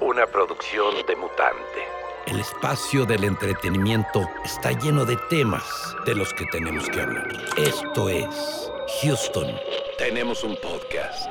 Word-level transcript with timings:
Una 0.00 0.26
producción 0.26 0.94
de 1.08 1.16
mutante. 1.16 1.80
El 2.26 2.38
espacio 2.38 3.04
del 3.04 3.24
entretenimiento 3.24 4.20
está 4.44 4.70
lleno 4.78 5.04
de 5.04 5.16
temas 5.28 5.64
de 6.06 6.14
los 6.14 6.32
que 6.34 6.46
tenemos 6.52 6.88
que 6.88 7.00
hablar. 7.00 7.32
Esto 7.56 8.08
es 8.08 8.70
Houston. 9.02 9.56
Tenemos 9.98 10.44
un 10.44 10.54
podcast. 10.62 11.28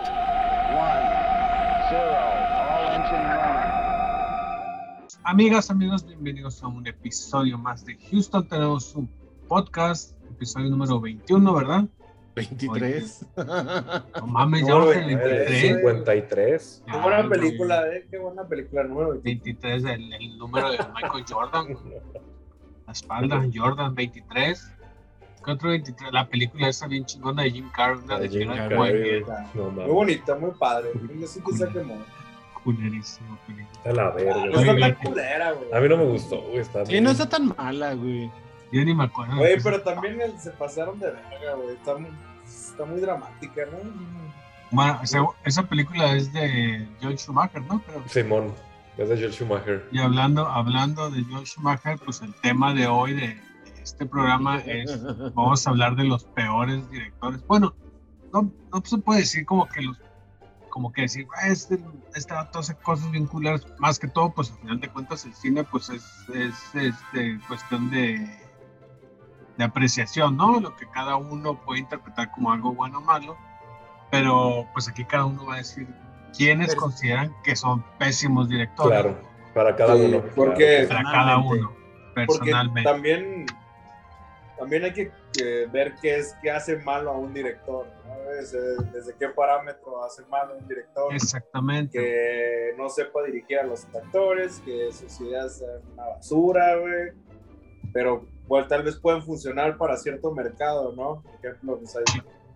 Amigas, 5.23 5.71
amigos, 5.71 6.05
bienvenidos 6.05 6.61
a 6.61 6.67
un 6.67 6.85
episodio 6.85 7.57
más 7.57 7.85
de 7.85 7.97
Houston. 8.11 8.45
Tenemos 8.49 8.93
un 8.95 9.09
podcast, 9.47 10.11
episodio 10.29 10.69
número 10.69 10.99
21, 10.99 11.53
¿verdad? 11.53 11.85
23. 12.35 13.25
No 14.17 14.27
mames, 14.27 14.61
ya 14.61 14.67
No, 14.69 14.79
vamos 14.79 14.95
en 14.95 15.03
güey, 15.03 15.13
el 15.13 15.19
eh, 15.21 15.45
23. 15.49 15.61
53. 15.77 16.83
Ya, 16.87 16.93
Qué 16.93 16.99
buena 16.99 17.29
película, 17.29 17.87
eh. 17.87 18.07
Qué 18.09 18.17
buena 18.17 18.47
película 18.47 18.83
número 18.83 19.21
23, 19.21 19.83
el, 19.85 20.13
el 20.13 20.37
número 20.37 20.71
de 20.71 20.77
Michael 20.95 21.25
Jordan. 21.29 21.67
La 22.85 22.91
espalda, 22.91 23.43
Jordan 23.53 23.95
23. 23.95 24.71
¿Qué 25.45 25.51
otro 25.51 25.69
23? 25.69 26.11
La 26.13 26.27
película 26.27 26.69
esa 26.69 26.87
bien 26.87 27.05
chingona 27.05 27.43
de 27.43 27.51
Jim 27.51 27.69
Carrey. 27.75 27.99
una 28.03 28.19
de 28.19 28.29
Jim 28.29 28.47
Carrey, 28.47 29.21
güey. 29.21 29.25
No 29.53 29.69
Muy 29.71 29.85
bonita, 29.91 30.35
muy 30.35 30.51
padre. 30.51 30.89
Yo 31.19 31.27
sí 31.27 31.41
que 31.41 31.53
se 31.53 31.67
quemó. 31.69 31.97
culerísimo 32.63 33.37
película. 33.45 33.79
A 33.85 33.91
la 33.93 34.09
verga. 34.11 34.33
No 34.35 34.41
Oye, 34.41 34.61
está 34.61 34.65
tan 34.71 34.79
la- 34.79 34.95
culera, 34.95 35.51
güey. 35.51 35.73
A 35.73 35.79
mí 35.81 35.89
no 35.89 35.97
me 35.97 36.05
gustó, 36.05 36.41
güey. 36.43 36.57
Está 36.59 36.85
Sí, 36.85 37.01
no 37.01 37.11
está 37.11 37.27
tan 37.29 37.53
mala, 37.57 37.93
güey. 37.93 38.31
Yo 38.73 38.83
ni 38.83 38.93
me 38.93 39.03
acuerdo. 39.05 39.37
Güey, 39.37 39.61
pero 39.61 39.81
también 39.81 40.19
el- 40.19 40.39
se 40.39 40.51
pasaron 40.51 40.99
de 40.99 41.11
verga, 41.11 41.53
güey. 41.55 41.75
Está 41.75 41.95
muy, 41.95 42.09
está 42.45 42.85
muy 42.85 42.99
dramática, 42.99 43.61
¿no? 43.71 43.77
Bueno, 44.71 44.99
esa, 45.03 45.19
esa 45.45 45.63
película 45.63 46.15
es 46.15 46.33
de 46.33 46.87
Joel 47.01 47.17
Schumacher, 47.17 47.61
¿no? 47.63 47.81
Pero, 47.85 48.03
Simón. 48.07 48.53
Es 48.97 49.09
de 49.09 49.15
Joel 49.17 49.31
Schumacher. 49.33 49.87
y 49.91 49.99
hablando, 49.99 50.47
hablando 50.47 51.09
de 51.11 51.23
Joel 51.23 51.45
Schumacher, 51.45 51.99
pues 52.03 52.21
el 52.21 52.33
tema 52.41 52.73
de 52.73 52.87
hoy 52.87 53.13
de, 53.13 53.27
de 53.27 53.81
este 53.83 54.05
programa 54.05 54.57
es 54.59 54.99
vamos 55.35 55.65
a 55.65 55.69
hablar 55.69 55.95
de 55.95 56.05
los 56.05 56.23
peores 56.25 56.89
directores. 56.89 57.45
Bueno, 57.47 57.75
no, 58.33 58.51
no 58.71 58.81
se 58.83 58.97
puede 58.97 59.19
decir 59.21 59.45
como 59.45 59.67
que 59.67 59.81
los, 59.83 59.99
como 60.69 60.91
que 60.91 61.03
decir, 61.03 61.27
"Ah, 61.35 61.49
este, 61.49 61.79
este 62.15 62.33
hace 62.33 62.73
cosas 62.77 63.11
vinculadas, 63.11 63.67
más 63.77 63.99
que 63.99 64.07
todo, 64.07 64.31
pues 64.33 64.51
al 64.51 64.57
final 64.59 64.79
de 64.79 64.89
cuentas 64.89 65.23
el 65.25 65.33
cine 65.35 65.63
pues 65.63 65.89
es, 65.89 66.03
es, 66.33 66.55
este, 66.73 67.39
cuestión 67.47 67.91
de, 67.91 68.15
de 69.57 69.63
apreciación, 69.63 70.35
¿no? 70.37 70.59
Lo 70.59 70.75
que 70.75 70.87
cada 70.89 71.15
uno 71.15 71.59
puede 71.63 71.79
interpretar 71.81 72.31
como 72.31 72.51
algo 72.51 72.73
bueno 72.73 72.99
o 72.99 73.01
malo, 73.01 73.37
pero 74.11 74.65
pues 74.73 74.87
aquí 74.89 75.05
cada 75.05 75.25
uno 75.25 75.45
va 75.45 75.55
a 75.55 75.57
decir 75.57 75.87
quiénes 76.37 76.69
Pero- 76.69 76.81
consideran 76.81 77.35
que 77.43 77.55
son 77.55 77.83
pésimos 77.99 78.49
directores 78.49 79.01
Claro. 79.01 79.17
Para 79.53 79.75
cada 79.75 79.95
Sí, 79.95 80.01
uno. 80.05 80.23
porque- 80.35 80.85
para 80.87 81.03
cada 81.03 81.37
uno, 81.37 81.71
Porque 82.15 82.25
personalmente. 82.25 82.89
también, 82.89 83.45
también 84.57 84.83
hay 84.85 84.93
que, 84.93 85.11
que 85.31 85.67
ver 85.71 85.93
qué 86.01 86.17
es 86.17 86.35
qué 86.41 86.49
hace 86.49 86.77
malo 86.77 87.11
a 87.11 87.17
un 87.17 87.33
director, 87.35 87.85
¿no? 88.07 88.13
Desde, 88.31 88.59
desde 88.91 89.13
qué 89.19 89.29
parámetro 89.29 90.03
hace 90.03 90.25
malo 90.25 90.53
a 90.53 90.57
un 90.57 90.67
director. 90.67 91.13
Exactamente. 91.13 91.99
que 91.99 92.73
no 92.77 92.89
sepa 92.89 93.21
dirigir 93.23 93.59
a 93.59 93.63
los 93.63 93.85
actores, 93.85 94.59
que 94.65 94.91
sus 94.91 95.21
ideas 95.21 95.57
sean 95.59 95.81
una 95.93 96.05
basura, 96.07 96.75
güey. 96.77 97.11
Pero 97.93 98.25
bueno, 98.47 98.67
tal 98.67 98.83
vez 98.83 98.95
pueden 98.97 99.21
funcionar 99.23 99.77
para 99.77 99.97
cierto 99.97 100.31
mercado, 100.33 100.93
¿no? 100.95 101.21
Por 101.21 101.33
ejemplo, 101.35 101.77
pues 101.79 101.95
hay, 101.95 102.03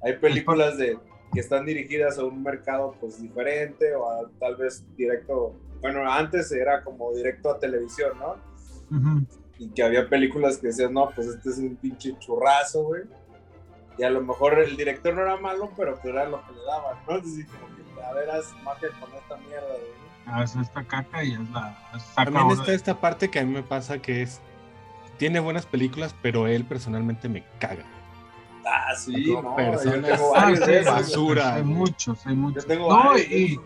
hay 0.04 0.18
películas 0.18 0.78
de, 0.78 0.98
que 1.34 1.40
están 1.40 1.66
dirigidas 1.66 2.18
a 2.18 2.26
un 2.26 2.42
mercado 2.44 2.96
pues 3.00 3.22
diferente 3.22 3.94
o 3.96 4.10
a, 4.10 4.30
tal 4.40 4.56
vez 4.58 4.86
directo, 4.96 5.56
bueno, 5.82 6.10
antes 6.12 6.52
era 6.52 6.84
como 6.84 7.14
directo 7.14 7.50
a 7.52 7.60
televisión, 7.60 8.18
¿no? 8.20 8.36
Y 9.60 9.70
que 9.70 9.84
había 9.84 10.08
películas 10.08 10.58
que 10.58 10.68
decían, 10.68 10.94
no, 10.94 11.10
pues 11.16 11.28
este 11.28 11.50
es 11.50 11.58
un 11.58 11.76
pinche 11.78 12.18
churrazo, 12.20 12.84
güey. 12.84 13.04
Y 13.98 14.04
a 14.04 14.10
lo 14.12 14.22
mejor 14.22 14.60
el 14.60 14.78
director 14.78 15.16
no 15.16 15.24
era 15.24 15.38
malo, 15.38 15.72
pero 15.76 15.94
pues 15.96 16.06
era 16.06 16.26
lo 16.30 16.46
que 16.46 16.52
le 16.54 16.64
daban, 16.64 16.98
¿no? 17.08 17.16
Entonces, 17.16 17.46
como 17.48 17.66
que, 17.76 18.04
a 18.04 18.14
ver, 18.14 18.30
haz 18.30 18.54
magia 18.64 18.90
con 19.00 19.12
esta 19.14 19.38
mierda, 19.38 19.68
güey. 19.68 20.08
Haz 20.28 20.56
esta 20.58 20.84
caca 20.84 21.24
y 21.24 21.32
es 21.34 21.40
la 21.50 21.76
saca 21.98 22.26
También 22.26 22.52
está 22.52 22.72
de- 22.72 22.76
esta 22.76 23.00
parte 23.00 23.30
que 23.32 23.40
a 23.40 23.46
mí 23.46 23.52
me 23.54 23.64
pasa 23.64 24.00
que 24.00 24.22
es. 24.22 24.40
Tiene 25.18 25.40
buenas 25.40 25.66
películas, 25.66 26.16
pero 26.22 26.48
él 26.48 26.64
personalmente 26.66 27.28
me 27.30 27.44
caga. 27.60 27.86
Ah, 28.66 28.94
sí, 28.96 29.34
Como 29.34 29.50
no, 29.52 29.56
persona 29.56 29.96
yo 29.96 30.02
tengo 30.16 30.36
Ah, 30.36 30.42
varios 30.42 30.60
sí, 30.60 30.66
de 30.72 30.80
esos. 30.80 30.94
basura. 30.94 31.56
Hay 31.56 31.64
muchos, 31.64 32.28
hay 32.28 32.36
muchos. 32.36 32.64
Yo 32.64 32.68
tengo 32.68 32.90
no, 32.90 33.18
y 33.18 33.60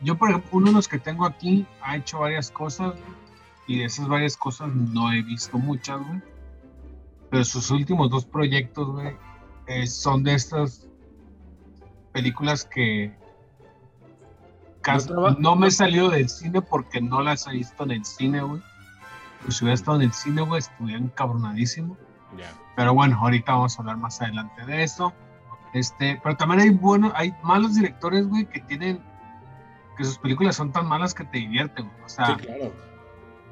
yo, 0.00 0.16
por 0.18 0.30
ejemplo, 0.30 0.50
uno 0.52 0.66
de 0.68 0.72
los 0.74 0.88
que 0.88 0.98
tengo 0.98 1.24
aquí 1.24 1.64
ha 1.82 1.96
hecho 1.96 2.18
varias 2.20 2.50
cosas 2.50 2.94
y 3.66 3.78
de 3.78 3.84
esas 3.84 4.08
varias 4.08 4.36
cosas 4.36 4.68
no 4.74 5.12
he 5.12 5.22
visto 5.22 5.58
muchas, 5.58 5.98
güey. 6.06 6.20
Pero 7.30 7.44
sus 7.44 7.70
últimos 7.70 8.10
dos 8.10 8.24
proyectos, 8.24 8.88
güey, 8.90 9.16
eh, 9.66 9.86
son 9.86 10.24
de 10.24 10.34
estas 10.34 10.88
películas 12.12 12.64
que 12.64 13.14
no 15.38 15.54
me 15.56 15.68
he 15.68 15.70
salido 15.70 16.08
del 16.08 16.28
cine 16.28 16.62
porque 16.62 17.00
no 17.00 17.20
las 17.22 17.46
he 17.46 17.52
visto 17.52 17.84
en 17.84 17.90
el 17.92 18.04
cine, 18.04 18.40
güey. 18.42 18.62
Pues 19.42 19.56
si 19.56 19.64
hubiera 19.64 19.74
estado 19.74 19.96
en 19.98 20.04
el 20.04 20.12
cine, 20.12 20.42
güey, 20.42 20.58
estuviera 20.58 21.00
encabronadísimo. 21.00 21.96
Ya. 22.36 22.52
Pero 22.76 22.94
bueno, 22.94 23.18
ahorita 23.20 23.52
vamos 23.52 23.78
a 23.78 23.82
hablar 23.82 23.96
más 23.96 24.20
adelante 24.20 24.64
de 24.66 24.82
eso. 24.82 25.12
Este, 25.74 26.20
pero 26.22 26.36
también 26.36 26.60
hay 26.60 26.70
buenos, 26.70 27.12
hay 27.14 27.34
malos 27.42 27.74
directores, 27.74 28.26
güey, 28.26 28.46
que 28.46 28.60
tienen 28.60 29.02
que 29.96 30.04
sus 30.04 30.18
películas 30.18 30.56
son 30.56 30.72
tan 30.72 30.86
malas 30.86 31.12
que 31.14 31.24
te 31.24 31.38
divierten. 31.38 31.86
güey. 31.88 32.04
O 32.04 32.08
sea, 32.08 32.26
Sí, 32.26 32.34
claro. 32.46 32.72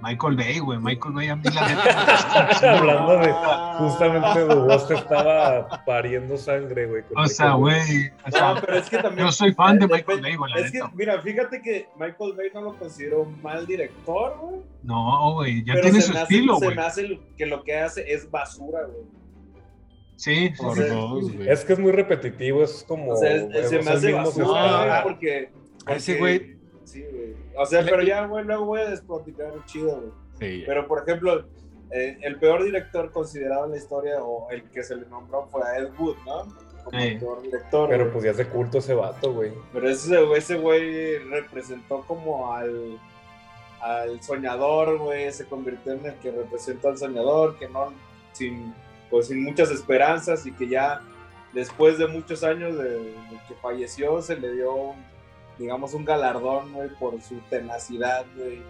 Michael 0.03 0.37
Bay, 0.37 0.59
güey, 0.59 0.79
Michael 0.79 1.15
Bay 1.15 1.29
a 1.29 1.37
mí 1.37 1.43
la 1.55 1.69
neta. 1.69 2.77
Hablando 2.79 3.19
de. 3.19 3.33
Justamente 3.79 4.41
Dubois 4.41 4.87
te 4.87 4.95
estaba 4.95 5.85
pariendo 5.87 6.37
sangre, 6.37 6.87
güey. 6.87 7.03
O 7.17 7.27
sea, 7.27 7.53
güey, 7.55 8.11
o 8.27 8.31
sea, 8.31 8.55
No, 8.55 8.61
pero 8.61 8.77
es 8.79 8.91
que 8.91 8.99
también. 8.99 9.27
yo 9.27 9.33
soy 9.33 9.53
fan 9.55 9.79
de 9.79 9.87
Dep- 9.87 9.93
Michael 9.93 10.21
Bay, 10.21 10.37
güey, 10.37 10.53
Es 10.59 10.71
que, 10.71 10.81
mira, 10.95 11.21
fíjate 11.23 11.63
que 11.63 11.89
Michael 11.99 12.35
Bay 12.37 12.49
no 12.55 12.61
lo 12.61 12.79
considero 12.79 13.23
un 13.23 13.41
mal 13.43 13.67
director, 13.67 14.37
güey. 14.39 14.61
No, 14.83 15.35
güey, 15.35 15.65
ya 15.65 15.73
pero 15.75 15.85
tiene 15.85 16.01
se 16.03 16.13
su 16.13 16.19
estilo, 16.19 16.57
Se 16.59 16.65
güey. 16.67 16.77
me 16.77 16.83
hace 16.83 17.03
lo- 17.09 17.21
que 17.37 17.47
lo 17.47 17.65
que 17.65 17.77
hace 17.79 18.13
es 18.13 18.31
basura, 18.31 18.81
güey. 18.85 19.05
Sí, 20.17 20.53
O 20.59 20.63
Por 20.63 20.77
sea, 20.77 20.87
dos, 20.95 21.33
güey. 21.33 21.49
Es 21.49 21.65
que 21.65 21.73
es 21.75 21.79
muy 21.79 21.93
repetitivo, 21.93 22.63
es 22.63 22.85
como. 22.87 23.13
O 23.13 23.17
sea, 23.17 23.33
es- 23.35 23.43
es- 23.55 23.69
se 23.71 23.79
es 23.79 23.85
me 23.85 23.91
hace 23.93 24.13
basura, 24.13 25.01
porque, 25.03 25.51
A 25.87 25.95
ese 25.95 26.17
porque- 26.17 26.19
güey. 26.19 26.56
Sí, 26.87 27.03
güey. 27.11 27.35
O 27.57 27.67
sea, 27.67 27.85
pero 27.85 28.03
ya, 28.03 28.25
güey, 28.27 28.45
luego 28.45 28.65
voy 28.65 28.81
a 28.81 28.91
desplaticar 28.91 29.53
chido, 29.67 30.01
güey. 30.01 30.11
Sí. 30.39 30.63
Pero, 30.67 30.87
por 30.87 31.03
ejemplo, 31.03 31.45
eh, 31.91 32.17
el 32.23 32.39
peor 32.39 32.65
director 32.65 33.11
considerado 33.13 33.65
en 33.67 33.73
la 33.73 33.77
historia, 33.77 34.23
o 34.23 34.49
el 34.51 34.63
que 34.71 34.83
se 34.83 34.97
le 34.97 35.07
nombró, 35.07 35.47
fue 35.51 35.63
a 35.63 35.79
Ed 35.79 35.91
Wood, 35.99 36.17
¿no? 36.25 36.45
Como 36.85 37.01
Sí. 37.01 37.07
el 37.09 37.19
peor 37.19 37.43
director. 37.43 37.89
Pero 37.89 38.05
güey. 38.05 38.13
pues 38.13 38.25
ya 38.25 38.31
es 38.31 38.37
de 38.37 38.47
culto 38.49 38.79
ese 38.79 38.95
vato, 38.95 39.33
güey. 39.33 39.53
Pero 39.73 39.89
ese, 39.89 40.33
ese 40.37 40.57
güey 40.57 41.19
representó 41.19 42.03
como 42.07 42.53
al, 42.55 42.99
al 43.81 44.23
soñador, 44.23 44.99
güey. 44.99 45.33
Se 45.33 45.47
convirtió 45.47 45.93
en 45.95 46.07
el 46.07 46.15
que 46.21 46.31
representó 46.31 46.89
al 46.89 46.99
soñador, 46.99 47.59
que 47.59 47.69
no, 47.69 47.93
sin, 48.33 48.73
pues 49.11 49.27
sin 49.29 49.43
muchas 49.43 49.71
esperanzas 49.73 50.47
y 50.47 50.53
que 50.53 50.69
ya 50.69 51.01
después 51.53 51.99
de 51.99 52.07
muchos 52.07 52.45
años 52.45 52.77
de, 52.79 52.91
de 52.91 53.41
que 53.49 53.55
falleció, 53.61 54.21
se 54.23 54.37
le 54.37 54.53
dio, 54.53 54.73
un, 54.75 54.97
digamos, 55.59 55.95
un 55.95 56.05
galardón, 56.05 56.73
güey, 56.73 56.89
por 56.99 57.21
su 57.23 57.37
tenacidad, 57.51 58.25
güey, 58.37 58.61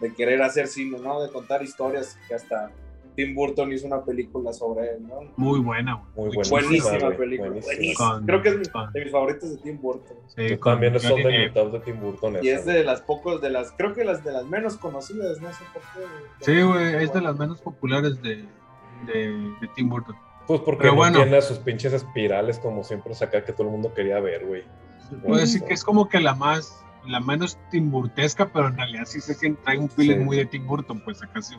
de 0.00 0.12
querer 0.14 0.42
hacer 0.42 0.66
cine, 0.68 0.98
¿no? 0.98 1.22
De 1.22 1.30
contar 1.30 1.62
historias 1.62 2.18
que 2.28 2.34
hasta 2.34 2.70
Tim 3.16 3.32
Burton 3.34 3.72
hizo 3.72 3.86
una 3.86 4.02
película 4.04 4.52
sobre 4.52 4.90
él, 4.96 5.06
¿no? 5.06 5.20
muy 5.36 5.60
buena, 5.60 5.94
güey. 6.14 6.26
Muy 6.28 6.34
buenísima, 6.36 6.60
Buenísima 6.60 6.98
güey, 7.06 7.16
película, 7.16 7.48
buenísima. 7.50 7.74
buenísima. 7.76 8.10
Con- 8.10 8.26
Creo 8.26 8.42
que 8.42 8.48
es 8.48 8.56
mi- 8.58 8.64
con- 8.66 8.92
de 8.92 9.02
mis 9.04 9.12
favoritos 9.12 9.50
de 9.50 9.56
Tim 9.58 9.80
Burton. 9.80 10.16
Sí, 10.36 10.56
también 10.56 10.94
Johnny 11.00 11.22
de 11.22 11.38
mi 11.46 11.52
top 11.52 11.72
de 11.72 11.80
Tim 11.80 12.00
Burton. 12.00 12.36
Y 12.42 12.48
esa, 12.48 12.58
es 12.58 12.66
de 12.66 12.84
las 12.84 13.00
pocos, 13.02 13.40
de 13.40 13.50
las, 13.50 13.70
creo 13.72 13.92
que 13.94 14.04
las 14.04 14.24
de 14.24 14.32
las 14.32 14.44
menos 14.46 14.76
conocidas, 14.76 15.40
no 15.40 15.52
sé 15.52 15.62
por 15.72 15.82
qué. 15.82 16.08
Sí, 16.40 16.60
güey, 16.62 17.04
es 17.04 17.12
de 17.12 17.20
las 17.20 17.36
menos 17.38 17.60
populares 17.60 18.20
de, 18.20 18.44
de, 19.06 19.28
de 19.60 19.68
Tim 19.76 19.88
Burton. 19.88 20.16
Pues 20.48 20.60
porque 20.62 20.80
Pero 20.82 20.92
no 20.94 20.96
bueno. 20.98 21.22
tiene 21.22 21.40
sus 21.40 21.58
pinches 21.58 21.92
espirales 21.92 22.58
como 22.58 22.82
siempre 22.82 23.14
saca 23.14 23.44
que 23.44 23.52
todo 23.52 23.62
el 23.68 23.70
mundo 23.72 23.94
quería 23.94 24.18
ver, 24.20 24.44
güey. 24.44 24.64
Puedo 25.22 25.40
decir 25.40 25.62
que 25.64 25.74
es 25.74 25.84
como 25.84 26.08
que 26.08 26.20
la 26.20 26.34
más, 26.34 26.82
la 27.06 27.20
menos 27.20 27.58
timburtesca, 27.70 28.50
pero 28.52 28.68
en 28.68 28.76
realidad 28.76 29.04
sí 29.06 29.20
se 29.20 29.34
siente, 29.34 29.60
trae 29.64 29.78
un 29.78 29.88
feeling 29.90 30.18
Sí. 30.18 30.24
muy 30.24 30.36
de 30.36 30.46
Tim 30.46 30.66
Burton, 30.66 31.00
pues 31.04 31.22
acá 31.22 31.40
sí. 31.42 31.54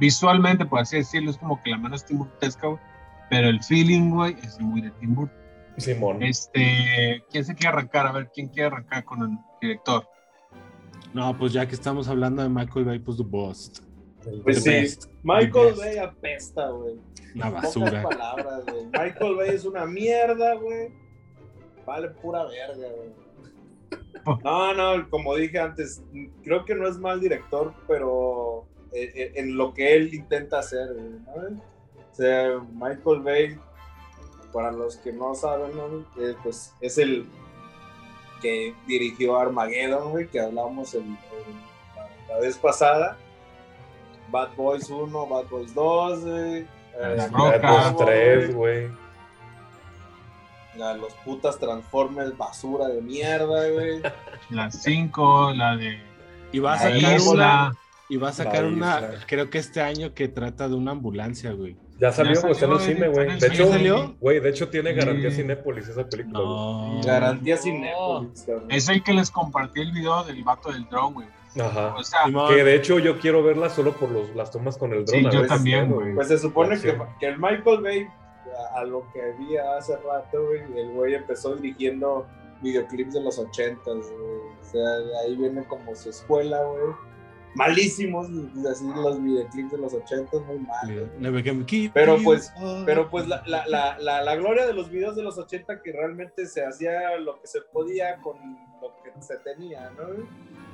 Visualmente, 0.00 0.64
por 0.66 0.80
así 0.80 0.96
decirlo, 0.96 1.30
es 1.30 1.38
como 1.38 1.62
que 1.62 1.70
la 1.70 1.78
menos 1.78 2.04
timburtesca, 2.04 2.66
güey. 2.68 2.80
Pero 3.30 3.48
el 3.48 3.62
feeling, 3.62 4.10
güey, 4.10 4.36
es 4.42 4.60
muy 4.60 4.80
de 4.82 4.90
Tim 4.92 5.14
Burton. 5.14 5.38
Simón. 5.76 6.22
Este, 6.22 7.22
¿quién 7.30 7.44
se 7.44 7.54
quiere 7.54 7.68
arrancar? 7.70 8.06
A 8.06 8.12
ver, 8.12 8.30
¿quién 8.32 8.48
quiere 8.48 8.68
arrancar 8.68 9.04
con 9.04 9.22
el 9.22 9.38
director? 9.60 10.06
No, 11.12 11.36
pues 11.36 11.52
ya 11.52 11.66
que 11.66 11.74
estamos 11.74 12.06
hablando 12.08 12.42
de 12.42 12.48
Michael 12.48 12.84
Bay, 12.84 12.98
pues 13.00 13.16
The 13.16 13.24
Boss. 13.24 13.82
Pues 14.44 14.44
The 14.44 14.54
sí, 14.54 14.70
best. 14.70 15.04
Michael 15.22 15.52
The 15.52 15.64
best. 15.70 15.78
Bay 15.78 15.98
apesta, 15.98 16.68
güey. 16.70 16.94
Una 17.34 17.50
basura. 17.50 18.02
palabras, 18.02 18.64
güey. 18.66 18.84
Michael 18.86 19.34
Bay 19.36 19.50
es 19.50 19.64
una 19.64 19.84
mierda, 19.86 20.54
güey. 20.54 20.88
Vale 21.86 22.08
pura 22.10 22.44
verga, 22.44 22.88
güey. 22.96 23.24
No, 24.42 24.72
no, 24.74 25.10
como 25.10 25.34
dije 25.36 25.58
antes, 25.58 26.02
creo 26.42 26.64
que 26.64 26.74
no 26.74 26.88
es 26.88 26.96
mal 26.98 27.20
director, 27.20 27.74
pero 27.86 28.64
eh, 28.92 29.12
eh, 29.14 29.32
en 29.34 29.56
lo 29.56 29.74
que 29.74 29.94
él 29.94 30.14
intenta 30.14 30.60
hacer, 30.60 30.94
güey, 30.94 31.10
¿no? 31.10 31.60
O 32.10 32.14
sea, 32.14 32.58
Michael 32.72 33.20
Bay, 33.20 33.58
para 34.52 34.70
los 34.72 34.96
que 34.96 35.12
no 35.12 35.34
saben, 35.34 35.76
¿no? 35.76 36.00
Eh, 36.22 36.34
pues 36.42 36.72
es 36.80 36.96
el 36.98 37.26
que 38.40 38.74
dirigió 38.86 39.36
Armageddon, 39.36 40.10
güey, 40.12 40.26
que 40.28 40.40
hablamos 40.40 40.94
el- 40.94 41.02
el- 41.02 41.16
la, 41.96 42.08
la 42.34 42.40
vez 42.40 42.56
pasada. 42.56 43.18
Bad 44.30 44.54
Boys 44.56 44.88
1, 44.88 45.26
Bad 45.26 45.46
Boys 45.48 45.74
2, 45.74 46.20
güey. 46.24 46.60
eh, 46.62 46.66
La 47.16 47.26
Bad. 47.28 47.60
Boys 47.62 48.06
3, 48.06 48.54
güey. 48.54 48.88
La- 50.76 50.94
los 50.94 51.12
putas 51.24 51.58
Transformers 51.58 52.36
basura 52.36 52.88
de 52.88 53.00
mierda, 53.02 53.68
güey. 53.70 54.00
La 54.50 54.70
5, 54.70 55.52
la 55.54 55.76
de 55.76 55.98
Y 56.52 56.58
va 56.58 56.74
a 56.74 56.76
la 56.76 56.82
sacar 56.94 57.16
Isla. 57.16 57.30
una. 57.32 57.72
Y 58.10 58.16
va 58.18 58.28
a 58.28 58.32
sacar 58.32 58.64
una, 58.66 59.00
creo 59.26 59.48
que 59.48 59.56
este 59.56 59.80
año 59.80 60.12
que 60.12 60.28
trata 60.28 60.68
de 60.68 60.74
una 60.74 60.90
ambulancia, 60.90 61.52
güey. 61.52 61.74
Ya 61.98 62.12
salió, 62.12 62.38
güey, 62.40 62.52
está 62.52 62.66
en 62.66 62.72
el 62.72 62.78
salió, 62.80 62.94
cine, 62.94 63.08
güey. 63.08 63.26
De 63.40 63.46
hecho, 63.46 63.64
¿Ya 63.64 63.70
salió? 63.70 64.16
güey, 64.20 64.40
de 64.40 64.50
hecho 64.50 64.68
tiene 64.68 64.92
garantía 64.92 65.30
Sí. 65.30 65.36
Cinépolis 65.36 65.88
esa 65.88 66.06
película, 66.06 66.38
güey. 66.40 66.50
No. 66.98 67.00
Garantía. 67.02 67.56
Cinépolis. 67.56 68.46
Es 68.68 68.88
el 68.90 69.02
que 69.02 69.14
les 69.14 69.30
compartí 69.30 69.80
el 69.80 69.92
video 69.92 70.22
del 70.24 70.44
vato 70.44 70.70
del 70.70 70.84
drone, 70.90 71.14
güey. 71.14 71.26
Ajá. 71.66 71.94
O 71.96 72.02
sea, 72.04 72.24
Simón. 72.26 72.54
Que 72.54 72.62
de 72.62 72.74
hecho 72.74 72.98
yo 72.98 73.18
quiero 73.20 73.42
verla 73.42 73.70
solo 73.70 73.92
por 73.94 74.10
los, 74.10 74.34
las 74.36 74.50
tomas 74.50 74.76
con 74.76 74.92
el 74.92 75.08
Sí, 75.08 75.22
dron. 75.22 75.34
a 75.34 75.40
yo 75.40 75.46
también, 75.46 75.90
güey. 75.90 76.14
Pues 76.14 76.28
se 76.28 76.38
supone 76.38 76.78
que, 76.78 76.90
Sí. 76.90 76.96
que 77.20 77.26
el 77.26 77.38
Michael 77.38 77.80
Bay, 77.80 78.06
a, 78.58 78.80
a 78.80 78.84
lo 78.84 79.10
que 79.12 79.22
había 79.22 79.76
hace 79.76 79.96
rato, 79.96 80.46
güey, 80.46 80.62
el 80.78 80.92
güey 80.92 81.14
empezó 81.14 81.56
dirigiendo 81.56 82.26
videoclips 82.62 83.14
de 83.14 83.20
los 83.20 83.38
ochentas, 83.38 84.10
güey. 84.10 84.40
O 84.60 84.64
sea, 84.64 84.82
de 84.82 85.18
ahí 85.18 85.36
viene 85.36 85.64
como 85.64 85.94
su 85.94 86.10
escuela, 86.10 86.62
güey. 86.64 86.94
Malísimos, 87.54 88.26
así 88.68 88.84
los 88.96 89.22
videoclips 89.22 89.70
de 89.70 89.78
los 89.78 89.94
ochentas, 89.94 90.44
muy 90.46 90.58
mal. 90.58 90.92
güey. 90.92 91.06
Pero, 91.94 92.18
pues. 92.24 92.52
Pero 92.84 93.08
pues 93.10 93.28
la, 93.28 93.44
la, 93.46 93.96
la, 93.98 94.22
la, 94.22 94.36
gloria 94.36 94.66
de 94.66 94.74
los 94.74 94.90
videos 94.90 95.14
de 95.14 95.22
los 95.22 95.38
80 95.38 95.80
que 95.82 95.92
realmente 95.92 96.46
se 96.46 96.64
hacía 96.64 97.16
lo 97.18 97.40
que 97.40 97.46
se 97.46 97.60
podía 97.72 98.16
con 98.22 98.36
lo 98.82 98.96
que 99.04 99.22
se 99.22 99.36
tenía, 99.38 99.90
¿no? 99.90 100.26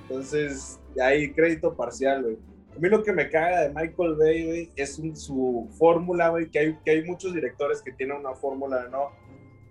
Entonces, 0.02 0.80
de 0.94 1.02
ahí 1.02 1.32
crédito 1.34 1.76
parcial, 1.76 2.22
güey. 2.22 2.38
A 2.80 2.82
mí 2.82 2.88
lo 2.88 3.02
que 3.02 3.12
me 3.12 3.28
caga 3.28 3.60
de 3.60 3.68
Michael 3.68 4.14
Bay, 4.16 4.46
güey, 4.46 4.72
es 4.74 4.98
un- 4.98 5.14
su 5.14 5.68
fórmula, 5.78 6.30
güey, 6.30 6.48
que 6.50 6.58
hay, 6.58 6.78
que 6.82 6.92
hay 6.92 7.04
muchos 7.04 7.34
directores 7.34 7.82
que 7.82 7.92
tienen 7.92 8.16
una 8.16 8.32
fórmula, 8.34 8.88
¿no? 8.90 9.10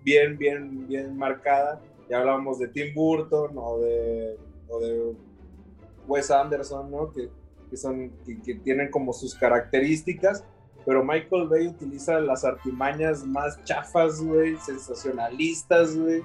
Bien, 0.04 0.38
bien, 0.38 0.86
bien 0.86 1.16
marcada. 1.16 1.82
Ya 2.08 2.18
hablábamos 2.20 2.60
de 2.60 2.68
Tim 2.68 2.94
Burton 2.94 3.50
o 3.56 3.80
de, 3.80 4.36
o 4.68 4.78
de 4.80 5.12
Wes 6.06 6.30
Anderson, 6.30 6.88
¿no? 6.88 7.10
Que, 7.10 7.28
que 7.68 7.76
son, 7.76 8.10
que, 8.24 8.40
que 8.42 8.54
tienen 8.54 8.90
como 8.92 9.12
sus 9.12 9.34
características 9.34 10.44
pero 10.86 11.04
Michael 11.04 11.46
Bay 11.48 11.66
utiliza 11.68 12.18
las 12.20 12.42
artimañas 12.44 13.22
más 13.26 13.62
chafas, 13.64 14.20
güey, 14.22 14.56
sensacionalistas, 14.56 15.96
güey, 15.96 16.22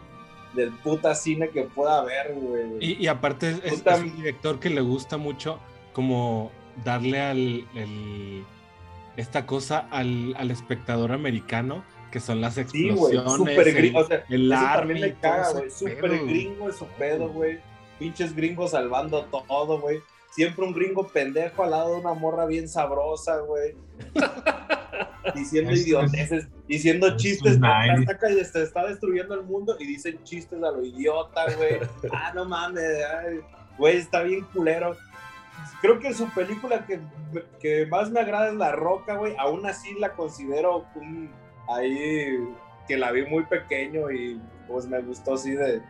del 0.55 0.71
puta 0.79 1.13
cine 1.13 1.49
que 1.49 1.63
pueda 1.63 1.99
haber, 1.99 2.33
güey. 2.35 2.77
Y, 2.79 3.03
y 3.03 3.07
aparte 3.07 3.49
es, 3.49 3.85
es 3.85 3.99
un 4.01 4.15
director 4.15 4.59
que 4.59 4.69
le 4.69 4.79
gusta 4.79 5.17
mucho 5.17 5.59
como 5.93 6.51
darle 6.83 7.21
al 7.21 7.67
el- 7.75 8.43
esta 9.17 9.45
cosa 9.45 9.87
al, 9.91 10.35
al 10.37 10.51
espectador 10.51 11.11
americano, 11.13 11.83
que 12.11 12.19
son 12.19 12.41
las 12.41 12.55
Sí, 12.55 12.61
explosiones, 12.61 13.33
súper 13.33 13.67
el- 13.69 13.75
gringo, 13.75 13.99
o 13.99 14.03
sea, 14.05 14.23
el 14.29 14.51
eso 14.51 14.61
army 14.61 14.93
también 14.93 15.11
todo 15.13 15.21
caga, 15.21 15.51
güey, 15.51 15.71
súper 15.71 16.25
gringo 16.25 16.69
es 16.69 16.75
su 16.75 16.85
pedo, 16.97 17.29
güey, 17.29 17.59
pinches 17.99 18.35
gringos 18.35 18.71
salvando 18.71 19.23
todo, 19.25 19.79
güey. 19.79 19.99
Siempre 20.31 20.65
un 20.65 20.73
gringo 20.73 21.07
pendejo 21.07 21.63
al 21.63 21.71
lado 21.71 21.93
de 21.93 22.01
una 22.01 22.13
morra 22.13 22.45
bien 22.45 22.67
sabrosa, 22.67 23.37
güey. 23.39 23.73
Diciendo 25.33 25.71
es- 25.71 25.87
idioteces, 25.87 26.47
diciendo 26.67 27.15
chistes, 27.17 27.53
es 27.53 27.55
está, 27.55 27.85
está, 27.95 28.17
ca- 28.17 28.29
está- 28.29 28.61
está 28.61 28.85
destruyendo 28.87 29.33
el 29.33 29.43
mundo 29.43 29.75
y 29.79 29.85
dicen 29.87 30.21
chistes 30.23 30.61
a 30.61 30.71
lo 30.71 30.83
idiota, 30.85 31.45
güey. 31.55 31.79
Ah, 32.11 32.31
no 32.35 32.45
mames, 32.45 32.83
ay, 32.83 33.39
güey, 33.77 33.97
está 33.97 34.21
bien 34.23 34.45
culero. 34.53 34.95
Creo 35.81 35.99
que 35.99 36.13
su 36.13 36.29
película 36.29 36.85
que, 36.85 36.99
que 37.59 37.85
más 37.87 38.09
me 38.09 38.19
agrada 38.19 38.49
es 38.49 38.55
La 38.55 38.71
Roca, 38.71 39.15
güey. 39.15 39.35
Aún 39.37 39.65
así 39.65 39.93
la 39.99 40.13
considero 40.13 40.85
un, 40.95 41.31
ahí 41.67 42.37
que 42.87 42.97
la 42.97 43.11
vi 43.11 43.25
muy 43.25 43.45
pequeño 43.45 44.11
y 44.11 44.39
pues 44.67 44.85
me 44.87 44.99
gustó 45.01 45.33
así 45.33 45.51
de, 45.51 45.73
de, 45.73 45.83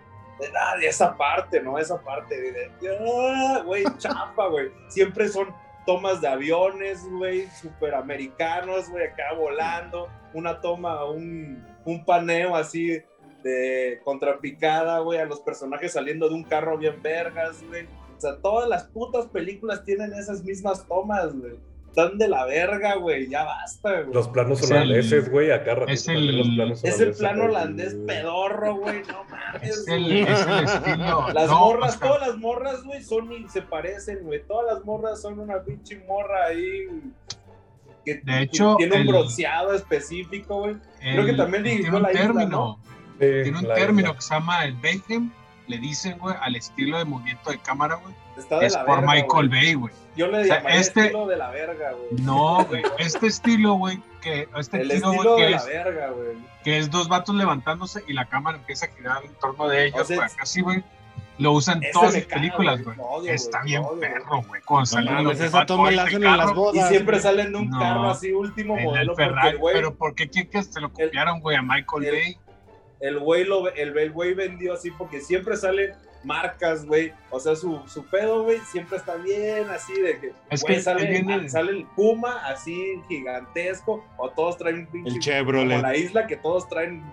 ah, 0.59 0.77
de 0.77 0.87
esa 0.87 1.15
parte, 1.15 1.61
¿no? 1.61 1.77
Esa 1.77 2.01
parte 2.01 2.39
de, 2.39 2.71
ah, 2.99 3.61
güey, 3.65 3.83
chapa, 3.97 4.47
güey. 4.47 4.71
Siempre 4.89 5.27
son 5.29 5.53
tomas 5.85 6.21
de 6.21 6.27
aviones, 6.27 7.07
güey, 7.09 7.47
superamericanos, 7.49 8.89
güey, 8.89 9.05
acá 9.05 9.33
volando. 9.37 10.09
Una 10.33 10.59
toma, 10.59 11.05
un, 11.05 11.63
un 11.85 12.05
paneo 12.05 12.55
así 12.55 13.01
de 13.43 14.01
contrapicada, 14.03 14.99
güey, 14.99 15.19
a 15.19 15.25
los 15.25 15.39
personajes 15.41 15.93
saliendo 15.93 16.27
de 16.27 16.35
un 16.35 16.43
carro 16.43 16.77
bien 16.77 17.01
vergas, 17.01 17.63
güey. 17.63 17.87
O 18.17 18.19
sea, 18.21 18.37
todas 18.37 18.67
las 18.69 18.85
putas 18.85 19.25
películas 19.27 19.83
tienen 19.83 20.13
esas 20.13 20.43
mismas 20.43 20.87
tomas, 20.87 21.33
güey. 21.35 21.53
Están 21.89 22.17
de 22.17 22.27
la 22.27 22.43
verga, 22.45 22.95
güey, 22.95 23.29
ya 23.29 23.45
basta, 23.45 24.01
güey. 24.01 24.13
Los 24.13 24.27
planos 24.27 24.61
Es 24.61 24.69
el- 24.69 24.77
holandeses, 24.77 25.31
güey, 25.31 25.51
acá 25.51 25.77
es 25.87 26.07
el- 26.09 26.37
los 26.37 26.47
planos 26.49 26.83
es 26.83 26.99
el 26.99 27.13
plano 27.13 27.45
holandés 27.45 27.95
pedorro, 28.05 28.75
güey, 28.75 29.01
no 29.07 29.23
mames. 29.29 29.63
es 29.69 29.87
el, 29.87 30.03
güey. 30.03 30.21
es 30.23 30.45
el 30.45 30.63
estilo. 30.65 31.27
Las 31.33 31.49
no, 31.49 31.59
morras, 31.59 31.95
o 31.95 31.99
sea, 31.99 32.07
todas 32.09 32.27
las 32.27 32.37
morras, 32.37 32.83
güey, 32.83 33.01
son 33.01 33.31
y 33.31 33.47
se 33.47 33.61
parecen, 33.61 34.23
güey. 34.23 34.43
Todas 34.45 34.75
las 34.75 34.83
morras 34.85 35.21
son 35.21 35.39
una 35.39 35.63
pinche 35.63 36.03
morra 36.05 36.45
ahí. 36.47 36.85
güey, 36.87 37.01
Que, 38.03 38.15
De 38.15 38.41
hecho, 38.41 38.75
que 38.77 38.87
tiene 38.87 39.01
un 39.01 39.07
el- 39.07 39.13
bronceado 39.13 39.73
específico, 39.73 40.59
güey. 40.59 40.75
creo 40.99 41.25
que 41.25 41.33
también 41.33 41.63
dirigió 41.63 41.97
La 41.99 42.11
Isla, 42.11 42.21
término, 42.21 42.79
Sí, 43.13 43.19
tiene 43.19 43.57
un 43.59 43.73
término 43.73 44.09
isla. 44.09 44.15
que 44.15 44.21
se 44.21 44.33
llama 44.33 44.65
el 44.65 44.73
Bayhem, 44.75 45.31
le 45.67 45.77
dicen, 45.77 46.17
güey, 46.19 46.35
al 46.41 46.55
estilo 46.55 46.97
de 46.97 47.05
movimiento 47.05 47.49
de 47.51 47.57
cámara, 47.59 47.95
güey. 47.95 48.13
Está 48.37 48.59
de 48.59 48.65
Es 48.67 48.73
la 48.73 48.85
por 48.85 48.97
verga, 49.01 49.13
Michael 49.13 49.47
güey. 49.49 49.49
Bay, 49.49 49.73
güey. 49.75 49.93
Yo 50.15 50.27
le 50.27 50.41
O 50.41 50.43
sea, 50.45 50.57
llamaría 50.57 50.79
este- 50.79 51.01
estilo 51.01 51.27
de 51.27 51.37
la 51.37 51.49
verga, 51.51 51.91
güey. 51.91 52.21
No, 52.21 52.65
güey, 52.65 52.83
este 52.99 53.27
estilo, 53.27 53.73
güey, 53.75 54.01
que 54.21 54.47
este 54.57 54.81
El 54.81 54.91
estilo, 54.91 55.11
estilo 55.13 55.33
güey, 55.35 55.41
de 55.41 55.45
que 55.47 55.51
la 55.51 55.57
es, 55.57 55.65
verga, 55.67 56.09
güey. 56.09 56.37
que 56.63 56.77
es 56.77 56.89
dos 56.91 57.07
vatos 57.07 57.35
levantándose 57.35 58.03
y 58.07 58.13
la 58.13 58.25
cámara 58.25 58.57
empieza 58.57 58.85
a 58.87 58.89
girar 58.89 59.23
en 59.25 59.33
torno 59.35 59.67
de 59.67 59.85
ellos, 59.87 60.01
O 60.01 60.05
sea, 60.05 60.17
güey, 60.17 60.29
así, 60.39 60.61
güey. 60.61 60.83
Lo 61.37 61.51
usan 61.51 61.83
en 61.83 61.91
todas 61.91 62.13
caga, 62.13 62.27
películas, 62.27 62.81
güey. 62.81 62.95
güey. 62.95 63.29
Está 63.29 63.59
güey, 63.59 63.71
bien 63.71 63.81
odio, 63.83 63.89
güey. 63.97 63.99
perro, 63.99 64.41
güey. 64.47 64.61
Cuando 64.61 64.85
salen 64.85 65.23
los 65.25 65.37
esa 65.41 65.65
toma 65.65 65.91
la 65.91 66.03
hacen 66.03 66.23
en 66.23 66.37
las 66.37 66.53
bodas. 66.53 66.85
Y 66.85 66.87
siempre 66.87 67.15
güey. 67.17 67.23
salen 67.23 67.51
de 67.51 67.57
un 67.57 67.69
No. 67.71 67.79
carro 67.79 68.09
así, 68.09 68.31
último 68.31 68.77
en 68.77 68.83
modelo, 68.85 69.01
el 69.01 69.07
porque 69.09 69.23
Ferrari, 69.25 69.49
el 69.49 69.57
güey, 69.57 69.75
pero 69.75 69.95
¿por 69.95 70.15
qué 70.15 70.29
quieren 70.29 70.49
que 70.49 70.63
se 70.63 70.79
lo 70.79 70.93
copiaron, 70.93 71.41
güey, 71.41 71.57
a 71.57 71.61
Michael 71.61 72.05
el- 72.05 72.11
Bay? 72.11 72.37
El 72.99 73.19
güey 73.19 73.43
lo 73.43 73.67
el, 73.73 73.97
el 73.97 74.11
güey 74.11 74.33
vendió 74.33 74.73
así 74.73 74.91
porque 74.91 75.19
siempre 75.21 75.55
salen 75.57 75.93
marcas, 76.23 76.85
güey. 76.85 77.13
O 77.29 77.39
sea, 77.39 77.55
su, 77.55 77.81
su 77.87 78.03
pedo, 78.05 78.43
güey, 78.43 78.57
siempre 78.71 78.97
está 78.97 79.15
bien 79.15 79.69
así 79.69 79.93
de 80.01 80.19
que, 80.19 80.33
Es 80.49 80.61
güey, 80.63 80.75
que 80.75 80.81
sale, 80.81 81.03
él 81.03 81.23
viene- 81.25 81.49
sale 81.49 81.71
el 81.71 81.85
Puma 81.95 82.47
así 82.47 82.99
gigantesco 83.07 84.03
o 84.17 84.29
todos 84.31 84.57
traen 84.57 84.79
un 84.79 84.85
pinche 84.87 85.09
El 85.09 85.13
como 85.15 85.21
Chevrolet. 85.21 85.81
la 85.81 85.95
isla 85.95 86.25
que 86.25 86.37
todos 86.37 86.67
traen 86.67 87.03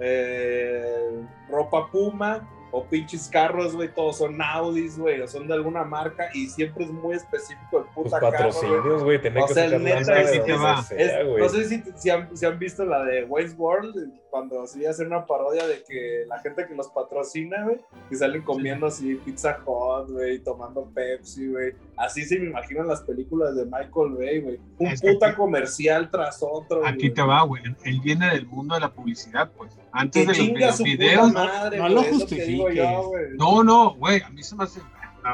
eh, 0.00 1.22
ropa 1.48 1.90
Puma 1.90 2.48
o 2.72 2.84
pinches 2.84 3.28
carros, 3.28 3.74
güey, 3.74 3.92
todos 3.92 4.18
son 4.18 4.40
Audis, 4.40 4.98
güey, 4.98 5.20
o 5.20 5.26
son 5.28 5.48
de 5.48 5.54
alguna 5.54 5.82
marca 5.84 6.28
y 6.34 6.46
siempre 6.48 6.84
es 6.84 6.90
muy 6.90 7.16
específico 7.16 7.78
el 7.80 7.84
Pues 7.94 8.06
puta 8.06 8.20
carro, 8.20 8.30
güey. 8.30 8.42
patrocinios, 8.52 9.04
güey, 9.04 9.20
tenía 9.20 9.44
O 9.44 9.46
que 9.48 9.54
sea, 9.54 9.64
sacar 9.64 9.80
neta, 9.80 10.20
es- 10.20 11.26
no 11.38 11.48
sé 11.48 11.64
si, 11.64 11.82
si 11.96 12.10
han, 12.10 12.36
si 12.36 12.46
han 12.46 12.58
visto 12.58 12.84
la 12.84 13.04
de 13.04 13.24
World, 13.24 14.12
cuando 14.30 14.62
así 14.62 14.86
hacen 14.86 15.08
una 15.08 15.26
parodia 15.26 15.66
de 15.66 15.82
que 15.82 16.24
la 16.28 16.38
gente 16.38 16.64
que 16.66 16.74
los 16.76 16.88
patrocina, 16.88 17.64
güey, 17.64 17.78
que 18.08 18.14
salen 18.14 18.42
comiendo 18.42 18.86
así 18.86 19.16
Pizza 19.16 19.58
Hut, 19.66 20.10
güey, 20.10 20.38
tomando 20.38 20.88
Pepsi, 20.94 21.48
güey. 21.48 21.74
Así 21.96 22.22
se 22.24 22.38
me 22.38 22.46
imaginan 22.46 22.86
las 22.86 23.00
películas 23.02 23.56
de 23.56 23.64
Michael 23.64 24.12
Bay, 24.16 24.40
güey. 24.40 24.60
Un 24.78 24.94
puta 24.94 25.26
aquí- 25.28 25.36
comercial 25.36 26.10
tras 26.10 26.38
otro. 26.42 26.86
Aquí 26.86 27.10
te 27.10 27.22
va, 27.22 27.42
güey. 27.42 27.62
Él 27.84 28.00
viene 28.00 28.30
del 28.30 28.46
mundo 28.46 28.74
de 28.76 28.80
la 28.82 28.92
publicidad, 28.92 29.50
pues. 29.56 29.76
Antes 29.92 30.26
de 30.26 30.34
los 30.58 30.78
videos, 30.82 31.32
madre, 31.32 31.78
no 31.78 31.82
güey, 31.84 31.94
lo 31.94 32.02
justifiques. 32.04 32.74
yo, 32.76 33.02
güey. 33.08 33.24
No, 33.36 33.64
no, 33.64 33.90
güey. 33.94 34.22
A 34.22 34.28
mí 34.30 34.42
se 34.42 34.54
me 34.56 34.64
hace. 34.64 34.80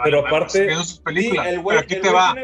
Pero 0.05 0.23
verdad, 0.23 0.37
aparte- 0.39 0.75
sus 0.77 0.89
Sí, 0.97 1.01
películas. 1.05 1.47
el 1.49 1.61
güey, 1.61 1.77
pero 1.77 1.85
aquí 1.85 1.95
el 1.95 2.01
te 2.01 2.11
va. 2.13 2.35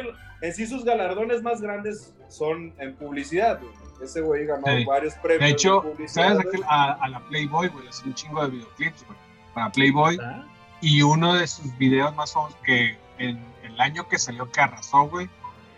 en 0.42 0.54
sí 0.54 0.66
sus 0.66 0.84
galardones 0.84 1.42
más 1.42 1.60
grandes 1.60 2.12
son 2.28 2.74
en 2.78 2.94
publicidad, 2.96 3.60
güey. 3.60 3.72
Ese 4.02 4.20
güey 4.20 4.46
ganó 4.46 4.64
Sí. 4.66 4.84
varios 4.84 5.14
premios. 5.14 5.40
De 5.40 5.48
hecho, 5.48 5.82
¿sabes? 6.06 6.38
Aquel- 6.38 6.64
a, 6.68 6.92
a 6.92 7.08
la 7.08 7.20
Playboy, 7.28 7.68
güey. 7.68 7.88
Hace 7.88 8.04
un 8.06 8.14
chingo 8.14 8.42
de 8.44 8.50
videoclips, 8.50 9.04
güey. 9.06 9.18
Para 9.54 9.70
Playboy. 9.70 10.18
Ah. 10.22 10.44
Y 10.80 11.02
uno 11.02 11.34
de 11.34 11.46
sus 11.46 11.76
videos 11.78 12.14
más 12.16 12.32
famosos 12.32 12.56
que 12.64 12.96
en 13.18 13.38
el 13.62 13.80
año 13.80 14.08
que 14.08 14.18
salió 14.18 14.50
que 14.50 14.60
arrasó, 14.60 15.04
güey. 15.08 15.28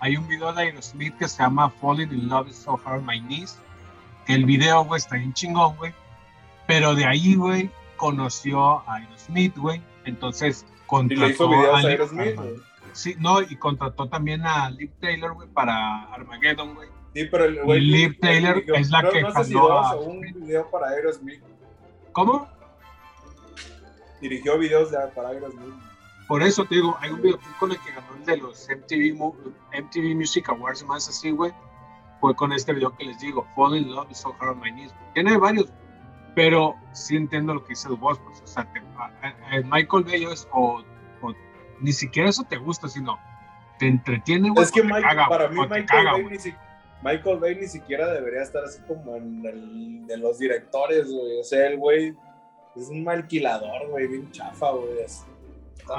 Hay 0.01 0.17
un 0.17 0.27
video 0.27 0.53
de 0.53 0.63
Aerosmith 0.63 1.17
que 1.19 1.29
se 1.29 1.43
llama 1.43 1.71
Falling 1.81 2.11
in 2.13 2.29
Love 2.29 2.49
is 2.49 2.57
So 2.57 2.81
Hard 2.85 2.99
on 3.01 3.07
My 3.07 3.21
Knees. 3.21 3.59
Que 4.27 4.35
el 4.35 4.45
video, 4.47 4.85
güey, 4.85 4.99
está 4.99 5.17
bien 5.17 5.33
chingón, 5.35 5.77
güey. 5.77 5.93
Pero 6.67 6.95
de 6.95 7.05
ahí, 7.05 7.35
güey, 7.35 7.71
conoció 7.97 8.81
a 8.89 8.97
Aerosmith, 8.97 9.57
güey. 9.57 9.83
Entonces 10.05 10.67
Y 10.69 10.87
contrató 10.87 11.21
le 11.23 11.29
hizo 11.33 11.49
videos 11.49 11.85
a 11.85 11.89
Aerosmith, 11.89 12.37
güey. 12.37 12.55
Sí, 12.93 13.17
no, 13.19 13.43
y 13.43 13.57
contrató 13.57 14.09
también 14.09 14.47
a 14.47 14.71
Liv 14.71 14.93
Taylor, 15.01 15.35
güey, 15.35 15.49
para 15.49 16.05
Armageddon, 16.13 16.75
güey. 16.75 16.89
Sí, 17.15 17.25
pero 17.31 17.45
el 17.45 17.63
güey. 17.63 17.81
Liv 17.81 18.19
Taylor 18.21 18.63
es 18.75 18.91
la 18.91 19.09
que 19.11 19.23
No 19.23 19.33
sé 19.33 19.45
si 19.45 19.55
a- 19.57 19.97
un 19.97 20.21
video 20.21 20.71
para 20.71 20.89
Aerosmith. 20.91 21.43
¿Cómo? 22.13 22.49
Dirigió 24.21 24.59
videos 24.59 24.91
de, 24.91 24.99
para 25.15 25.31
Aerosmith. 25.31 25.75
Por 26.29 26.43
eso 26.43 26.65
te 26.65 26.77
digo, 26.77 26.97
hay 27.01 27.11
un 27.11 27.21
videoclip 27.21 27.57
con 27.59 27.71
el 27.73 27.79
que 27.81 27.91
ganó 27.91 28.07
el 28.19 28.25
de 28.25 28.37
los 28.39 28.69
MTV, 28.69 29.15
MTV 29.73 30.15
Music 30.15 30.49
Awards 30.49 30.85
más 30.87 31.09
así, 31.09 31.31
güey. 31.31 31.53
Fue 32.21 32.35
con 32.35 32.53
este 32.53 32.73
video 32.73 32.97
que 32.97 33.05
les 33.05 33.19
digo, 33.19 33.47
Fall 33.55 33.77
in 33.77 33.91
Love 33.93 34.11
is 34.11 34.19
so 34.19 34.35
hard 34.41 34.53
on 34.53 34.61
my 34.61 34.71
knees. 34.73 34.95
Tiene 35.13 35.37
varios, 35.37 35.67
pero 36.35 36.75
sí 36.93 37.17
entiendo 37.17 37.55
lo 37.55 37.63
que 37.65 37.71
dice 37.71 37.89
el 37.89 37.97
vos, 37.97 38.19
pues, 38.25 38.41
o 38.43 38.47
sea, 38.47 38.65
te- 38.73 38.81
a- 38.97 39.13
a- 39.23 39.57
a 39.57 39.61
Michael 39.63 40.05
Bay 40.05 40.25
es 40.25 40.49
o, 40.53 40.83
o 41.23 41.35
ni 41.81 41.93
siquiera 41.93 42.29
eso 42.29 42.45
te 42.49 42.57
gusta, 42.57 42.89
sino 42.89 43.19
te 43.79 43.87
entretiene, 43.89 44.51
güey. 44.51 44.63
Es 44.65 44.73
que 44.73 44.83
caga, 44.83 45.27
para 45.29 45.49
mí 45.49 45.59
Michael, 45.61 45.87
caga, 45.87 46.13
Bay 46.13 46.25
ni 46.25 46.39
si- 46.39 46.55
Michael 47.03 47.39
Bay 47.39 47.55
ni 47.57 47.67
siquiera 47.67 48.13
debería 48.13 48.43
estar 48.43 48.65
así 48.65 48.81
como 48.89 49.17
en 49.17 49.45
el 49.45 50.07
de 50.07 50.17
los 50.17 50.39
directores, 50.39 51.11
güey. 51.11 51.39
O 51.41 51.45
sea, 51.45 51.67
el 51.67 51.77
güey 51.79 52.15
es 52.77 52.89
un 52.89 53.09
alquilador, 53.09 53.89
güey, 53.91 54.07
bien 54.07 54.31
chafa, 54.33 54.71
güey. 54.71 55.01
es- 55.05 55.25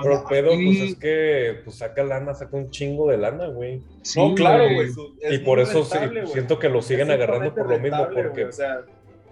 Pero 0.02 0.14
el 0.20 0.24
pedo, 0.28 0.48
pues 0.48 0.80
es 0.82 0.96
que 0.96 1.62
pues, 1.64 1.78
saca 1.78 2.04
lana, 2.04 2.34
saca 2.34 2.58
un 2.58 2.72
chingo 2.72 3.12
de 3.12 3.18
lana, 3.18 3.48
güey. 3.50 3.84
Sí, 4.02 4.20
no, 4.20 4.34
claro, 4.34 4.64
güey. 4.74 4.90
Y 5.30 5.38
por 5.40 5.60
eso 5.60 5.84
sí, 5.84 5.96
rentable, 5.96 6.26
siento 6.28 6.58
que 6.58 6.70
lo 6.70 6.82
siguen 6.82 7.10
Es 7.12 7.14
agarrando 7.16 7.54
por 7.54 7.70
lo 7.70 7.78
mismo, 7.78 7.98
rentable, 7.98 8.24
porque 8.24 8.42
güey, 8.42 8.50
O 8.50 8.52
sea, 8.52 8.82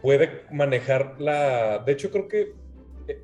puede 0.03 0.43
manejar 0.51 1.15
la. 1.19 1.79
De 1.79 1.91
hecho, 1.93 2.11
creo 2.11 2.27
que. 2.27 2.53
eh, 3.07 3.19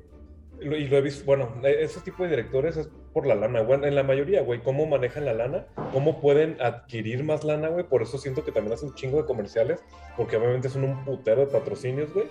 Y 0.62 0.88
lo 0.88 0.96
he 0.96 1.00
visto, 1.00 1.24
bueno, 1.24 1.54
eh, 1.62 1.76
ese 1.82 2.00
tipo 2.00 2.24
de 2.24 2.30
directores 2.30 2.76
es 2.76 2.88
por 3.12 3.26
la 3.26 3.34
lana, 3.36 3.60
güey. 3.60 3.84
En 3.84 3.94
la 3.94 4.02
mayoría, 4.02 4.42
güey, 4.42 4.60
cómo 4.60 4.86
manejan 4.86 5.24
la 5.26 5.34
lana, 5.34 5.66
cómo 5.92 6.20
pueden 6.20 6.56
adquirir 6.60 7.22
más 7.24 7.44
lana, 7.44 7.68
güey. 7.68 7.84
Por 7.84 8.02
eso 8.02 8.18
siento 8.18 8.44
que 8.44 8.52
también 8.52 8.74
hacen 8.74 8.88
un 8.88 8.94
chingo 8.96 9.18
de 9.18 9.26
comerciales, 9.26 9.84
porque 10.16 10.36
obviamente 10.36 10.68
son 10.68 10.84
un 10.84 11.04
putero 11.04 11.42
de 11.42 11.46
patrocinios, 11.46 12.12
güey. 12.12 12.26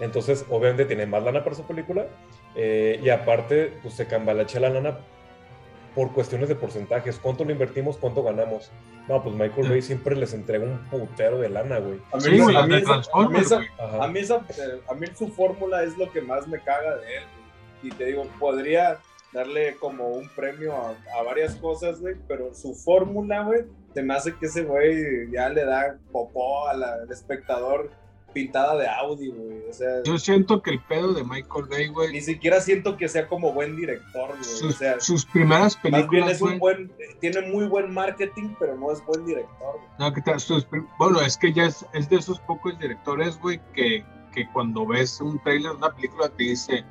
Entonces, 0.00 0.44
obviamente 0.50 0.84
tienen 0.84 1.10
más 1.10 1.22
lana 1.24 1.42
para 1.42 1.56
su 1.56 1.66
película. 1.66 2.06
eh, 2.54 3.00
y 3.02 3.08
aparte, 3.10 3.72
pues 3.82 3.94
se 3.94 4.06
cambalacha 4.06 4.60
la 4.60 4.70
lana 4.70 4.98
por 5.96 6.12
cuestiones 6.12 6.48
de 6.48 6.54
porcentajes. 6.54 7.18
¿Cuánto 7.18 7.44
lo 7.44 7.50
invertimos? 7.50 7.96
¿Cuánto 7.96 8.22
ganamos? 8.22 8.70
No, 9.08 9.22
pues 9.22 9.34
Michael 9.34 9.70
Bay 9.70 9.80
siempre 9.82 10.14
les 10.14 10.32
entrega 10.34 10.64
un 10.64 10.78
putero 10.90 11.38
de 11.40 11.48
lana, 11.48 11.78
güey. 11.78 12.00
a 12.12 12.16
mí, 12.18 12.22
Sí, 12.22 12.38
güey, 12.38 12.54
a 12.56 12.66
mí 12.66 12.74
esa- 12.76 13.00
a 13.14 13.28
mí 13.28 13.38
esa-. 13.40 13.60
A 14.02 14.06
mí, 14.06 14.18
esa, 14.20 14.40
a 14.88 14.94
mí 14.94 15.06
su 15.16 15.28
fórmula 15.28 15.82
es 15.82 15.96
lo 15.96 16.12
que 16.12 16.20
más 16.20 16.46
me 16.46 16.60
caga 16.60 16.96
de 16.96 17.16
él. 17.16 17.22
Y 17.82 17.88
te 17.90 18.04
digo, 18.04 18.24
podría 18.38 18.98
darle 19.32 19.76
como 19.76 20.08
un 20.08 20.28
premio 20.36 20.74
a, 20.76 20.94
a 21.18 21.22
varias 21.22 21.56
cosas, 21.56 22.00
güey, 22.00 22.14
pero 22.28 22.54
su 22.54 22.74
fórmula, 22.74 23.42
güey, 23.44 23.64
se 23.94 24.02
me 24.02 24.14
hace 24.14 24.34
que 24.36 24.46
ese 24.46 24.62
güey 24.64 25.30
ya 25.32 25.48
le 25.48 25.64
da 25.64 25.96
popó 26.12 26.70
la- 26.74 26.94
al 27.02 27.10
espectador 27.10 27.90
pintada 28.32 28.76
de 28.76 28.86
Audi, 28.88 29.28
güey. 29.28 29.62
O 29.68 29.72
sea, 29.72 30.02
Yo 30.04 30.18
siento 30.18 30.60
que 30.62 30.70
el 30.70 30.80
pedo 30.82 31.14
de 31.14 31.24
Michael 31.24 31.66
Bay, 31.70 31.88
güey, 31.88 32.12
ni 32.12 32.20
siquiera 32.20 32.60
siento 32.60 32.96
que 32.96 33.08
sea 33.08 33.26
como 33.28 33.52
buen 33.52 33.76
director, 33.76 34.28
güey. 34.28 34.40
O 34.40 34.44
sus, 34.44 34.76
sea, 34.76 35.00
sus 35.00 35.24
primeras 35.24 35.74
más 35.76 35.82
bien 35.82 35.94
películas, 35.94 36.30
es 36.32 36.42
un 36.42 36.58
buen, 36.58 36.92
tiene 37.20 37.40
muy 37.50 37.66
buen 37.66 37.92
marketing, 37.94 38.54
pero 38.58 38.76
no 38.76 38.92
es 38.92 39.04
buen 39.06 39.24
director, 39.24 39.72
güey. 39.76 39.88
No, 39.98 40.12
que 40.12 40.20
te- 40.20 40.38
sus 40.38 40.66
bueno, 40.98 41.20
es 41.20 41.36
que 41.36 41.52
ya 41.52 41.64
es, 41.64 41.86
es 41.94 42.08
de 42.10 42.16
esos 42.16 42.38
pocos 42.40 42.78
directores, 42.78 43.38
güey, 43.40 43.60
que, 43.74 44.04
que 44.34 44.46
cuando 44.52 44.86
ves 44.86 45.20
un 45.20 45.42
trailer 45.42 45.72
de 45.72 45.76
una 45.78 45.94
película 45.94 46.28
te 46.28 46.42
dice 46.44 46.84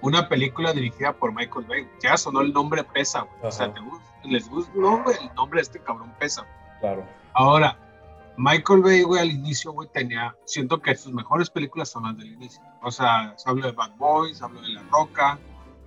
una 0.00 0.28
película 0.28 0.72
dirigida 0.72 1.12
por 1.12 1.34
Michael 1.34 1.66
Bay. 1.66 1.88
Ya 2.02 2.16
sonó 2.16 2.40
el 2.40 2.52
nombre 2.52 2.84
pesa, 2.84 3.22
güey. 3.22 3.40
O 3.42 3.50
sea, 3.52 3.74
te 3.74 3.80
gusta, 3.80 4.06
les 4.24 4.48
gusta, 4.48 4.72
no, 4.76 5.02
güey, 5.02 5.16
el 5.20 5.34
nombre 5.34 5.58
de 5.58 5.62
este 5.62 5.80
cabrón 5.80 6.14
pesa. 6.18 6.46
Claro. 6.80 7.04
Ahora, 7.34 7.76
Michael 8.38 8.82
Bay, 8.82 9.02
güey, 9.02 9.20
al 9.20 9.32
inicio, 9.32 9.72
güey, 9.72 9.88
tenía, 9.92 10.36
siento 10.44 10.80
que 10.80 10.94
sus 10.94 11.12
mejores 11.12 11.50
películas 11.50 11.90
son 11.90 12.04
las 12.04 12.16
del 12.16 12.34
inicio. 12.34 12.62
O 12.82 12.90
sea, 12.92 13.34
hablo 13.44 13.66
de 13.66 13.72
Bad 13.72 13.96
Boys, 13.96 14.40
hablo 14.40 14.60
de 14.60 14.68
La 14.68 14.82
Roca, 14.84 15.40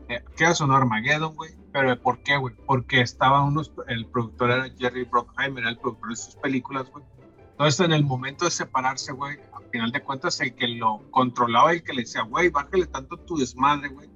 eh, 0.10 0.22
queda 0.36 0.54
sonó 0.54 0.76
Armageddon, 0.76 1.34
güey. 1.34 1.52
Pero 1.72 1.98
¿por 2.02 2.22
qué, 2.24 2.36
güey? 2.36 2.54
Porque 2.66 3.00
estaba 3.00 3.42
unos, 3.42 3.72
el 3.88 4.06
productor 4.06 4.52
era 4.52 4.70
Jerry 4.78 5.06
Bruckheimer, 5.06 5.64
era 5.64 5.70
el 5.70 5.78
productor 5.78 6.10
de 6.10 6.16
sus 6.18 6.36
películas, 6.36 6.92
güey. 6.92 7.06
Entonces, 7.52 7.80
en 7.80 7.94
el 7.94 8.04
momento 8.04 8.44
de 8.44 8.52
separarse, 8.52 9.14
güey, 9.14 9.40
al 9.54 9.70
final 9.70 9.92
de 9.94 10.02
cuentas, 10.02 10.42
el 10.42 10.54
que 10.54 10.68
lo 10.68 11.10
controlaba 11.12 11.72
el 11.72 11.84
que 11.84 11.94
le 11.94 12.02
decía, 12.02 12.24
güey, 12.24 12.50
bájale 12.50 12.86
tanto 12.88 13.16
tu 13.16 13.38
desmadre, 13.38 13.88
güey, 13.88 14.10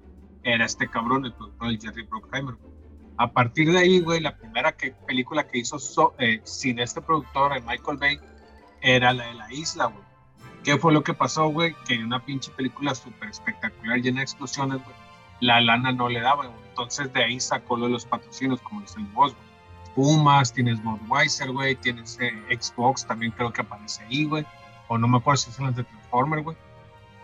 era 0.44 0.65
este 0.65 0.89
cabrón, 0.89 1.25
el 1.25 1.34
productor 1.34 1.70
del 1.70 1.80
Jerry 1.80 2.04
Bruckheimer, 2.04 2.56
güey. 2.56 2.74
A 3.17 3.31
partir 3.31 3.72
de 3.72 3.79
ahí, 3.79 4.01
güey, 4.01 4.19
la 4.19 4.36
primera 4.36 4.72
que, 4.74 4.91
película 5.07 5.48
que 5.48 5.60
hizo 5.60 5.79
so- 5.79 6.13
eh, 6.19 6.41
sin 6.43 6.79
este 6.79 7.01
productor, 7.01 7.55
el 7.55 7.63
Michael 7.63 7.98
Bay, 7.98 8.19
era 8.81 9.13
la 9.13 9.25
de 9.27 9.34
la 9.36 9.51
isla, 9.53 9.86
güey. 9.86 10.03
¿Qué 10.63 10.77
fue 10.77 10.91
lo 10.91 11.03
que 11.03 11.13
pasó, 11.13 11.48
güey? 11.48 11.75
Que 11.88 11.93
en 11.93 12.05
una 12.05 12.24
pinche 12.25 12.51
película 12.51 12.93
súper 12.95 13.29
espectacular, 13.29 14.00
llena 14.00 14.17
de 14.17 14.24
explosiones, 14.24 14.84
güey, 14.84 14.95
la 15.39 15.62
lana 15.62 15.91
no 15.91 16.10
le 16.10 16.19
daba, 16.22 16.48
güey. 16.48 16.60
Entonces 16.69 17.12
de 17.13 17.24
ahí 17.24 17.39
sacó 17.39 17.77
lo 17.77 17.86
de 17.86 17.91
los 17.91 18.05
patrocinios, 18.05 18.62
como 18.62 18.81
dice 18.81 19.00
el 19.00 19.05
boss, 19.07 19.34
güey. 19.34 19.45
Pumas, 19.95 20.51
tienes 20.51 20.84
Budweiser, 20.84 21.51
güey, 21.51 21.75
tienes 21.75 22.17
eh, 22.19 22.34
Xbox, 22.60 23.05
también 23.05 23.31
creo 23.31 23.53
que 23.53 23.62
aparece 23.62 24.03
ahí, 24.03 24.25
güey. 24.25 24.45
O 24.89 24.98
no 24.98 25.07
me 25.07 25.17
acuerdo 25.19 25.38
si 25.38 25.51
son 25.51 25.67
las 25.67 25.75
de 25.77 25.84
Transformers, 25.86 26.43
güey. 26.43 26.57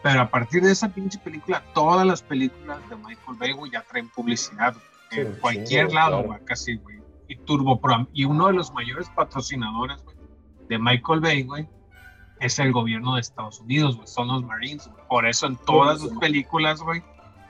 Pero 0.03 0.21
a 0.21 0.29
partir 0.29 0.63
de 0.63 0.71
esa 0.71 0.87
pinche 0.89 1.19
película, 1.19 1.61
todas 1.73 2.05
las 2.07 2.21
películas 2.23 2.79
de 2.89 2.95
Michael 2.95 3.37
Bay, 3.37 3.51
güey, 3.51 3.71
ya 3.71 3.81
traen 3.81 4.07
publicidad, 4.09 4.73
güey. 4.73 4.85
Sí, 5.11 5.19
En 5.21 5.33
cualquier 5.33 5.91
lado, 5.93 6.17
claro. 6.23 6.23
güey, 6.27 6.45
casi, 6.45 6.75
güey. 6.77 6.99
Y 7.27 7.35
Turbo 7.37 7.79
Pro. 7.79 8.07
Y 8.13 8.25
uno 8.25 8.47
de 8.47 8.53
los 8.53 8.71
mayores 8.73 9.09
patrocinadores, 9.15 10.03
güey, 10.03 10.15
de 10.69 10.77
Michael 10.79 11.19
Bay, 11.19 11.43
güey, 11.43 11.67
es 12.39 12.57
el 12.59 12.71
gobierno 12.71 13.15
de 13.15 13.21
Estados 13.21 13.59
Unidos, 13.61 13.95
güey. 13.95 14.07
Son 14.07 14.27
los 14.27 14.43
Marines, 14.43 14.87
güey. 14.87 15.03
Por 15.07 15.27
eso 15.27 15.47
en 15.47 15.55
todas 15.57 15.99
sus 16.01 16.17
películas, 16.17 16.81
güey, 16.81 17.03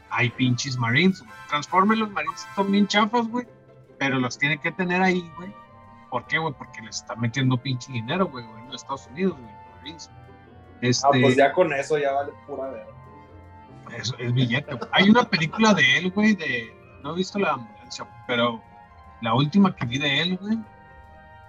hay 0.10 0.30
pinches 0.30 0.78
Marines, 0.78 1.22
güey. 1.22 1.32
Transformers 1.50 2.00
los 2.00 2.12
Marines 2.12 2.46
son 2.56 2.72
bien 2.72 2.88
chafas, 2.88 3.28
güey. 3.28 3.48
Pero 4.00 4.20
los 4.20 4.38
tiene 4.38 4.60
que 4.60 4.72
tener 4.72 5.02
ahí, 5.02 5.24
güey. 5.38 5.54
¿Por 6.10 6.26
qué, 6.28 6.40
güey? 6.40 6.54
Porque 6.58 6.82
les 6.82 6.98
está 6.98 7.16
metiendo 7.16 7.58
pinche 7.58 7.92
dinero, 7.92 8.26
güey, 8.28 8.46
güey, 8.46 8.64
en 8.66 8.74
Estados 8.74 9.08
Unidos, 9.08 9.38
güey. 9.40 9.54
Marines. 9.78 10.10
Este, 10.82 11.08
Ah, 11.08 11.12
pues 11.22 11.36
ya 11.36 11.54
con 11.54 11.72
eso 11.74 11.98
ya 12.00 12.12
vale 12.12 12.32
pura 12.48 12.68
verga. 12.70 12.92
es, 13.98 14.14
es 14.20 14.34
billete. 14.34 14.74
güey. 14.76 14.90
Hay 14.92 15.10
una 15.10 15.24
película 15.24 15.74
de 15.76 15.98
él, 16.00 16.12
güey, 16.12 16.34
de. 16.36 16.81
No 17.04 17.14
he 17.14 17.18
visto 17.18 17.40
la 17.40 17.52
ambulancia, 17.54 18.06
pero 18.28 18.62
la 19.22 19.34
última 19.34 19.76
que 19.76 19.86
vi 19.86 19.98
de 19.98 20.22
él, 20.22 20.38
güey, 20.38 20.58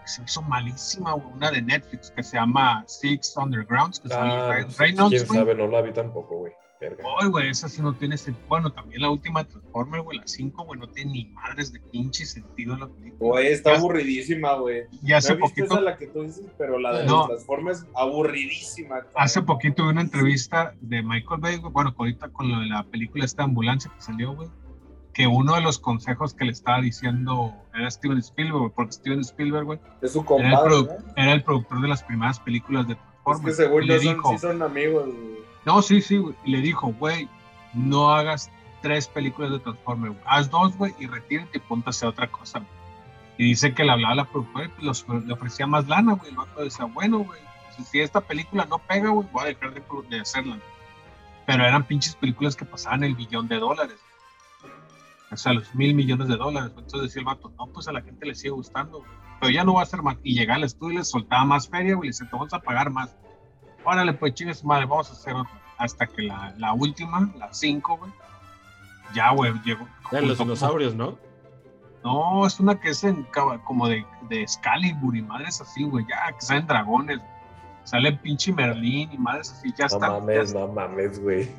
se 0.04 0.22
hizo 0.22 0.42
malísima, 0.42 1.12
güey. 1.12 1.26
Una 1.34 1.50
de 1.50 1.62
Netflix 1.62 2.10
que 2.10 2.22
se 2.22 2.36
llama 2.36 2.84
Six 2.86 3.34
Undergrounds, 3.36 4.00
que 4.00 4.12
Ah, 4.12 4.64
Reynolds, 4.78 5.10
quién 5.14 5.26
güey. 5.26 5.38
sabe, 5.38 5.54
no 5.54 5.66
la 5.68 5.80
vi 5.82 5.92
tampoco, 5.92 6.38
güey. 6.38 6.52
Ay, 7.20 7.28
güey, 7.28 7.48
esa 7.48 7.68
sí 7.68 7.80
no 7.80 7.94
tiene 7.94 8.16
sentido. 8.16 8.44
Bueno, 8.48 8.72
también 8.72 9.02
la 9.02 9.10
última 9.10 9.44
de 9.44 9.50
Transformers, 9.50 10.02
güey, 10.02 10.18
la 10.18 10.26
5, 10.26 10.64
güey, 10.64 10.80
no 10.80 10.88
tiene 10.88 11.12
ni 11.12 11.24
madres 11.26 11.72
de 11.72 11.78
pinche 11.78 12.26
sentido 12.26 12.76
la 12.76 12.88
película. 12.88 13.30
Güey, 13.30 13.46
está 13.52 13.70
Ya- 13.74 13.78
aburridísima, 13.78 14.54
güey. 14.54 14.82
Y 15.00 15.12
hace 15.12 15.28
no 15.28 15.34
he 15.34 15.42
visto 15.42 15.48
poquito. 15.60 15.74
esa 15.74 15.80
la 15.80 15.96
que 15.96 16.08
tú 16.08 16.22
dices, 16.22 16.44
pero 16.58 16.80
la 16.80 16.92
de 16.98 17.06
No. 17.06 17.28
Transformers, 17.28 17.86
aburridísima. 17.94 18.96
cabrón. 18.96 19.12
Hace 19.14 19.42
poquito 19.42 19.84
vi 19.84 19.90
una 19.90 20.00
entrevista 20.00 20.74
de 20.80 21.02
Michael 21.04 21.40
Bay, 21.40 21.56
güey, 21.58 21.72
bueno, 21.72 21.94
ahorita 21.96 22.28
con 22.30 22.50
lo 22.50 22.58
de 22.58 22.66
la 22.66 22.82
película 22.82 23.24
esta 23.26 23.44
ambulancia 23.44 23.88
que 23.94 24.02
salió, 24.02 24.34
güey, 24.34 24.48
que 25.14 25.26
uno 25.26 25.54
de 25.54 25.60
los 25.60 25.78
consejos 25.78 26.32
que 26.34 26.44
le 26.46 26.52
estaba 26.52 26.80
diciendo 26.80 27.52
era 27.74 27.90
Steven 27.90 28.18
Spielberg, 28.18 28.72
porque 28.74 28.92
Steven 28.92 29.20
Spielberg, 29.20 29.64
güey, 29.66 29.78
Es 30.00 30.12
su 30.12 30.20
era 30.20 30.48
el, 30.48 30.54
compadre, 30.54 30.70
produ- 30.70 30.86
¿no? 30.88 31.12
era 31.16 31.32
el 31.32 31.42
productor 31.44 31.80
de 31.82 31.88
las 31.88 32.02
primeras 32.02 32.40
películas 32.40 32.86
de 32.88 32.94
Es 32.94 32.98
Transformers. 33.24 33.44
que 33.56 33.62
según 33.62 33.86
le 33.86 34.00
son, 34.00 34.14
dijo, 34.16 34.30
sí 34.32 34.38
son 34.38 34.62
amigos, 34.62 35.04
güey. 35.04 35.38
no, 35.66 35.82
sí, 35.82 36.00
sí, 36.00 36.16
güey, 36.18 36.34
le 36.46 36.58
dijo, 36.62 36.92
güey, 36.98 37.28
no 37.74 38.10
hagas 38.10 38.50
tres 38.80 39.06
películas 39.08 39.50
de 39.52 39.58
Transformers, 39.60 40.14
güey, 40.14 40.24
haz 40.26 40.50
dos, 40.50 40.76
güey, 40.76 40.94
y 40.98 41.06
retírate 41.06 41.58
y 41.58 41.60
ponte 41.60 41.88
a 41.88 41.90
hacer 41.90 42.08
otra 42.08 42.28
cosa, 42.30 42.60
güey. 42.60 42.70
Y 43.38 43.44
dice 43.44 43.74
que 43.74 43.84
le 43.84 43.92
hablaba 43.92 44.12
a 44.12 44.16
la 44.16 44.24
productora 44.24 44.66
y 44.66 44.68
pues, 44.68 44.84
los- 44.84 45.24
le 45.26 45.32
ofrecía 45.32 45.66
más 45.66 45.88
lana, 45.88 46.14
güey. 46.14 46.30
El 46.30 46.36
vato 46.36 46.62
decía, 46.62 46.84
bueno, 46.86 47.18
güey, 47.20 47.40
si, 47.90 48.00
esta 48.00 48.20
película 48.20 48.64
no 48.66 48.78
pega, 48.78 49.08
güey, 49.10 49.26
voy 49.32 49.42
a 49.42 49.46
dejar 49.46 49.72
de 50.08 50.20
hacerla. 50.20 50.58
Pero 51.46 51.64
eran 51.64 51.82
pinches 51.84 52.14
películas 52.14 52.54
que 52.56 52.64
pasaban 52.64 53.02
el 53.04 53.14
billón 53.14 53.48
de 53.48 53.58
dólares. 53.58 53.96
O 55.32 55.36
sea, 55.36 55.54
los 55.54 55.74
mil 55.74 55.94
millones 55.94 56.28
de 56.28 56.36
dólares. 56.36 56.72
Entonces 56.76 57.02
decía 57.02 57.20
el 57.20 57.26
vato, 57.26 57.52
no, 57.58 57.66
pues 57.68 57.88
a 57.88 57.92
la 57.92 58.02
gente 58.02 58.26
le 58.26 58.34
sigue 58.34 58.50
gustando. 58.50 59.02
Pero 59.40 59.50
ya 59.50 59.64
no 59.64 59.74
va 59.74 59.82
a 59.82 59.86
ser 59.86 60.02
más. 60.02 60.16
Y 60.22 60.34
llegaba 60.34 60.56
al 60.56 60.64
estudio 60.64 60.94
y 60.94 60.96
les 60.98 61.08
soltaba 61.10 61.44
más 61.44 61.68
feria, 61.68 61.94
güey. 61.94 62.08
Y 62.08 62.10
le 62.10 62.12
decía, 62.12 62.28
te 62.28 62.36
vamos 62.36 62.52
a 62.52 62.60
pagar 62.60 62.90
más. 62.90 63.16
Órale, 63.84 64.12
pues 64.12 64.34
chingue 64.34 64.54
su 64.54 64.66
madre, 64.66 64.86
vamos 64.86 65.10
a 65.10 65.12
hacer 65.14 65.34
otra. 65.34 65.60
Hasta 65.78 66.06
que 66.06 66.22
la, 66.22 66.54
la 66.58 66.72
última, 66.74 67.32
la 67.36 67.52
cinco, 67.52 67.96
güey. 67.96 68.12
Ya, 69.14 69.30
güey, 69.32 69.52
llegó. 69.64 69.86
De 70.10 70.22
los 70.22 70.38
dinosaurios, 70.38 70.94
¿no? 70.94 71.18
no, 72.04 72.46
es 72.46 72.58
una 72.60 72.78
que 72.80 72.90
es 72.90 73.04
en, 73.04 73.26
como 73.64 73.88
de, 73.88 74.04
de 74.28 74.42
Excalibur 74.42 75.16
y 75.16 75.22
madres 75.22 75.60
así, 75.60 75.84
güey. 75.84 76.04
Ya, 76.08 76.32
que 76.32 76.40
salen 76.40 76.66
dragones. 76.66 77.20
Sale 77.84 78.12
pinche 78.12 78.52
Merlín 78.52 79.10
y 79.12 79.18
madres 79.18 79.50
así. 79.52 79.72
Ya 79.76 79.86
No 79.86 79.96
está. 79.96 80.06
ya 80.06 80.12
mames, 80.12 80.38
está. 80.48 80.58
no 80.60 80.68
mames, 80.68 81.20
güey. 81.20 81.50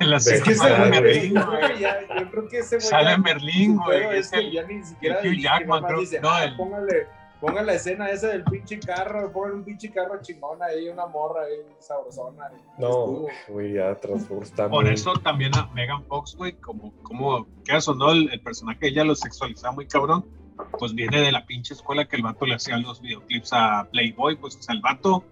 En 0.00 0.10
la 0.10 0.16
Es 0.16 0.24
que 0.28 0.34
Es 0.36 0.42
que 0.42 0.50
ese 0.52 0.68
güey, 0.76 0.90
Merlín, 0.90 1.34
yo 1.34 1.46
güey. 1.46 1.58
creo 1.60 1.68
que 1.74 1.80
ya- 1.80 2.00
yo 2.20 2.30
creo 2.30 2.48
que 2.48 2.58
ese 2.58 2.76
güey. 2.76 2.88
Sale 2.88 3.18
Merlín, 3.18 3.76
su 3.76 3.82
güey, 3.84 4.18
es 4.18 4.32
el- 4.32 4.50
ya 4.50 4.62
ni 4.66 4.82
siquiera. 4.82 5.20
Hugh 5.22 5.38
Jackman, 5.40 5.68
nada 5.68 5.80
más 5.82 5.88
creo- 5.90 6.00
dice, 6.00 6.20
no, 6.20 6.30
"Ah, 6.30 6.44
el- 6.44 6.56
póngale, 6.56 7.06
ponga 7.40 7.62
la 7.62 7.74
escena 7.74 8.10
esa 8.10 8.28
del 8.28 8.44
pinche 8.44 8.78
carro, 8.80 9.30
póngale 9.32 9.54
un 9.54 9.64
pinche 9.64 9.90
carro 9.90 10.20
chingón 10.20 10.62
ahí, 10.62 10.88
una 10.88 11.06
morra 11.06 11.42
ahí 11.44 11.56
sabrosona. 11.78 12.46
ahí. 12.46 12.56
No, 12.78 12.88
Estuvo. 12.88 13.28
güey, 13.48 13.72
ya 13.74 13.94
Transformers 13.94 14.50
Por 14.52 14.88
eso 14.88 15.12
también 15.14 15.54
a 15.54 15.66
Megan 15.74 16.04
Fox, 16.04 16.34
güey, 16.36 16.52
como, 16.54 16.92
como 17.02 17.46
que 17.64 17.72
o 17.74 17.94
no, 17.94 18.10
el, 18.12 18.30
el 18.32 18.40
personaje 18.40 18.88
ella 18.88 19.04
lo 19.04 19.14
sexualizaba 19.14 19.74
muy 19.74 19.86
cabrón, 19.86 20.26
pues 20.78 20.94
viene 20.94 21.20
de 21.20 21.32
la 21.32 21.46
pinche 21.46 21.72
escuela 21.74 22.06
que 22.06 22.16
el 22.16 22.22
vato 22.22 22.44
le 22.46 22.54
hacía 22.56 22.76
los 22.78 23.00
videoclips 23.00 23.50
a 23.52 23.88
Playboy, 23.90 24.36
pues 24.36 24.56
o 24.56 24.62
sea, 24.62 24.74
el 24.74 24.80
vato 24.82 25.24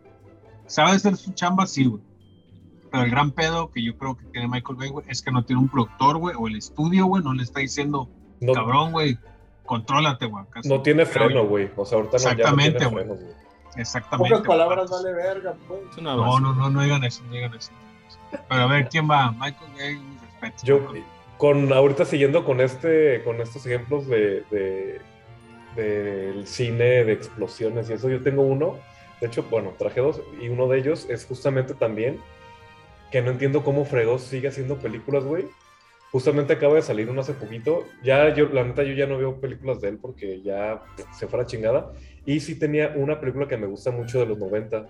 sabe 0.67 0.93
hacer 0.93 1.17
su 1.17 1.33
chamba, 1.33 1.67
sí, 1.67 1.85
güey. 1.87 2.03
Pero 2.91 3.05
el 3.05 3.11
gran 3.11 3.31
pedo 3.33 3.71
que 3.71 3.83
yo 3.85 3.97
creo 3.99 4.17
que 4.17 4.25
tiene 4.27 4.49
Michael 4.49 4.77
Bay, 4.77 4.89
güey, 4.91 5.07
es 5.09 5.23
que 5.23 5.31
no 5.31 5.45
tiene 5.45 5.61
un 5.63 5.69
productor, 5.69 6.17
güey, 6.19 6.35
o 6.39 6.47
el 6.49 6.57
estudio, 6.57 7.07
güey, 7.07 7.23
no 7.23 7.35
le 7.35 7.43
está 7.43 7.61
diciendo, 7.61 8.09
no, 8.41 8.53
cabrón, 8.53 8.93
güey, 8.93 9.19
contrólate, 9.65 10.27
güey. 10.27 10.45
acá 10.45 10.63
sí". 10.63 10.69
no 10.69 10.81
tiene 10.83 11.05
freno, 11.07 11.47
güey. 11.47 11.71
O 11.77 11.85
sea, 11.85 11.99
ahorita 11.99 12.17
no, 12.17 12.23
ya 12.23 12.29
no 12.29 12.33
Exactamente, 12.33 12.79
tiene 12.79 12.93
güey. 12.93 13.05
frenos, 13.05 13.23
güey. 13.25 13.39
Exactamente. 13.77 14.35
Pocas 14.35 14.47
palabras 14.49 14.91
güey. 14.91 15.03
vale 15.05 15.15
verga, 15.17 15.55
pues. 15.69 15.81
Es 15.93 15.99
una 15.99 16.15
No, 16.17 16.23
basura. 16.23 16.41
no, 16.41 16.55
no, 16.55 16.71
no 16.71 16.83
digan 16.83 17.05
eso, 17.05 17.23
no 17.25 17.33
digan 17.33 17.55
eso. 17.55 17.71
Pero 18.49 18.63
a 18.63 18.67
ver, 18.67 18.89
¿quién 18.89 19.09
va? 19.11 19.31
Michael 19.33 19.73
Bay, 19.77 19.97
mis 19.99 20.21
respetos. 20.21 20.63
Yo, 20.63 20.81
con 21.37 21.73
ahorita 21.73 22.05
siguiendo 22.05 22.45
con 22.45 22.61
este, 22.61 23.23
con 23.25 23.41
estos 23.41 23.65
ejemplos 23.67 24.07
de, 24.09 24.43
de- 24.51 25.01
del 25.77 26.47
cine, 26.47 27.05
de 27.05 27.13
explosiones 27.13 27.89
y 27.89 27.93
eso, 27.93 28.09
yo 28.09 28.21
tengo 28.23 28.43
uno, 28.43 28.77
de 29.21 29.27
hecho, 29.29 29.45
bueno, 29.51 29.73
traje 29.79 30.01
dos, 30.01 30.21
y 30.41 30.49
uno 30.49 30.67
de 30.67 30.79
ellos 30.79 31.07
es 31.09 31.25
justamente 31.27 31.75
también 31.75 32.19
que 33.11 33.23
no 33.23 33.31
entiendo 33.31 33.65
cómo 33.65 33.85
Fregos 33.85 34.23
sigue 34.23 34.49
haciendo 34.49 34.79
películas, 34.79 35.25
güey. 35.25 35.47
Justamente 36.11 36.55
acaba 36.55 36.75
de 36.75 36.83
salir 36.83 37.11
uno 37.11 37.21
hace 37.21 37.35
poquito. 37.35 37.85
Ya 38.03 38.35
yo, 38.35 38.49
la 38.49 38.65
neta, 38.65 38.83
yo 38.83 38.95
ya 38.95 39.07
no 39.07 39.19
veo 39.19 39.41
películas 39.41 39.81
de 39.81 39.89
él 39.89 39.99
porque 40.01 40.41
ya 40.43 40.83
se 41.13 41.27
fue 41.27 41.39
a 41.39 41.43
la 41.43 41.47
chingada. 41.47 41.93
Y 42.25 42.41
sí 42.41 42.59
tenía 42.59 42.93
una 42.97 43.21
película 43.21 43.47
que 43.47 43.57
me 43.57 43.67
gusta 43.67 43.91
mucho 43.91 44.19
de 44.19 44.27
los 44.27 44.39
90. 44.39 44.87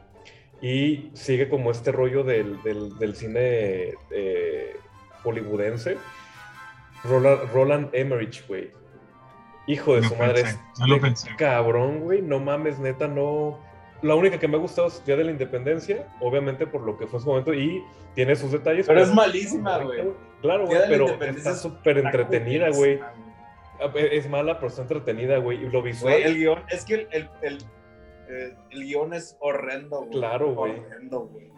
Y 0.61 1.11
sigue 1.15 1.49
como 1.49 1.71
este 1.71 1.93
rollo 1.93 2.25
del, 2.25 2.63
del, 2.63 2.97
del 2.99 3.15
cine 3.15 3.95
eh, 4.11 4.77
hollywoodense. 5.25 5.97
Roland, 7.05 7.53
Roland 7.53 7.89
Emmerich, 7.93 8.47
güey. 8.47 8.71
Hijo 9.67 9.97
de 9.97 10.09
su 10.09 10.17
madre. 10.17 10.43
pensé, 10.45 10.59
yo 10.81 10.87
lo 10.87 11.01
pensé. 11.01 11.29
Cabrón, 11.37 12.01
güey. 12.01 12.23
No 12.23 12.39
mames, 12.39 12.79
neta, 12.79 13.07
no. 13.07 13.59
La 14.03 14.15
única 14.15 14.39
que 14.39 14.47
me 14.47 14.57
ha 14.57 14.61
gustado 14.61 14.89
es 14.89 15.05
Día 15.05 15.17
de 15.17 15.25
la 15.25 15.31
Independencia, 15.33 16.07
obviamente 16.21 16.67
por 16.67 16.83
lo 16.83 16.97
que 16.97 17.07
fue 17.07 17.19
en 17.19 17.23
su 17.25 17.29
momento, 17.31 17.53
y 17.53 17.83
tiene 18.15 18.37
sus 18.37 18.53
detalles. 18.53 18.87
Pero 18.87 19.01
es 19.03 19.13
malísima, 19.13 19.79
güey. 19.79 20.09
Claro, 20.41 20.67
güey, 20.67 20.81
pero 20.89 21.07
está 21.25 21.51
es- 21.51 21.61
súper 21.61 21.99
entretenida, 21.99 22.71
güey. 22.71 23.01
Es 23.95 24.29
mala, 24.29 24.57
pero 24.57 24.69
está 24.69 24.83
entretenida, 24.83 25.39
güey. 25.39 25.65
Y 25.65 25.69
lo 25.71 25.83
visual. 25.83 26.15
El 26.15 26.37
guion, 26.37 26.63
es 26.69 26.85
que 26.85 26.95
el, 26.95 27.09
el, 27.13 27.29
el, 27.43 28.57
el 28.71 28.85
guion 28.85 29.15
es 29.15 29.37
horrendo, 29.41 29.99
güey. 29.99 30.11
Claro, 30.11 30.55
güey. 30.55 30.73
Horrendo, 30.81 31.21
güey. 31.27 31.49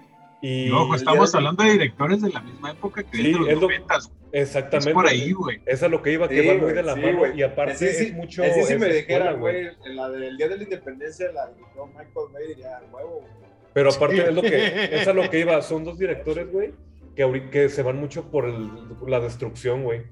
Y 0.42 0.66
Y 0.66 0.70
ojo, 0.70 0.94
el 0.94 1.00
estamos 1.00 1.34
hablando 1.34 1.62
de 1.64 1.72
directores 1.72 2.22
de 2.22 2.30
la 2.30 2.40
misma 2.40 2.70
época 2.72 3.02
que 3.02 3.16
Sí, 3.16 3.32
de 3.32 3.38
los 3.38 3.48
es 3.48 3.54
lo- 3.54 3.60
90, 3.62 3.94
güey. 3.98 4.10
exactamente. 4.32 4.90
Es 4.90 4.94
por 4.94 5.06
ahí, 5.06 5.32
güey. 5.32 5.60
Esa 5.66 5.86
es 5.86 5.92
lo 5.92 6.02
que 6.02 6.12
iba, 6.12 6.28
que 6.28 6.40
Sí, 6.42 6.48
va 6.48 6.54
muy 6.54 6.72
de 6.72 6.82
la 6.82 6.94
sí, 6.94 7.00
mano. 7.00 7.18
güey. 7.18 7.38
Y 7.38 7.42
aparte 7.42 7.72
Ese 7.74 7.92
sí- 7.92 8.04
es 8.06 8.14
mucho. 8.14 8.42
Ese 8.42 8.62
si 8.64 8.72
es 8.74 8.80
me 8.80 8.88
dijera, 8.92 9.32
güey, 9.32 9.68
en 9.84 9.96
la 9.96 10.08
del 10.08 10.36
Día 10.36 10.48
de 10.48 10.56
la 10.56 10.62
Independencia, 10.64 11.30
la 11.32 11.48
dirigió 11.48 11.86
Michael 11.86 12.26
Bay, 12.32 12.48
diría, 12.48 12.76
"A 12.78 12.82
huevo. 12.94 13.24
Pero 13.72 13.90
aparte 13.90 14.22
es 14.28 14.34
lo 14.34 14.42
que, 14.42 14.48
es 15.02 15.06
a 15.08 15.12
lo 15.12 15.28
que 15.30 15.38
iba, 15.40 15.60
son 15.62 15.84
dos 15.84 15.98
directores, 15.98 16.50
güey, 16.50 16.72
que, 17.14 17.50
que 17.50 17.68
se 17.68 17.82
van 17.82 17.96
mucho 18.00 18.30
por 18.30 18.46
el- 18.46 18.70
la 19.06 19.20
destrucción, 19.20 19.82
güey. 19.84 20.02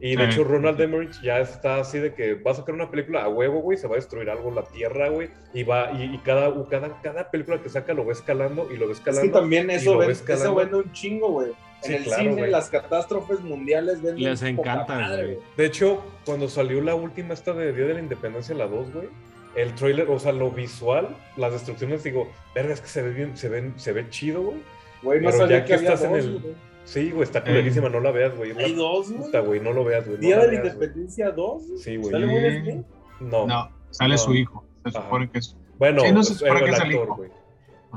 Y 0.00 0.14
de 0.16 0.24
Sí. 0.26 0.30
hecho 0.30 0.44
Ronald 0.44 0.80
Emmerich 0.80 1.20
ya 1.22 1.40
está 1.40 1.78
así 1.80 1.98
de 1.98 2.14
que 2.14 2.34
va 2.34 2.52
a 2.52 2.54
sacar 2.54 2.74
una 2.74 2.88
película 2.90 3.24
a 3.24 3.28
huevo, 3.28 3.60
güey, 3.60 3.76
se 3.76 3.88
va 3.88 3.94
a 3.94 3.96
destruir 3.96 4.30
algo 4.30 4.50
la 4.52 4.62
tierra, 4.62 5.08
güey, 5.08 5.28
y 5.52 5.64
va, 5.64 5.90
y, 5.92 6.14
y 6.14 6.18
cada, 6.18 6.52
cada, 6.68 7.00
cada 7.02 7.30
película 7.30 7.60
que 7.60 7.68
saca 7.68 7.94
lo 7.94 8.06
va 8.06 8.12
escalando 8.12 8.68
y 8.72 8.76
lo 8.76 8.86
va 8.86 8.92
Es 8.92 8.98
escalando. 8.98 9.26
que 9.32 9.38
también 9.40 9.70
eso, 9.70 9.98
ven- 9.98 10.10
eso 10.10 10.54
vende 10.54 10.76
un 10.76 10.92
chingo, 10.92 11.30
güey. 11.32 11.52
Sí, 11.82 11.92
en 11.92 11.98
el 11.98 12.04
claro, 12.04 12.22
cine, 12.22 12.46
las 12.48 12.70
catástrofes 12.70 13.40
mundiales 13.40 14.02
venden 14.02 14.24
Les 14.24 14.42
encanta, 14.42 15.16
güey. 15.16 15.38
De 15.56 15.66
hecho, 15.66 16.02
cuando 16.24 16.48
salió 16.48 16.80
la 16.80 16.94
última 16.94 17.34
esta 17.34 17.52
de 17.52 17.72
Día 17.72 17.86
de 17.86 17.94
la 17.94 18.00
Independencia, 18.00 18.54
la 18.54 18.66
2, 18.66 18.92
güey, 18.92 19.08
el 19.56 19.74
trailer, 19.74 20.08
o 20.10 20.18
sea, 20.20 20.30
lo 20.32 20.50
visual, 20.50 21.08
las 21.36 21.52
destrucciones, 21.52 22.04
digo, 22.04 22.30
verga, 22.54 22.74
es 22.74 22.80
que 22.80 22.88
se 22.88 23.02
ve 23.02 23.10
bien, 23.10 23.36
se 23.36 23.48
ven, 23.48 23.74
se 23.76 23.92
ve 23.92 24.08
chido, 24.10 24.42
güey. 24.42 24.58
Güey, 25.02 25.20
no 25.20 25.26
Pero 25.30 25.38
sabía 25.42 25.58
ya 25.58 25.62
que 25.64 25.68
que 25.68 25.74
había 25.74 25.92
estás 25.94 26.08
en 26.10 26.16
el- 26.16 26.38
güey. 26.40 26.54
Sí, 26.88 27.10
güey, 27.10 27.24
está 27.24 27.44
culerísima, 27.44 27.90
no 27.90 28.00
la 28.00 28.10
veas, 28.10 28.34
güey. 28.34 28.52
Hay 28.58 28.72
dos, 28.74 29.10
güey. 29.12 29.22
Puta, 29.24 29.40
güey, 29.40 29.60
no 29.60 29.72
lo 29.72 29.84
veas, 29.84 30.06
güey. 30.06 30.16
no 30.16 30.22
Día 30.22 30.36
la 30.38 30.46
de 30.46 30.52
la 30.52 30.62
veas. 30.62 30.74
Independencia 30.74 31.30
2. 31.32 31.62
Sí, 31.82 31.96
güey. 31.96 32.10
¿Sale. 32.12 32.26
Will 32.26 32.62
Smith? 32.62 32.86
No. 33.20 33.46
No, 33.46 33.70
sale 33.90 34.14
No. 34.14 34.18
su 34.18 34.34
hijo. 34.34 34.64
Se 34.84 34.88
Ajá. 34.96 35.04
supone 35.04 35.30
que 35.30 35.38
es. 35.38 35.56
Bueno, 35.78 36.00
Sí, 36.02 36.12
no 36.12 36.22
se 36.22 36.34
supone 36.34 36.60
el 36.60 36.64
que 36.64 36.70
es 36.70 36.80
el 36.80 36.86
actor, 36.86 37.16
güey. 37.16 37.30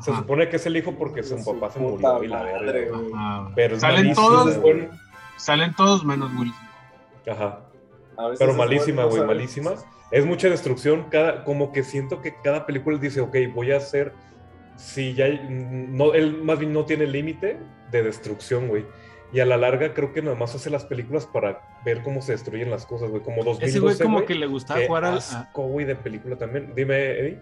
Se 0.02 0.12
Ajá. 0.12 0.20
supone 0.20 0.50
que 0.50 0.56
es 0.58 0.66
el 0.66 0.76
hijo 0.78 0.92
porque 0.98 1.24
su 1.24 1.38
Su 1.38 1.54
papá 1.54 1.72
se 1.72 1.80
murió 1.80 2.24
y 2.24 2.28
la 2.28 2.44
verga. 2.44 2.98
Ajá. 3.16 3.52
Pero 3.56 3.80
salen 3.80 4.14
todos, 4.14 4.58
güey. 4.60 4.90
salen 5.38 5.74
todos 5.76 6.04
menos 6.04 6.30
Will 6.38 6.52
Smith. 6.52 7.30
Ajá. 7.34 7.62
Pero 8.38 8.54
malísima, 8.56 9.06
güey, 9.06 9.24
malísima. 9.24 9.72
Es 10.12 10.26
mucha 10.26 10.50
destrucción, 10.50 11.06
cada, 11.10 11.46
como 11.46 11.72
que 11.72 11.84
siento 11.84 12.22
que 12.22 12.36
cada 12.44 12.66
película 12.66 12.98
dice, 12.98 13.22
ok, 13.22 13.36
voy 13.56 13.72
a 13.72 13.78
hacer, 13.78 14.12
si 14.82 15.14
ya, 15.14 15.28
no, 15.30 16.14
él 16.14 16.42
más 16.44 16.60
bien 16.60 16.74
no 16.74 16.86
tiene 16.86 17.06
límite 17.08 17.60
de 17.92 18.04
destrucción, 18.04 18.68
güey. 18.68 18.86
Y 19.34 19.40
a 19.40 19.46
la 19.46 19.56
larga 19.56 19.94
creo 19.94 20.12
que 20.12 20.22
nada 20.22 20.36
más 20.36 20.54
hace 20.56 20.70
las 20.70 20.84
películas 20.86 21.26
para 21.26 21.62
ver 21.86 22.02
cómo 22.04 22.22
se 22.22 22.34
destruyen 22.34 22.70
las 22.70 22.86
cosas, 22.86 23.10
güey. 23.10 23.22
Como 23.24 23.44
2012, 23.44 23.66
Ese 23.66 23.80
güey 23.80 23.98
como 23.98 24.26
que 24.26 24.36
le 24.36 24.46
gustaba 24.48 24.82
jugar 24.86 25.06
a, 25.06 25.14
asco, 25.16 25.64
güey, 25.68 25.86
de 25.86 25.96
película 25.96 26.36
también. 26.36 26.74
Dime, 26.76 27.12
Eddie. 27.12 27.40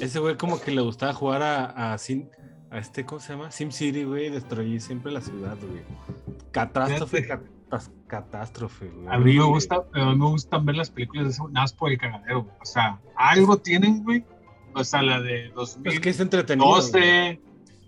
ese 0.00 0.18
güey 0.18 0.36
como 0.36 0.60
que 0.60 0.70
le 0.70 0.82
gustaba 0.82 1.14
jugar 1.14 1.42
a, 1.42 1.92
a, 1.94 1.98
Sim- 1.98 2.28
a 2.70 2.78
este, 2.78 3.06
¿cómo 3.06 3.20
se 3.20 3.32
llama? 3.32 3.50
Sim 3.50 3.70
City, 3.70 4.04
güey, 4.04 4.28
destruir 4.28 4.80
siempre 4.82 5.12
la 5.12 5.20
ciudad, 5.22 5.56
güey. 5.62 5.80
Catástrofe, 6.50 7.26
catas- 7.26 7.90
catástrofe, 8.06 8.88
güey. 8.88 9.06
A 9.08 9.18
mí 9.18 9.36
me 9.38 9.44
gusta, 9.44 9.76
a 9.94 10.04
mí 10.10 10.16
me 10.16 10.26
gustan 10.26 10.66
ver 10.66 10.76
las 10.76 10.90
películas 10.90 11.24
de 11.24 11.30
ese 11.30 11.42
nada 11.44 11.62
más 11.62 11.72
por 11.72 11.90
el 11.90 11.98
cagadero, 11.98 12.42
güey. 12.42 12.56
O 12.60 12.64
sea, 12.66 12.98
algo 13.16 13.56
tienen, 13.56 14.02
güey. 14.04 14.24
O 14.74 14.84
sea, 14.84 15.02
la 15.02 15.20
de 15.20 15.50
Pues 15.54 15.74
2012, 15.76 15.88
Es 15.96 16.00
que 16.00 16.10
es 16.10 16.20
entretenido. 16.20 16.66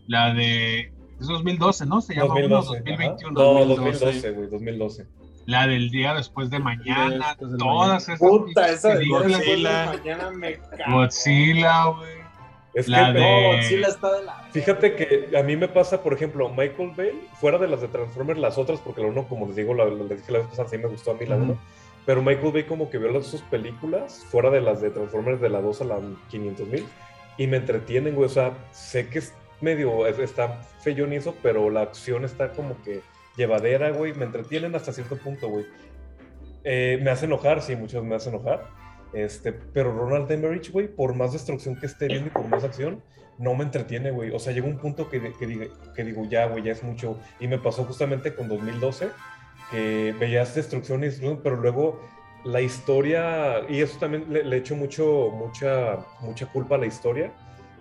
la 0.08 0.34
de. 0.34 0.92
Es 1.20 1.26
2012, 1.28 1.86
¿no? 1.86 2.00
Se 2.00 2.14
llama 2.14 2.28
2012. 2.34 2.46
uno, 2.70 2.76
2021. 2.78 3.40
ajá. 3.40 3.50
No, 3.58 3.64
2012. 3.66 4.04
2012, 4.04 4.30
güey, 4.32 4.50
2012. 4.50 5.06
La 5.46 5.66
del 5.66 5.90
día 5.90 6.14
después 6.14 6.50
de 6.50 6.58
mañana. 6.58 7.28
después 7.28 7.50
del 7.52 7.58
todas 7.60 8.02
esas. 8.04 8.18
Puta, 8.18 8.68
esa 8.68 8.94
de. 8.96 9.08
Godzilla. 9.08 9.86
mañana 9.86 10.30
me 10.30 10.54
cago. 10.58 10.96
Godzilla, 10.98 11.84
güey. 11.86 12.22
Es 12.74 12.88
La 12.88 13.12
que, 13.12 13.18
de- 13.18 13.20
No, 13.20 13.56
Godzilla 13.56 13.88
está 13.88 14.12
de 14.18 14.24
la. 14.24 14.48
Fíjate 14.50 14.96
que 14.96 15.36
a 15.36 15.42
mí 15.42 15.56
me 15.56 15.68
pasa, 15.68 16.02
por 16.02 16.14
ejemplo, 16.14 16.48
Michael 16.48 16.92
Bay, 16.96 17.28
fuera 17.40 17.58
de 17.58 17.68
las 17.68 17.80
de 17.82 17.88
Transformers, 17.88 18.38
las 18.40 18.56
otras, 18.56 18.80
porque 18.80 19.02
la 19.02 19.08
uno, 19.08 19.28
como 19.28 19.46
les 19.46 19.56
digo, 19.56 19.74
la, 19.74 19.84
la- 19.84 20.04
les 20.04 20.18
dije 20.20 20.32
la 20.32 20.38
vez 20.38 20.48
pasada, 20.48 20.68
sí 20.68 20.78
me 20.78 20.86
gustó 20.86 21.10
a 21.10 21.14
mí 21.14 21.26
la 21.26 21.36
uno, 21.36 21.58
pero 22.06 22.22
Michael 22.22 22.52
Bay 22.52 22.64
como 22.64 22.90
que 22.90 22.98
vio 22.98 23.10
las, 23.12 23.26
sus 23.26 23.42
películas, 23.42 24.24
fuera 24.28 24.50
de 24.50 24.60
las 24.60 24.80
de 24.80 24.90
Transformers 24.90 25.40
de 25.40 25.48
la 25.48 25.60
2 25.60 25.80
a 25.82 25.84
la 25.84 26.00
500 26.30 26.66
mil, 26.68 26.86
y 27.38 27.46
me 27.46 27.56
entretienen, 27.58 28.14
güey, 28.14 28.26
o 28.26 28.30
sea, 28.30 28.52
sé 28.72 29.08
que 29.08 29.20
es 29.20 29.34
medio, 29.60 30.06
es- 30.06 30.18
está 30.18 30.60
feyón 30.80 31.12
eso, 31.12 31.34
pero 31.42 31.70
la 31.70 31.82
acción 31.82 32.24
está 32.24 32.52
como 32.52 32.80
que 32.82 33.00
llevadera, 33.36 33.90
güey, 33.90 34.12
me 34.14 34.24
entretienen 34.24 34.74
hasta 34.74 34.92
cierto 34.92 35.16
punto, 35.16 35.48
güey. 35.48 35.64
Eh, 36.64 36.98
me 37.02 37.10
hace 37.10 37.24
enojar, 37.26 37.62
sí, 37.62 37.74
muchos 37.76 38.04
me 38.04 38.14
hacen 38.14 38.34
enojar, 38.34 38.68
este, 39.12 39.52
pero 39.52 39.92
Ronald 39.96 40.30
Emmerich, 40.30 40.70
güey, 40.70 40.88
por 40.88 41.14
más 41.14 41.32
destrucción 41.32 41.76
que 41.78 41.86
esté 41.86 42.06
viendo 42.08 42.28
y 42.28 42.30
por 42.30 42.46
más 42.48 42.64
acción, 42.64 43.02
no 43.38 43.54
me 43.54 43.64
entretiene, 43.64 44.10
güey. 44.10 44.30
O 44.30 44.38
sea, 44.38 44.52
llega 44.52 44.66
un 44.66 44.78
punto 44.78 45.08
que, 45.08 45.20
que, 45.38 45.70
que 45.94 46.04
digo, 46.04 46.24
ya, 46.28 46.46
güey, 46.46 46.62
ya 46.62 46.72
es 46.72 46.82
mucho. 46.82 47.18
Y 47.40 47.48
me 47.48 47.58
pasó 47.58 47.84
justamente 47.84 48.34
con 48.34 48.46
2012, 48.48 49.08
que 49.72 50.14
veías 50.20 50.54
destrucción 50.54 51.02
y 51.02 51.10
pero 51.42 51.56
luego 51.56 51.98
la 52.44 52.60
historia, 52.60 53.62
y 53.68 53.80
eso 53.80 53.98
también 53.98 54.26
le, 54.28 54.56
echo 54.56 54.76
mucho, 54.76 55.30
mucha, 55.32 55.98
mucha 56.20 56.46
culpa 56.46 56.74
a 56.74 56.78
la 56.78 56.86
historia, 56.86 57.32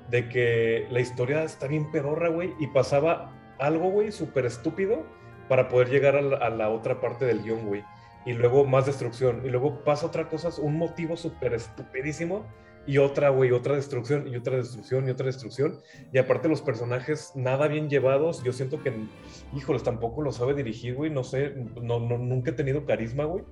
de 0.10 0.30
que 0.30 0.88
la 0.90 1.00
historia 1.00 1.44
está 1.44 1.68
bien 1.68 1.92
pedorra, 1.92 2.30
güey, 2.30 2.54
y 2.60 2.68
pasaba 2.68 3.34
algo, 3.60 3.90
güey, 3.90 4.12
súper 4.12 4.46
estúpido 4.46 5.06
para 5.48 5.68
poder 5.68 5.90
llegar 5.90 6.16
a 6.16 6.22
la, 6.22 6.38
a 6.38 6.50
la 6.50 6.70
otra 6.70 7.00
parte 7.02 7.26
del 7.26 7.44
guion, 7.44 7.68
güey. 7.68 7.84
Y 8.26 8.34
luego 8.34 8.66
más 8.66 8.86
destrucción. 8.86 9.42
Y 9.44 9.50
luego 9.50 9.84
pasa 9.84 10.06
otra 10.06 10.30
cosa, 10.30 10.50
un 10.62 10.78
motivo 10.78 11.18
súper 11.18 11.54
estupidísimo. 11.54 12.46
Y 12.88 12.98
otra, 12.98 13.30
güey, 13.30 13.52
otra 13.52 13.76
destrucción, 13.76 14.28
y 14.28 14.36
otra 14.36 14.58
destrucción, 14.58 15.08
y 15.08 15.12
otra 15.12 15.28
destrucción. 15.28 15.80
Y 16.12 16.18
aparte 16.18 16.50
los 16.50 16.62
personajes 16.62 17.32
nada 17.36 17.68
bien 17.68 17.90
llevados. 17.90 18.44
Yo 18.44 18.54
siento 18.54 18.82
que, 18.82 18.92
híjoles, 19.56 19.84
tampoco 19.84 20.22
lo 20.22 20.32
sabe 20.32 20.56
dirigir, 20.56 20.96
güey. 20.96 21.12
No 21.12 21.24
sé, 21.24 21.54
no, 21.82 22.00
no, 22.00 22.18
nunca 22.18 22.52
he 22.52 22.54
tenido 22.54 22.86
carisma, 22.86 23.26
güey, 23.26 23.44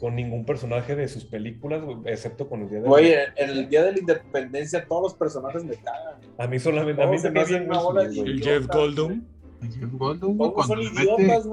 con 0.00 0.16
ningún 0.16 0.44
personaje 0.44 0.96
de 0.96 1.06
sus 1.06 1.24
películas, 1.24 1.84
güey, 1.84 1.98
excepto 2.06 2.48
con 2.48 2.62
el 2.62 2.70
día 2.70 2.80
de 2.80 2.88
Güey, 2.88 3.12
en 3.12 3.20
en 3.36 3.50
el 3.50 3.68
día 3.68 3.84
de 3.84 3.92
la 3.92 3.98
independencia 4.00 4.84
todos 4.84 5.02
los 5.02 5.14
personajes 5.14 5.64
me 5.64 5.76
cagan. 5.76 6.16
A 6.38 6.46
mí 6.48 6.58
solamente, 6.58 7.02
a 7.02 7.06
mí 7.06 7.18
Todos 7.22 7.48
se 7.48 7.60
me 7.60 8.08
bien. 8.08 8.26
El. 8.26 8.42
Jeff 8.42 8.66
Goldblum. 8.66 9.22
Jeff 9.70 9.90
Goldblum, 9.92 10.36
güey, 10.36 10.50
cuando 10.52 10.76
le 10.76 10.90
mete... 10.90 11.22
idiotas, 11.22 11.46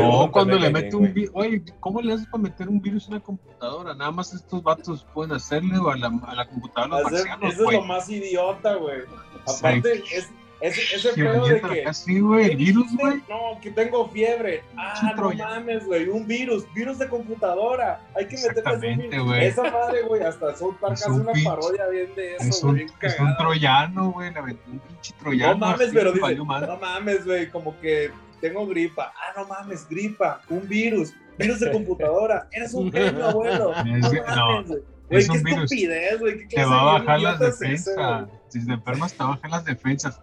No, 0.00 0.30
cuando 0.32 0.58
le 0.58 0.70
mete 0.70 0.96
un 0.96 1.12
virus. 1.12 1.30
Oye, 1.34 1.62
¿cómo 1.80 2.00
le 2.00 2.12
haces 2.12 2.26
para 2.26 2.42
meter 2.42 2.68
un 2.68 2.80
virus 2.80 3.06
en 3.08 3.14
una 3.14 3.22
computadora? 3.22 3.94
Nada 3.94 4.10
más 4.10 4.32
estos 4.34 4.62
vatos 4.62 5.06
pueden 5.14 5.32
hacerle 5.32 5.78
o 5.78 5.88
a 5.90 5.96
la, 5.96 6.08
a 6.26 6.34
la 6.34 6.46
computadora 6.48 7.00
los 7.02 7.12
Hacer- 7.12 7.26
marcianos, 7.28 7.52
eso 7.52 7.60
es 7.62 7.64
güey. 7.64 7.76
lo 7.78 7.84
más 7.84 8.08
idiota, 8.08 8.74
güey. 8.76 8.98
Aparte, 9.46 9.92
es, 9.92 10.12
es- 10.12 10.30
ese 10.60 10.98
Sí, 11.12 11.20
pedo 11.20 11.46
de 11.46 11.60
que. 11.60 11.84
así, 11.84 12.20
güey, 12.20 12.46
¿qué 12.46 12.50
el 12.52 12.56
virus, 12.56 12.84
dijiste? 12.84 13.02
güey. 13.04 13.22
No, 13.28 13.60
que 13.60 13.70
tengo 13.70 14.08
fiebre. 14.08 14.62
Ah, 14.76 15.12
no 15.16 15.30
mames, 15.32 15.84
güey. 15.84 16.08
Un 16.08 16.26
virus, 16.26 16.64
virus 16.74 16.98
de 16.98 17.08
computadora. 17.08 18.00
Hay 18.14 18.26
que 18.26 18.36
meterle 18.36 18.48
ese 18.50 18.58
Exactamente, 18.60 19.08
virus. 19.08 19.26
güey. 19.26 19.46
Esa 19.46 19.62
madre, 19.70 20.02
güey. 20.02 20.22
Hasta 20.22 20.56
South 20.56 20.76
Park 20.80 20.94
Es 20.94 21.02
hace 21.02 21.10
un 21.10 21.20
una 21.20 21.32
parodia 21.44 21.86
bien 21.88 22.14
de 22.14 22.36
Es 22.36 22.46
eso, 22.46 22.66
un, 22.68 22.72
güey. 22.72 22.86
bien 22.86 22.98
es 23.02 23.20
un 23.20 23.36
troyano, 23.36 24.12
güey, 24.12 24.32
le 24.32 24.38
aventó 24.38 24.70
un 24.70 24.78
pinche 24.80 25.14
troyano. 25.18 25.52
No 25.54 25.58
mames, 25.58 25.90
pero 25.92 26.12
dice, 26.12 26.34
no 26.36 26.44
mames, 26.78 27.24
güey, 27.24 27.50
como 27.50 27.78
que 27.80 28.10
tengo 28.40 28.66
gripa. 28.66 29.12
Ah, 29.16 29.32
no 29.36 29.46
mames, 29.46 29.86
gripa, 29.88 30.40
un 30.48 30.66
virus, 30.68 31.12
virus 31.38 31.60
de 31.60 31.70
computadora. 31.72 32.48
Eres 32.52 32.72
un 32.74 32.90
genio, 32.92 33.26
abuelo. 33.28 33.72
No 33.84 33.96
Es 33.96 34.12
no, 34.12 34.46
mames, 34.62 34.78
güey. 35.08 35.20
Es 35.22 35.28
qué 35.28 35.38
un 35.38 35.42
virus. 35.44 35.62
estupidez, 35.64 36.20
güey. 36.20 36.38
¿Qué 36.38 36.46
Te 36.46 36.54
clase 36.56 36.70
va 36.70 36.80
a 36.80 36.84
bajar 36.98 37.20
las 37.20 37.38
defensas. 37.38 38.28
Si 38.48 38.64
te 38.66 38.72
enfermas, 38.72 39.12
te 39.14 39.22
bajan 39.24 39.50
las 39.50 39.64
defensas. 39.64 40.20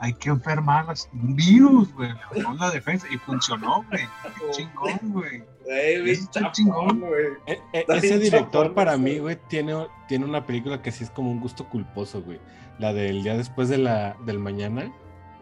Hay 0.00 0.12
que 0.14 0.28
enfermarlas. 0.28 1.08
Un 1.12 1.34
virus, 1.34 1.92
güey. 1.94 2.10
Le 2.34 2.42
bajó 2.44 2.54
la 2.56 2.70
defensa 2.70 3.06
y 3.10 3.18
funcionó, 3.18 3.84
güey. 3.90 4.02
Qué 4.38 4.50
chingón, 4.52 4.98
güey. 5.12 5.42
Está 5.66 6.52
chingón. 6.52 7.00
güey. 7.00 7.26
E- 7.46 7.52
e- 7.72 7.80
Está 7.80 7.96
ese 7.96 8.18
director 8.18 8.62
chapón 8.62 8.74
para 8.74 8.96
mí, 8.96 9.18
güey. 9.18 9.36
tiene, 9.48 9.74
tiene 10.06 10.24
una 10.24 10.46
película 10.46 10.80
que 10.82 10.92
sí 10.92 11.02
es 11.04 11.10
como 11.10 11.30
un 11.32 11.40
gusto 11.40 11.68
culposo, 11.68 12.22
güey. 12.22 12.38
La 12.78 12.92
del 12.92 13.24
día 13.24 13.36
después 13.36 13.68
de 13.68 13.78
la, 13.78 14.16
del 14.24 14.38
mañana, 14.38 14.92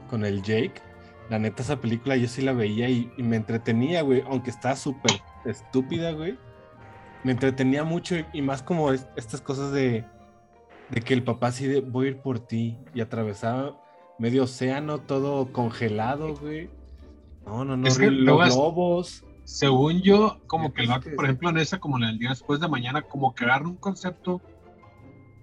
con 0.09 0.25
el 0.25 0.43
Jake. 0.43 0.81
La 1.29 1.39
neta, 1.39 1.63
esa 1.63 1.81
película 1.81 2.17
yo 2.17 2.27
sí 2.29 2.41
la 2.41 2.53
veía 2.53 2.89
y, 2.89 3.13
y 3.19 3.23
me 3.23 3.37
entretenía, 3.37 4.01
güey. 4.03 4.23
Aunque 4.27 4.49
estaba 4.51 4.75
súper 4.77 5.21
estúpida, 5.45 6.13
güey. 6.13 6.39
Me 7.27 7.33
entretenía 7.33 7.83
mucho 7.83 8.17
y, 8.17 8.25
y 8.35 8.43
más 8.43 8.63
como 8.63 8.93
es- 8.93 9.09
estas 9.17 9.41
cosas 9.41 9.73
de, 9.73 10.05
de 10.91 11.01
que 11.01 11.13
el 11.13 11.25
papá 11.25 11.49
así 11.49 11.67
de 11.67 11.81
voy 11.81 12.07
a 12.07 12.11
ir 12.11 12.19
por 12.19 12.39
ti 12.39 12.79
y 12.95 13.01
atravesaba 13.01 13.81
medio 14.19 14.45
océano, 14.45 14.99
todo 15.01 15.53
congelado, 15.53 16.35
güey. 16.37 16.71
No, 17.45 17.65
no, 17.65 17.77
no, 17.77 17.87
Es 17.89 17.99
que 17.99 18.11
los 18.11 18.55
globos. 18.55 19.25
Según 19.45 20.03
yo, 20.03 20.41
como 20.47 20.73
que 20.73 20.83
el 20.83 20.89
vato, 20.89 21.09
Sí, 21.09 21.15
por 21.17 21.25
sí. 21.25 21.31
ejemplo, 21.31 21.51
en 21.51 21.59
esa, 21.59 21.79
como 21.79 21.97
en 21.99 22.05
el 22.05 22.19
día 22.19 22.31
después 22.31 22.59
de 22.61 22.69
mañana, 22.69 23.03
como 23.03 23.35
que 23.35 23.45
agarra 23.45 23.67
un 23.69 23.77
concepto 23.77 24.41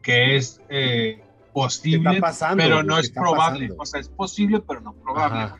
que 0.02 0.36
es 0.36 0.62
eh, 0.70 1.22
¿Qué 1.22 1.24
posible, 1.54 2.10
está 2.12 2.22
pasando? 2.22 2.64
pero 2.64 2.84
no 2.84 2.96
¿Qué 2.96 3.02
es 3.02 3.12
probable. 3.12 3.68
pasando? 3.68 3.82
O 3.82 3.86
sea, 3.86 4.00
es 4.02 4.10
posible, 4.10 4.60
pero 4.68 4.82
no 4.82 4.94
probable. 4.94 5.40
Ajá. 5.40 5.58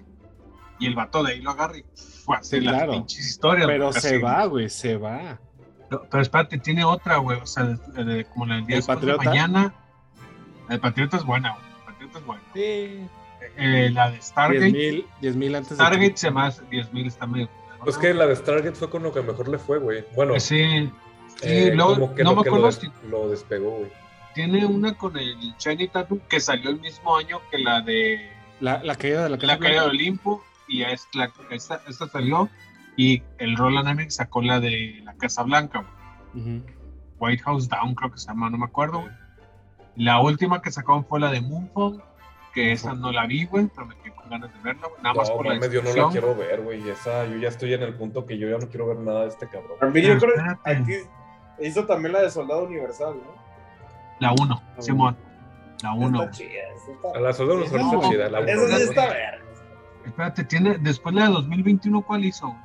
Y 0.80 0.88
el 0.88 0.96
vato 0.96 1.24
de 1.24 1.34
ahí 1.34 1.42
lo 1.42 1.52
agarra 1.52 1.78
y 1.78 1.86
hacer 2.36 2.60
Sí, 2.60 2.66
las 2.66 2.76
claro. 2.76 2.92
pinches 2.94 3.26
historias. 3.28 3.68
Pero 3.68 3.94
se 3.94 4.08
así. 4.16 4.18
va, 4.18 4.46
güey, 4.46 4.70
se 4.70 4.98
va. 4.98 5.40
No, 5.94 6.02
Pero 6.10 6.22
espérate, 6.24 6.58
tiene 6.58 6.84
otra, 6.84 7.18
güey. 7.18 7.40
O 7.40 7.46
sea, 7.46 7.64
de- 7.64 8.04
de- 8.04 8.26
como 8.26 8.46
la 8.46 8.56
del 8.56 8.66
día 8.66 8.78
¿El 8.78 8.84
Patriota? 8.84 9.22
de 9.24 9.30
mañana. 9.30 9.74
El 10.70 10.80
Patriota 10.80 11.18
es 11.18 11.24
buena, 11.26 11.52
güey. 11.56 11.66
El 11.66 11.84
Patriota 11.86 12.20
es 12.20 12.26
buena. 12.26 12.44
Sí. 12.54 13.08
Eh, 13.58 13.90
la 13.94 14.12
de 14.12 14.22
Stargate. 14.22 14.72
10 14.72 15.04
mil 15.22 15.36
mil 15.36 15.56
antes 15.56 15.70
de 15.72 15.76
Stargate 15.76 16.18
se 16.18 16.32
más 16.32 16.62
10.000 16.70 17.08
está 17.08 17.28
medio. 17.28 17.50
Pues 17.84 17.98
que 17.98 18.14
la 18.14 18.26
de 18.28 18.36
Stargate 18.36 18.72
fue 18.74 18.90
con 18.90 19.04
lo 19.04 19.12
que 19.14 19.22
mejor 19.22 19.50
le 19.50 19.58
fue, 19.60 19.78
güey. 19.80 20.06
Bueno, 20.16 20.40
Sí. 20.40 20.90
Sí, 21.36 21.48
eh, 21.50 21.76
como 21.78 22.14
que 22.16 22.24
no 22.24 22.30
lo 22.32 22.36
me 22.38 22.44
que 22.44 22.50
acuerdo 22.50 22.66
lo, 22.68 22.72
si 22.72 22.90
lo 23.10 23.28
despegó, 23.30 23.72
güey. 23.72 23.92
tiene 24.34 24.66
una 24.66 24.94
con 24.96 25.18
el 25.18 25.56
Channing 25.58 25.90
Tatum 25.90 26.20
que 26.30 26.40
salió 26.40 26.70
el 26.70 26.80
mismo 26.80 27.18
año 27.18 27.42
que 27.52 27.58
la 27.58 27.82
de 27.82 28.32
La, 28.62 28.82
la 28.84 28.96
caída 28.96 29.24
de 29.24 29.30
la 29.32 29.38
La 29.42 29.58
caída 29.60 29.82
de 29.84 29.90
Olimpo 29.90 30.44
y 30.68 30.84
es 30.84 31.08
la, 31.14 31.32
esta, 31.50 31.82
esta 31.88 32.08
salió 32.08 32.50
y 32.96 33.24
el 33.40 33.56
Roland 33.58 33.88
Emmerich 33.88 34.12
sacó 34.12 34.42
la 34.42 34.60
de 34.60 35.02
la 35.04 35.14
Casa 35.16 35.44
Blanca, 35.44 35.86
güey. 36.34 36.44
Ujú. 36.58 36.66
White 37.20 37.44
House 37.44 37.70
Down 37.70 37.96
creo 37.96 38.12
que 38.12 38.18
se 38.18 38.28
llama, 38.28 38.50
no 38.50 38.58
me 38.58 38.66
acuerdo. 38.66 39.02
güey. 39.02 39.12
La 39.96 40.20
última 40.22 40.62
que 40.62 40.72
sacaron 40.72 41.06
fue 41.06 41.20
la 41.20 41.32
de 41.32 41.42
Moonfall, 41.42 42.04
que 42.54 42.72
esa 42.72 42.94
no 42.94 43.12
la 43.12 43.26
vi, 43.26 43.46
güey, 43.46 43.68
pero 43.74 43.88
me 43.88 43.96
quedé 43.98 44.14
con 44.16 44.30
ganas 44.30 44.52
de 44.54 44.60
verla, 44.62 44.88
güey. 44.88 45.02
Nada 45.04 45.16
más 45.16 45.30
No, 45.30 45.36
por 45.38 45.46
la 45.48 45.68
yo 45.68 45.82
no 45.84 45.94
la 45.96 46.10
quiero 46.12 46.36
ver, 46.36 46.62
güey. 46.62 46.90
Esa, 46.90 47.26
yo 47.26 47.38
ya 47.38 47.48
estoy 47.50 47.74
en 47.74 47.84
el 47.84 47.94
punto 47.96 48.26
que 48.26 48.38
yo 48.38 48.50
ya 48.50 48.58
no 48.58 48.68
quiero 48.70 48.88
ver 48.88 48.98
nada 48.98 49.22
de 49.22 49.28
este 49.30 49.48
cabrón. 49.48 49.78
A 49.82 49.86
mí 49.86 50.02
yo 50.02 50.18
creo 50.18 50.34
que 50.64 50.72
aquí 50.72 50.94
hizo 51.62 51.86
también 51.86 52.14
la 52.14 52.22
de 52.22 52.30
Soldado 52.32 52.64
Universal, 52.66 53.16
¿no? 53.16 53.44
La 54.20 54.32
1, 54.34 54.62
Simón. 54.80 55.18
La 55.82 55.94
1. 55.94 56.24
Está 56.24 56.32
chida, 56.38 56.50
esa 56.76 56.92
está- 56.92 57.18
A 57.18 57.22
la 57.22 57.34
soldado 57.34 57.60
no 57.60 57.66
Esa 57.66 57.76
está 57.78 57.92
no, 57.92 58.10
chida. 58.10 58.30
La 58.30 58.40
Esa 58.40 58.58
uno, 58.58 58.66
sí 58.68 58.72
la 58.72 58.80
está. 58.80 59.08
Espérate, 60.06 60.44
tiene, 60.46 60.78
después 60.80 61.14
la 61.16 61.26
de 61.28 61.32
2021, 61.32 62.02
¿cuál 62.02 62.26
hizo? 62.26 62.56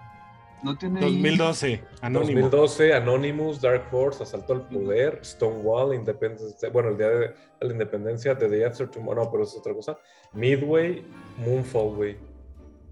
No 0.63 0.77
tiene. 0.77 1.01
ahí- 1.01 1.13
2012, 1.23 1.83
Anónimo. 2.01 2.41
2012, 2.49 2.95
Anonymous, 2.95 3.61
Dark 3.61 3.85
Horse, 3.93 4.23
Asalto 4.23 4.53
al 4.55 4.63
Poder, 4.69 5.21
Stonewall, 5.23 5.95
Independence, 5.95 6.69
bueno, 6.71 6.91
el 6.91 6.99
día 6.99 7.09
de 7.09 7.35
la 7.61 7.73
independencia, 7.73 8.37
The 8.37 8.49
Day 8.49 8.63
After 8.65 8.89
Tomorrow, 8.89 9.25
no, 9.25 9.31
pero 9.31 9.45
es 9.45 9.57
otra 9.57 9.73
cosa. 9.75 9.97
Midway, 10.33 11.05
Moonfall, 11.39 11.95
güey. 11.95 12.17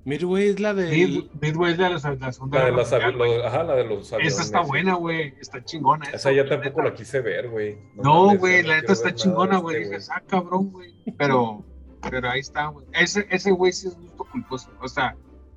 Midway 0.05 0.51
es 0.51 0.61
la 0.61 0.73
de. 0.73 0.89
Mid- 0.89 1.29
Midway 1.41 1.73
es 1.73 1.79
de 1.79 1.83
la, 1.83 1.91
la 1.91 2.33
segunda 2.33 2.59
La 2.61 2.65
de 2.67 2.71
los 2.71 2.91
Mundial, 2.93 3.19
los- 3.19 3.45
ajá, 3.45 3.65
la 3.65 3.75
de 3.75 3.85
los 3.85 4.13
aviones. 4.13 4.35
Esa 4.35 4.43
está 4.43 4.61
buena, 4.61 4.95
güey. 4.95 5.35
Está 5.41 5.65
chingona. 5.65 6.09
Esa 6.11 6.31
ya 6.31 6.47
tampoco 6.49 6.81
la 6.83 6.95
quise 6.95 7.21
ver, 7.21 7.49
güey. 7.51 7.77
No, 7.97 8.37
güey, 8.37 8.63
no 8.63 8.69
la 8.69 8.77
neta 8.77 8.93
está 8.93 9.13
chingona, 9.13 9.59
güey. 9.59 9.83
este, 9.83 9.97
Dices, 9.97 10.11
ah, 10.15 10.23
cabrón, 10.25 10.71
güey. 10.71 10.95
Pero, 11.19 11.65
pero 12.09 12.31
ahí 12.31 12.39
está, 12.39 12.69
güey. 12.69 12.87
Ese, 12.93 13.27
ese 13.31 13.51
güey 13.51 13.73
sí 13.73 13.89
es 13.89 13.97
gusto 13.97 14.25
culposo. 14.31 14.71
O 14.81 14.87
sea, 14.87 15.17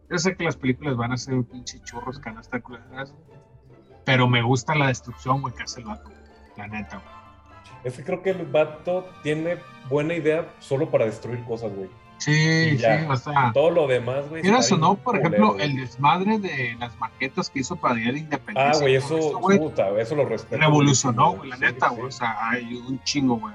yo 0.10 0.17
sé 0.17 0.36
que 0.36 0.43
las 0.43 0.58
películas 0.58 0.98
van 0.98 1.12
a 1.12 1.17
ser 1.17 1.36
un 1.36 1.43
pinche 1.43 1.80
churros, 1.84 2.19
canasta 2.19 2.60
culeras. 2.60 3.13
Pero 4.06 4.28
me 4.28 4.41
gusta 4.41 4.74
la 4.76 4.88
destrucción, 4.88 5.41
güey, 5.41 5.54
que 5.54 5.63
hace 5.63 5.82
el 5.82 5.86
vato. 5.86 6.10
La 6.58 6.67
neta, 6.67 6.98
güey. 6.98 7.19
Es 7.84 7.95
que 7.95 8.04
creo 8.04 8.22
que 8.22 8.32
el 8.32 8.45
vato 8.45 9.08
tiene 9.24 9.58
buena 9.89 10.13
idea 10.13 10.54
solo 10.60 10.89
para 10.89 11.06
destruir 11.06 11.43
cosas, 11.45 11.72
güey. 11.74 11.89
Sí, 12.17 12.78
sí, 12.78 12.86
o 13.08 13.15
sea. 13.15 13.52
Todo 13.54 13.72
lo 13.72 13.88
demás, 13.88 14.28
güey. 14.30 14.43
Mira, 14.43 14.62
sonó, 14.62 14.95
bien 14.95 15.04
por 15.04 15.22
culero, 15.22 15.28
ejemplo, 15.28 15.54
güey. 15.54 15.65
el 15.65 15.78
desmadre 15.78 16.39
de 16.39 16.76
las 16.78 16.98
maquetas 17.00 17.50
que 17.50 17.60
hizo 17.60 17.78
para 17.78 17.95
Día 17.95 18.12
de 18.12 18.19
Independencia. 18.19 18.78
Ah, 18.78 18.82
güey, 18.82 19.00
todo 19.00 19.17
eso, 19.17 19.39
güey, 19.39 19.58
puta, 19.60 19.89
eso 20.02 20.15
lo 20.15 20.26
respeto. 20.26 20.62
revolucionó, 20.62 21.32
güey, 21.38 21.50
la 21.50 21.56
sí, 21.56 21.62
neta, 21.62 21.89
sí. 21.89 21.95
güey. 21.95 22.08
O 22.08 22.12
sea, 22.12 22.50
hay 22.50 22.74
un 22.76 23.02
chingo, 23.04 23.38
güey, 23.38 23.54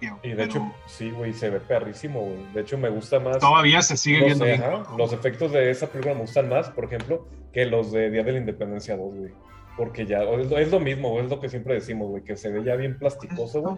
Y 0.00 0.28
de 0.28 0.36
Pero 0.36 0.42
hecho, 0.44 0.72
sí, 0.86 1.10
güey, 1.10 1.32
se 1.32 1.50
ve 1.50 1.60
perrísimo, 1.60 2.20
güey. 2.20 2.52
De 2.52 2.60
hecho, 2.60 2.78
me 2.78 2.88
gusta 2.88 3.18
más. 3.18 3.38
todavía 3.38 3.82
se 3.82 3.96
sigue 3.96 4.20
no 4.20 4.26
viendo 4.26 4.44
sé, 4.44 4.50
bien. 4.52 4.62
ajá, 4.62 4.96
los 4.96 5.12
efectos 5.12 5.52
de 5.52 5.70
esa 5.70 5.88
película 5.88 6.14
me 6.14 6.20
gustan 6.20 6.48
más, 6.48 6.70
por 6.70 6.84
ejemplo, 6.84 7.26
que 7.52 7.64
los 7.66 7.90
de 7.92 8.10
Día 8.10 8.22
de 8.22 8.32
la 8.32 8.38
Independencia 8.38 8.96
2, 8.96 9.14
güey. 9.14 9.32
Porque 9.76 10.06
ya, 10.06 10.22
es 10.22 10.50
lo, 10.50 10.58
es 10.58 10.70
lo 10.70 10.80
mismo, 10.80 11.18
es 11.20 11.28
lo 11.28 11.40
que 11.40 11.48
siempre 11.48 11.74
decimos, 11.74 12.08
güey, 12.08 12.22
que 12.22 12.36
se 12.36 12.50
ve 12.50 12.64
ya 12.64 12.76
bien 12.76 12.98
plasticoso, 12.98 13.60
güey. 13.62 13.76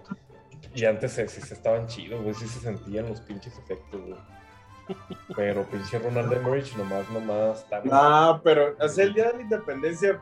Y 0.75 0.85
antes 0.85 1.13
sí, 1.13 1.27
se 1.27 1.55
estaban 1.55 1.87
chidos, 1.87 2.23
güey, 2.23 2.35
sí 2.35 2.47
se 2.47 2.61
sentían 2.61 3.09
los 3.09 3.21
pinches 3.23 3.57
efectos, 3.59 4.01
güey. 4.01 4.19
Pero 5.37 5.65
pinche 5.65 5.99
Ronald 5.99 6.33
Emmerich 6.33 6.75
nomás, 6.77 7.09
nomás, 7.11 7.61
está. 7.61 7.81
No, 7.85 8.41
pero 8.43 8.77
hace 8.81 9.05
el 9.05 9.15
día 9.15 9.29
de 9.29 9.35
la 9.35 9.43
independencia, 9.43 10.21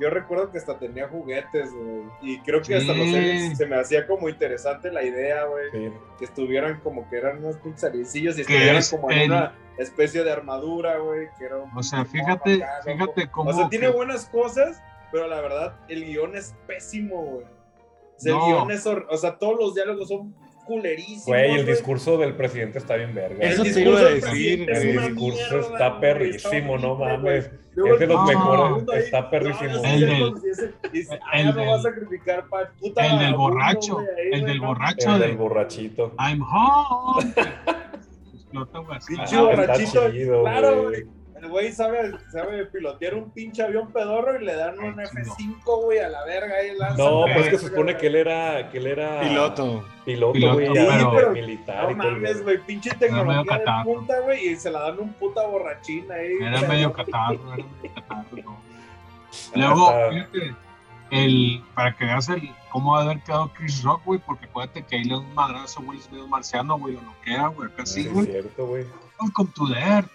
yo 0.00 0.10
recuerdo 0.10 0.50
que 0.50 0.58
hasta 0.58 0.78
tenía 0.78 1.08
juguetes, 1.08 1.72
güey. 1.72 2.02
Y 2.22 2.40
creo 2.40 2.62
que 2.62 2.76
hasta 2.76 2.92
los 2.94 3.56
se 3.56 3.66
me 3.66 3.76
hacía 3.76 4.06
como 4.06 4.28
interesante 4.28 4.90
la 4.90 5.02
idea, 5.02 5.44
güey. 5.44 5.70
Sí. 5.70 5.92
Que 6.18 6.24
estuvieran 6.24 6.80
como 6.80 7.08
que 7.10 7.16
eran 7.18 7.38
unos 7.38 7.56
pinches 7.58 7.84
aliencillos 7.84 8.34
y 8.34 8.44
Que 8.44 8.52
estuvieran 8.54 8.76
es 8.76 8.90
como 8.90 9.10
en 9.10 9.30
una 9.30 9.54
especie 9.78 10.24
de 10.24 10.32
armadura, 10.32 10.98
güey. 10.98 11.28
Que 11.38 11.44
era 11.44 11.58
un 11.58 11.70
O 11.76 11.82
sea, 11.82 12.04
fíjate, 12.04 12.62
fíjate 12.84 13.30
cómo. 13.30 13.50
O 13.50 13.52
sea, 13.52 13.68
tiene 13.68 13.88
buenas 13.88 14.26
cosas, 14.26 14.82
pero 15.12 15.28
la 15.28 15.40
verdad, 15.40 15.76
el 15.88 16.04
guion 16.04 16.36
es 16.36 16.54
pésimo, 16.66 17.22
güey. 17.22 17.44
O 17.46 18.20
sea, 18.22 18.32
No. 18.34 18.46
el 18.46 18.52
guion 18.54 18.70
es. 18.70 18.86
hor- 18.86 19.06
O 19.10 19.16
sea, 19.16 19.38
todos 19.38 19.56
los 19.58 19.74
diálogos 19.74 20.08
son 20.08 20.34
culerísimos. 20.64 21.26
Güey, 21.26 21.50
el 21.50 21.62
güey. 21.64 21.66
discurso 21.74 22.18
del 22.18 22.34
presidente 22.36 22.78
está 22.78 22.96
bien 22.96 23.14
verga. 23.14 23.36
Eso 23.44 23.62
El 23.62 23.72
te 23.72 23.80
discurso 23.80 24.00
iba 24.00 24.08
a 24.08 24.12
decir. 24.14 24.70
El 24.70 24.92
discurso 24.92 25.54
mierda, 25.54 25.72
está 25.72 26.00
perrísimo, 26.00 26.78
no 26.78 26.94
mames. 26.96 27.50
Luego 27.74 27.94
Es 27.94 28.00
de 28.00 28.06
los 28.08 28.16
No. 28.16 28.26
mejores, 28.26 28.88
ahí, 28.92 28.98
está 28.98 29.30
perrísimo. 29.30 29.70
El 29.84 30.00
del- 30.00 30.34
ah, 31.22 31.40
el 31.40 31.54
del- 33.18 33.34
borracho, 33.34 34.00
el 34.32 34.44
del 34.44 34.60
borracho 34.60 35.14
El 35.14 35.20
de 35.20 35.26
del 35.28 35.36
borrachito. 35.36 36.14
I'm 36.18 36.42
home. 36.42 37.32
Explota, 38.34 38.78
güey. 38.80 38.98
Pinche 39.06 39.36
Ah, 39.36 39.42
borrachito, 39.42 39.88
está 40.00 40.10
chido, 40.12 40.42
claro, 40.42 40.82
güey. 40.84 41.04
Güey. 41.40 41.44
El 41.44 41.48
güey 41.50 41.72
sabe, 41.72 42.12
sabe 42.30 42.66
pilotear 42.66 43.14
un 43.14 43.30
pinche 43.30 43.62
avión 43.62 43.92
pedorro 43.92 44.40
y 44.40 44.44
le 44.44 44.54
dan 44.54 44.78
un 44.78 44.98
Ay, 44.98 45.06
F5, 45.06 45.84
güey, 45.84 45.98
a 45.98 46.08
la 46.08 46.24
verga 46.24 46.54
ahí 46.56 46.76
lanza. 46.76 47.02
No, 47.02 47.24
pues 47.32 47.48
que 47.48 47.58
se 47.58 47.68
supone 47.68 47.96
que 47.96 48.06
él 48.08 48.16
era, 48.16 48.68
que 48.70 48.78
él 48.78 48.86
era 48.86 49.20
Piloto. 49.20 49.84
piloto, 50.04 50.52
güey, 50.54 50.68
pero- 51.14 51.30
militar 51.32 51.84
No 51.84 51.90
y 51.90 51.94
mames, 51.94 52.42
güey, 52.42 52.58
pinche 52.58 52.90
tecnología 52.94 53.40
de 53.42 53.46
catarro. 53.46 53.84
punta, 53.94 54.20
güey, 54.20 54.48
y 54.48 54.56
se 54.56 54.70
la 54.70 54.80
dan 54.80 55.00
un 55.00 55.12
puta 55.14 55.46
borrachín 55.46 56.10
ahí. 56.12 56.32
Era 56.40 56.58
güey. 56.58 56.68
medio 56.70 56.92
catarro, 56.92 57.54
era 57.54 57.64
medio 57.82 57.94
catarro. 57.94 58.36
¿no? 58.44 58.60
Luego, 59.54 59.92
fíjate, 60.10 60.54
el, 61.10 61.62
para 61.74 61.96
que 61.96 62.04
veas 62.04 62.28
el, 62.28 62.50
cómo 62.70 62.92
va 62.92 63.00
a 63.00 63.02
haber 63.04 63.20
quedado 63.22 63.50
Chris 63.54 63.82
Rock, 63.82 64.02
güey, 64.04 64.20
porque 64.24 64.46
acuérdate 64.46 64.82
que 64.84 64.96
ahí 64.96 65.04
le 65.04 65.14
da 65.14 65.18
un 65.20 65.34
madrazo, 65.34 65.82
güey, 65.82 65.98
es 65.98 66.10
medio 66.10 66.26
marciano, 66.28 66.78
güey, 66.78 66.94
lo 66.94 67.02
noquea, 67.02 67.48
güey, 67.48 67.68
sí, 67.84 67.86
Sí, 67.86 68.00
es 68.08 68.12
güey. 68.12 68.26
cierto, 68.26 68.66
güey. 68.66 68.84
Welcome 69.20 69.50
to 69.54 69.66
the 69.68 69.78
Earth. 69.78 70.10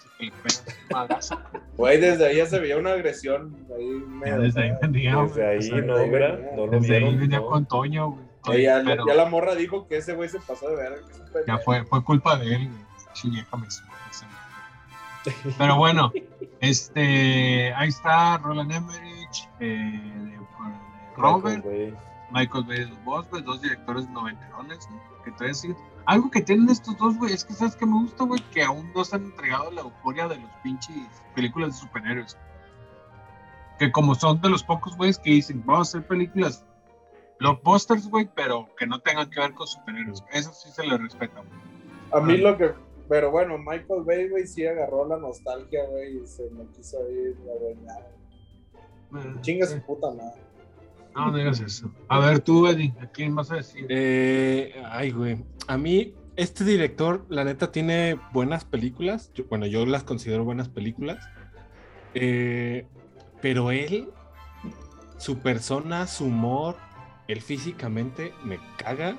Güey, 1.78 2.00
desde 2.00 2.28
ahí 2.28 2.38
ya 2.38 2.46
se 2.46 2.60
veía 2.60 2.78
una 2.78 2.92
agresión. 2.94 3.56
Ahí 3.76 4.00
Ya 4.00 4.06
medio- 4.08 4.40
desde 4.40 4.64
ahí 4.64 4.72
venía, 4.82 5.16
Desde 5.18 5.34
güey. 5.34 5.48
ahí, 5.82 5.82
no, 5.86 6.08
mira, 6.08 6.40
no 6.56 6.66
lo 6.68 6.72
Desde 6.80 6.98
ahí 6.98 7.16
venía 7.16 7.40
no. 7.40 7.46
con 7.48 7.66
Toño, 7.66 8.10
güey. 8.12 8.26
Oye, 8.48 8.64
ya, 8.64 8.82
Pero 8.86 9.06
ya 9.08 9.14
la 9.16 9.26
morra 9.26 9.56
dijo 9.56 9.88
que 9.88 9.98
ese 9.98 10.14
güey 10.14 10.30
se 10.30 10.40
pasó 10.40 10.70
de 10.70 10.76
verga. 10.76 11.02
ya 11.48 11.58
fue, 11.60 11.84
fue 11.86 12.04
culpa 12.04 12.38
de 12.38 12.56
él, 12.56 12.70
güey. 12.70 12.86
Vieja 13.34 13.58
me. 13.58 13.68
Pero 15.58 15.78
bueno, 15.78 16.12
este, 16.60 17.74
ahí 17.74 17.90
está 17.90 18.38
Roland 18.38 18.72
Emmerich, 18.72 19.50
eh, 19.60 20.00
de, 20.14 20.32
de 20.32 20.40
Robert, 21.18 21.64
Güey. 21.64 21.94
Michael 22.32 22.64
Bay 22.66 22.80
de 22.86 22.94
Boss, 23.04 23.28
güey, 23.32 23.42
dos 23.42 23.62
directores 23.62 24.08
noventerones, 24.10 24.88
güey, 24.88 25.02
que 25.24 25.32
todavía 25.32 25.54
siguen. 25.56 25.78
Algo 26.08 26.30
que 26.30 26.42
tienen 26.42 26.70
estos 26.70 26.98
dos, 26.98 27.18
güey, 27.18 27.34
es 27.34 27.44
que 27.44 27.54
sabes 27.54 27.76
que 27.76 27.86
me 27.86 27.94
gusta, 27.94 28.26
güey, 28.26 28.42
que 28.52 28.62
aún 28.64 28.92
no 28.94 29.04
se 29.04 29.16
han 29.16 29.26
entregado 29.26 29.72
la 29.72 29.82
euforia 29.82 30.28
de 30.28 30.38
los 30.38 30.50
pinches 30.64 30.96
películas 31.34 31.70
de 31.74 31.88
superhéroes. 31.88 32.38
Que 33.80 33.92
como 33.92 34.14
son 34.16 34.40
de 34.42 34.50
los 34.50 34.64
pocos 34.64 34.96
güeyes 34.98 35.18
que 35.18 35.32
dicen, 35.32 35.64
vamos 35.66 35.88
a 35.94 35.98
hacer 35.98 36.08
películas 36.08 36.64
blockbusters, 37.40 38.08
güey, 38.10 38.30
pero 38.36 38.70
que 38.78 38.86
no 38.88 39.00
tengan 39.00 39.30
que 39.30 39.40
ver 39.40 39.54
con 39.54 39.68
superhéroes. 39.68 40.24
Eso 40.32 40.54
sí 40.54 40.70
se 40.72 40.86
le 40.86 40.98
respeta, 40.98 41.40
güey. 41.42 41.52
A 42.14 42.20
mí 42.26 42.34
Ah. 42.36 42.52
lo 42.52 42.58
que. 42.58 42.74
Pero 43.10 43.30
bueno, 43.30 43.58
Michael 43.60 44.04
Bay, 44.04 44.30
güey, 44.30 44.48
sí 44.48 44.66
agarró 44.66 45.08
la 45.08 45.18
nostalgia, 45.18 45.86
güey, 45.90 46.24
y 46.24 46.28
se 46.28 46.50
me 46.52 46.66
quiso 46.72 46.98
ir 47.12 47.38
a 47.44 47.64
doñar. 47.64 49.42
Chinga 49.42 49.68
su 49.68 49.80
puta 49.82 50.08
madre. 50.12 50.42
No, 51.16 51.32
no 51.32 51.38
digas 51.38 51.60
eso. 51.62 51.92
A 52.10 52.20
ver, 52.20 52.40
tú, 52.42 52.68
Eddie, 52.68 52.94
¿a 53.02 53.08
quién 53.08 53.36
vas 53.36 53.50
a 53.52 53.56
decir? 53.56 53.86
Eh, 53.90 54.76
ay, 54.92 55.12
güey. 55.12 55.44
A 55.68 55.78
mí, 55.78 56.14
este 56.36 56.64
director, 56.66 57.26
la 57.30 57.44
neta, 57.46 57.72
tiene 57.72 58.20
buenas 58.34 58.66
películas. 58.66 59.32
Yo- 59.34 59.46
bueno, 59.50 59.66
yo 59.66 59.86
las 59.86 60.04
considero 60.04 60.44
buenas 60.44 60.68
películas. 60.70 61.26
Eh, 62.14 62.86
pero 63.42 63.72
él, 63.72 64.10
su 65.18 65.40
persona, 65.40 66.08
su 66.08 66.26
humor, 66.26 66.76
él 67.28 67.42
físicamente 67.42 68.34
me 68.44 68.60
caga, 68.78 69.18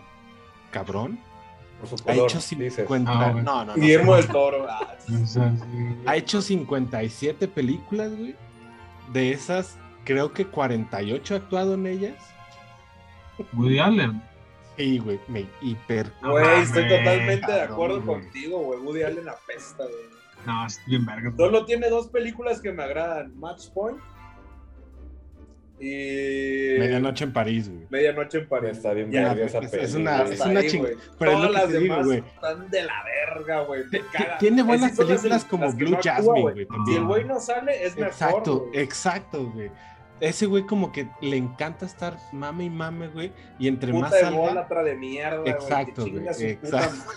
cabrón. 0.71 1.19
Por 1.81 1.89
su 1.89 1.97
Ha 2.09 2.15
hecho 2.15 2.39
dices. 2.59 2.77
50. 2.87 3.11
Ah, 3.11 3.33
no, 3.33 3.43
no, 3.43 3.65
no. 3.67 3.75
Guillermo 3.75 4.17
del 4.17 4.27
Toro. 4.29 4.67
ah. 4.69 4.97
Ha 6.07 6.17
hecho 6.17 6.41
57 6.43 7.49
películas, 7.49 8.15
güey. 8.17 8.35
De 9.13 9.31
esas, 9.33 9.79
creo 10.07 10.33
que 10.33 10.47
48 10.47 11.35
ha 11.35 11.37
actuado 11.37 11.75
en 11.75 11.87
ellas. 11.87 12.15
Woody 13.53 13.79
Allen. 13.79 14.23
Y, 14.79 14.99
güey, 14.99 15.19
me 15.29 15.47
hiper. 15.61 16.11
No 16.23 16.31
Güey, 16.33 16.63
estoy 16.63 16.89
totalmente 16.89 17.51
de 17.53 17.61
acuerdo 17.63 18.03
contigo, 18.05 18.59
güey. 18.61 18.81
Woody 18.81 19.03
Allen 19.03 19.29
apesta, 19.29 19.85
güey. 19.85 20.17
No, 20.47 20.67
es 20.67 20.81
bien 20.87 21.05
verga. 21.05 21.33
Solo 21.37 21.65
tiene 21.67 21.89
dos 21.91 22.09
películas 22.09 22.61
que 22.63 22.73
me 22.73 22.83
agradan: 22.83 23.39
Match 23.39 23.69
Point 23.75 23.99
y. 25.79 26.77
Medianoche 26.79 27.25
en 27.25 27.33
París, 27.33 27.69
güey. 27.69 27.87
Medianoche 27.91 28.39
en 28.39 28.49
París. 28.49 28.71
Está 28.77 28.93
bien 28.95 29.11
verga 29.11 29.45
esa 29.45 29.59
es- 29.59 29.75
es 29.75 29.95
una- 29.95 30.23
es 30.23 30.41
una 30.41 30.61
ahí, 30.61 30.67
ching- 30.69 30.79
güey. 30.81 30.97
pero 31.19 31.31
es 31.33 31.37
Todas 31.37 31.51
lo 31.51 31.55
que 31.55 31.61
las 31.63 31.69
digo, 31.69 31.83
demás 31.95 32.07
güey. 32.07 32.19
están 32.19 32.71
de 32.71 32.83
la 32.85 33.05
verga, 33.05 33.61
güey. 33.63 33.85
me 33.85 33.91
Ti- 33.99 34.05
caga. 34.13 34.39
tiene 34.39 34.63
buenas 34.63 34.97
películas 34.97 35.45
como 35.45 35.73
Blue 35.73 35.99
Jasmine, 36.03 36.41
güey. 36.43 36.67
Si 36.87 36.95
el 36.97 37.05
güey 37.05 37.25
no 37.25 37.41
sale, 37.41 37.85
es 37.85 37.95
mejor. 37.97 38.09
Exacto, 38.13 38.71
exacto, 38.73 39.51
güey. 39.53 39.71
Ese 40.21 40.47
güey 40.47 40.65
como 40.65 40.93
que 40.93 41.09
le 41.21 41.37
encanta 41.37 41.85
estar 41.87 42.17
mame 42.33 42.65
y 42.65 42.71
mame, 42.71 43.09
güey. 43.09 43.33
Y 43.59 43.69
entre 43.69 43.93
Puta 43.93 44.03
más 44.03 44.13
de 44.13 44.21
salga... 44.21 44.83
de 44.83 44.95
mierda, 44.95 45.39
güey. 45.39 45.51
Exacto, 45.51 46.03
güey, 46.03 46.19
puta 46.25 46.31
exacto. 46.31 47.13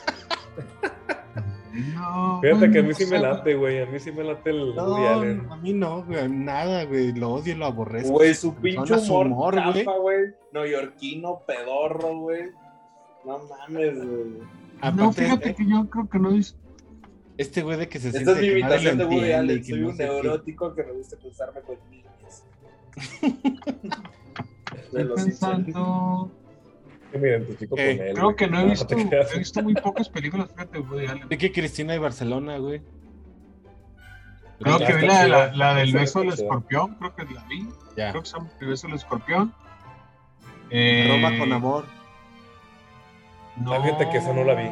No, 1.72 2.42
Fíjate 2.42 2.72
que 2.72 2.80
a 2.80 2.82
mí 2.82 2.90
no 2.90 2.96
sí 2.96 3.06
me 3.06 3.20
güey. 3.20 3.22
late, 3.22 3.56
güey. 3.56 3.82
A 3.82 3.86
mí 3.86 4.00
sí 4.00 4.12
me 4.12 4.24
late 4.24 4.50
el 4.50 4.62
Woody 4.64 4.76
No, 4.76 5.08
Allen. 5.08 5.48
a 5.50 5.56
mí 5.58 5.74
no, 5.74 6.04
güey, 6.04 6.28
nada, 6.28 6.84
güey. 6.86 7.14
Lo 7.14 7.30
odio, 7.34 7.56
lo 7.56 7.68
aborrezco. 7.68 8.14
Güey, 8.14 8.34
su 8.34 8.54
pinche 8.56 8.96
humor, 8.96 9.28
humor, 9.28 9.56
güey. 9.72 9.86
güey. 9.86 10.20
Neoyorquino, 10.52 11.42
pedorro, 11.46 12.18
güey. 12.18 12.50
No 13.24 13.40
mames, 13.48 13.96
güey. 13.96 14.42
No, 14.96 15.14
fíjate 15.14 15.50
eh, 15.50 15.56
que 15.56 15.66
yo 15.70 15.90
creo 15.90 16.10
que 16.10 16.20
no 16.20 16.32
es. 16.32 16.58
este 17.38 17.62
güey 17.62 17.78
de 17.78 17.88
que 17.88 18.00
se 18.00 18.08
Esta 18.10 18.20
siente 18.20 18.34
es 18.34 18.54
mi 18.54 18.60
imitación 18.60 18.98
de 18.98 19.06
Woody 19.06 19.28
y 19.28 19.32
Allen. 19.32 19.64
Soy 19.64 19.80
no 19.80 19.90
un 19.90 19.98
qué. 19.98 20.04
neurótico 20.04 20.74
que 20.76 20.84
me 20.84 20.92
gusta 20.94 21.18
cruzarme 21.18 21.62
con 21.62 21.78
niñas. 21.90 22.14
De 22.19 22.19
Estoy 24.84 25.06
pensando. 25.16 26.32
Eh, 27.14 27.44
con 27.68 27.80
él. 27.80 28.14
Creo 28.14 28.36
que 28.36 28.48
no 28.48 28.60
he 28.60 28.66
visto. 28.66 28.96
He 29.34 29.38
visto 29.40 29.64
muy 29.64 29.74
pocas 29.74 30.10
películas, 30.10 30.50
fíjate, 30.52 30.78
de 30.78 30.80
Woody 30.80 31.08
Allen. 31.08 31.28
De 31.30 31.38
que 31.38 31.52
Cristina 31.52 31.96
y 31.96 31.98
Barcelona, 31.98 32.58
güey. 32.58 32.82
Creo 34.60 34.78
Ya 34.78 34.88
que 34.88 34.94
vi 34.96 35.08
la, 35.08 35.28
la, 35.28 35.56
la 35.56 35.74
del 35.76 35.90
Esa 35.90 36.00
beso 36.00 36.20
del 36.20 36.30
escorpión, 36.34 36.96
creo 36.96 37.16
que 37.16 37.24
la 37.34 37.44
vi. 37.46 37.68
Ya. 37.96 38.12
Creo 38.12 38.22
que 38.24 38.30
se 38.30 38.38
llama 38.38 38.50
El 38.60 38.68
beso 38.68 38.88
del 38.88 38.96
escorpión. 38.98 39.54
Eh, 40.70 41.08
Roma 41.10 41.38
con 41.40 41.52
amor. 41.54 41.86
No. 43.58 43.74
Ah, 43.74 43.82
fíjate 43.84 44.10
que 44.10 44.18
esa 44.18 44.34
no 44.34 44.44
la 44.44 44.54
vi. 44.56 44.70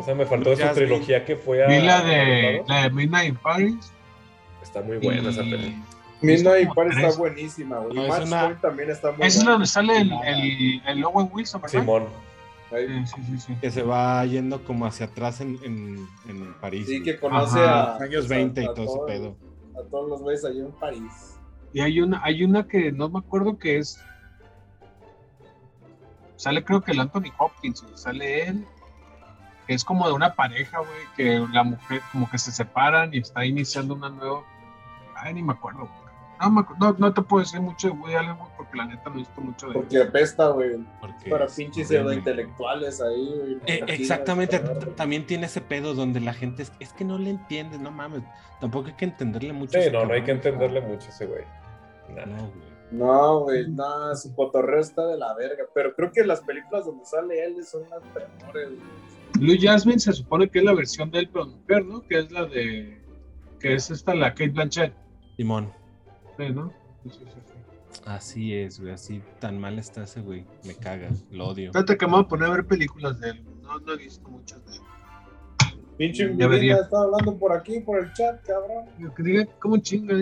Esa 0.00 0.14
me 0.14 0.26
faltó 0.26 0.50
de 0.50 0.56
su 0.56 0.74
trilogía 0.74 1.24
que 1.24 1.36
fue 1.36 1.64
a. 1.64 1.68
Vi 1.68 1.80
la 1.80 2.02
de, 2.02 2.64
la 2.66 2.82
de 2.84 2.90
Midnight 2.90 3.28
in 3.28 3.36
Paris. 3.36 3.92
Está 4.62 4.82
muy 4.82 4.96
buena 4.96 5.30
esa 5.30 5.42
y- 5.42 5.50
peli. 5.50 5.82
Midnight 6.22 6.70
tres. 6.74 6.96
está 6.96 7.18
buenísima, 7.18 7.78
güey. 7.78 7.94
No, 7.94 8.08
Match 8.08 8.26
una- 8.26 8.60
también 8.60 8.90
está 8.90 9.12
muy 9.12 9.26
Esa 9.26 9.26
es 9.26 9.36
buena. 9.44 9.50
donde 9.52 9.66
sale 9.66 10.00
el, 10.00 10.12
el, 10.24 10.82
el 10.86 11.04
Owen 11.04 11.28
Wilson, 11.32 11.60
¿verdad? 11.62 11.80
Simón. 11.80 12.04
Ahí. 12.72 13.06
Sí, 13.06 13.14
sí, 13.16 13.22
sí, 13.26 13.38
sí. 13.38 13.54
Que 13.60 13.70
se 13.70 13.82
va 13.82 14.24
yendo 14.24 14.64
como 14.64 14.86
hacia 14.86 15.06
atrás 15.06 15.40
en, 15.40 15.58
en, 15.62 16.06
en 16.28 16.54
París. 16.60 16.86
Sí, 16.86 17.00
güey. 17.00 17.04
que 17.04 17.20
conoce 17.20 17.58
Ajá. 17.60 17.96
a. 17.96 18.02
Años 18.02 18.24
a- 18.24 18.28
20 18.28 18.62
y 18.62 18.64
a 18.64 18.74
todo 18.74 18.84
ese 18.86 18.98
pedo. 19.06 19.36
A 19.78 19.88
todos 19.90 20.08
los 20.08 20.22
güeyes 20.22 20.44
allá 20.44 20.60
en 20.62 20.72
París. 20.72 21.38
Y 21.72 21.80
hay 21.80 22.00
una, 22.00 22.20
hay 22.24 22.42
una 22.42 22.66
que 22.66 22.90
no 22.92 23.08
me 23.10 23.18
acuerdo 23.18 23.58
que 23.58 23.78
es. 23.78 24.00
Sale 26.36 26.64
creo 26.64 26.82
que 26.82 26.92
el 26.92 27.00
Anthony 27.00 27.32
Hopkins, 27.38 27.82
güey, 27.82 27.96
sale 27.96 28.48
él. 28.48 28.64
Que 29.66 29.74
es 29.74 29.84
como 29.84 30.06
de 30.06 30.14
una 30.14 30.34
pareja, 30.34 30.78
güey, 30.78 30.90
que 31.16 31.44
la 31.52 31.64
mujer 31.64 32.00
como 32.12 32.30
que 32.30 32.38
se 32.38 32.52
separan 32.52 33.12
y 33.12 33.18
está 33.18 33.44
iniciando 33.44 33.94
una 33.94 34.08
nueva. 34.10 34.42
Ay, 35.16 35.34
ni 35.34 35.42
me 35.42 35.52
acuerdo, 35.54 35.80
güey. 35.80 36.05
No, 36.40 36.66
no, 36.78 36.96
no 36.98 37.14
te 37.14 37.22
puedo 37.22 37.42
decir 37.42 37.60
mucho 37.60 37.88
de 37.88 37.94
Woody 37.94 38.14
Allen, 38.14 38.36
güey, 38.36 38.50
porque 38.56 38.76
la 38.76 38.86
neta 38.86 39.10
no 39.10 39.16
he 39.16 39.18
visto 39.18 39.40
mucho 39.40 39.66
de 39.66 39.72
él. 39.72 39.78
Porque 39.78 40.02
apesta, 40.02 40.48
güey. 40.48 40.78
porque 41.00 41.30
Para 41.30 41.46
es 41.46 41.54
pinches 41.54 41.88
pseudointelectuales 41.88 43.00
ahí, 43.00 43.34
güey. 43.38 43.58
Eh, 43.66 43.84
exactamente, 43.88 44.58
también 44.96 45.26
tiene 45.26 45.46
ese 45.46 45.60
pedo 45.60 45.94
donde 45.94 46.20
la 46.20 46.34
gente 46.34 46.62
es, 46.62 46.72
es 46.80 46.92
que 46.92 47.04
no 47.04 47.18
le 47.18 47.30
entiende, 47.30 47.78
no 47.78 47.90
mames, 47.90 48.22
tampoco 48.60 48.88
hay 48.88 48.94
que 48.94 49.06
entenderle 49.06 49.52
mucho. 49.52 49.78
a 49.78 49.80
Sí, 49.80 49.88
ese 49.88 49.96
no, 49.96 50.06
no 50.06 50.14
hay 50.14 50.22
que 50.22 50.32
entenderle 50.32 50.80
mucho 50.80 51.06
a 51.06 51.10
ese 51.10 51.26
güey. 51.26 51.44
Nada. 52.14 52.26
No, 52.26 52.36
güey. 52.36 52.76
No, 52.90 53.40
güey, 53.40 53.68
no, 53.68 54.14
su 54.14 54.34
cotorreo 54.34 54.80
está 54.80 55.06
de 55.06 55.18
la 55.18 55.34
verga. 55.34 55.64
Pero 55.74 55.94
creo 55.94 56.12
que 56.12 56.24
las 56.24 56.40
películas 56.40 56.84
donde 56.86 57.04
sale 57.04 57.44
él 57.44 57.64
son 57.64 57.82
las 57.90 58.02
peores, 58.14 58.68
güey. 58.68 59.16
Blue 59.38 59.56
Jasmine 59.60 59.98
se 59.98 60.12
supone 60.12 60.48
que 60.48 60.60
es 60.60 60.64
la 60.64 60.74
versión 60.74 61.10
de 61.10 61.20
él, 61.20 61.30
pero 61.32 61.46
mujer, 61.46 61.84
¿no? 61.84 62.02
Que 62.06 62.20
es 62.20 62.30
la 62.30 62.46
de. 62.46 63.00
Que 63.60 63.74
es 63.74 63.90
esta, 63.90 64.14
la 64.14 64.30
Kate 64.30 64.50
Blanchett. 64.50 64.94
Simón. 65.36 65.72
Sí, 66.36 66.50
¿no? 66.52 66.72
Sí, 67.02 67.10
sí, 67.10 67.18
sí, 67.24 67.40
sí. 67.46 68.00
Así 68.04 68.54
es, 68.54 68.78
güey, 68.80 68.92
así 68.92 69.22
tan 69.38 69.58
mal 69.58 69.78
está 69.78 70.02
ese 70.04 70.20
güey, 70.20 70.44
me 70.64 70.74
caga, 70.74 71.08
lo 71.30 71.48
odio. 71.48 71.72
Fíjate 71.72 71.96
que 71.96 72.06
me 72.06 72.12
voy 72.12 72.22
a 72.22 72.28
poner 72.28 72.48
a 72.48 72.52
ver 72.52 72.66
películas 72.66 73.18
de 73.20 73.30
él. 73.30 73.44
No, 73.62 73.78
no 73.78 73.92
he 73.92 73.96
visto 73.96 74.28
muchas 74.28 74.64
de 74.66 74.76
él. 74.76 74.82
Pinche. 75.96 76.28
Medina 76.28 76.76
está 76.78 77.00
hablando 77.00 77.38
por 77.38 77.52
aquí, 77.52 77.80
por 77.80 77.98
el 77.98 78.12
chat, 78.12 78.42
cabrón. 78.46 78.84
Yo 78.98 79.14
Que 79.14 79.22
diga, 79.22 79.46
¿cómo 79.60 79.78
chinga? 79.78 80.14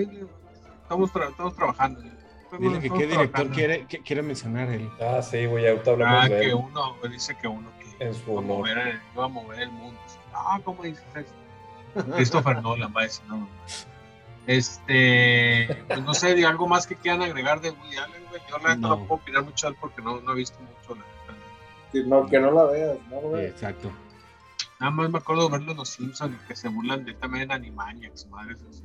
Estamos, 0.82 1.12
tra- 1.12 1.30
estamos 1.30 1.54
trabajando. 1.56 2.00
Dile 2.00 2.78
que 2.78 2.86
Estamos 2.86 2.98
qué 3.00 3.06
director 3.08 3.50
quiere, 3.50 3.86
que- 3.88 3.98
quiere 4.00 4.22
mencionar 4.22 4.68
él. 4.70 4.88
Ah, 5.00 5.20
sí, 5.20 5.44
güey, 5.46 5.66
ahorita 5.66 5.90
hablamos 5.90 6.24
Ah, 6.24 6.28
de 6.28 6.40
que 6.40 6.46
él. 6.50 6.54
uno, 6.54 6.94
dice 7.10 7.36
que 7.42 7.48
uno 7.48 7.68
que 7.80 8.04
En 8.06 8.14
su 8.14 8.20
iba 8.30 8.34
a 8.34 8.36
honor. 8.36 8.58
mover 8.58 8.78
el, 8.78 8.98
iba 9.12 9.24
a 9.24 9.28
mover 9.28 9.60
el 9.62 9.70
mundo. 9.72 9.98
Ah, 10.32 10.60
¿cómo 10.64 10.82
dices 10.84 11.04
eso? 11.16 11.34
Christopher 12.14 12.62
Nolan 12.62 12.92
va 12.96 13.00
a 13.00 13.04
decir, 13.04 13.24
no, 13.26 13.38
no. 13.38 13.48
Este, 14.46 15.84
pues 15.88 16.02
no 16.02 16.12
sé, 16.14 16.34
¿de 16.34 16.44
algo 16.46 16.66
más 16.68 16.86
que 16.86 16.96
quieran 16.96 17.22
agregar 17.22 17.60
de 17.60 17.70
Woody 17.70 17.96
Allen, 17.96 18.24
güey. 18.28 18.42
Yo 18.50 18.58
la 18.58 18.76
no. 18.76 18.88
No. 18.88 18.98
puedo 19.06 19.14
opinar 19.22 19.44
mucho 19.44 19.72
porque 19.80 20.02
no, 20.02 20.20
no 20.20 20.32
he 20.32 20.36
visto 20.36 20.58
mucho 20.60 20.94
la. 20.94 21.04
Que 21.92 22.02
no, 22.04 22.26
que 22.26 22.40
no 22.40 22.50
la 22.50 22.64
veas, 22.64 22.98
no 23.08 23.20
lo 23.22 23.28
Sí, 23.28 23.34
veas. 23.34 23.50
exacto. 23.52 23.90
Nada 24.80 24.90
más 24.90 25.10
me 25.10 25.18
acuerdo 25.18 25.44
de 25.44 25.52
verlo 25.52 25.70
en 25.72 25.76
los 25.78 25.88
Simpsons 25.90 26.36
que 26.48 26.56
se 26.56 26.68
burlan 26.68 27.04
de 27.04 27.12
él 27.12 27.16
también 27.18 27.44
en 27.44 27.52
Animaniacs, 27.52 28.26
madres 28.26 28.58
así. 28.68 28.82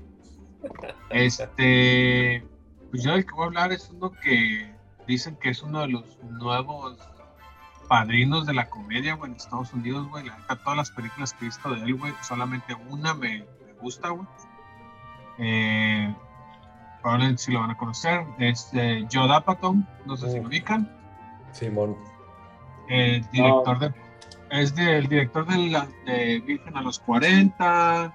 Este, 1.10 2.46
pues 2.92 3.04
yo 3.04 3.14
el 3.14 3.26
que 3.26 3.34
voy 3.34 3.44
a 3.44 3.48
hablar 3.48 3.72
es 3.72 3.90
uno 3.90 4.12
que 4.12 4.74
dicen 5.08 5.36
que 5.38 5.50
es 5.50 5.62
uno 5.64 5.82
de 5.82 5.88
los 5.90 6.18
nuevos 6.24 6.98
padrinos 7.88 8.46
de 8.46 8.54
la 8.54 8.70
comedia, 8.70 9.16
güey, 9.16 9.32
en 9.32 9.38
Estados 9.38 9.74
Unidos, 9.74 10.08
güey. 10.10 10.26
La 10.26 10.38
neta, 10.38 10.56
todas 10.58 10.78
las 10.78 10.92
películas 10.92 11.34
que 11.34 11.46
he 11.46 11.48
visto 11.48 11.70
de 11.72 11.82
él, 11.82 11.96
güey, 11.96 12.14
solamente 12.22 12.76
una 12.90 13.14
me, 13.14 13.46
me 13.66 13.74
gusta, 13.82 14.10
güey. 14.10 14.28
Eh, 15.40 16.14
probablemente 17.02 17.42
si 17.44 17.52
lo 17.52 17.60
van 17.62 17.72
a 17.72 17.78
conocer. 17.78 18.24
Es 18.40 18.70
eh, 18.74 19.08
Joe 19.12 19.34
Apatow, 19.34 19.76
no 20.06 20.18
sé 20.18 20.32
si 20.32 20.40
lo 20.40 20.48
ubican. 20.48 20.90
Simón. 21.52 21.96
El 22.90 23.22
director 23.32 23.80
de. 23.80 23.94
Es 24.52 24.76
del 24.76 25.08
director 25.08 25.46
de, 25.46 25.58
la, 25.70 25.88
de 26.06 26.40
Virgen 26.46 26.76
a 26.76 26.82
los 26.82 27.00
40. 27.00 28.14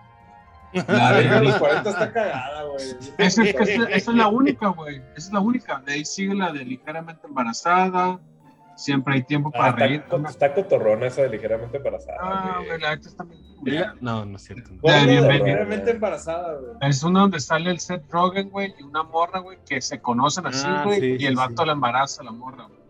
La 0.88 1.12
de 1.12 1.40
los 1.40 1.52
de- 1.54 1.58
40 1.60 1.88
está 1.90 2.12
cagada, 2.12 2.64
güey. 2.64 2.84
Esa 3.18 3.44
es, 3.44 3.54
esa 3.54 3.86
es 3.90 4.06
la 4.08 4.26
única, 4.26 4.68
güey. 4.68 4.96
Esa 5.16 5.28
es 5.28 5.32
la 5.32 5.38
única. 5.38 5.80
De 5.86 5.92
ahí 5.92 6.04
sigue 6.04 6.34
la 6.34 6.50
de 6.52 6.64
ligeramente 6.64 7.28
embarazada. 7.28 8.18
Siempre 8.76 9.14
hay 9.14 9.22
tiempo 9.22 9.50
Ah, 9.54 9.58
para 9.58 9.68
está, 9.70 9.86
reír. 9.86 10.04
co- 10.04 10.28
está 10.28 10.54
cotorrona 10.54 11.06
esa 11.06 11.22
de 11.22 11.28
ligeramente 11.28 11.76
embarazada. 11.76 12.18
Ah, 12.20 12.60
güey. 12.66 12.80
la 12.80 12.94
neta 12.96 13.08
está 13.08 13.24
bien 13.24 13.40
¿Es 13.40 13.54
culera. 13.58 13.86
la- 13.94 13.96
No, 14.00 14.24
no 14.24 14.36
es 14.36 14.42
cierto. 14.44 14.70
no. 14.72 14.80
¿Cuál 14.80 14.94
es 14.96 15.00
la 15.02 15.06
de 15.06 15.12
bienvenido. 15.12 15.44
ligeramente 15.46 15.90
embarazada, 15.92 16.54
güey? 16.54 16.72
Es 16.90 17.02
una 17.02 17.20
donde 17.20 17.40
sale 17.40 17.70
el 17.70 17.78
Seth 17.80 18.10
Rogen, 18.10 18.50
güey, 18.50 18.74
y 18.78 18.82
una 18.82 19.02
morra, 19.04 19.38
güey, 19.40 19.58
que 19.68 19.80
se 19.80 20.00
conocen 20.00 20.46
así, 20.46 20.66
Ah, 20.68 20.82
güey, 20.84 21.00
sí, 21.00 21.16
y 21.20 21.26
el 21.26 21.36
vato 21.36 21.62
sí. 21.62 21.66
la 21.66 21.72
embaraza 21.72 22.22
a 22.22 22.24
la 22.24 22.32
morra, 22.32 22.64
güey. 22.64 22.80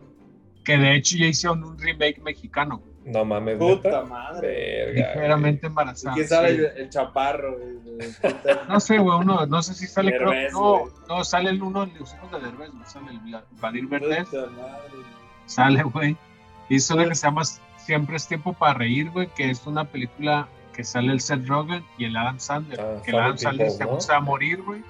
Que 0.63 0.77
de 0.77 0.95
hecho 0.95 1.15
ya 1.17 1.27
hicieron 1.27 1.63
un 1.63 1.77
remake 1.77 2.19
mexicano, 2.23 2.81
No 3.05 3.23
mames, 3.23 3.57
Puta 3.59 3.87
neta. 3.89 4.01
madre. 4.05 4.47
Verga. 4.95 5.13
ligeramente 5.13 5.67
¿Y 5.67 5.69
embarazada. 5.69 6.15
quién 6.15 6.27
sabe 6.27 6.49
sí. 6.49 6.55
el, 6.55 6.65
el 6.81 6.89
chaparro, 6.89 7.55
güey? 7.59 7.75
No 8.67 8.79
sé, 8.79 8.97
güey, 8.97 9.19
uno, 9.19 9.45
no 9.45 9.61
sé 9.61 9.75
si 9.75 9.85
sale, 9.85 10.17
creo 10.17 10.31
Derbez, 10.31 10.51
no, 10.53 10.79
güey. 10.79 10.91
no, 11.07 11.23
sale 11.23 11.51
el 11.51 11.61
uno 11.61 11.85
de 11.85 11.99
los 11.99 12.11
hijos 12.15 12.31
de 12.31 12.39
Derbez, 12.39 12.73
no 12.73 12.83
sale 12.87 13.11
el 13.11 13.19
Vadir 13.61 13.85
Verdez, 13.87 14.25
Puta 14.27 14.47
madre. 14.47 14.89
Sale, 15.45 15.83
güey. 15.83 16.17
Hizo 16.69 16.95
una 16.95 17.07
que 17.07 17.15
se 17.15 17.27
llama 17.27 17.43
Siempre 17.77 18.15
es 18.15 18.27
tiempo 18.27 18.53
para 18.53 18.73
reír, 18.73 19.11
güey, 19.11 19.27
que 19.35 19.51
es 19.51 19.67
una 19.67 19.85
película 19.85 20.47
que 20.73 20.83
sale 20.83 21.11
el 21.11 21.21
Seth 21.21 21.47
Rogen 21.47 21.85
y 21.99 22.05
el 22.05 22.17
Adam 22.17 22.39
Sandler. 22.39 22.81
Ah, 22.81 23.01
que 23.03 23.11
el 23.11 23.19
Adam 23.19 23.37
Sandler 23.37 23.69
se, 23.69 23.85
¿no? 23.85 23.97
va 24.09 24.15
a 24.15 24.19
morir, 24.21 24.61
güey. 24.63 24.83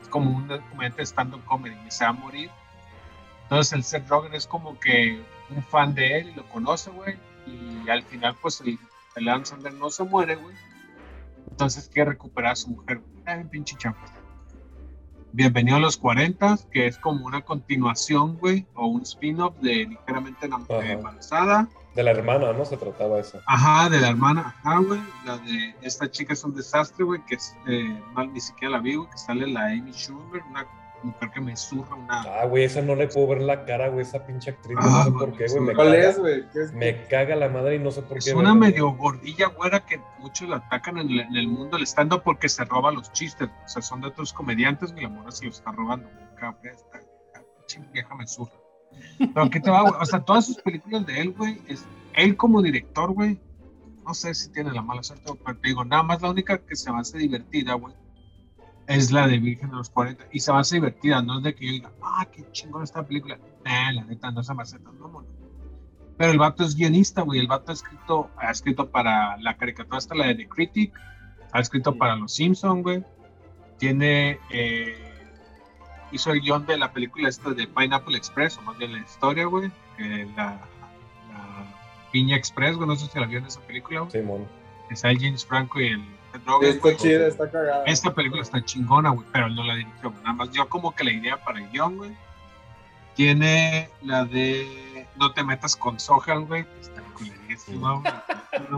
Es 0.00 0.08
como 0.08 0.30
un 0.30 0.48
comediante 0.70 1.02
de 1.02 1.06
stand-up 1.06 1.44
comedy 1.44 1.76
se 1.88 2.04
va 2.04 2.10
a 2.10 2.14
morir. 2.14 2.50
Entonces 3.42 3.72
el 3.74 3.84
Seth 3.84 4.08
Rogen 4.08 4.34
es 4.34 4.46
como 4.46 4.78
que 4.80 5.20
un 5.50 5.62
fan 5.64 5.94
de 5.94 6.18
él 6.18 6.28
y 6.30 6.34
lo 6.34 6.48
conoce, 6.48 6.90
güey. 6.90 7.16
Y 7.46 7.88
al 7.90 8.02
final, 8.04 8.34
pues 8.40 8.60
el, 8.62 8.78
el 9.16 9.28
Adam 9.28 9.44
Sandler 9.44 9.74
no 9.74 9.90
se 9.90 10.04
muere, 10.04 10.36
güey. 10.36 10.56
Entonces 11.50 11.90
quiere 11.92 12.10
recuperar 12.12 12.52
a 12.52 12.56
su 12.56 12.70
mujer. 12.70 13.00
güey. 13.00 13.22
Ay, 13.26 13.44
pinche 13.44 13.76
chapa. 13.76 14.00
Bienvenido 15.32 15.76
a 15.76 15.80
los 15.80 15.96
40, 15.96 16.58
que 16.72 16.86
es 16.86 16.98
como 16.98 17.24
una 17.24 17.42
continuación, 17.42 18.36
güey, 18.38 18.66
o 18.74 18.86
un 18.86 19.02
spin-off 19.02 19.54
de 19.60 19.86
ligeramente 19.86 20.48
Ajá. 20.50 20.92
embarazada. 20.92 21.68
De 21.94 22.02
la 22.02 22.10
hermana, 22.10 22.52
¿no? 22.52 22.64
Se 22.64 22.76
trataba 22.76 23.20
eso. 23.20 23.40
Ajá, 23.46 23.88
de 23.88 24.00
la 24.00 24.08
hermana, 24.08 24.54
ajá, 24.58 24.78
güey. 24.78 25.00
La 25.24 25.38
de 25.38 25.74
esta 25.82 26.10
chica 26.10 26.32
es 26.32 26.42
un 26.42 26.54
desastre, 26.54 27.04
güey, 27.04 27.20
que 27.26 27.36
es, 27.36 27.54
eh, 27.68 28.00
mal, 28.12 28.32
ni 28.32 28.40
siquiera 28.40 28.72
la 28.72 28.80
vi, 28.80 28.96
güey, 28.96 29.08
que 29.10 29.18
sale 29.18 29.46
la 29.46 29.66
Amy 29.66 29.92
Schumer, 29.92 30.42
una 30.50 30.66
mujer 31.02 31.30
que 31.30 31.40
me 31.40 31.56
zurra 31.56 31.94
una. 31.96 32.22
Ah, 32.22 32.46
güey, 32.46 32.64
esa 32.64 32.82
no 32.82 32.94
le 32.94 33.08
puedo 33.08 33.26
ver 33.28 33.42
la 33.42 33.64
cara, 33.64 33.88
güey, 33.88 34.02
esa 34.02 34.24
pinche 34.26 34.50
actriz. 34.50 34.76
Ah, 34.80 34.84
no 34.86 35.04
sé 35.04 35.10
güey, 35.10 35.26
por 35.26 35.36
qué, 35.38 35.46
güey. 35.46 35.60
Me 35.60 35.74
¿Cuál 35.74 35.88
caga, 35.92 36.08
es, 36.08 36.18
güey? 36.18 36.50
¿Qué 36.52 36.62
es? 36.62 36.72
Me 36.72 37.06
caga 37.08 37.36
la 37.36 37.48
madre 37.48 37.76
y 37.76 37.78
no 37.78 37.90
sé 37.90 38.02
por 38.02 38.18
Es 38.18 38.24
qué. 38.26 38.34
una 38.34 38.50
güey. 38.50 38.70
medio 38.70 38.90
gordilla, 38.92 39.46
güera, 39.48 39.80
que 39.86 40.00
muchos 40.18 40.48
la 40.48 40.56
atacan 40.56 40.98
en 40.98 41.10
el, 41.10 41.20
en 41.20 41.36
el 41.36 41.48
mundo 41.48 41.76
del 41.76 41.86
stand-up 41.86 42.22
porque 42.24 42.48
se 42.48 42.64
roba 42.64 42.90
los 42.92 43.12
chistes. 43.12 43.48
O 43.64 43.68
sea, 43.68 43.82
son 43.82 44.00
de 44.00 44.08
otros 44.08 44.32
comediantes 44.32 44.94
y 44.96 45.00
la 45.02 45.08
mora 45.08 45.30
se 45.30 45.46
los 45.46 45.58
está 45.58 45.72
robando. 45.72 46.08
güey. 46.08 46.26
Cabrón, 46.36 46.60
esta- 46.74 46.98
esta 46.98 47.42
pinche 47.68 47.90
vieja 47.92 48.14
me 48.14 48.26
zurra. 48.26 48.52
Pero 49.18 49.50
¿qué 49.50 49.60
te 49.60 49.70
va, 49.70 49.82
güey? 49.82 49.94
O 50.00 50.04
sea, 50.04 50.20
todas 50.20 50.46
sus 50.46 50.56
películas 50.62 51.06
de 51.06 51.20
él, 51.20 51.32
güey, 51.32 51.60
es 51.68 51.84
él 52.14 52.36
como 52.36 52.60
director, 52.60 53.12
güey. 53.12 53.40
No 54.04 54.14
sé 54.14 54.34
si 54.34 54.50
tiene 54.50 54.72
la 54.72 54.82
mala 54.82 55.02
suerte, 55.02 55.30
pero 55.44 55.56
te 55.58 55.68
digo, 55.68 55.84
nada 55.84 56.02
más 56.02 56.20
la 56.22 56.30
única 56.30 56.58
que 56.58 56.74
se 56.74 56.90
me 56.90 56.98
hace 56.98 57.18
divertida, 57.18 57.74
güey, 57.74 57.94
es 58.90 59.12
la 59.12 59.28
de 59.28 59.38
Virgen 59.38 59.70
de 59.70 59.76
los 59.76 59.90
40. 59.90 60.26
Y 60.32 60.40
se 60.40 60.52
me 60.52 60.58
hace 60.58 60.76
divertida, 60.76 61.22
no 61.22 61.38
es 61.38 61.44
de 61.44 61.54
que 61.54 61.66
yo 61.66 61.72
diga, 61.72 61.92
ah, 62.02 62.26
qué 62.30 62.44
chingón 62.50 62.82
esta 62.82 63.06
película. 63.06 63.38
Nah, 63.64 63.92
la 63.92 64.04
neta, 64.04 64.32
no 64.32 64.42
se 64.42 64.52
me 64.52 64.62
hace 64.62 64.80
tan 64.80 64.98
mamón. 64.98 65.26
Pero 66.18 66.32
el 66.32 66.38
vato 66.38 66.64
es 66.64 66.74
guionista, 66.74 67.22
güey. 67.22 67.38
El 67.38 67.46
vato 67.46 67.70
ha 67.70 67.74
escrito, 67.74 68.30
ha 68.36 68.50
escrito 68.50 68.90
para 68.90 69.36
la 69.38 69.56
caricatura 69.56 69.98
hasta 69.98 70.16
la 70.16 70.26
de 70.26 70.34
The 70.34 70.48
Critic, 70.48 70.92
ha 71.52 71.60
escrito 71.60 71.96
para 71.96 72.16
Los 72.16 72.34
Simpsons, 72.34 72.82
güey. 72.82 73.04
Tiene, 73.78 74.40
eh, 74.50 74.98
hizo 76.10 76.32
el 76.32 76.40
guion 76.40 76.66
de 76.66 76.76
la 76.76 76.92
película 76.92 77.28
esta 77.28 77.50
de 77.50 77.68
Pineapple 77.68 78.16
Express, 78.16 78.58
o 78.58 78.62
más 78.62 78.76
bien 78.76 78.92
la 78.92 78.98
historia, 78.98 79.46
güey. 79.46 79.70
que 79.96 80.26
la, 80.36 80.60
la 81.28 81.74
Piña 82.10 82.36
Express, 82.36 82.76
güey. 82.76 82.88
No 82.88 82.96
sé 82.96 83.06
si 83.06 83.20
la 83.20 83.26
vieron 83.26 83.46
esa 83.46 83.60
película, 83.60 84.00
güey. 84.00 84.10
Simón. 84.10 84.48
Que 84.88 84.96
sale 84.96 85.16
James 85.20 85.46
Franco 85.46 85.80
y 85.80 85.86
el 85.86 86.19
Seth 86.32 86.46
Rogen, 86.46 86.68
Está 86.70 86.80
güey. 86.82 86.96
chida, 86.96 87.26
está 87.26 87.50
cagada. 87.50 87.84
Esta 87.84 88.14
película 88.14 88.42
está 88.42 88.64
chingona, 88.64 89.10
güey, 89.10 89.26
pero 89.32 89.46
él 89.46 89.54
no 89.54 89.64
la 89.64 89.74
dirigió. 89.74 90.10
Nada 90.22 90.32
más 90.32 90.50
yo 90.52 90.68
como 90.68 90.94
que 90.94 91.04
la 91.04 91.12
idea 91.12 91.36
para 91.44 91.58
el 91.60 91.70
guion, 91.70 91.96
güey. 91.96 92.16
Tiene 93.14 93.90
la 94.02 94.24
de 94.24 95.06
No 95.16 95.32
te 95.32 95.42
metas 95.44 95.76
con 95.76 95.98
Sohan, 95.98 96.46
güey. 96.46 96.64
Está 96.80 97.02
culerísima, 97.14 97.94
güey. 98.00 98.12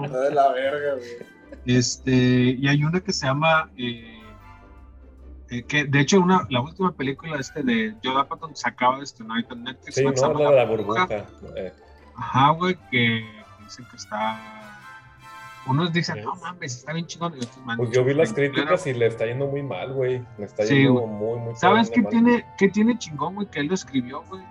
Está 0.04 0.20
de 0.20 0.34
la 0.34 0.52
verga, 0.52 0.94
güey. 0.94 1.10
Este, 1.66 2.12
y 2.58 2.66
hay 2.66 2.82
una 2.82 3.00
que 3.00 3.12
se 3.12 3.26
llama, 3.26 3.70
eh, 3.76 4.20
eh, 5.50 5.62
que 5.64 5.84
de 5.84 6.00
hecho 6.00 6.18
una, 6.18 6.46
la 6.50 6.60
última 6.60 6.92
película 6.92 7.38
este 7.38 7.62
de 7.62 7.94
Joe 8.02 8.20
Apatow 8.20 8.50
se 8.54 8.68
acaba 8.68 8.96
de 8.96 9.04
estrenar 9.04 9.44
en 9.50 9.62
Netflix. 9.64 9.94
Sí, 9.94 10.02
güey, 10.02 10.14
que 10.14 10.20
se 10.20 10.26
no, 10.26 10.32
llama 10.32 10.44
la 10.44 10.50
de 10.50 10.56
la 10.56 10.64
burbuja. 10.64 11.06
Eh, 11.56 11.72
Ajá, 12.16 12.50
güey, 12.50 12.76
que 12.90 13.24
dicen 13.62 13.86
que 13.90 13.96
está... 13.96 14.80
Unos 15.66 15.92
dicen, 15.92 16.24
no 16.24 16.34
mames, 16.36 16.76
está 16.78 16.92
bien 16.92 17.06
chingón. 17.06 17.34
Y 17.34 17.36
otros, 17.36 17.58
"Man, 17.64 17.76
Pues 17.76 17.90
yo 17.90 18.04
vi 18.04 18.14
las 18.14 18.32
críticas 18.32 18.86
y 18.88 18.94
le 18.94 19.06
está 19.06 19.26
yendo 19.26 19.46
muy 19.46 19.62
mal, 19.62 19.92
güey. 19.92 20.24
Le 20.38 20.44
está 20.44 20.64
Sí, 20.64 20.74
yendo 20.76 20.94
güey. 21.02 21.06
muy, 21.06 21.38
muy 21.38 21.54
¿Sabes 21.54 21.88
qué 21.90 22.02
mal. 22.02 22.10
tiene, 22.10 22.46
qué 22.58 22.68
tiene 22.68 22.98
chingón, 22.98 23.36
güey? 23.36 23.46
Que 23.48 23.60
él 23.60 23.66
lo 23.68 23.74
escribió, 23.74 24.22
güey. 24.24 24.42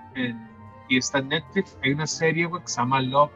Y 0.88 0.98
está 0.98 1.20
en 1.20 1.30
Netflix. 1.30 1.78
Hay 1.84 1.92
una 1.92 2.08
serie, 2.08 2.46
güey, 2.46 2.62
que 2.62 2.68
se 2.70 2.80
llama 2.80 3.02
Love. 3.02 3.32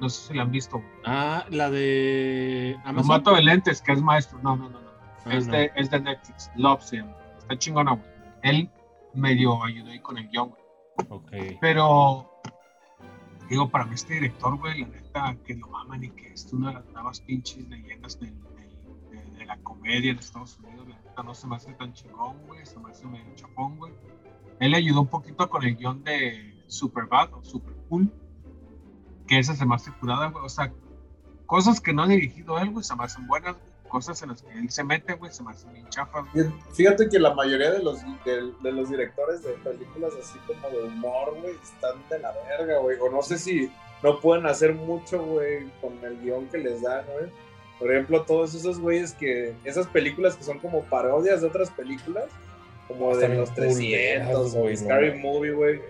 No 0.00 0.08
sé 0.08 0.28
si 0.28 0.34
la 0.34 0.42
han 0.44 0.50
visto. 0.50 0.82
Ah, 1.04 1.44
la 1.50 1.70
de 1.70 2.76
No 2.86 3.02
mato 3.04 3.34
de 3.34 3.42
lentes, 3.42 3.82
que 3.82 3.92
es 3.92 4.00
maestro. 4.00 4.38
No, 4.42 4.56
no, 4.56 4.70
no. 4.70 4.80
no. 4.80 4.90
Ah, 5.26 5.34
es, 5.36 5.46
no. 5.46 5.52
De, 5.52 5.70
es 5.76 5.90
de 5.90 6.00
Netflix. 6.00 6.50
Love 6.56 6.82
se 6.82 6.96
llama. 6.98 7.16
Está 7.38 7.58
chingona, 7.58 7.92
güey. 7.92 8.04
Él 8.42 8.70
medio 9.12 9.62
ayudó 9.62 9.90
ahí 9.90 10.00
con 10.00 10.16
el 10.16 10.28
guion, 10.30 10.48
güey. 10.50 10.62
Ok. 11.10 11.58
Pero, 11.60 12.29
digo, 13.50 13.68
para 13.68 13.84
mí 13.84 13.94
este 13.94 14.14
director, 14.14 14.56
güey, 14.56 14.82
la 14.82 14.88
neta, 14.88 15.36
que 15.44 15.54
lo 15.54 15.66
maman 15.68 16.04
y 16.04 16.10
que 16.10 16.32
es 16.32 16.52
una 16.52 16.68
de 16.68 16.74
las 16.74 16.86
nuevas 16.92 17.20
pinches 17.20 17.68
leyendas 17.68 18.18
de 18.18 18.32
la 19.44 19.58
comedia 19.58 20.12
en 20.12 20.18
Estados 20.18 20.58
Unidos, 20.60 20.88
la 20.88 21.00
neta 21.00 21.22
no 21.24 21.34
se 21.34 21.48
me 21.48 21.56
hace 21.56 21.72
tan 21.72 21.92
chingón, 21.92 22.36
güey, 22.46 22.64
se 22.64 22.78
me 22.78 22.90
hace 22.90 23.06
medio 23.06 23.34
chapón, 23.34 23.76
güey. 23.76 23.92
Él 24.60 24.70
le 24.70 24.76
ayudó 24.76 25.00
un 25.00 25.08
poquito 25.08 25.50
con 25.50 25.64
el 25.64 25.76
guion 25.76 26.04
de 26.04 26.62
Superbad 26.68 27.34
o 27.34 27.42
Super 27.42 27.74
Cool, 27.88 28.12
que 29.26 29.38
esa 29.38 29.56
se 29.56 29.66
me 29.66 29.74
hace 29.74 29.90
curada, 29.92 30.28
güey, 30.28 30.44
o 30.44 30.48
sea, 30.48 30.72
cosas 31.46 31.80
que 31.80 31.92
no 31.92 32.04
ha 32.04 32.06
dirigido 32.06 32.56
él, 32.60 32.70
güey, 32.70 32.84
se 32.84 32.94
me 32.94 33.02
hacen 33.02 33.26
buenas, 33.26 33.56
güey. 33.56 33.69
Cosas 33.90 34.22
en 34.22 34.30
las 34.30 34.42
que 34.42 34.52
él 34.58 34.70
se 34.70 34.82
mete, 34.82 35.12
güey, 35.14 35.30
se 35.30 35.42
me 35.42 35.50
hacen 35.50 35.72
bien 35.74 35.86
chafas, 35.90 36.24
güey. 36.32 36.46
Fíjate 36.72 37.08
que 37.10 37.18
la 37.18 37.34
mayoría 37.34 37.70
de 37.70 37.82
los, 37.82 38.00
de, 38.24 38.52
de 38.62 38.72
los 38.72 38.88
directores 38.88 39.42
de 39.42 39.50
películas 39.52 40.12
así 40.18 40.38
como 40.46 40.70
de 40.70 40.84
humor, 40.84 41.36
güey, 41.40 41.54
están 41.62 42.02
de 42.08 42.18
la 42.20 42.32
verga, 42.48 42.78
güey. 42.78 42.96
O 42.98 43.10
no 43.10 43.20
sé 43.20 43.36
si 43.36 43.70
no 44.02 44.20
pueden 44.20 44.46
hacer 44.46 44.74
mucho, 44.74 45.22
güey, 45.22 45.68
con 45.82 45.92
el 46.02 46.18
guion 46.20 46.48
que 46.48 46.58
les 46.58 46.80
dan, 46.80 47.04
güey. 47.12 47.30
Por 47.78 47.92
ejemplo, 47.92 48.22
todos 48.22 48.54
esos 48.54 48.78
güeyes 48.78 49.12
que, 49.14 49.54
esas 49.64 49.86
películas 49.86 50.36
que 50.36 50.44
son 50.44 50.58
como 50.58 50.82
parodias 50.84 51.40
de 51.40 51.46
otras 51.46 51.70
películas, 51.70 52.26
como 52.88 53.16
de 53.16 53.28
los 53.28 53.50
culeras, 53.50 53.76
300 53.76 54.54
o 54.54 54.58
güey, 54.60 54.74
no 54.74 54.80
Scary. 54.80 55.18
Movie, 55.18 55.52
güey. 55.52 55.80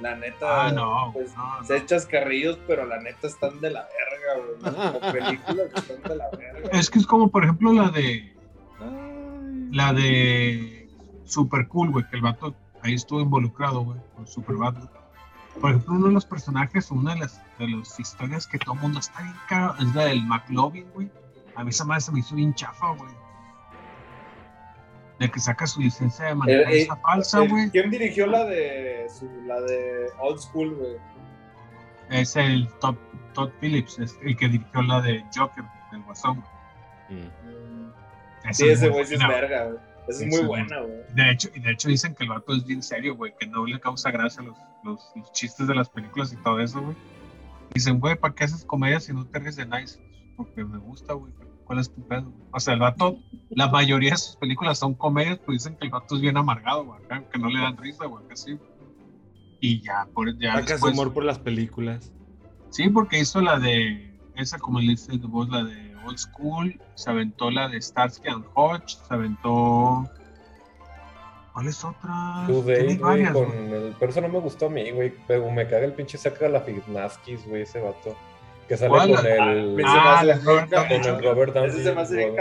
La 0.00 0.16
neta, 0.16 0.66
Ah, 0.66 0.72
no, 0.72 1.10
pues, 1.12 1.34
no, 1.36 1.58
no. 1.60 1.64
se 1.64 1.76
echas 1.76 2.06
carrillos, 2.06 2.58
pero 2.66 2.86
la 2.86 2.98
neta 3.00 3.26
están 3.26 3.60
de 3.60 3.70
la 3.70 3.86
verga, 3.86 4.46
güey. 4.72 4.92
Como 4.92 5.12
películas 5.12 5.68
que 5.74 5.80
están 5.80 6.02
de 6.02 6.16
la 6.16 6.30
verga. 6.30 6.70
Es 6.72 6.88
que 6.90 6.98
es 6.98 7.06
como, 7.06 7.28
por 7.30 7.44
ejemplo, 7.44 7.72
la 7.72 7.88
de 7.90 8.34
La 9.72 9.92
de 9.92 10.88
Super 11.24 11.68
Cool, 11.68 11.90
güey, 11.90 12.08
que 12.08 12.16
el 12.16 12.22
vato 12.22 12.54
ahí 12.82 12.94
estuvo 12.94 13.20
involucrado, 13.20 13.82
güey, 13.82 13.98
con 14.16 14.26
Superbad. 14.26 14.74
güey. 14.74 14.88
Por 15.60 15.70
ejemplo, 15.70 15.94
uno 15.94 16.06
de 16.06 16.12
los 16.14 16.24
personajes, 16.24 16.90
una 16.90 17.14
de 17.14 17.20
las, 17.20 17.40
de 17.58 17.68
las 17.68 17.98
historias 18.00 18.46
que 18.46 18.58
todo 18.58 18.74
el 18.74 18.80
mundo 18.80 19.00
está 19.00 19.20
bien 19.22 19.34
cagado, 19.48 19.74
es 19.80 19.94
la 19.94 20.04
del 20.04 20.24
McLovin, 20.24 20.86
güey. 20.94 21.10
A 21.56 21.64
mí 21.64 21.70
esa 21.70 21.84
madre 21.84 22.00
se 22.00 22.12
me 22.12 22.20
hizo 22.20 22.34
bien 22.34 22.54
chafa, 22.54 22.92
güey. 22.94 23.10
De 25.20 25.30
que 25.30 25.38
saca 25.38 25.66
su 25.66 25.80
licencia 25.80 26.34
de 26.34 26.52
Eh, 26.52 26.64
eh, 26.66 26.82
esa 26.82 26.96
falsa, 26.96 27.40
güey. 27.40 27.70
¿Quién 27.70 27.90
dirigió 27.90 28.26
la 28.26 28.44
de 28.46 29.06
su, 29.08 29.30
la 29.46 29.60
de 29.60 30.08
Old 30.18 30.40
School, 30.40 30.74
güey? 30.74 30.96
Es 32.10 32.34
el 32.34 32.68
Todd, 32.80 32.96
Todd 33.34 33.50
Phillips, 33.60 33.98
es 34.00 34.18
el 34.22 34.36
que 34.36 34.48
dirigió 34.48 34.82
la 34.82 35.00
de 35.02 35.24
Joker, 35.36 35.62
del 35.92 36.02
Guasón. 36.02 36.42
güey. 37.08 37.20
Mm. 37.20 37.92
Esa 38.44 38.52
Sí, 38.54 38.68
es 38.68 38.78
ese 38.78 38.88
güey 38.88 39.04
sí 39.04 39.14
es 39.14 39.20
verga, 39.28 39.64
güey. 39.66 39.76
Esa 40.08 40.10
es 40.10 40.18
Sí, 40.18 40.26
muy 40.26 40.46
buena, 40.46 40.80
güey. 40.80 40.98
De 41.14 41.30
hecho, 41.30 41.48
y 41.54 41.60
de 41.60 41.70
hecho 41.70 41.88
dicen 41.88 42.14
que 42.14 42.24
el 42.24 42.30
vato 42.30 42.54
es 42.54 42.64
bien 42.64 42.82
serio, 42.82 43.14
güey, 43.14 43.34
que 43.38 43.46
no 43.46 43.66
le 43.66 43.78
causa 43.78 44.10
gracia 44.10 44.42
los, 44.42 44.56
los, 44.82 45.12
los 45.14 45.32
chistes 45.32 45.68
de 45.68 45.74
las 45.74 45.88
películas 45.90 46.32
y 46.32 46.36
todo 46.36 46.58
eso, 46.60 46.80
güey. 46.80 46.96
Dicen, 47.74 48.00
güey, 48.00 48.16
¿para 48.16 48.34
qué 48.34 48.44
haces 48.44 48.64
comedia 48.64 48.98
si 48.98 49.12
no 49.12 49.24
te 49.26 49.38
ríes 49.38 49.56
de 49.56 49.66
nice? 49.66 50.00
Porque 50.36 50.64
me 50.64 50.78
gusta, 50.78 51.12
güey. 51.12 51.32
¿Cuál 51.70 51.78
es 51.78 51.94
tu 51.94 52.02
pedo? 52.02 52.22
güey? 52.22 52.34
O 52.50 52.58
sea, 52.58 52.74
el 52.74 52.80
vato, 52.80 53.16
la 53.50 53.68
mayoría 53.68 54.10
de 54.10 54.16
sus 54.16 54.34
películas 54.34 54.76
son 54.76 54.92
comedias, 54.94 55.38
pues 55.46 55.58
dicen 55.58 55.76
que 55.76 55.84
el 55.84 55.92
vato 55.92 56.16
es 56.16 56.20
bien 56.20 56.36
amargado, 56.36 56.84
güey, 56.84 57.00
que 57.32 57.38
no 57.38 57.48
le 57.48 57.60
dan 57.60 57.76
risa, 57.76 58.06
güey, 58.06 58.26
que 58.26 58.36
sí. 58.36 58.58
Y 59.60 59.80
ya, 59.80 60.08
por 60.12 60.36
ya 60.36 60.54
Sacas 60.54 60.68
después- 60.68 60.94
humor 60.94 61.12
por 61.14 61.24
las 61.24 61.38
películas. 61.38 62.12
Sí, 62.70 62.88
porque 62.88 63.20
hizo 63.20 63.40
la 63.40 63.60
de, 63.60 64.18
esa 64.34 64.58
como 64.58 64.80
le 64.80 64.88
dice 64.88 65.16
de 65.16 65.24
voz, 65.28 65.48
la 65.48 65.62
de 65.62 65.94
Old 66.04 66.18
School, 66.18 66.80
se 66.96 67.08
aventó 67.08 67.52
la 67.52 67.68
de 67.68 67.80
Starsky 67.80 68.30
and 68.30 68.46
Hutch, 68.56 68.96
se 69.06 69.14
aventó. 69.14 70.10
¿Cuáles 71.52 71.84
otras? 71.84 72.46
Tiene 72.48 72.62
Days, 72.64 72.98
güey, 72.98 72.98
varias, 72.98 73.32
con 73.32 73.52
el... 73.52 73.94
Pero 73.96 74.10
eso 74.10 74.20
no 74.22 74.28
me 74.28 74.40
gustó 74.40 74.66
a 74.66 74.70
mí, 74.70 74.90
güey. 74.90 75.14
Pero 75.28 75.48
me 75.52 75.68
caga 75.68 75.84
el 75.84 75.92
pinche 75.92 76.18
saca 76.18 76.48
la 76.48 76.62
Fignaskis, 76.62 77.46
güey, 77.46 77.62
ese 77.62 77.80
vato. 77.80 78.16
Que 78.70 78.76
sale 78.76 78.88
¿Cuál? 78.90 79.16
con 79.16 79.26
el... 79.26 79.70
Me 79.72 79.82
Ah, 79.84 80.18
me 80.20 80.26
la 80.28 80.34
Robert 80.44 80.70
Downey. 80.70 81.20
Robert 81.22 81.52
Downey. 81.54 81.70
Ese 81.70 81.82
se 81.82 81.92
me 81.92 82.00
hace 82.02 82.16
bien 82.16 82.36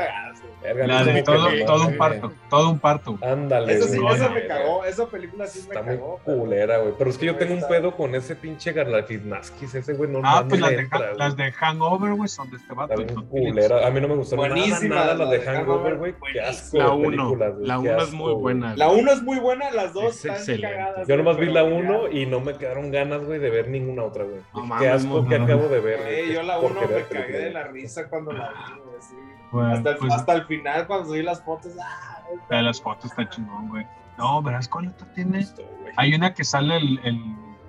La 0.88 1.04
de 1.04 1.14
sé 1.16 1.24
todo, 1.24 1.88
un 1.88 1.98
parto, 1.98 2.32
todo 2.50 2.70
un 2.70 2.80
parto. 2.80 3.18
Ándale, 3.22 3.74
Esa 3.74 3.88
sí, 3.88 3.98
güey. 3.98 4.14
esa 4.14 4.28
no, 4.28 4.36
me 4.36 4.46
cagó. 4.46 4.86
Esa 4.86 5.08
película 5.08 5.48
sí 5.48 5.60
me 5.62 5.66
Está 5.74 5.82
muy 5.82 5.96
cagó. 5.96 6.20
pero- 6.24 6.38
culera, 6.40 6.78
güey. 6.80 6.94
Pero 6.98 7.10
es 7.10 7.18
que 7.18 7.26
yo 7.26 7.36
tengo 7.38 7.54
un 7.54 7.60
está- 7.60 7.70
pedo 7.70 7.96
con 7.96 8.14
ese 8.14 8.36
pinche 8.36 8.74
Garlafidnaskis. 8.74 9.74
Ese 9.74 9.94
güey 9.94 10.10
no, 10.12 10.20
Ah, 10.24 10.42
no 10.44 10.50
pues 10.50 10.60
me 10.62 10.68
las 10.68 10.70
de, 10.76 10.84
entra, 10.84 11.00
Han- 11.00 11.06
güey. 11.08 11.18
las 11.18 11.36
de 11.38 11.52
Hangover, 11.54 12.14
güey, 12.14 12.28
son 12.30 12.50
de 12.52 12.58
este 12.58 12.74
vato. 12.76 12.94
Está 13.02 13.14
Phillips. 13.14 13.30
culera. 13.32 13.88
A 13.88 13.90
mí 13.90 14.02
no 14.02 14.08
me 14.10 14.16
nada, 14.16 14.36
Buenísima, 14.36 14.96
nada 14.96 15.14
la 15.16 15.26
las 15.26 15.30
de 15.32 15.42
Hangover, 15.42 15.96
güey. 15.96 16.16
Qué 16.34 16.42
asco 16.42 16.78
La 16.78 16.84
de 16.84 16.90
1. 16.92 17.10
películas, 17.10 17.54
güey. 17.56 17.66
La 17.68 17.74
qué 17.82 17.90
1 17.90 18.02
es 18.04 18.12
muy 18.14 18.34
buena. 18.34 18.76
La 18.76 18.86
güey. 18.88 19.00
1 19.00 19.12
es 19.14 19.22
muy 19.24 19.40
buena, 19.40 19.72
las 19.72 19.94
dos 19.94 20.04
Es 20.10 20.16
están 20.26 20.36
excelente. 20.36 20.76
cagadas. 20.78 21.08
Yo 21.08 21.18
nomás 21.18 21.38
vi 21.38 21.46
la. 21.48 21.64
1 21.64 22.10
y 22.12 22.26
no 22.28 22.42
me 22.42 22.54
quedaron 22.58 22.92
ganas, 22.92 23.24
güey, 23.24 23.40
de 23.40 23.50
ver 23.50 23.70
ninguna 23.70 24.04
otra, 24.04 24.26
güey. 24.26 24.42
Qué 24.80 24.90
asco 24.90 25.26
que 25.28 25.36
acabo 25.36 25.68
de 25.70 25.80
ver. 25.80 26.00
Yo 26.28 26.44
la 26.44 26.60
Qué 26.60 26.66
1 26.66 26.76
porquería 26.80 26.98
me 26.98 27.08
cagué 27.08 27.38
de 27.40 27.52
la 27.52 27.64
risa 27.68 28.08
cuando 28.10 28.32
la 28.34 28.50
vi, 28.50 28.56
güey. 28.82 29.02
sí. 29.02 29.16
Güey, 29.52 29.72
Hasta, 29.74 29.90
el- 29.92 29.98
pues, 29.98 30.14
hasta 30.14 30.34
el 30.34 30.46
final, 30.46 30.86
cuando 30.88 31.08
subí 31.10 31.24
las 31.24 31.44
fotos. 31.44 31.72
¡ah! 31.82 32.22
la 32.50 32.62
las 32.62 32.82
fotos 32.82 33.06
está 33.06 33.28
chingón, 33.30 33.70
güey. 33.70 33.86
No, 34.18 34.42
verás 34.44 34.68
cuál 34.68 34.90
otra 34.90 35.12
tiene. 35.14 35.40
Justo. 35.40 35.64
Hay 35.98 36.14
una 36.14 36.34
que 36.34 36.44
sale 36.44 36.78
el, 36.78 37.00
el 37.04 37.20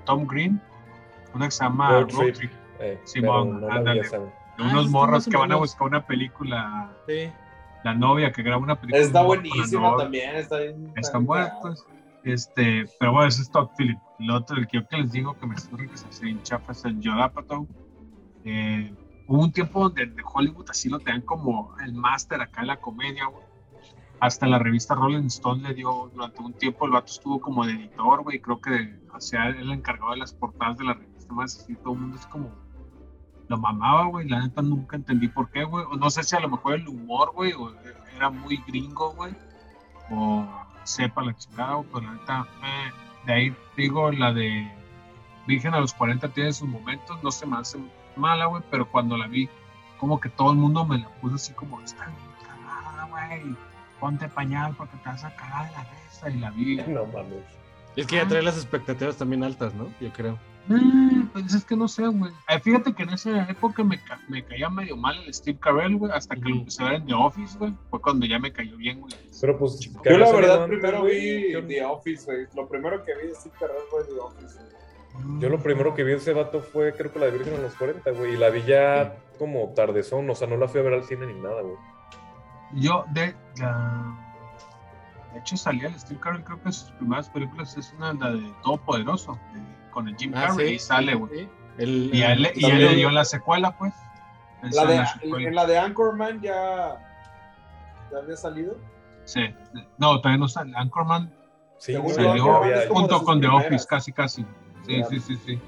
Tom 0.04 0.26
Green, 0.26 0.60
una 1.34 1.46
que 1.46 1.52
se 1.52 1.64
llama 1.64 1.90
Road 1.90 2.10
Road 2.12 2.32
Trip. 2.34 2.52
Eh, 2.80 3.00
Simón, 3.04 3.60
no 3.60 3.70
ándale. 3.70 4.02
de 4.02 4.06
Ah, 4.58 4.62
unos 4.64 4.86
está 4.86 4.90
morros 4.90 5.24
que 5.26 5.36
van 5.36 5.52
a 5.52 5.56
buscar 5.56 5.88
una 5.88 6.06
película, 6.06 6.90
Sí. 7.06 7.30
la 7.84 7.94
novia 7.94 8.30
que 8.32 8.42
graba 8.42 8.60
una 8.62 8.78
película. 8.78 9.02
Está 9.02 9.22
buenísima 9.22 9.96
también. 9.96 10.36
Está 10.36 10.58
bien. 10.58 10.92
Están 10.96 11.24
pues. 11.62 11.86
Este, 12.24 12.84
pero 12.98 13.12
bueno, 13.12 13.28
ese 13.28 13.40
es 13.42 13.50
Todd 13.50 13.68
Phillips. 13.78 14.02
El 14.18 14.30
otro, 14.32 14.56
el 14.58 14.66
que 14.66 14.78
yo 14.78 14.86
que 14.86 14.98
les 14.98 15.12
digo 15.12 15.32
que 15.38 15.46
me 15.46 15.56
surge 15.56 15.88
que 15.88 15.96
se 15.96 16.06
chafa 16.42 16.72
es 16.72 16.84
el 16.84 16.96
Judd 16.96 17.20
Apatow. 17.22 17.66
Eh, 18.44 18.94
hubo 19.26 19.42
un 19.42 19.52
tiempo 19.52 19.80
donde 19.80 20.06
de 20.06 20.22
Hollywood 20.24 20.70
así 20.70 20.88
lo 20.88 20.98
tenían 20.98 21.22
como 21.22 21.74
el 21.84 21.92
máster 21.92 22.40
acá 22.40 22.62
en 22.62 22.68
la 22.68 22.80
comedia. 22.80 23.24
Hasta 24.20 24.46
la 24.46 24.58
revista 24.58 24.94
Rolling 24.94 25.26
Stone 25.26 25.66
le 25.66 25.74
dio, 25.74 26.10
durante 26.12 26.42
un 26.42 26.52
tiempo 26.52 26.84
el 26.84 26.92
vato 26.92 27.06
estuvo 27.06 27.40
como 27.40 27.64
de 27.64 27.72
editor, 27.72 28.22
güey. 28.22 28.40
Creo 28.40 28.60
que 28.60 28.98
hacía 29.14 29.48
el 29.48 29.70
encargado 29.72 30.12
de 30.12 30.18
las 30.18 30.34
portadas 30.34 30.76
de 30.76 30.84
la 30.84 30.94
revista 30.94 31.32
más 31.32 31.56
así. 31.58 31.74
Todo 31.76 31.94
el 31.94 32.00
mundo 32.00 32.16
es 32.16 32.26
como, 32.26 32.50
lo 33.48 33.58
mamaba, 33.58 34.06
güey. 34.06 34.28
La 34.28 34.40
neta 34.40 34.62
nunca 34.62 34.96
entendí 34.96 35.28
por 35.28 35.50
qué, 35.50 35.64
güey. 35.64 35.84
O 35.90 35.96
no 35.96 36.10
sé 36.10 36.22
si 36.22 36.36
a 36.36 36.40
lo 36.40 36.50
mejor 36.50 36.74
el 36.74 36.86
humor, 36.86 37.32
güey, 37.34 37.52
o 37.52 37.72
era 38.14 38.28
muy 38.28 38.58
gringo, 38.66 39.12
güey. 39.14 39.34
O 40.10 40.46
sepa 40.84 41.22
la 41.22 41.34
chingada, 41.34 41.74
güey, 41.74 41.88
pero 41.92 42.06
la 42.06 42.12
neta, 42.12 42.46
eh, 42.62 42.92
de 43.26 43.32
ahí 43.32 43.56
digo, 43.76 44.10
la 44.12 44.32
de 44.32 44.70
Virgen 45.46 45.74
a 45.74 45.80
los 45.80 45.94
40 45.94 46.28
tiene 46.28 46.52
sus 46.52 46.68
momentos, 46.68 47.22
no 47.22 47.30
se 47.30 47.46
me 47.46 47.56
hace 47.56 47.78
mala, 48.20 48.46
güey, 48.46 48.62
pero 48.70 48.88
cuando 48.90 49.16
la 49.16 49.26
vi, 49.26 49.48
como 49.98 50.20
que 50.20 50.28
todo 50.28 50.52
el 50.52 50.58
mundo 50.58 50.84
me 50.84 50.98
la 50.98 51.08
puso 51.20 51.34
así 51.34 51.52
como, 51.54 51.80
está 51.80 52.06
bien 52.06 52.16
cagada, 52.46 53.06
güey. 53.10 53.56
Ponte 53.98 54.28
pañal 54.28 54.74
porque 54.76 54.96
te 54.98 55.08
vas 55.08 55.24
a 55.24 55.34
cagar 55.34 55.66
de 55.68 55.72
la 55.76 55.84
risa. 55.84 56.30
Y 56.30 56.38
la 56.38 56.50
vi. 56.50 56.76
No 56.88 57.04
mames. 57.06 57.44
Es 57.96 58.06
que 58.06 58.16
ya 58.16 58.26
trae 58.28 58.42
las 58.42 58.56
expectativas 58.56 59.16
también 59.16 59.42
altas, 59.42 59.74
¿no? 59.74 59.88
Yo 60.00 60.12
creo. 60.12 60.38
Mm, 60.68 61.22
pues 61.32 61.52
es 61.54 61.64
que 61.64 61.74
no 61.74 61.88
sé, 61.88 62.06
güey. 62.06 62.30
Eh, 62.48 62.60
fíjate 62.60 62.92
que 62.94 63.02
en 63.02 63.10
esa 63.10 63.50
época 63.50 63.82
me, 63.82 63.98
ca- 64.02 64.20
me 64.28 64.44
caía 64.44 64.68
medio 64.70 64.96
mal 64.96 65.16
el 65.24 65.34
Steve 65.34 65.58
Carell, 65.58 65.96
güey, 65.96 66.12
hasta 66.12 66.36
que 66.36 66.42
lo 66.42 66.50
Ujú. 66.50 66.58
empecé 66.60 66.82
a 66.84 66.86
ver 66.90 66.94
en 67.00 67.06
The 67.06 67.14
Office, 67.14 67.58
güey. 67.58 67.74
Fue 67.90 68.00
cuando 68.00 68.26
ya 68.26 68.38
me 68.38 68.52
cayó 68.52 68.76
bien, 68.76 69.00
güey. 69.00 69.12
Pero 69.40 69.58
pues. 69.58 69.78
que 70.04 70.10
Yo 70.10 70.18
la 70.18 70.30
verdad 70.32 70.66
primero 70.66 71.02
vi 71.04 71.52
The 71.66 71.84
Office, 71.84 72.24
güey. 72.26 72.46
Lo 72.54 72.68
primero 72.68 73.02
que 73.04 73.12
vi 73.16 73.28
de 73.28 73.34
Steve 73.34 73.54
Carell 73.58 73.76
fue 73.90 74.04
The 74.04 74.20
Office. 74.20 74.54
güey. 74.58 74.70
Yo 75.38 75.48
lo 75.48 75.58
primero 75.60 75.94
que 75.94 76.04
vi 76.04 76.12
de 76.12 76.18
ese 76.18 76.32
vato 76.32 76.60
fue, 76.60 76.92
creo 76.94 77.12
que 77.12 77.18
la 77.18 77.26
de 77.26 77.32
Virgen 77.32 77.54
a 77.54 77.58
los 77.58 77.74
40, 77.74 78.10
güey. 78.12 78.34
Y 78.34 78.36
la 78.36 78.50
vi 78.50 78.62
ya 78.62 79.16
como 79.38 79.68
tardezón, 79.74 80.28
o 80.28 80.34
sea, 80.34 80.46
no 80.48 80.56
la 80.56 80.68
fui 80.68 80.80
a 80.80 80.84
ver 80.84 80.94
al 80.94 81.04
cine 81.04 81.26
ni 81.26 81.34
nada, 81.40 81.62
güey. 81.62 81.76
Yo, 82.74 83.04
de, 83.12 83.34
la- 83.58 84.16
de 85.32 85.38
hecho, 85.40 85.56
salía 85.56 85.88
el 85.88 85.98
Steve 85.98 86.20
Carell, 86.20 86.44
creo 86.44 86.60
que 86.60 86.66
en 86.68 86.72
sus 86.72 86.90
primeras 86.92 87.28
películas 87.30 87.76
es 87.76 87.92
una 87.96 88.12
la 88.12 88.30
de 88.32 88.52
Todopoderoso, 88.62 89.38
de- 89.54 89.90
con 89.90 90.08
el 90.08 90.16
Jim 90.16 90.32
Ah, 90.34 90.46
Carrey, 90.48 90.68
sí, 90.68 90.74
y 90.74 90.78
sale, 90.78 91.14
güey. 91.14 91.48
sí. 91.78 92.10
Y 92.12 92.22
a 92.22 92.32
él, 92.32 92.50
y 92.54 92.64
él 92.66 92.78
le 92.78 92.94
dio 92.96 93.10
la 93.10 93.24
secuela, 93.24 93.76
pues. 93.78 93.94
La 94.72 94.84
de, 94.84 94.96
la 94.96 95.06
secuela. 95.06 95.48
en 95.48 95.54
la 95.54 95.66
de 95.66 95.78
Anchorman 95.78 96.40
ya. 96.42 96.98
¿Ya 98.12 98.18
había 98.18 98.36
salido? 98.36 98.76
Sí. 99.24 99.54
No, 99.96 100.20
todavía 100.20 100.38
no 100.38 100.48
sale. 100.48 100.72
Anchorman 100.76 101.32
Sí, 101.78 101.94
salió 102.14 102.56
había- 102.56 102.88
junto 102.90 103.22
con 103.24 103.40
The 103.40 103.46
primeras. 103.48 103.66
Office, 103.68 103.86
casi, 103.88 104.12
casi. 104.12 104.44
Sí, 104.90 105.02
sí, 105.10 105.20
sí, 105.20 105.36
sí. 105.46 105.60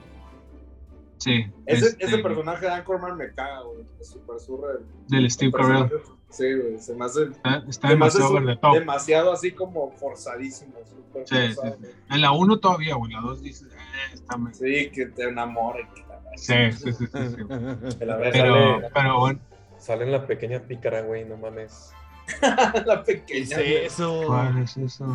Sí. 1.18 1.46
Ese, 1.66 1.86
este, 1.86 2.04
ese 2.04 2.18
personaje 2.18 2.66
de 2.66 2.72
Anchorman 2.72 3.16
me 3.16 3.32
caga, 3.32 3.60
güey. 3.62 3.84
Es 4.00 4.08
súper 4.10 4.40
surre. 4.40 4.80
Del 5.08 5.30
Steve 5.30 5.52
Carell. 5.52 5.90
Sí, 6.30 6.52
güey. 6.52 6.78
Se 6.80 6.94
me 6.96 7.04
hace. 7.04 7.24
Está, 7.24 7.62
está 7.68 7.88
demasiado 7.90 8.26
su- 8.28 8.32
over 8.36 8.46
the 8.46 8.60
top. 8.60 8.74
demasiado 8.74 9.32
así 9.32 9.52
como 9.52 9.92
forzadísimo. 9.92 10.72
Súper 10.84 11.28
Sí, 11.28 11.36
sí, 11.48 11.54
forzado. 11.54 11.76
sí. 11.80 11.88
En 12.10 12.20
la 12.20 12.32
1 12.32 12.58
todavía, 12.58 12.96
güey. 12.96 13.12
La 13.12 13.20
2 13.20 13.40
dices, 13.42 13.68
eh, 13.72 14.14
está 14.14 14.36
me- 14.36 14.52
Sí, 14.52 14.90
que 14.90 15.06
te 15.06 15.24
enamore. 15.28 15.86
Sí, 16.36 16.54
sí, 16.72 16.92
sí, 16.92 17.06
sí. 17.06 17.06
sí. 17.06 17.36
Pero, 17.98 18.18
sale, 18.32 18.88
pero 18.94 19.18
bueno. 19.20 19.38
sale 19.78 20.04
en 20.04 20.12
la 20.12 20.26
pequeña 20.26 20.60
pícara, 20.60 21.02
güey, 21.02 21.24
no 21.26 21.36
mames. 21.36 21.92
la 22.40 23.02
¿Qué 23.06 23.14
pequeña. 23.16 23.42
es 23.42 23.54
güey. 23.56 23.76
eso? 23.84 24.22
¿Cuál 24.26 24.58
es 24.62 24.76
eso? 24.78 25.06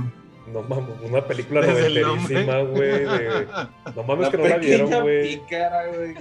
No 0.53 0.61
mames, 0.63 0.95
una 1.03 1.21
película 1.25 1.61
noventerísima, 1.61 2.61
güey. 2.61 2.89
de- 3.05 3.47
No 3.95 4.03
mames 4.03 4.25
La 4.25 4.31
que 4.31 4.37
no 4.37 4.43
la 4.47 4.57
vieron, 4.57 4.89
güey. 5.01 5.41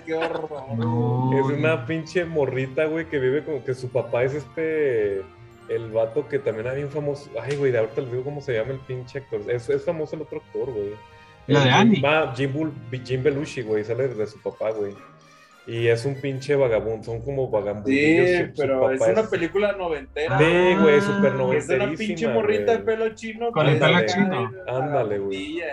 Qué 0.05 0.15
horror. 0.15 0.49
No. 0.77 1.31
Es 1.39 1.45
una 1.59 1.87
pinche 1.87 2.25
morrita, 2.25 2.87
güey, 2.87 3.07
que 3.07 3.19
vive 3.19 3.45
como 3.45 3.65
que 3.65 3.75
su 3.75 3.89
papá 3.89 4.25
es 4.25 4.35
este. 4.35 5.23
El 5.69 5.91
vato 5.91 6.29
que 6.29 6.39
también 6.39 6.67
era 6.67 6.75
bien 6.77 6.91
famoso. 6.91 7.29
Ay, 7.43 7.57
güey, 7.57 7.73
de 7.73 7.79
ahorita 7.79 8.01
les 8.03 8.11
digo 8.13 8.23
cómo 8.25 8.41
se 8.41 8.55
llama 8.55 8.71
el 8.73 8.79
pinche 8.81 9.19
actor. 9.19 9.41
Es, 9.49 9.69
es 9.69 9.85
famoso 9.85 10.15
el 10.17 10.23
otro 10.23 10.39
actor, 10.39 10.73
güey. 10.73 10.91
La 11.49 11.59
El 11.59 11.65
de 11.65 11.71
Annie. 11.71 12.01
va, 12.01 12.33
Jim, 12.37 12.53
Bul- 12.53 13.03
Jim 13.05 13.23
Belushi, 13.23 13.63
güey, 13.63 13.83
sale 13.85 14.09
de 14.09 14.27
su 14.27 14.41
papá, 14.41 14.71
güey. 14.71 14.95
Y 15.69 15.89
es 15.89 16.05
un 16.05 16.15
pinche 16.21 16.55
vagabundo, 16.55 17.03
son 17.03 17.21
como 17.23 17.51
vagabundillos. 17.51 18.29
Sí, 18.29 18.37
su- 18.39 18.47
su 18.47 18.53
pero 18.63 18.91
es 18.93 19.01
una 19.01 19.23
película 19.29 19.73
noventera. 19.73 20.39
Sí, 20.39 20.75
güey, 20.81 21.01
súper 21.01 21.33
Ah, 21.33 21.51
Que 21.51 21.57
es 21.57 21.67
de 21.67 21.75
una 21.75 21.87
noventerísima, 21.87 21.97
pinche 21.97 22.29
morrita 22.29 22.73
de 22.73 22.79
pelo 22.79 23.15
chino. 23.17 23.51
Con 23.51 23.67
el 23.67 23.79
pelo 23.81 23.99
es 23.99 24.15
chino. 24.15 24.51
Ándale, 24.69 25.19
güey. 25.19 25.55
la- 25.57 25.67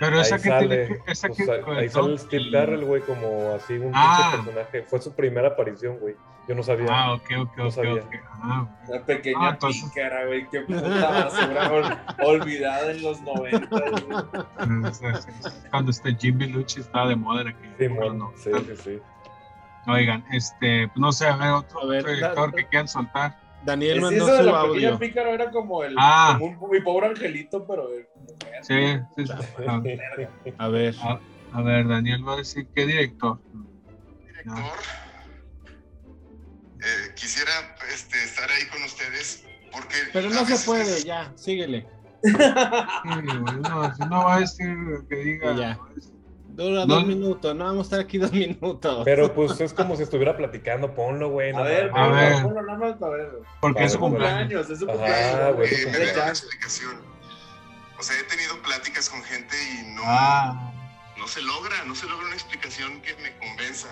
Pero 0.00 0.16
Ahí 0.16 0.22
esa 0.22 0.36
que 0.38 0.48
sale, 0.48 0.66
tiene 0.86 0.86
que. 1.04 1.12
Esa 1.12 1.28
pues, 1.28 1.38
que 1.46 1.52
ahí- 1.52 1.76
ahí 1.78 1.88
sale 1.88 2.12
el 2.12 2.18
Steve 2.18 2.44
Carell, 2.50 2.84
güey, 2.84 3.02
como 3.02 3.52
así 3.52 3.74
un 3.74 3.92
Ah. 3.94 4.30
pinche 4.32 4.44
personaje. 4.50 4.82
Fue 4.88 5.00
su 5.00 5.14
primera 5.14 5.48
aparición, 5.48 5.98
güey. 6.00 6.16
Yo 6.48 6.54
no 6.56 6.62
sabía. 6.64 6.86
Ah, 6.90 7.12
ok, 7.12 7.22
ok, 7.42 7.56
No 7.58 7.64
ok, 7.66 7.70
sabía. 7.70 7.94
ok. 7.94 8.14
Ah, 8.42 8.68
La 8.88 9.04
pequeña 9.04 9.38
Ah, 9.40 9.50
entonces- 9.52 9.84
pícara, 9.84 10.26
güey. 10.26 10.48
Qué 10.50 10.60
puta 10.62 11.08
basura 11.10 11.70
ol- 11.72 11.98
olvidada 12.26 12.90
en 12.90 13.02
los 13.02 13.20
90. 13.20 13.68
güey. 13.68 14.92
sí. 14.92 15.04
Cuando 15.70 15.90
este 15.92 16.14
Jim 16.16 16.38
Belushi 16.38 16.80
estaba 16.80 17.08
de 17.10 17.14
moda, 17.16 17.42
era 17.42 17.56
que. 17.56 17.68
Sí, 17.78 17.86
bueno, 17.94 18.32
sí, 18.36 18.50
sí, 18.66 18.76
sí. 18.82 18.98
Oigan, 19.86 20.24
este, 20.32 20.88
pues 20.88 20.98
no 20.98 21.10
sé, 21.12 21.26
a 21.26 21.36
ver, 21.36 21.50
otro, 21.50 21.82
A 21.82 21.86
ver, 21.86 22.00
otro 22.02 22.12
director 22.14 22.50
da- 22.50 22.56
que 22.56 22.66
quieran 22.68 22.88
soltar. 22.88 23.38
Daniel 23.64 23.96
Es 23.98 24.02
mandó 24.02 24.16
eso 24.26 24.32
de 24.32 24.38
su 24.38 24.44
la 24.46 24.62
pequeña 24.62 24.86
audio. 24.88 24.98
pícara 24.98 25.30
era 25.30 25.50
como 25.50 25.84
el. 25.84 25.94
Ah. 25.98 26.36
como 26.38 26.64
un- 26.66 26.70
mi 26.70 26.80
pobre 26.80 27.06
angelito, 27.08 27.66
pero. 27.66 27.88
de. 27.88 28.08
Sí, 28.62 28.98
sí, 29.16 29.26
sí. 29.26 29.32
A, 29.66 30.64
A 30.64 30.68
ver. 30.68 30.94
a- 31.02 31.20
a 31.52 31.62
ver, 31.62 31.88
Daniel 31.88 32.26
va 32.26 32.34
a 32.34 32.36
decir 32.36 32.66
qué 32.74 32.86
director. 32.86 33.38
director. 34.26 34.58
Eh, 36.82 37.14
quisiera 37.14 37.50
este, 37.92 38.16
estar 38.24 38.48
ahí 38.50 38.66
con 38.72 38.82
ustedes 38.84 39.44
porque... 39.70 39.96
Pero 40.14 40.30
no 40.30 40.44
se 40.46 40.64
puede, 40.64 40.82
es- 40.82 41.04
ya, 41.04 41.30
síguele. 41.36 41.86
Sí, 42.22 42.32
no, 42.32 43.92
no 44.08 44.24
va 44.24 44.36
a 44.36 44.40
decir 44.40 44.74
que 45.08 45.16
diga. 45.16 45.52
Y 45.52 45.58
ya. 45.58 45.78
Dura 46.60 46.86
No. 46.86 46.94
dos 46.94 47.06
minutos, 47.06 47.54
no 47.56 47.64
vamos 47.64 47.78
a 47.80 47.82
estar 47.86 48.00
aquí 48.00 48.18
dos 48.18 48.32
minutos. 48.32 49.02
Pero 49.04 49.32
pues 49.34 49.60
es 49.60 49.72
como 49.72 49.96
si 49.96 50.02
estuviera 50.02 50.36
platicando, 50.36 50.94
ponlo, 50.94 51.30
güey. 51.30 51.52
no 51.52 51.60
A 51.60 51.62
ver. 51.62 51.90
A 51.94 52.08
ver. 52.08 52.32
ponlo, 52.34 52.48
ponlo 52.48 52.62
nada 52.62 52.78
más 52.78 52.96
para 52.98 53.12
ver. 53.16 53.30
güey. 53.30 53.42
Porque 53.60 53.84
es 53.84 53.92
su 53.92 53.98
cumpleaños. 53.98 54.68
Es 54.70 54.78
su 54.80 54.86
cumpleaños. 54.86 55.56
güey, 55.56 55.72
Eh, 55.74 55.86
me 55.92 56.12
da 56.12 56.28
explicación. 56.28 57.00
O 57.98 58.02
sea, 58.02 58.18
he 58.18 58.22
tenido 58.24 58.56
pláticas 58.62 59.08
con 59.10 59.22
gente 59.22 59.54
y 59.74 59.94
no, 59.94 60.02
Ah, 60.04 60.72
no 61.18 61.26
se 61.28 61.42
logra, 61.42 61.84
no 61.86 61.94
se 61.94 62.06
logra 62.06 62.26
una 62.26 62.34
explicación 62.34 63.00
que 63.02 63.14
me 63.16 63.36
convenza. 63.38 63.88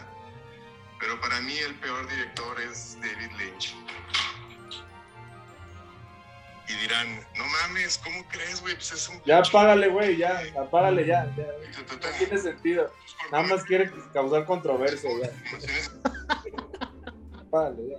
Pero 1.00 1.20
para 1.20 1.40
mí 1.42 1.52
el 1.58 1.74
peor 1.76 2.08
director 2.08 2.60
es 2.60 2.96
David 3.00 3.30
Lynch. 3.38 3.74
Y 6.68 6.74
dirán, 6.82 7.08
no 7.36 7.44
mames, 7.46 7.98
¿cómo 7.98 8.22
crees, 8.30 8.60
güey? 8.60 8.74
Pues 8.74 8.92
es 8.92 9.08
un... 9.08 9.20
Ya 9.24 9.38
apágale, 9.38 9.88
güey, 9.88 10.16
ya. 10.18 10.42
Apágale, 10.60 11.06
ya. 11.06 11.32
ya. 11.36 11.46
No 11.46 12.08
tiene 12.18 12.38
sentido. 12.38 12.90
Nada 13.32 13.44
más 13.44 13.64
quiere 13.64 13.90
causar 14.12 14.44
controversia, 14.44 15.08
ya. 15.22 15.30
Apágale, 17.40 17.88
ya. 17.90 17.96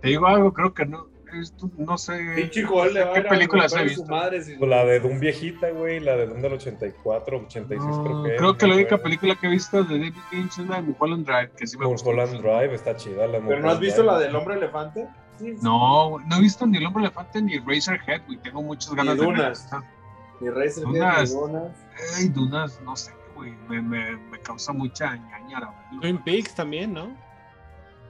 Te 0.00 0.08
digo 0.08 0.26
algo, 0.26 0.52
creo 0.52 0.72
que 0.74 0.86
no. 0.86 1.08
Esto, 1.32 1.70
no 1.78 1.96
sé. 1.96 2.18
Pinche 2.34 2.62
le 2.92 3.04
va 3.04 3.12
¿Qué 3.14 3.22
películas 3.22 3.72
he 3.76 3.84
visto? 3.84 4.04
madre 4.06 4.42
si- 4.42 4.56
La 4.56 4.84
de 4.84 4.98
Doom 4.98 5.20
viejita, 5.20 5.70
güey, 5.70 6.00
la 6.00 6.16
de 6.16 6.26
Doom 6.26 6.42
del 6.42 6.54
84, 6.54 7.36
86 7.46 7.80
No, 7.80 8.02
creo 8.04 8.22
que. 8.24 8.36
creo 8.36 8.56
que 8.56 8.66
la 8.66 8.74
única 8.74 8.98
película 8.98 9.36
que 9.36 9.46
he 9.46 9.50
visto 9.50 9.84
de 9.84 9.96
David 9.96 10.14
Lynch 10.32 10.58
es 10.58 10.66
la 10.66 10.82
de 10.82 10.84
Mulholland 10.88 11.26
Drive, 11.26 11.50
que 11.56 11.68
sí 11.68 11.78
me. 11.78 11.86
Mulholland 11.86 12.40
Drive 12.40 12.74
está 12.74 12.96
chida. 12.96 13.28
La 13.28 13.38
¿Pero 13.38 13.60
no 13.60 13.70
has 13.70 13.78
visto 13.78 14.02
Drive. 14.02 14.12
la 14.12 14.18
del 14.18 14.34
hombre 14.34 14.56
elefante? 14.56 15.06
Sí. 15.40 15.56
No, 15.62 16.18
no 16.18 16.36
he 16.36 16.40
visto 16.40 16.66
ni 16.66 16.76
El 16.78 16.86
Hombre 16.86 17.04
Elefante 17.04 17.40
ni 17.40 17.58
Razorhead, 17.58 18.22
güey. 18.26 18.38
Tengo 18.38 18.62
muchas 18.62 18.94
ganas 18.94 19.16
de 19.16 19.24
Dunas. 19.24 19.70
Ni 20.40 20.50
Racer 20.50 20.84
Dunas. 20.84 21.30
ni 21.34 21.40
Dunas. 21.40 21.72
Ey, 22.18 22.28
Dunas, 22.28 22.80
no 22.84 22.94
sé, 22.94 23.12
güey. 23.34 23.52
Me, 23.68 23.80
me, 23.80 24.16
me 24.16 24.38
causa 24.40 24.72
mucha 24.74 25.16
ñañara, 25.16 25.72
güey. 25.90 26.00
Twin 26.02 26.18
Peaks 26.24 26.54
también, 26.54 26.92
¿no? 26.92 27.06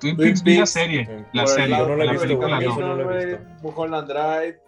Twin 0.01 0.17
Twin 0.17 0.17
Peaks 0.17 0.43
vi 0.43 0.59
la 0.59 0.67
serie. 0.67 1.05
Twin 1.07 1.27
La 1.33 1.43
Por 1.45 1.53
serie, 1.53 1.69
lado 1.69 1.89
no 1.89 1.97
la 1.97 2.03
he 2.03 2.07
la 2.07 2.13
visto, 2.13 2.27
película 2.27 2.61
no. 2.61 2.79
no 2.81 2.95
la 3.11 3.23
he 3.23 3.27
visto. 3.27 3.45
Mulholland 3.63 4.09
Drive. 4.09 4.61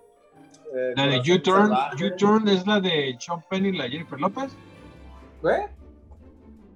eh, 0.74 0.92
La 0.96 1.06
de 1.08 1.32
U-Turn. 1.34 1.72
U-Turn 2.00 2.48
es 2.48 2.66
la 2.66 2.80
de 2.80 3.16
Sean 3.18 3.42
Penn 3.50 3.66
y 3.66 3.72
la 3.72 3.88
Jennifer 3.88 4.20
López. 4.20 4.52
¿Eh? 5.44 5.66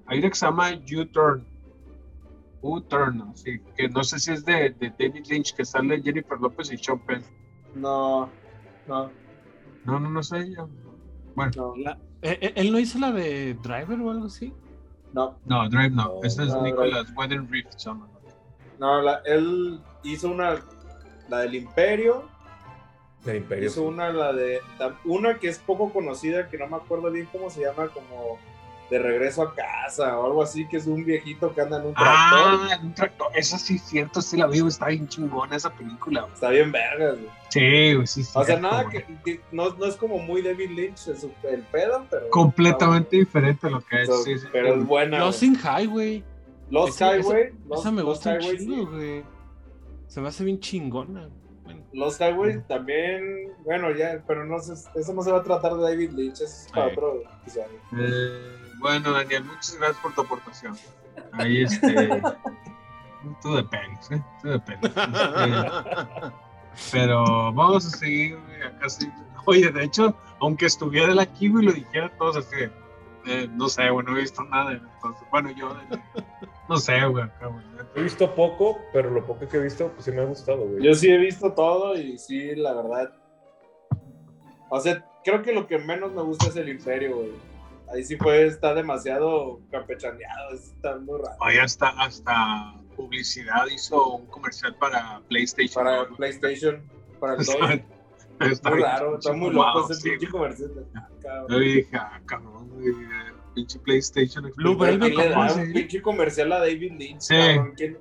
Hay 0.09 0.19
una 0.19 0.29
que 0.31 0.35
se 0.35 0.47
llama 0.47 0.71
U-Turn. 0.73 1.47
U-Turn, 2.67 3.23
así 3.33 3.61
que 3.77 3.89
no 3.89 4.03
sé 4.05 4.19
si 4.19 4.33
es 4.33 4.45
de, 4.45 4.71
de 4.71 4.91
David 4.99 5.25
Lynch, 5.29 5.55
que 5.55 5.65
sale 5.65 6.03
Jennifer 6.03 6.39
López 6.41 6.73
y 6.73 6.77
Sean 6.79 6.99
Penn. 7.01 7.23
No, 7.75 8.29
no, 8.87 9.11
No, 9.85 10.01
no, 10.01 10.11
no 10.11 10.23
sé 10.23 10.39
ella. 10.39 10.67
Bueno, 11.35 11.53
no, 11.57 11.77
La- 11.77 11.99
eh, 12.23 12.39
eh, 12.41 12.53
¿Él 12.57 12.73
no 12.73 12.79
hizo 12.79 12.99
la 12.99 13.13
de 13.13 13.55
Driver 13.55 14.01
o 14.01 14.11
algo 14.11 14.27
así? 14.27 14.53
no. 15.13 15.39
no, 15.45 15.69
Drive 15.69 15.91
no. 15.91 16.05
No, 16.15 16.21
Esa 16.23 16.43
es 16.45 16.49
no, 16.55 16.63
Nicholas 16.63 17.13
Wedding 17.17 17.49
Rift. 17.51 17.73
son. 17.77 18.09
No, 18.79 19.01
la- 19.03 19.21
él 19.25 19.81
hizo 20.03 20.31
una, 20.31 20.57
la 21.29 21.39
del 21.39 21.55
Imperio, 21.55 22.29
El 23.27 23.37
Imperio. 23.37 23.67
hizo 23.69 23.83
una, 23.85 24.11
la 24.13 24.33
de, 24.33 24.61
una 25.05 25.39
que 25.39 25.49
es 25.49 25.59
poco 25.59 25.93
conocida, 25.93 26.49
que 26.49 26.59
no 26.59 26.67
me 26.69 26.77
acuerdo 26.77 27.11
bien 27.11 27.29
cómo 27.33 27.49
se 27.51 27.63
llama, 27.63 27.89
como 27.89 28.39
de 28.91 28.99
regreso 29.01 29.43
a 29.43 29.55
casa 29.55 30.19
o 30.19 30.27
algo 30.27 30.43
así, 30.43 30.67
que 30.69 30.77
es 30.77 30.87
un 30.87 31.05
viejito 31.05 31.53
que 31.55 31.61
anda 31.61 31.79
en 31.81 31.87
un 31.89 31.95
tractor. 31.95 32.09
Ah, 32.15 32.79
un 32.83 32.95
tractor. 32.95 33.29
Esa 33.35 33.59
sí, 33.59 33.79
cierto, 33.79 34.23
sí 34.23 34.37
la 34.37 34.47
vi, 34.47 34.61
güey, 34.61 34.69
está 34.71 34.87
bien 34.89 35.09
chingona 35.09 35.57
esa 35.57 35.71
película. 35.73 36.21
güey. 36.23 36.33
Está 36.35 36.51
bien 36.51 36.71
vergas, 36.71 37.19
güey. 37.19 37.31
Sí, 37.49 37.95
güey, 37.95 38.07
sí, 38.07 38.21
O 38.21 38.25
sea, 38.25 38.45
cierto, 38.45 38.63
nada 38.63 38.89
que, 38.89 39.05
que 39.25 39.41
no, 39.53 39.71
no 39.75 39.85
es 39.87 39.97
como 39.97 40.19
muy 40.19 40.43
David 40.43 40.71
Lynch 40.71 41.09
el, 41.09 41.63
pedo, 41.73 42.07
pero. 42.11 42.31
Completamente 42.31 43.17
diferente 43.17 43.67
a 43.67 43.71
lo 43.71 43.81
que 43.81 44.03
es. 44.03 44.09
Pero, 44.09 44.23
sí, 44.23 44.39
sí, 44.39 44.47
pero 44.53 44.75
sí. 44.75 44.81
es 44.81 44.87
buena. 44.87 45.19
Güey. 45.25 45.35
in 45.43 45.57
Highway. 45.57 46.25
Esa- 46.89 47.17
Highway. 47.17 47.53
Lost- 47.69 47.81
Esa 47.81 47.91
me 47.93 48.03
Lost 48.03 48.25
gusta 48.27 48.33
un 48.35 48.41
chingo, 48.41 48.75
sí. 48.75 48.85
güey. 48.97 49.25
Se 50.07 50.21
me 50.21 50.29
hace 50.29 50.45
bien 50.45 50.61
chingona. 50.61 51.29
Bueno, 51.65 51.83
Lost 51.93 52.21
Highway 52.21 52.61
también, 52.69 53.53
bueno, 53.65 53.91
ya, 53.91 54.23
pero 54.27 54.45
no 54.45 54.59
sé, 54.61 54.75
eso 54.95 55.13
no 55.13 55.23
se 55.23 55.33
va 55.33 55.39
a 55.39 55.43
tratar 55.43 55.75
de 55.75 55.83
David 55.83 56.11
Lynch, 56.13 56.35
eso 56.35 56.45
es 56.45 56.69
para 56.73 56.87
Sí. 56.87 56.93
otro 56.93 57.23
episodio. 57.43 57.67
Eh, 57.99 58.56
bueno, 58.79 59.13
Daniel, 59.13 59.45
muchas 59.45 59.77
gracias 59.77 59.99
por 60.01 60.15
tu 60.15 60.21
aportación. 60.23 60.77
Ahí, 61.33 61.63
este. 61.63 61.89
tú 63.43 63.55
de 63.55 63.61
¿eh? 63.61 64.23
Tú 64.43 64.49
de. 64.49 64.57
Este, 64.57 64.79
pero 66.93 67.25
vamos 67.53 67.87
a 67.87 67.91
seguir, 67.97 68.39
güey, 68.39 68.63
acá 68.63 68.89
sí. 68.89 69.11
Oye, 69.47 69.71
de 69.71 69.85
hecho, 69.85 70.15
aunque 70.41 70.67
estuviera 70.67 71.13
él 71.13 71.19
aquí, 71.19 71.49
güey, 71.49 71.65
lo 71.67 71.73
dijera 71.73 72.11
todos 72.19 72.37
así. 72.37 72.57
eh, 73.27 73.49
no 73.53 73.69
sé, 73.69 73.89
güey, 73.91 74.05
no 74.05 74.17
he 74.17 74.21
visto 74.21 74.43
nada. 74.45 74.73
Entonces, 74.73 75.27
bueno, 75.31 75.51
yo. 75.53 75.73
de- 75.75 76.03
no 76.69 76.77
sé, 76.77 77.05
güey, 77.07 77.25
acá, 77.25 77.47
güey. 77.47 77.65
He 77.95 78.03
visto 78.03 78.35
poco, 78.35 78.79
pero 78.93 79.11
lo 79.11 79.25
poco 79.25 79.49
que 79.49 79.57
he 79.57 79.61
visto, 79.61 79.89
pues 79.93 80.05
sí 80.05 80.11
me 80.11 80.21
ha 80.23 80.25
gustado, 80.25 80.67
güey. 80.67 80.83
Yo 80.85 80.95
sí 80.95 81.09
he 81.09 81.17
visto 81.17 81.53
todo 81.53 81.97
y 81.97 82.19
sí, 82.19 82.55
la 82.57 82.75
verdad. 82.75 83.13
O 84.69 84.81
sea, 84.81 85.05
creo 85.25 85.43
que 85.43 85.53
lo 85.53 85.67
que 85.67 85.79
menos 85.79 86.13
me 86.13 86.23
gusta 86.23 86.49
es 86.49 86.57
el 86.57 86.69
Imperio, 86.69 87.17
güey. 87.17 87.33
Ahí 87.93 88.05
sí 88.05 88.17
fue, 88.17 88.47
está 88.47 88.75
demasiado 88.75 89.61
campechaneado, 89.71 90.55
está 90.55 90.97
muy 90.99 91.19
raro. 91.19 91.37
Oye, 91.41 91.61
hasta, 91.61 91.89
hasta 91.91 92.75
publicidad 92.97 93.67
hizo 93.67 94.17
un 94.17 94.27
comercial 94.27 94.75
para 94.77 95.21
PlayStation. 95.29 95.85
Para 95.85 96.09
¿no? 96.09 96.17
PlayStation, 96.17 96.83
para 97.21 97.35
el 97.35 97.45
2. 97.45 97.49
Está, 97.49 97.85
Está 98.39 98.71
muy 98.71 98.83
raro, 98.83 99.19
está 99.19 99.33
muy 99.33 99.51
fumado, 99.51 99.81
loco 99.81 99.93
ese 99.93 100.01
sí, 100.03 100.11
pinche 100.11 100.29
comercial. 100.29 100.71
Yo 101.49 101.59
dije, 101.59 101.89
ah, 101.95 102.21
cabrón, 102.27 102.71
pinche 103.55 103.79
PlayStation. 103.79 104.53
Blue 104.57 104.77
Velvet, 104.77 105.15
¿quién 105.15 105.29
le 105.29 105.33
¿cómo 105.33 105.45
da 105.45 105.49
se 105.49 105.63
un 105.63 105.73
pinche 105.73 106.03
comercial 106.03 106.53
a 106.53 106.59
David 106.59 106.93
Lynch? 106.99 107.21
Sí. 107.21 107.35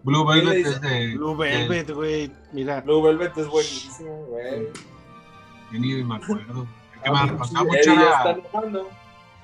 Blue 0.04 0.26
¿Quién 0.26 0.46
le 0.46 0.52
Velvet 0.52 0.66
es 0.68 0.82
de. 0.82 1.16
Blue 1.16 1.38
Velvet, 1.38 1.92
güey. 1.92 2.32
Mira. 2.52 2.82
Blue 2.82 3.02
Velvet 3.02 3.38
es 3.38 3.48
buenísimo, 3.48 4.26
güey. 4.26 4.68
Yo 5.72 5.80
ni 5.80 6.04
me 6.04 6.16
acuerdo. 6.16 6.68
Pinche 7.02 7.26
recordaba 7.28 7.70
Eddie 7.78 7.90
mucho 7.90 7.94
ya. 7.96 8.82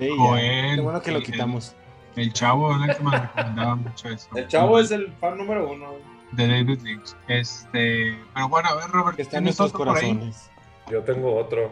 Sí. 0.01 0.09
Joel. 0.17 0.75
Qué 0.75 0.81
bueno 0.81 1.01
que 1.01 1.11
lo 1.11 1.17
el- 1.19 1.23
quitamos. 1.23 1.75
El, 2.15 2.33
chavo 2.33 2.75
era 2.75 2.91
el 2.91 2.97
que 2.97 3.03
me 3.03 3.17
recomendaba 3.17 3.75
mucho 3.75 4.09
eso. 4.09 4.27
El 4.35 4.47
chavo 4.47 4.79
es 4.79 4.91
el 4.91 5.13
fan 5.13 5.37
número 5.37 5.71
uno. 5.71 5.93
De 6.31 6.47
David 6.47 6.81
Lynch. 6.81 7.15
Este. 7.27 8.17
Pero 8.33 8.49
bueno, 8.49 8.69
a 8.69 8.75
ver, 8.75 8.89
Robert. 8.89 9.15
Que 9.15 9.21
está 9.21 9.37
en 9.37 9.43
¿tienes 9.43 9.59
nuestros 9.59 9.77
corazones. 9.77 10.49
Yo 10.89 11.03
tengo 11.03 11.35
otro. 11.35 11.71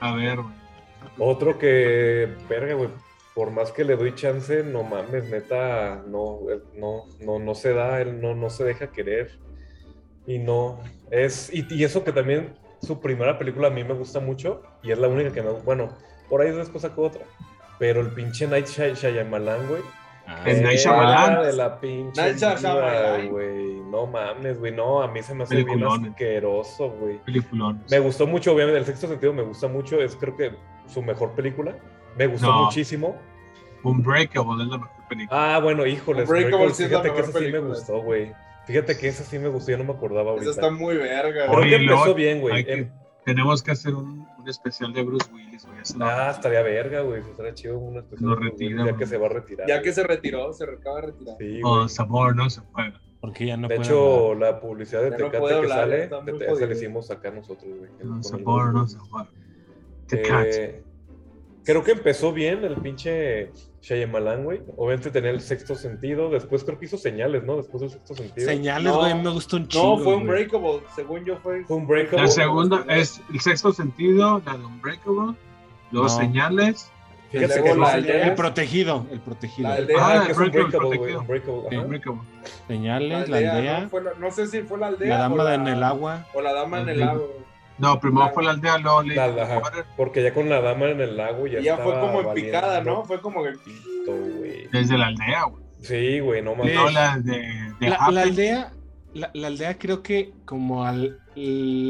A 0.00 0.14
ver, 0.14 0.36
güey. 0.36 0.54
Otro 1.18 1.58
que, 1.58 2.28
verga, 2.48 2.74
güey, 2.74 2.90
por 3.34 3.50
más 3.50 3.72
que 3.72 3.84
le 3.84 3.96
doy 3.96 4.14
chance, 4.14 4.62
no 4.62 4.82
mames, 4.82 5.28
neta, 5.30 6.02
no, 6.06 6.40
no, 6.76 7.04
no, 7.20 7.38
no 7.38 7.54
se 7.54 7.72
da, 7.72 8.00
él 8.02 8.20
no, 8.20 8.34
no 8.34 8.50
se 8.50 8.64
deja 8.64 8.90
querer. 8.92 9.38
Y 10.26 10.38
no, 10.38 10.78
es, 11.10 11.50
y, 11.52 11.66
y 11.70 11.84
eso 11.84 12.04
que 12.04 12.12
también 12.12 12.54
su 12.82 13.00
primera 13.00 13.38
película 13.38 13.68
a 13.68 13.70
mí 13.70 13.82
me 13.82 13.94
gusta 13.94 14.20
mucho, 14.20 14.62
y 14.82 14.92
es 14.92 14.98
la 14.98 15.08
única 15.08 15.32
que 15.32 15.42
me, 15.42 15.50
bueno, 15.50 15.88
por 16.28 16.42
ahí 16.42 16.50
después 16.52 16.82
sacó 16.82 17.02
otra. 17.02 17.24
Pero 17.80 18.00
el 18.02 18.08
pinche 18.12 18.46
Night 18.46 18.66
Shy- 18.66 18.94
Shyamalan, 18.94 19.66
güey. 19.66 19.82
Ah, 20.28 20.44
El. 20.46 20.62
Night 20.62 20.78
Shyamalan. 20.78 21.42
de 21.42 21.52
la 21.54 21.80
pinche 21.80 22.20
Night 22.22 22.36
Shyamalan. 22.36 23.28
güey. 23.30 23.80
No 23.90 24.06
mames, 24.06 24.60
güey, 24.60 24.70
no, 24.72 25.02
a 25.02 25.08
mí 25.08 25.20
se 25.22 25.34
me 25.34 25.42
hace 25.42 25.64
bien 25.64 25.82
asqueroso, 25.82 26.90
güey. 26.90 27.18
Peliculón. 27.24 27.82
Me 27.90 27.98
gustó 27.98 28.28
mucho, 28.28 28.52
obviamente, 28.52 28.78
el 28.78 28.84
sexto 28.86 29.08
sentido 29.08 29.32
me 29.32 29.42
gusta 29.42 29.66
mucho, 29.66 30.00
es 30.00 30.14
creo 30.14 30.36
que 30.36 30.52
su 30.86 31.02
mejor 31.02 31.32
película. 31.32 31.74
Me 32.16 32.28
gustó 32.28 32.46
No. 32.46 32.64
muchísimo. 32.66 33.16
Unbreakable 33.82 34.62
es 34.64 34.70
la 34.70 34.78
mejor 34.78 35.08
película. 35.08 35.56
Ah, 35.56 35.58
bueno, 35.58 35.86
híjoles, 35.86 36.28
Unbreakable 36.28 36.74
sí 36.74 36.84
es 36.84 36.90
la 36.92 37.00
fíjate 37.00 37.14
que 37.22 37.28
esa 37.28 37.38
sí 37.40 37.50
me 37.52 37.58
gustó, 37.58 38.02
güey. 38.02 38.32
Fíjate 38.66 38.98
que 38.98 39.08
esa 39.08 39.24
sí 39.24 39.38
me 39.38 39.48
gustó, 39.48 39.70
ya 39.72 39.78
no 39.78 39.84
me 39.84 39.92
acordaba 39.92 40.30
ahorita. 40.32 40.50
Esa 40.50 40.60
está 40.60 40.70
muy 40.70 40.96
verga. 40.96 41.46
Creo 41.46 41.58
Oye, 41.58 41.70
que 41.70 41.76
empezó 41.76 42.14
bien, 42.14 42.40
güey. 42.40 42.64
que- 42.64 42.88
Tenemos 43.24 43.62
que 43.62 43.70
hacer 43.72 43.94
un, 43.94 44.26
un 44.38 44.48
especial 44.48 44.92
de 44.92 45.02
Bruce 45.02 45.30
Willis, 45.32 45.66
güey. 45.66 45.78
Ah, 46.00 46.30
estaría 46.34 46.62
verga, 46.62 47.02
güey. 47.02 47.20
Estaría 47.20 47.54
chido 47.54 47.78
una 47.78 48.00
especial 48.00 48.30
Lo 48.30 48.36
retira, 48.36 48.86
ya 48.86 48.96
que 48.96 49.06
se 49.06 49.18
va 49.18 49.26
a 49.26 49.30
retirar. 49.30 49.68
Ya 49.68 49.82
que 49.82 49.92
se 49.92 50.02
retiró, 50.02 50.52
se 50.52 50.64
acaba 50.64 50.96
de 50.96 51.06
retirar. 51.08 51.36
Sí, 51.38 51.60
Oh, 51.62 51.86
sabor, 51.88 52.34
no 52.34 52.48
se 52.48 52.60
juega. 52.60 53.00
Porque 53.20 53.46
ya 53.46 53.56
no 53.58 53.68
de 53.68 53.76
puede 53.76 53.88
hecho, 53.88 54.30
hablar. 54.32 54.54
la 54.54 54.60
publicidad 54.60 55.02
de 55.02 55.10
Ya 55.10 55.16
Tecate 55.18 55.38
puede 55.38 55.52
que 55.54 55.58
hablar, 55.60 55.78
sale, 55.78 56.04
esa 56.04 56.66
la 56.66 56.72
hicimos 56.72 57.10
acá 57.10 57.30
nosotros, 57.30 57.70
güey. 57.78 57.90
No 58.02 58.22
sabor, 58.22 58.72
no 58.72 58.88
se 58.88 58.98
juega. 58.98 59.28
The 60.06 60.22
Cat. 60.22 60.46
Eh, 60.48 60.84
creo 61.64 61.82
que 61.84 61.92
empezó 61.92 62.32
bien 62.32 62.64
el 62.64 62.76
pinche 62.76 63.50
Shyamalan, 63.82 64.44
güey. 64.44 64.60
Obviamente 64.76 65.10
tenía 65.10 65.30
el 65.30 65.40
sexto 65.40 65.74
sentido. 65.74 66.28
Después 66.30 66.64
creo 66.64 66.78
que 66.78 66.84
hizo 66.86 66.98
señales, 66.98 67.44
¿no? 67.44 67.56
Después 67.56 67.80
del 67.80 67.90
sexto 67.90 68.14
sentido. 68.14 68.46
Señales, 68.46 68.92
No, 68.92 68.98
güey, 69.00 69.14
me 69.14 69.30
gustó 69.30 69.56
un 69.56 69.68
chingo. 69.68 69.96
No, 69.96 69.96
fue 69.96 70.12
güey. 70.14 70.16
Unbreakable. 70.16 70.82
Según 70.94 71.24
yo 71.24 71.36
fue. 71.38 71.64
Fue 71.64 71.76
un 71.76 71.86
breakable. 71.86 72.22
La 72.22 72.26
segunda 72.28 72.84
es 72.88 73.20
el 73.32 73.40
sexto 73.40 73.72
sentido, 73.72 74.42
la 74.44 74.56
de 74.58 74.64
Unbreakable. 74.64 75.34
Luego 75.92 76.08
No. 76.08 76.08
señales. 76.08 76.90
Fíjate 77.30 77.62
que 77.62 77.68
la 77.68 77.74
no- 77.76 77.86
aldea. 77.86 78.26
El 78.26 78.34
protegido, 78.34 79.06
el 79.12 79.20
protegido. 79.20 79.68
La 79.68 79.74
aldea. 79.76 79.96
Ah, 80.00 80.20
Ah, 80.22 80.26
que 80.26 80.32
es 80.32 80.38
Unbreakable, 80.38 80.64
Unbreakable, 80.78 80.98
güey. 80.98 80.98
protegido. 80.98 81.20
Unbreakable, 81.20 81.62
Sí, 81.70 81.74
ajá. 81.76 81.84
Unbreakable. 81.84 82.20
Señales, 82.66 83.28
la 83.28 83.36
aldea, 83.36 83.80
¿no? 83.82 83.88
Fue 83.88 84.02
la- 84.02 84.14
no 84.18 84.30
sé 84.32 84.46
si 84.48 84.62
fue 84.62 84.78
la 84.78 84.86
aldea. 84.88 85.08
la 85.08 85.18
dama 85.18 85.44
la- 85.44 85.54
en 85.54 85.68
el 85.68 85.82
agua. 85.84 86.26
O 86.34 86.40
la 86.42 86.52
dama 86.52 86.80
en 86.80 86.88
el 86.88 87.02
Ajá. 87.04 87.18
No, 87.80 87.98
primero 87.98 88.26
La- 88.26 88.32
fue 88.32 88.44
la 88.44 88.50
aldea, 88.50 88.78
luego 88.78 89.02
le 89.02 89.14
La- 89.16 89.24
ajá, 89.42 89.60
porque 89.96 90.22
ya 90.22 90.32
con 90.34 90.48
la 90.48 90.60
dama 90.60 90.86
en 90.90 91.00
el 91.00 91.16
lago 91.16 91.46
ya 91.46 91.60
ya 91.60 91.76
fue 91.78 91.98
como 91.98 92.20
en 92.20 92.34
picada, 92.34 92.82
¿no? 92.82 93.04
Fue 93.04 93.20
como 93.20 93.42
que. 93.42 93.52
pito, 93.52 94.12
güey. 94.38 94.68
desde 94.70 94.96
la 94.98 95.06
aldea, 95.06 95.44
güey. 95.44 95.64
Sí, 95.82 96.20
güey, 96.20 96.42
no 96.42 96.54
mames. 96.54 96.74
No, 96.74 96.90
la 96.90 97.18
de, 97.18 97.38
de 97.80 97.88
La, 97.88 97.96
Happy. 97.96 98.14
la 98.14 98.22
aldea, 98.22 98.72
la, 99.14 99.30
la 99.32 99.46
aldea 99.46 99.78
creo 99.78 100.02
que 100.02 100.32
como 100.44 100.84
al, 100.84 101.18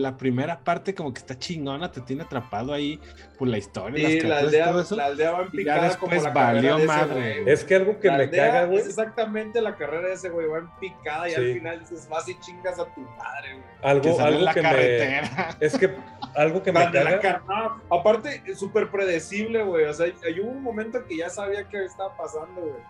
la 0.02 0.16
primera 0.16 0.60
parte 0.60 0.94
como 0.94 1.12
que 1.12 1.18
está 1.18 1.38
chingona, 1.38 1.90
te 1.90 2.00
tiene 2.00 2.22
atrapado 2.22 2.72
ahí 2.72 3.00
por 3.38 3.48
la 3.48 3.58
historia, 3.58 4.08
Sí, 4.08 4.20
las 4.20 4.28
la 4.28 4.38
aldea, 4.38 4.70
todo 4.70 4.80
eso. 4.82 4.96
la 4.96 5.06
aldea 5.06 5.30
va 5.32 5.38
en 5.38 5.44
y 5.44 5.64
ya 5.64 5.74
picada 5.74 5.98
como 5.98 6.14
la 6.14 6.30
valió 6.30 6.76
de 6.76 6.86
madre. 6.86 7.52
Es 7.52 7.64
que 7.64 7.74
algo 7.76 7.98
que 7.98 8.08
La 8.08 8.18
me 8.18 8.24
aldea 8.24 8.46
caga, 8.46 8.64
güey. 8.66 8.78
Es 8.78 8.86
exactamente 8.86 9.60
la 9.60 9.76
carrera 9.76 10.08
de 10.08 10.14
ese 10.14 10.28
güey, 10.28 10.46
va 10.46 10.58
en 10.58 10.68
picada 10.80 11.28
y 11.28 11.32
Sí. 11.32 11.36
al 11.36 11.52
final 11.54 11.80
dices, 11.80 12.08
vas 12.08 12.28
y 12.28 12.38
chingas 12.40 12.78
a 12.78 12.84
tu 12.94 13.00
madre, 13.00 13.52
güey. 13.54 13.64
que 13.80 13.86
Algo, 13.88 14.16
sale 14.16 14.28
en 14.28 14.34
algo 14.34 14.44
la 14.44 14.54
que 14.54 14.62
me. 14.62 14.68
carretera. 14.68 15.56
Es 15.60 15.78
que 15.78 15.90
algo 16.34 16.62
que 16.62 16.72
me 16.72 16.90
caga. 16.90 17.18
car- 17.20 17.42
no, 17.48 17.80
aparte, 17.96 18.42
es 18.46 18.58
súper 18.58 18.90
predecible, 18.90 19.62
güey. 19.62 19.84
O 19.86 19.92
sea, 19.94 20.06
hay 20.06 20.40
hubo 20.40 20.50
un 20.50 20.62
momento 20.62 21.04
que 21.06 21.16
ya 21.16 21.28
sabía 21.30 21.64
qué 21.68 21.84
estaba 21.84 22.16
pasando, 22.16 22.60
güey. 22.60 22.82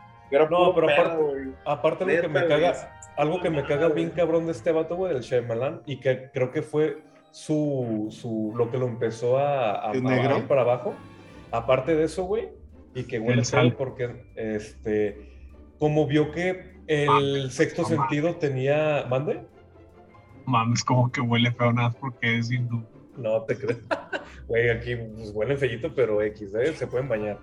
No, 0.48 0.72
pero 0.74 0.86
pedo, 0.86 1.00
aparte- 1.00 1.16
güey. 1.16 1.48
Aparte, 1.64 2.04
lo 2.04 2.22
que 2.22 2.28
me 2.28 2.38
güey, 2.46 2.48
caga. 2.48 2.99
Algo 3.16 3.40
que 3.40 3.50
me 3.50 3.64
caga 3.64 3.88
bien 3.88 4.10
cabrón 4.10 4.46
de 4.46 4.52
este 4.52 4.72
vato, 4.72 4.96
güey, 4.96 5.12
del 5.14 5.22
Shyamalan, 5.22 5.82
y 5.86 6.00
que 6.00 6.30
creo 6.32 6.50
que 6.50 6.62
fue 6.62 7.02
su, 7.30 8.08
su 8.10 8.52
lo 8.56 8.70
que 8.70 8.78
lo 8.78 8.86
empezó 8.86 9.38
a, 9.38 9.90
a, 9.90 9.92
para 10.48 10.62
abajo. 10.62 10.94
Aparte 11.50 11.94
de 11.94 12.04
eso, 12.04 12.24
güey, 12.24 12.48
y 12.94 13.04
que 13.04 13.18
huele 13.18 13.40
El 13.40 13.44
sal. 13.44 13.68
feo 13.68 13.78
porque, 13.78 14.24
este, 14.36 15.28
como 15.78 16.06
vio 16.06 16.30
que 16.32 16.80
el 16.86 17.06
Mames, 17.06 17.54
sexto 17.54 17.84
sentido 17.84 18.36
tenía, 18.36 19.06
¿mande? 19.08 19.40
Mames, 20.46 20.84
como 20.84 21.10
que 21.10 21.20
huele 21.20 21.52
feo 21.52 21.72
nada 21.72 21.90
porque 21.90 22.38
es 22.38 22.50
hindú. 22.50 22.84
No 23.16 23.42
te 23.42 23.56
crees. 23.56 23.80
Güey, 24.48 24.68
aquí 24.68 24.96
pues, 24.96 25.30
huelen 25.32 25.56
fellito, 25.56 25.94
pero 25.94 26.20
X, 26.22 26.52
¿eh? 26.54 26.74
Se 26.74 26.88
pueden 26.88 27.08
bañar. 27.08 27.38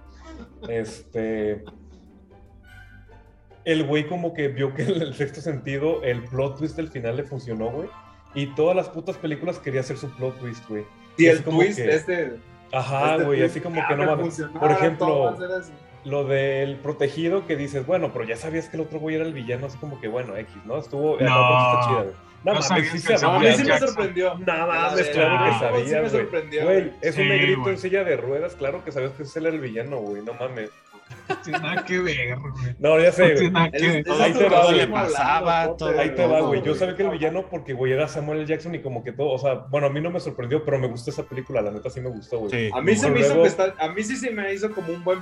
Este. 0.68 1.64
El 3.68 3.84
güey 3.84 4.08
como 4.08 4.34
que 4.34 4.48
vio 4.48 4.74
que 4.74 4.84
el, 4.84 5.02
el 5.02 5.14
sexto 5.14 5.42
sentido, 5.42 6.02
el 6.04 6.24
plot 6.24 6.58
twist 6.58 6.76
del 6.78 6.88
final 6.90 7.18
le 7.18 7.24
funcionó, 7.24 7.70
güey. 7.70 7.90
Y 8.34 8.48
todas 8.56 8.76
las 8.76 8.88
putas 8.90 9.18
películas 9.18 9.60
quería 9.60 9.82
hacer 9.82 9.98
su 9.98 10.10
plot 10.12 10.40
twist, 10.40 10.68
güey. 10.70 10.86
Y 11.18 11.28
Así 11.28 11.38
el 11.38 11.44
como 11.44 11.60
twist, 11.60 11.78
que- 11.78 11.90
este. 11.96 12.34
Ajá, 12.72 13.14
este 13.14 13.24
güey, 13.26 13.44
así 13.44 13.60
como 13.62 13.86
que 13.88 13.96
no 13.96 14.04
me 14.06 14.16
mames. 14.16 14.42
Por 14.60 14.72
ejemplo, 14.72 15.30
a 15.30 15.38
ser 15.38 15.52
así. 15.52 15.72
lo 16.06 16.24
del 16.26 16.76
protegido 16.78 17.46
que 17.48 17.56
dices, 17.56 17.86
bueno, 17.86 18.12
pero 18.14 18.26
ya 18.26 18.36
sabías 18.36 18.68
que 18.70 18.78
el 18.78 18.84
otro 18.84 19.00
güey 19.00 19.16
era 19.16 19.26
el 19.26 19.34
villano, 19.34 19.68
así 19.68 19.78
como 19.78 20.00
que 20.02 20.08
bueno, 20.08 20.36
X, 20.38 20.54
¿no? 20.66 20.78
Estuvo. 20.78 21.18
No. 21.20 21.26
está 21.26 21.88
chida, 21.88 22.02
güey. 22.04 22.28
No, 22.44 22.54
No 22.54 22.60
mames, 22.62 22.90
sí 22.92 23.08
No, 23.10 23.16
a 23.16 23.18
sabía, 23.18 23.50
mí 23.52 23.56
sí 23.58 23.64
me 23.64 23.68
Jackson. 23.70 23.88
sorprendió. 23.90 24.36
Mames, 24.36 24.96
de- 25.08 25.12
claro 25.12 25.46
que 25.46 25.60
sabías, 25.60 25.88
sí 25.88 25.94
me 25.96 26.00
güey. 26.00 26.10
sorprendió, 26.12 26.64
Güey, 26.66 26.92
es 27.02 27.18
un 27.18 27.28
negrito 27.28 27.70
en 27.70 27.78
silla 27.78 28.04
de 28.04 28.16
ruedas, 28.18 28.56
claro 28.56 28.86
que 28.86 28.92
sabías 28.92 29.12
que 29.14 29.24
ese 29.24 29.40
era 29.40 29.50
el 29.50 29.60
villano, 29.60 29.98
güey, 29.98 30.22
no 30.24 30.34
mames. 30.36 30.70
No 31.30 31.38
tiene 31.40 31.60
nada 31.60 31.84
que 31.86 32.00
ver, 32.00 32.38
güey. 32.40 32.54
No, 32.80 33.00
ya 33.00 33.12
sé, 33.12 33.34
güey. 33.36 33.52
nada 33.52 33.70
que 33.72 33.88
ver. 33.88 34.06
Ahí 34.22 34.34
te 34.34 34.50
va, 34.50 34.64
güey. 34.66 34.88
Pasaba 34.92 35.78
todo. 35.78 36.00
Ahí 36.00 36.16
te 36.16 36.26
va, 36.26 36.42
güey. 36.42 36.62
Yo 36.62 36.74
sabía 36.76 36.96
que 36.96 37.04
el 37.04 37.10
villano 37.12 37.46
porque, 37.50 37.74
güey, 37.74 37.92
era 37.92 38.08
Samuel 38.08 38.40
L. 38.40 38.48
Jackson 38.48 38.76
y 38.76 38.82
como 38.82 39.04
que 39.04 39.12
todo, 39.12 39.32
o 39.32 39.38
sea, 39.38 39.56
bueno, 39.70 39.88
a 39.88 39.90
mí 39.90 40.00
no 40.02 40.10
me 40.10 40.20
sorprendió, 40.20 40.64
pero 40.64 40.80
me 40.80 40.88
gustó 40.88 41.10
esa 41.12 41.24
película, 41.24 41.62
la 41.62 41.72
neta 41.72 41.90
sí 41.90 42.00
me 42.02 42.10
gustó, 42.10 42.40
güey. 42.40 42.52
Sí. 42.52 42.70
A 42.74 42.82
mí 42.82 42.96
se 42.96 43.10
me 43.10 43.20
Luego- 43.20 43.34
hizo 43.34 43.42
que 43.42 43.48
está, 43.48 43.86
a 43.86 43.90
mí 43.90 44.04
sí 44.04 44.16
se 44.16 44.32
me 44.32 44.54
hizo 44.54 44.72
como 44.74 44.94
un 44.94 45.04
buen 45.04 45.20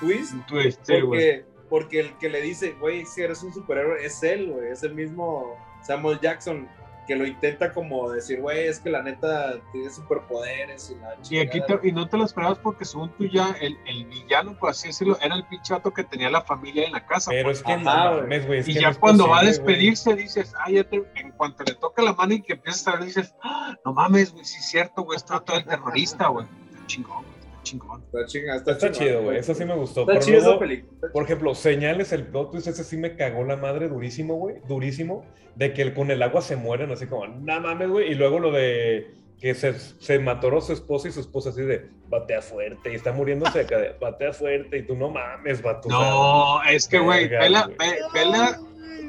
twist. 0.00 0.34
Un 0.34 0.46
twist, 0.46 0.80
sí, 0.84 1.00
güey. 1.00 1.42
Porque, 1.42 1.44
porque 1.68 2.00
el 2.00 2.18
que 2.18 2.28
le 2.28 2.40
dice, 2.40 2.76
güey, 2.80 3.04
si 3.04 3.22
eres 3.22 3.42
un 3.42 3.52
superhéroe, 3.52 4.04
es 4.04 4.22
él, 4.22 4.50
güey. 4.52 4.70
Es 4.70 4.82
el 4.82 4.94
mismo 4.94 5.56
Samuel 5.82 6.20
Jackson 6.20 6.68
que 7.06 7.16
lo 7.16 7.26
intenta 7.26 7.72
como 7.72 8.10
decir, 8.10 8.40
güey, 8.40 8.66
es 8.66 8.80
que 8.80 8.90
la 8.90 9.02
neta 9.02 9.54
tiene 9.72 9.90
superpoderes 9.90 10.90
y 10.90 10.94
la 11.00 11.14
Y, 11.30 11.38
aquí 11.40 11.60
chingada". 11.60 11.80
te- 11.80 11.88
y 11.88 11.92
no 11.92 12.08
te 12.08 12.16
lo 12.16 12.24
esperabas 12.24 12.58
porque 12.58 12.84
según 12.84 13.10
tú 13.16 13.26
ya 13.26 13.54
el, 13.60 13.76
el 13.86 14.06
villano, 14.06 14.56
por 14.58 14.70
así 14.70 14.88
decirlo, 14.88 15.18
era 15.20 15.34
el 15.34 15.44
pinchato 15.46 15.92
que 15.92 16.04
tenía 16.04 16.30
la 16.30 16.42
familia 16.42 16.86
en 16.86 16.92
la 16.92 17.04
casa. 17.06 17.30
Pero 17.30 17.48
pues. 17.48 17.58
es 17.58 17.64
que 17.64 17.72
Ajá, 17.72 17.82
no 17.82 18.10
güey. 18.10 18.20
mames, 18.22 18.46
güey. 18.46 18.62
y 18.66 18.74
ya 18.74 18.90
no 18.90 19.00
cuando 19.00 19.28
va 19.28 19.40
a 19.40 19.44
despedirse 19.44 20.14
dices, 20.14 20.52
ah, 20.58 20.70
ya 20.70 20.84
te- 20.84 21.04
en 21.16 21.32
cuanto 21.32 21.64
le 21.64 21.74
toca 21.74 22.02
la 22.02 22.12
mano 22.14 22.34
y 22.34 22.42
que 22.42 22.54
empiezas 22.54 22.86
a 22.88 22.92
ver, 22.96 23.04
dices, 23.04 23.34
ah, 23.42 23.74
no 23.84 23.92
mames, 23.92 24.32
güey, 24.32 24.44
sí 24.44 24.58
es 24.58 24.66
cierto, 24.66 25.02
güey, 25.02 25.16
está 25.16 25.40
todo 25.40 25.56
el 25.56 25.64
terrorista, 25.64 26.28
güey. 26.28 26.46
Chingón, 26.86 27.24
chingón. 27.64 28.02
Está 28.04 28.26
chingada, 28.26 28.58
está, 28.58 28.72
Está 28.72 28.90
chingón, 28.92 29.08
chido, 29.08 29.22
güey. 29.24 29.38
Eso 29.38 29.54
sí 29.54 29.64
me 29.64 29.74
gustó. 29.74 30.02
Está 30.02 30.12
Pero 30.12 30.24
chido 30.24 30.36
esa 30.38 30.46
luego, 30.46 30.60
película. 30.60 31.10
por 31.12 31.24
ejemplo, 31.24 31.54
señales, 31.54 32.12
el 32.12 32.26
plot 32.26 32.52
twist, 32.52 32.66
ese 32.68 32.84
sí 32.84 32.96
me 32.96 33.16
cagó 33.16 33.42
la 33.44 33.56
madre 33.56 33.88
durísimo, 33.88 34.36
güey. 34.36 34.56
Durísimo. 34.68 35.24
De 35.56 35.72
que 35.72 35.82
el- 35.82 35.94
con 35.94 36.10
el 36.10 36.22
agua 36.22 36.40
se 36.42 36.54
mueren, 36.56 36.90
así 36.92 37.06
como, 37.06 37.26
no 37.26 37.60
mames, 37.60 37.88
güey. 37.88 38.12
Y 38.12 38.14
luego 38.14 38.38
lo 38.38 38.52
de 38.52 39.14
que 39.40 39.54
se, 39.54 39.74
se 39.74 40.18
mató 40.20 40.56
a 40.56 40.60
su 40.60 40.72
esposa 40.72 41.08
y 41.08 41.12
su 41.12 41.20
esposa 41.20 41.50
así 41.50 41.62
de, 41.62 41.90
batea 42.08 42.40
fuerte. 42.40 42.92
Y 42.92 42.94
está 42.94 43.12
muriéndose 43.12 43.60
acá 43.60 43.78
de, 43.78 43.90
batea 44.00 44.32
fuerte. 44.32 44.78
Y 44.78 44.82
tú, 44.86 44.94
no 44.96 45.10
mames, 45.10 45.58
sea, 45.58 45.80
No, 45.88 46.62
es 46.64 46.86
que, 46.88 46.98
güey, 46.98 47.28
vela, 47.28 47.68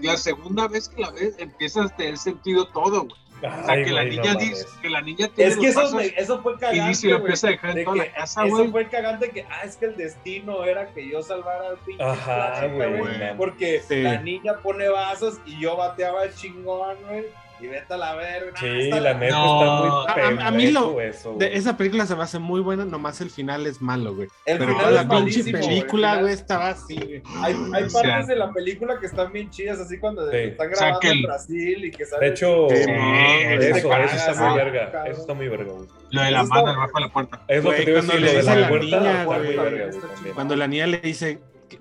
la 0.01 0.17
segunda 0.17 0.67
vez 0.67 0.89
que 0.89 1.01
la 1.01 1.11
ves, 1.11 1.35
empiezas 1.39 1.91
a 1.91 1.95
tener 1.95 2.17
sentido 2.17 2.67
todo, 2.71 3.01
güey. 3.01 3.15
O 3.37 3.65
sea, 3.65 3.75
que 3.83 3.91
la 3.91 4.03
no 4.03 4.09
niña 4.09 4.33
mames. 4.33 4.49
dice, 4.49 4.67
que 4.81 4.89
la 4.89 5.01
niña 5.01 5.27
tiene 5.27 5.51
Es 5.51 5.57
que 5.57 5.67
los 5.71 5.75
eso, 5.85 5.95
me- 5.97 6.05
eso 6.17 6.41
fue 6.41 6.57
cagante, 6.57 6.77
y 6.83 6.87
dice, 6.87 7.07
lo 7.09 7.17
empieza 7.17 7.47
a 7.47 7.49
dejar 7.51 7.69
en 7.71 7.75
de 7.75 7.83
toda 7.83 7.95
que 7.95 8.09
la 8.09 8.15
casa, 8.15 8.45
Eso 8.45 8.55
güey. 8.55 8.71
fue 8.71 8.87
cagante 8.89 9.29
que, 9.29 9.45
ah, 9.49 9.61
es 9.65 9.77
que 9.77 9.85
el 9.85 9.97
destino 9.97 10.63
era 10.63 10.87
que 10.93 11.07
yo 11.09 11.21
salvara 11.21 11.69
al 11.69 11.77
pinche 11.77 12.03
Ajá, 12.03 12.65
güey. 12.67 13.37
Porque 13.37 13.81
Sí. 13.87 14.01
la 14.01 14.21
niña 14.21 14.53
pone 14.63 14.87
vasos 14.89 15.39
y 15.45 15.59
yo 15.59 15.75
bateaba 15.75 16.23
el 16.23 16.33
chingón, 16.33 16.95
güey. 17.07 17.25
Y 17.61 17.67
vete 17.67 17.93
a 17.93 17.97
la 17.97 18.15
verga. 18.15 18.51
Sí, 18.59 18.65
Está 18.67 18.99
la 18.99 19.13
neta 19.13 19.35
No. 19.35 20.01
está 20.01 20.25
muy 20.29 20.39
A- 20.39 20.43
a- 20.43 20.47
a 20.47 20.51
mí 20.51 20.71
lo- 20.71 20.99
eso, 20.99 21.35
De 21.37 21.55
esa 21.55 21.77
película 21.77 22.05
se 22.05 22.15
me 22.15 22.23
hace 22.23 22.37
muy 22.37 22.59
buena, 22.59 22.83
nomás 22.83 23.21
el 23.21 23.29
final 23.29 23.65
es 23.65 23.81
malo, 23.81 24.13
güey. 24.13 24.27
El 24.45 24.57
Pero 24.57 24.71
final 24.73 24.79
toda 24.89 24.91
la 24.91 25.01
es 25.01 25.07
pinche 25.35 25.51
película, 25.51 26.13
el 26.15 26.19
güey, 26.21 26.33
estaba 26.33 26.67
así, 26.69 26.95
güey. 26.97 27.23
Hay, 27.41 27.53
hay 27.73 27.83
O 27.83 27.89
sea, 27.89 28.01
partes 28.01 28.27
de 28.27 28.35
la 28.35 28.51
película 28.51 28.99
que 28.99 29.05
están 29.05 29.31
bien 29.31 29.49
chidas, 29.49 29.79
así 29.79 29.97
cuando 29.99 30.29
Sí. 30.29 30.37
están 30.37 30.71
O 30.71 30.75
sea, 30.75 30.79
grabando 30.87 30.99
que 30.99 31.07
en 31.07 31.17
el- 31.17 31.23
Brasil 31.23 31.85
y 31.85 31.91
que 31.91 32.05
sale. 32.05 32.25
De 32.25 32.31
hecho, 32.33 32.67
Sí, 32.69 32.75
eso, 32.75 33.75
eso 33.77 33.89
cagas, 33.89 34.13
está 34.27 34.49
muy 34.49 34.57
verga. 34.57 34.91
Cabrón. 34.91 35.11
Eso 35.11 35.21
está 35.21 35.33
muy 35.33 35.47
verga, 35.47 35.71
güey. 35.71 35.87
Lo 36.11 36.21
de 36.21 36.31
la 36.31 36.41
Eso 36.41 36.49
mano 36.49 36.67
debajo 36.71 36.91
de 36.95 37.01
la 37.01 37.09
puerta. 37.13 37.41
Es 37.47 37.63
lo 37.63 37.69
que 37.71 37.75
te 37.77 37.89
iba 37.91 37.99
a 37.99 38.03
cuando 38.03 38.13
decir, 38.13 38.21
le 38.21 38.27
lo 38.27 38.31
de 38.31 38.37
dice 38.41 38.51
a 38.51 38.55
la 38.55 38.69
niña, 38.79 39.23
güey. 39.25 40.33
Cuando 40.33 40.55
la 40.55 40.67
niña 40.67 40.87
le 40.87 40.97
dice, 40.99 41.39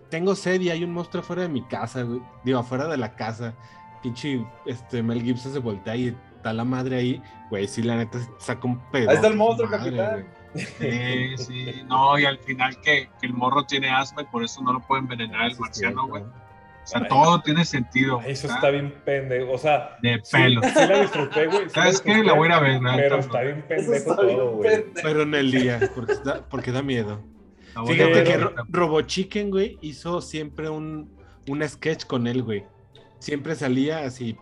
tengo 0.08 0.34
sed 0.34 0.60
y 0.60 0.70
hay 0.70 0.84
un 0.84 0.92
monstruo 0.92 1.22
afuera 1.22 1.42
de 1.42 1.48
mi 1.48 1.62
casa, 1.66 2.02
güey. 2.02 2.20
Digo, 2.44 2.58
afuera 2.60 2.86
de 2.86 2.96
la 2.96 3.14
casa. 3.16 3.54
Pinche 4.04 4.46
este, 4.66 5.02
Mel 5.02 5.22
Gibson 5.22 5.54
se 5.54 5.58
voltea 5.58 5.96
y 5.96 6.14
está 6.36 6.52
la 6.52 6.62
madre 6.62 6.96
ahí. 6.96 7.22
Güey, 7.48 7.66
sí, 7.66 7.82
la 7.82 7.96
neta 7.96 8.18
saca 8.38 8.68
un 8.68 8.78
pedo. 8.90 9.08
Ahí 9.08 9.16
está 9.16 9.28
el 9.28 9.36
monstruo, 9.36 9.70
capitán. 9.70 10.26
Sí, 10.54 11.36
sí. 11.38 11.82
No, 11.88 12.18
y 12.18 12.26
al 12.26 12.38
final 12.38 12.78
que, 12.82 13.08
que 13.18 13.26
el 13.26 13.32
morro 13.32 13.64
tiene 13.64 13.88
asma 13.88 14.22
y 14.22 14.26
por 14.26 14.44
eso 14.44 14.62
no 14.62 14.74
lo 14.74 14.80
puede 14.80 15.00
envenenar 15.00 15.50
el 15.50 15.58
marciano, 15.58 16.06
güey. 16.06 16.22
O 16.22 16.86
sea, 16.86 17.08
todo 17.08 17.40
tiene 17.40 17.64
sentido. 17.64 18.20
Eso 18.26 18.46
¿está? 18.46 18.56
está 18.56 18.70
bien 18.70 18.94
pendejo. 19.06 19.52
O 19.52 19.58
sea, 19.58 19.96
De 20.02 20.20
sí, 20.22 20.36
pelo. 20.36 20.60
sí 20.62 20.86
la 20.86 21.00
disfruté, 21.00 21.46
güey. 21.46 21.64
sí 21.64 21.70
¿Sabes 21.70 22.00
qué? 22.02 22.22
La 22.22 22.34
voy 22.34 22.44
a 22.44 22.50
ir 22.50 22.52
a 22.52 22.60
ver, 22.60 22.80
Pero 22.82 23.18
está 23.20 23.40
bien 23.40 23.64
pendejo 23.66 23.94
está 23.94 24.22
bien 24.22 24.36
todo, 24.36 24.56
güey. 24.56 24.84
Pero 25.02 25.22
en 25.22 25.34
el 25.34 25.50
día, 25.50 25.80
porque 25.94 26.14
da, 26.22 26.44
porque 26.48 26.72
da 26.72 26.82
miedo. 26.82 27.22
Fíjate 27.86 28.12
ver 28.12 28.24
que 28.24 28.48
Robo 28.68 29.00
Chicken, 29.00 29.50
güey, 29.50 29.78
hizo 29.80 30.20
siempre 30.20 30.68
un, 30.68 31.10
un 31.48 31.66
sketch 31.66 32.04
con 32.04 32.26
él, 32.26 32.42
güey. 32.42 32.64
Siempre 33.24 33.54
salía 33.54 34.00
así, 34.00 34.36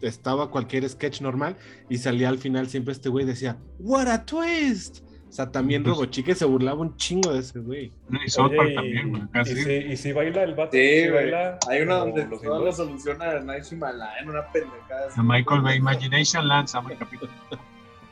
estaba 0.00 0.50
cualquier 0.50 0.88
sketch 0.88 1.20
normal 1.20 1.58
y 1.90 1.98
salía 1.98 2.30
al 2.30 2.38
final 2.38 2.66
siempre 2.68 2.92
este 2.92 3.10
güey 3.10 3.26
decía, 3.26 3.58
What 3.78 4.08
a 4.08 4.24
twist. 4.24 5.04
O 5.28 5.32
sea, 5.34 5.50
también 5.52 5.82
Pues- 5.82 5.94
Robo 5.96 6.06
Chicken 6.06 6.34
se 6.34 6.44
burlaba 6.46 6.80
un 6.80 6.96
chingo 6.96 7.30
de 7.32 7.40
ese 7.40 7.58
güey. 7.60 7.92
Y 8.24 8.30
South 8.30 8.52
Park 8.56 8.60
Oye, 8.60 8.72
y, 8.72 8.74
también, 8.74 9.10
güey. 9.10 9.22
y, 9.22 9.26
Casi. 9.28 9.54
si, 9.56 9.70
y 9.72 9.96
si 9.98 10.12
baila 10.12 10.42
el 10.44 10.54
vato. 10.54 10.70
Sí, 10.72 11.08
baila 11.10 11.58
Hay 11.70 11.80
una 11.82 11.94
donde 11.96 12.26
los 12.26 12.40
todo 12.40 12.64
lo 12.64 12.72
soluciona 12.72 13.38
Night 13.40 13.64
Shyamalan 13.64 14.08
en 14.22 14.28
una 14.30 14.50
pendejada. 14.50 15.08
A 15.14 15.22
Michael 15.22 15.60
Bay, 15.60 15.76
Imagination 15.76 16.48
Land 16.48 16.68
se 16.68 16.76
llama 16.78 16.92
el 16.92 16.98
capítulo. 16.98 17.30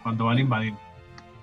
Cuando 0.03 0.27
van 0.27 0.37
a 0.37 0.41
invadir. 0.43 0.75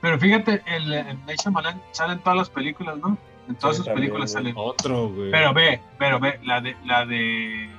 Pero 0.01 0.19
fíjate, 0.19 0.61
el, 0.67 0.93
el 0.93 1.25
Night 1.25 1.39
Shyamalan 1.43 1.81
sale 1.91 2.13
en 2.13 2.19
todas 2.19 2.37
las 2.37 2.49
películas, 2.51 2.97
¿no? 2.99 3.17
En 3.47 3.55
todas 3.55 3.75
Sí, 3.75 3.77
sus 3.77 3.85
también, 3.85 4.05
películas 4.05 4.31
salen. 4.31 4.53
Otro, 4.55 5.09
güey. 5.09 5.31
Pero 5.31 5.53
ve, 5.53 5.79
pero 5.99 6.19
ve, 6.19 6.39
la 6.43 6.59
de, 6.61 6.75
la 6.85 7.05
de, 7.05 7.69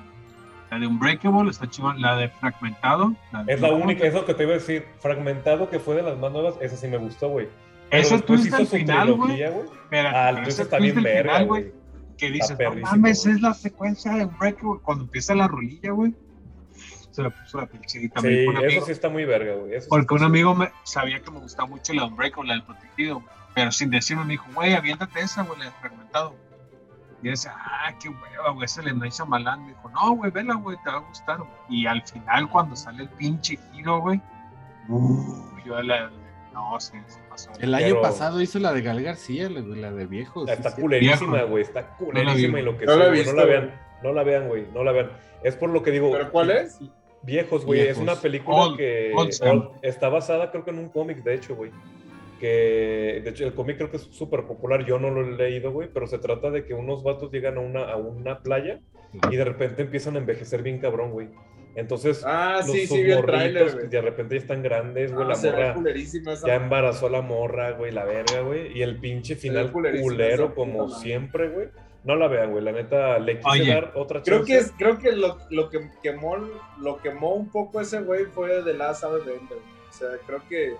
la 0.70 0.78
de 0.78 0.86
Unbreakable 0.86 1.50
está 1.50 1.68
chingón, 1.68 2.00
la 2.00 2.16
de 2.16 2.28
Fragmentado. 2.28 3.14
la 3.32 3.44
de- 3.44 3.54
Es 3.54 3.60
la 3.60 3.72
única, 3.72 4.06
es 4.06 4.14
lo 4.14 4.24
que 4.24 4.34
te 4.34 4.42
iba 4.44 4.52
a 4.52 4.56
decir. 4.56 4.84
Fragmentado 5.00 5.70
que 5.70 5.78
fue 5.78 5.94
de 5.96 6.02
las 6.02 6.18
más 6.18 6.30
nuevas, 6.32 6.54
esa 6.60 6.76
sí 6.76 6.88
me 6.88 6.96
gustó, 6.98 7.28
güey. 7.28 7.48
Después 7.90 8.24
twist 8.26 8.46
hizo 8.46 8.56
al 8.56 8.66
su 8.66 8.76
final, 8.76 9.12
güey. 9.14 9.42
Ah, 9.42 10.28
entonces 10.30 10.60
está 10.60 10.78
bien 10.78 11.02
verga, 11.02 11.32
final, 11.32 11.46
güey. 11.46 11.72
Que 12.18 12.30
dices, 12.30 12.58
no 12.58 12.74
mames, 12.82 13.24
es 13.26 13.40
la 13.40 13.54
secuencia 13.54 14.12
de 14.12 14.24
Unbreakable. 14.26 14.80
Cuando 14.82 15.04
empieza 15.04 15.34
la 15.34 15.48
rolilla, 15.48 15.92
güey. 15.92 16.14
Se 17.10 17.22
la 17.22 17.30
puso 17.30 17.58
la 17.60 17.66
pinche 17.66 18.08
también 18.10 18.42
Sí, 18.42 18.48
amigo. 18.48 18.62
eso 18.68 18.86
sí 18.86 18.92
está 18.92 19.08
muy 19.08 19.24
verga, 19.24 19.54
güey. 19.54 19.74
eso 19.74 19.88
Porque 19.88 20.14
un 20.14 20.22
amigo 20.22 20.54
me, 20.54 20.70
sabía 20.84 21.20
que 21.20 21.30
me 21.30 21.40
gustaba 21.40 21.68
mucho 21.68 21.92
la 21.92 22.02
de 22.02 22.08
Unbreakable, 22.08 22.48
la 22.48 22.54
del 22.54 22.62
protegido, 22.64 23.22
pero 23.54 23.72
sin 23.72 23.90
decirme 23.90 24.24
me 24.24 24.32
dijo, 24.32 24.46
güey, 24.54 24.74
aviéntate 24.74 25.20
esa, 25.20 25.42
güey, 25.42 25.58
la 25.58 25.64
de 25.66 25.70
fragmentado. 25.80 26.36
Y 27.22 27.26
yo 27.26 27.30
decía, 27.32 27.52
ah, 27.56 27.92
qué 28.00 28.08
hueva, 28.08 28.50
güey, 28.52 28.64
ese 28.64 28.82
le 28.82 28.92
Night 28.94 29.12
Shyamalan. 29.12 29.62
Me 29.62 29.68
dijo, 29.68 29.88
no, 29.90 30.12
güey, 30.16 30.30
vela, 30.30 30.54
güey, 30.54 30.76
te 30.84 30.90
va 30.90 30.96
a 30.98 31.00
gustar. 31.00 31.38
güey". 31.38 31.50
Y 31.68 31.86
al 31.86 32.02
final, 32.02 32.48
cuando 32.48 32.76
sale 32.76 33.02
el 33.04 33.08
pinche 33.08 33.58
giro, 33.72 34.00
güey, 34.00 34.20
uh, 34.88 35.44
yo 35.64 35.82
la, 35.82 36.10
no, 36.52 36.78
sí, 36.80 36.96
se 37.06 37.18
pasó. 37.28 37.50
El 37.60 37.74
año 37.74 37.86
Pero- 37.86 38.02
pasado 38.02 38.40
hizo 38.40 38.58
la 38.58 38.72
de 38.72 38.82
Gal 38.82 39.02
García, 39.02 39.48
la, 39.50 39.60
la 39.60 39.90
de 39.92 40.06
viejos. 40.06 40.48
Está 40.48 40.70
sí, 40.70 40.80
culerísima, 40.80 41.42
güey. 41.42 41.62
Está 41.62 41.86
culerísima 41.96 42.60
y 42.60 42.62
lo 42.62 42.76
que 42.76 42.86
No 42.86 42.94
sea, 42.94 43.04
la 43.04 43.10
visto, 43.10 43.30
No 43.32 43.36
la 43.38 43.44
vean, 43.44 43.74
no 44.02 44.12
la 44.12 44.22
vean, 44.22 44.48
güey. 44.48 44.66
No 44.72 44.84
la 44.84 44.92
vean. 44.92 45.10
Es 45.42 45.56
por 45.56 45.70
lo 45.70 45.82
que 45.82 45.90
digo. 45.90 46.10
¿Pero 46.12 46.30
cuál 46.30 46.50
es? 46.50 46.78
Viejos, 47.22 47.64
güey. 47.64 47.80
Es 47.80 47.98
una 47.98 48.14
película 48.14 48.56
Old- 48.58 48.76
que 48.76 49.12
Old 49.14 49.32
School. 49.32 49.48
old- 49.50 49.70
está 49.82 50.08
basada, 50.08 50.50
creo 50.50 50.64
que 50.64 50.70
en 50.70 50.78
un 50.78 50.88
cómic, 50.88 51.18
de 51.22 51.34
hecho, 51.34 51.54
güey. 51.56 51.70
Que, 52.38 53.20
de 53.24 53.30
hecho, 53.30 53.44
el 53.44 53.54
cómic 53.54 53.76
creo 53.76 53.90
que 53.90 53.96
es 53.96 54.02
súper 54.04 54.44
popular. 54.46 54.84
Yo 54.84 54.98
no 54.98 55.10
lo 55.10 55.22
he 55.22 55.36
leído, 55.36 55.72
güey. 55.72 55.88
Pero 55.92 56.06
se 56.06 56.18
trata 56.18 56.50
de 56.50 56.64
que 56.64 56.74
unos 56.74 57.02
vatos 57.02 57.30
llegan 57.32 57.56
a 57.56 57.60
una, 57.60 57.84
a 57.90 57.96
una 57.96 58.40
playa 58.42 58.80
y 59.30 59.36
de 59.36 59.44
repente 59.44 59.82
empiezan 59.82 60.16
a 60.16 60.18
envejecer 60.18 60.62
bien 60.62 60.78
cabrón, 60.78 61.10
güey. 61.10 61.28
Entonces, 61.74 62.24
Ah, 62.26 62.56
los 62.58 62.72
sí, 62.72 62.86
sí, 62.88 63.02
vi 63.04 63.12
el 63.12 63.22
güey. 63.22 63.88
de 63.88 64.00
repente 64.00 64.34
ya 64.34 64.40
están 64.40 64.62
grandes, 64.62 65.12
güey, 65.12 65.24
Ah, 65.26 65.28
la 65.28 65.34
se 65.36 65.50
morra 65.50 65.74
esa 65.94 66.46
ya 66.48 66.54
embarazó 66.56 67.06
a 67.06 67.10
la 67.10 67.20
morra, 67.20 67.70
güey, 67.72 67.92
la 67.92 68.04
verga, 68.04 68.40
güey, 68.40 68.76
y 68.76 68.82
el 68.82 68.98
pinche 68.98 69.36
final 69.36 69.70
culero 69.70 70.54
como 70.56 70.86
puta 70.86 70.98
siempre, 70.98 71.48
güey. 71.50 71.68
No 72.02 72.16
la 72.16 72.26
vean, 72.26 72.50
güey, 72.50 72.64
la 72.64 72.72
neta, 72.72 73.18
le 73.20 73.36
quise 73.38 73.48
Oye, 73.50 73.74
dar 73.74 73.92
otra 73.94 74.22
chance. 74.22 74.30
Creo 74.30 74.44
que, 74.44 74.56
es, 74.56 74.72
creo 74.76 74.98
que 74.98 75.12
lo, 75.12 75.38
lo 75.50 75.68
que 75.68 75.88
quemó 76.02 76.36
lo 76.80 76.96
quemó 76.98 77.34
un 77.34 77.48
poco 77.50 77.80
ese 77.80 78.00
güey 78.00 78.24
fue 78.24 78.62
de 78.62 78.74
Last 78.74 79.04
Airbender. 79.04 79.36
güey. 79.48 79.78
O 79.88 79.92
sea, 79.92 80.08
creo 80.26 80.42
que 80.48 80.74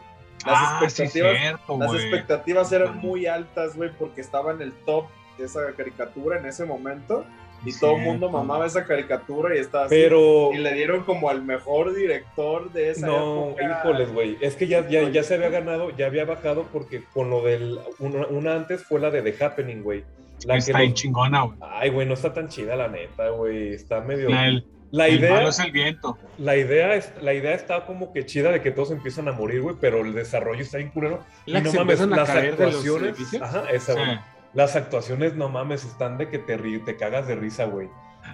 las 0.47 0.55
Ah, 0.59 0.77
sí, 0.81 0.85
expectativas, 0.87 1.39
cierto, 1.39 1.79
las 1.79 1.95
expectativas 1.95 2.73
eran 2.73 2.97
muy 2.99 3.27
altas, 3.27 3.77
güey, 3.77 3.91
porque 3.99 4.21
estaba 4.21 4.53
en 4.53 4.63
el 4.63 4.73
top 4.85 5.07
de 5.39 5.45
esa 5.45 5.73
caricatura 5.77 6.39
en 6.39 6.47
ese 6.47 6.65
momento. 6.65 7.25
Y 7.65 7.73
Sí, 7.73 7.81
todo 7.81 7.97
el 7.97 8.03
mundo 8.03 8.31
mamaba 8.31 8.67
esa 8.67 8.85
caricatura 8.85 9.57
y 9.57 9.59
estaba 9.59 9.87
así. 9.87 9.95
Pero... 9.97 10.51
Y 10.53 10.59
le 10.59 10.75
dieron 10.75 11.03
como 11.03 11.29
al 11.29 11.43
mejor 11.43 11.93
director 11.93 12.71
de 12.73 12.91
esa 12.91 13.07
No, 13.09 13.49
época. 13.49 13.65
híjoles, 13.81 14.13
güey. 14.13 14.39
Es 14.41 14.55
que 14.55 14.69
ya, 14.69 14.89
ya, 14.89 15.09
ya 15.11 15.25
se 15.25 15.35
había 15.35 15.49
ganado, 15.49 15.91
ya 15.97 16.07
había 16.07 16.25
bajado 16.25 16.69
porque 16.73 17.03
con 17.13 17.31
lo 17.31 17.43
del. 17.43 17.81
Una, 17.99 18.29
una 18.29 18.55
antes 18.55 18.85
fue 18.85 19.01
la 19.01 19.11
de 19.11 19.23
The 19.23 19.45
Happening, 19.45 19.83
güey. 19.83 20.05
La 20.45 20.55
que 20.55 20.59
Está 20.61 20.95
chingona, 20.95 21.43
güey. 21.43 21.59
Ay, 21.61 21.91
güey, 21.91 22.07
no 22.07 22.15
está 22.15 22.33
tan 22.33 22.47
chida 22.49 22.77
la 22.77 22.87
neta, 22.87 23.31
güey. 23.31 23.75
Está 23.75 24.03
medio. 24.03 24.29
La, 24.29 24.47
el, 24.47 24.65
La 24.91 25.07
el 25.09 25.19
idea, 25.19 25.33
malo 25.35 25.49
es 25.51 25.59
el 25.59 25.71
viento. 25.73 26.17
la 26.39 26.57
idea, 26.57 26.95
es, 26.95 27.13
la 27.21 27.35
idea 27.35 27.55
está 27.55 27.85
como 27.85 28.13
que 28.13 28.25
chida 28.25 28.51
de 28.53 28.63
que 28.63 28.71
todos 28.71 28.91
empiezan 28.91 29.29
a 29.29 29.33
morir, 29.33 29.61
güey, 29.61 29.77
pero 29.81 30.01
el 30.01 30.15
desarrollo 30.15 30.63
está 30.63 30.79
bien 30.79 30.91
culero. 30.91 31.21
Y 31.47 31.53
La 31.53 31.61
no 31.61 31.73
mames, 31.73 32.01
las 32.01 32.31
actuaciones. 32.31 33.09
edificios. 33.17 33.43
Ajá, 33.43 33.65
esa, 33.71 33.93
Sí. 33.95 33.99
güey. 33.99 34.19
Las 34.55 34.77
actuaciones, 34.77 35.35
no 35.35 35.51
mames, 35.51 35.85
están 35.85 36.17
de 36.17 36.29
que 36.31 36.39
te, 36.39 36.59
ri- 36.59 36.83
te 36.85 36.97
cagas 36.97 37.27
de 37.29 37.37
risa, 37.37 37.67
güey. 37.67 37.89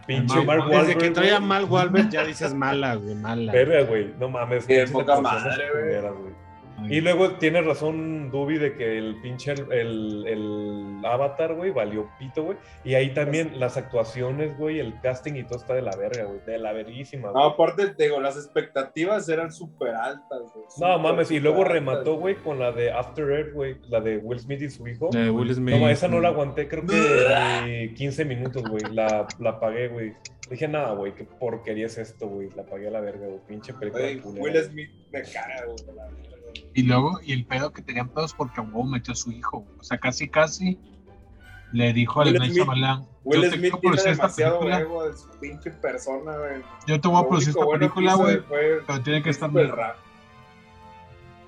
Pinche 0.07 0.37
Mark 0.37 0.47
Mark 0.47 0.61
Wahlberg, 0.71 0.87
Desde 0.87 0.99
que 0.99 1.11
traía 1.11 1.41
mal 1.41 1.65
Wahlberg 1.65 2.09
ya 2.11 2.25
dices 2.25 2.55
mala, 2.55 2.95
güey, 2.95 3.15
mala. 3.17 3.53
Verga, 3.53 3.83
güey, 3.83 4.13
no 4.19 4.29
mames. 4.29 4.65
Qué 4.67 4.87
poca 4.87 5.21
madre, 5.21 5.65
güey. 5.73 6.35
Y 6.89 7.01
luego 7.01 7.33
tiene 7.33 7.61
razón 7.63 8.31
Dubi 8.31 8.59
de 8.59 8.75
que 8.75 8.99
el 8.99 9.21
pinche 9.21 9.53
el, 9.53 9.73
el, 9.73 10.27
el 10.27 11.01
Avatar, 11.05 11.55
güey, 11.55 11.71
valió 11.71 12.09
pito, 12.19 12.45
güey. 12.45 12.59
Y 12.85 12.95
ahí 12.95 13.13
también 13.15 13.59
las 13.61 13.77
actuaciones, 13.77 14.57
güey, 14.59 14.81
el 14.81 15.01
casting 15.01 15.35
y 15.35 15.45
todo 15.45 15.59
está 15.59 15.75
de 15.75 15.83
la 15.83 15.97
verga, 15.97 16.25
güey. 16.25 16.41
De 16.47 16.59
la 16.59 16.73
verguísima, 16.73 17.31
No, 17.33 17.45
aparte, 17.45 17.89
te 17.89 18.05
digo, 18.05 18.21
las 18.21 18.37
expectativas 18.37 19.29
eran 19.29 19.53
súper 19.53 19.95
altas, 19.95 20.53
güey. 20.55 20.67
No, 20.79 20.99
mames, 20.99 21.31
y 21.31 21.41
luego 21.41 21.59
altas, 21.59 21.73
remató, 21.73 22.17
güey, 22.17 22.37
con 22.37 22.59
la 22.59 22.73
de 22.73 22.91
After 22.91 23.31
Earth, 23.31 23.53
güey. 23.55 23.77
La 23.89 24.01
de 24.01 24.19
Will 24.19 24.39
Smith 24.41 24.63
y 24.63 24.71
su 24.71 24.87
hijo. 24.87 25.11
De 25.11 25.31
Will 25.31 25.55
Smith. 25.55 25.77
No, 25.77 25.89
esa 25.89 26.09
no 26.09 26.21
la 26.21 26.29
aguanté, 26.29 26.69
creo 26.69 26.85
que 26.85 26.95
ni 27.67 27.95
15 27.95 28.25
minutos, 28.25 28.63
güey. 28.69 28.83
La, 28.93 29.27
la 29.39 29.61
pagué, 29.61 29.89
güey. 29.89 30.13
Dije, 30.51 30.69
nada, 30.69 30.93
güey, 30.93 31.15
qué 31.15 31.25
porquería 31.25 31.87
es 31.87 31.97
esto, 31.97 32.29
güey. 32.29 32.51
La 32.55 32.65
pagué 32.65 32.89
a 32.89 32.91
la 32.91 33.01
verga, 33.01 33.27
güey. 33.27 33.41
Pinche 33.47 33.73
película 33.73 34.05
culera, 34.23 34.43
Will. 34.43 34.65
Smith 34.65 34.91
me 35.11 35.23
caga, 35.23 35.65
güey. 35.65 35.97
la 35.97 36.05
verga. 36.05 36.34
Y 36.75 36.83
luego, 36.83 37.21
y 37.23 37.33
el 37.33 37.45
pedo 37.47 37.73
que 37.73 37.83
tenían 37.83 38.09
pedos 38.09 38.35
porque 38.35 38.61
a 38.61 38.65
huevo 38.65 38.85
metió 38.85 39.13
a 39.13 39.17
su 39.17 39.31
hijo. 39.33 39.67
O 39.79 39.83
sea, 39.83 39.99
casi, 39.99 40.29
casi 40.29 40.79
le 41.73 41.93
dijo 41.93 42.21
al 42.21 42.33
Will 42.33 42.43
Shyamalan, 42.53 43.07
Will 43.25 43.43
yo 43.43 43.51
te 43.51 43.57
Smith 43.57 43.75
tiene 43.81 44.03
demasiado 44.03 44.61
película, 44.61 44.81
ego 44.81 45.09
de 45.09 45.17
su 45.17 45.29
pinche 45.41 45.71
persona, 45.71 46.37
güey. 46.37 46.63
yo 46.87 47.01
te 47.01 47.09
voy 47.09 47.23
a 47.25 47.29
producir 47.29 47.49
esta 47.51 47.67
película, 47.67 48.15
güey, 48.15 48.39
pero 48.87 49.03
tiene 49.03 49.23
que 49.23 49.31
estar 49.31 49.53
rap. 49.53 49.97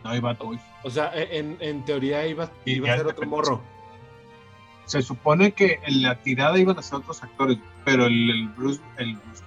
No, 0.02 0.10
ahí 0.10 0.20
va 0.20 0.34
güey. 0.34 0.58
O 0.84 0.90
sea, 0.90 1.12
e, 1.14 1.38
en, 1.38 1.56
en 1.60 1.84
teoría 1.84 2.26
iba, 2.26 2.50
iba 2.64 2.92
a 2.92 2.96
ser 2.96 3.06
otro 3.06 3.26
morro. 3.26 3.60
Se 4.86 5.02
supone 5.02 5.52
que 5.52 5.80
en 5.84 6.02
la 6.02 6.14
tirada 6.22 6.58
iban 6.58 6.78
a 6.78 6.82
ser 6.82 6.98
otros 6.98 7.22
actores, 7.22 7.58
pero 7.84 8.06
el, 8.06 8.30
el 8.30 8.48
Bruce, 8.48 8.80
el, 8.98 9.16
Bruce- 9.16 9.42
el 9.44 9.45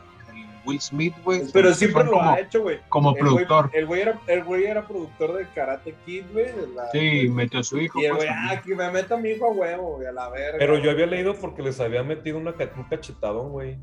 Will 0.70 0.80
Smith, 0.82 1.14
güey, 1.24 1.42
Pero 1.52 1.74
siempre 1.74 2.04
lo 2.06 2.12
como, 2.12 2.30
ha 2.32 2.40
hecho, 2.40 2.62
güey. 2.62 2.80
como 2.90 3.10
El 3.10 3.16
güey- 3.16 3.20
productor. 3.20 3.70
El 3.74 3.86
güey 3.88 4.02
era, 4.02 4.20
el 4.28 4.44
güey 4.44 4.66
era 4.66 4.88
productor 4.88 5.34
de 5.38 5.48
Karate 5.56 5.96
Kid, 6.06 6.24
güey. 6.32 6.48
la- 6.76 6.90
Sí, 6.92 7.28
metió 7.30 7.60
a 7.60 7.64
su 7.64 7.80
hijo. 7.80 8.00
Y 8.00 8.06
el 8.06 8.12
pues, 8.12 8.24
güey, 8.26 8.30
ah, 8.32 8.62
que 8.66 8.76
me 8.76 8.92
meta 8.92 9.18
mi 9.18 9.30
hijo 9.30 9.46
a 9.48 9.52
huevo, 9.52 9.96
güey, 9.98 10.08
a 10.08 10.12
la 10.12 10.30
verga. 10.30 10.58
Pero 10.60 10.78
yo 10.78 10.92
había 10.92 11.06
leído 11.08 11.36
porque 11.36 11.62
les 11.62 11.80
había 11.80 12.04
metido 12.04 12.38
una, 12.38 12.52
un 12.52 12.84
cachetadón, 12.90 13.52
güey. 13.52 13.78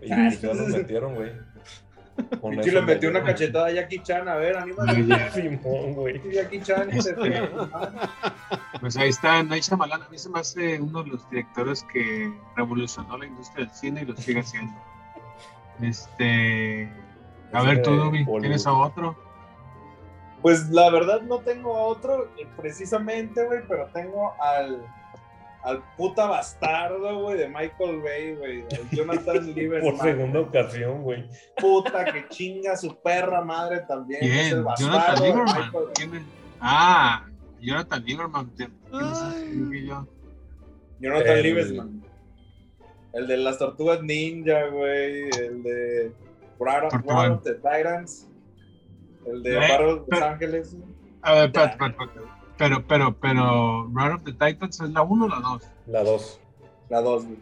Y 0.00 0.12
Ah, 0.12 0.30
ya 0.30 0.54
los 0.54 0.68
metieron, 0.68 1.14
güey. 1.14 1.32
Eso 2.60 2.70
le 2.70 2.82
metió 2.82 3.10
me 3.10 3.18
una 3.18 3.26
cachetada 3.26 3.66
a 3.66 3.70
Jackie 3.72 3.98
Chan, 4.00 4.28
a 4.28 4.36
ver, 4.36 4.56
anímate. 4.56 5.30
Simón, 5.32 5.94
güey. 5.94 6.20
Jackie 6.32 6.60
Chan, 6.62 6.88
Este, 6.92 7.10
este, 7.10 7.48
Pues 8.80 8.96
ahí 8.96 9.08
está 9.08 9.42
Night 9.42 9.64
Shyamalan. 9.64 10.02
A 10.02 10.08
mí 10.08 10.16
se 10.18 10.28
me 10.28 10.38
hace 10.38 10.80
uno 10.80 11.02
de 11.02 11.10
los 11.10 11.28
directores 11.30 11.84
que 11.92 12.32
revolucionó 12.56 13.18
la 13.18 13.26
industria 13.26 13.66
del 13.66 13.74
cine 13.74 14.02
y 14.02 14.04
lo 14.04 14.16
sigue 14.16 14.40
haciendo. 14.40 14.72
Este. 15.80 16.90
A 17.52 17.62
ver, 17.62 17.82
tú, 17.82 17.90
Dubi. 17.92 18.24
¿tienes 18.40 18.66
a 18.66 18.72
otro? 18.72 19.16
Pues 20.42 20.68
la 20.70 20.90
verdad 20.90 21.22
no 21.22 21.38
tengo 21.38 21.76
a 21.76 21.82
otro 21.84 22.28
eh, 22.38 22.46
precisamente, 22.56 23.44
güey, 23.46 23.60
pero 23.66 23.86
tengo 23.94 24.34
al, 24.42 24.84
al 25.62 25.82
puta 25.96 26.26
bastardo, 26.26 27.22
güey, 27.22 27.38
de 27.38 27.48
Michael 27.48 28.02
Bay, 28.02 28.34
güey, 28.34 28.64
Jonathan 28.92 29.24
Por 29.46 29.56
Lieberman. 29.56 29.98
segunda 30.00 30.40
ocasión, 30.40 31.02
güey. 31.02 31.24
Puta 31.56 32.04
que 32.04 32.28
chinga 32.28 32.76
su 32.76 32.94
perra 33.00 33.40
madre 33.42 33.80
también. 33.88 34.22
es 34.22 34.30
Bien, 34.30 34.46
el 34.46 34.64
Jonathan 34.78 34.88
bastardo 34.90 35.22
de 35.22 35.28
Lieberman. 35.30 35.54
Michael 35.64 35.84
Bay. 35.84 35.92
¿Quién 35.94 36.14
es? 36.16 36.22
Ah, 36.60 37.26
Jonathan 37.60 38.04
Lieberman. 38.04 38.50
¿Quién 38.56 38.72
es. 38.92 39.88
Jonathan 41.00 41.28
El- 41.38 41.42
Lieberman. 41.42 42.04
El 43.14 43.28
de 43.28 43.36
las 43.36 43.58
tortugas 43.58 44.02
ninja, 44.02 44.66
güey. 44.66 45.30
El 45.38 45.62
de 45.62 46.12
War 46.58 46.84
of, 46.84 47.42
the 47.42 47.54
Titans. 47.54 48.28
El 49.24 49.42
de 49.42 49.56
Battle 49.56 49.86
of 49.86 50.08
Los 50.08 50.20
Ángeles. 50.22 50.76
A 51.22 51.34
ver, 51.34 51.44
espérate, 51.46 51.72
espérate. 51.72 52.20
Pero, 52.58 52.86
pero, 52.86 53.16
pero, 53.18 53.88
Ride 53.94 54.14
of 54.14 54.24
the 54.24 54.32
Titans 54.32 54.80
es 54.80 54.90
la 54.90 55.02
1 55.02 55.24
o 55.24 55.28
la 55.28 55.40
2? 55.40 55.62
La 55.86 56.04
dos. 56.04 56.40
La 56.88 57.00
2, 57.00 57.24
güey. 57.26 57.38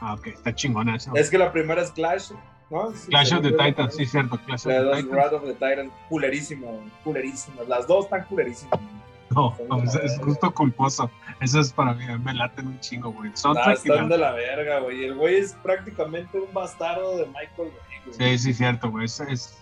Ah, 0.00 0.14
ok, 0.14 0.26
está 0.28 0.54
chingona 0.54 0.96
esa. 0.96 1.12
Es 1.14 1.30
que 1.30 1.38
la 1.38 1.50
primera 1.50 1.82
es 1.82 1.90
Clash, 1.90 2.32
¿no? 2.70 2.92
Sí, 2.92 3.08
Clash 3.08 3.34
of 3.34 3.42
the 3.42 3.52
Titans, 3.52 3.94
sí, 3.94 4.06
cierto. 4.06 4.38
Clash 4.44 4.66
La 4.66 4.76
of 4.76 4.80
the 4.80 4.84
2, 4.84 4.96
Titans. 4.96 5.12
Wrath 5.12 5.32
of 5.32 5.44
the 5.44 5.54
Titans, 5.54 5.92
culerísima, 6.08 6.66
güey, 6.66 6.90
culerísima. 7.02 7.62
Las 7.66 7.86
dos 7.86 8.04
están 8.04 8.24
culerísimas. 8.24 8.80
No, 8.80 9.03
no, 9.34 9.82
es, 9.82 9.94
es 9.96 10.18
gusto 10.20 10.52
culposo. 10.54 11.10
Eso 11.40 11.60
es 11.60 11.72
para 11.72 11.94
mí, 11.94 12.04
me 12.22 12.34
laten 12.34 12.66
un 12.68 12.80
chingo, 12.80 13.12
güey. 13.12 13.30
El 13.30 13.54
Nah, 13.54 13.72
están 13.72 14.08
de 14.08 14.18
la 14.18 14.32
verga, 14.32 14.80
güey. 14.80 15.04
El 15.04 15.14
güey 15.14 15.36
es 15.36 15.52
prácticamente 15.62 16.38
un 16.40 16.52
bastardo 16.52 17.16
de 17.18 17.26
Michael 17.26 17.70
Bay, 17.72 18.00
güey. 18.06 18.36
Sí, 18.36 18.38
sí, 18.38 18.54
cierto, 18.54 18.90
güey. 18.90 19.06
Es, 19.06 19.20
es- 19.20 19.58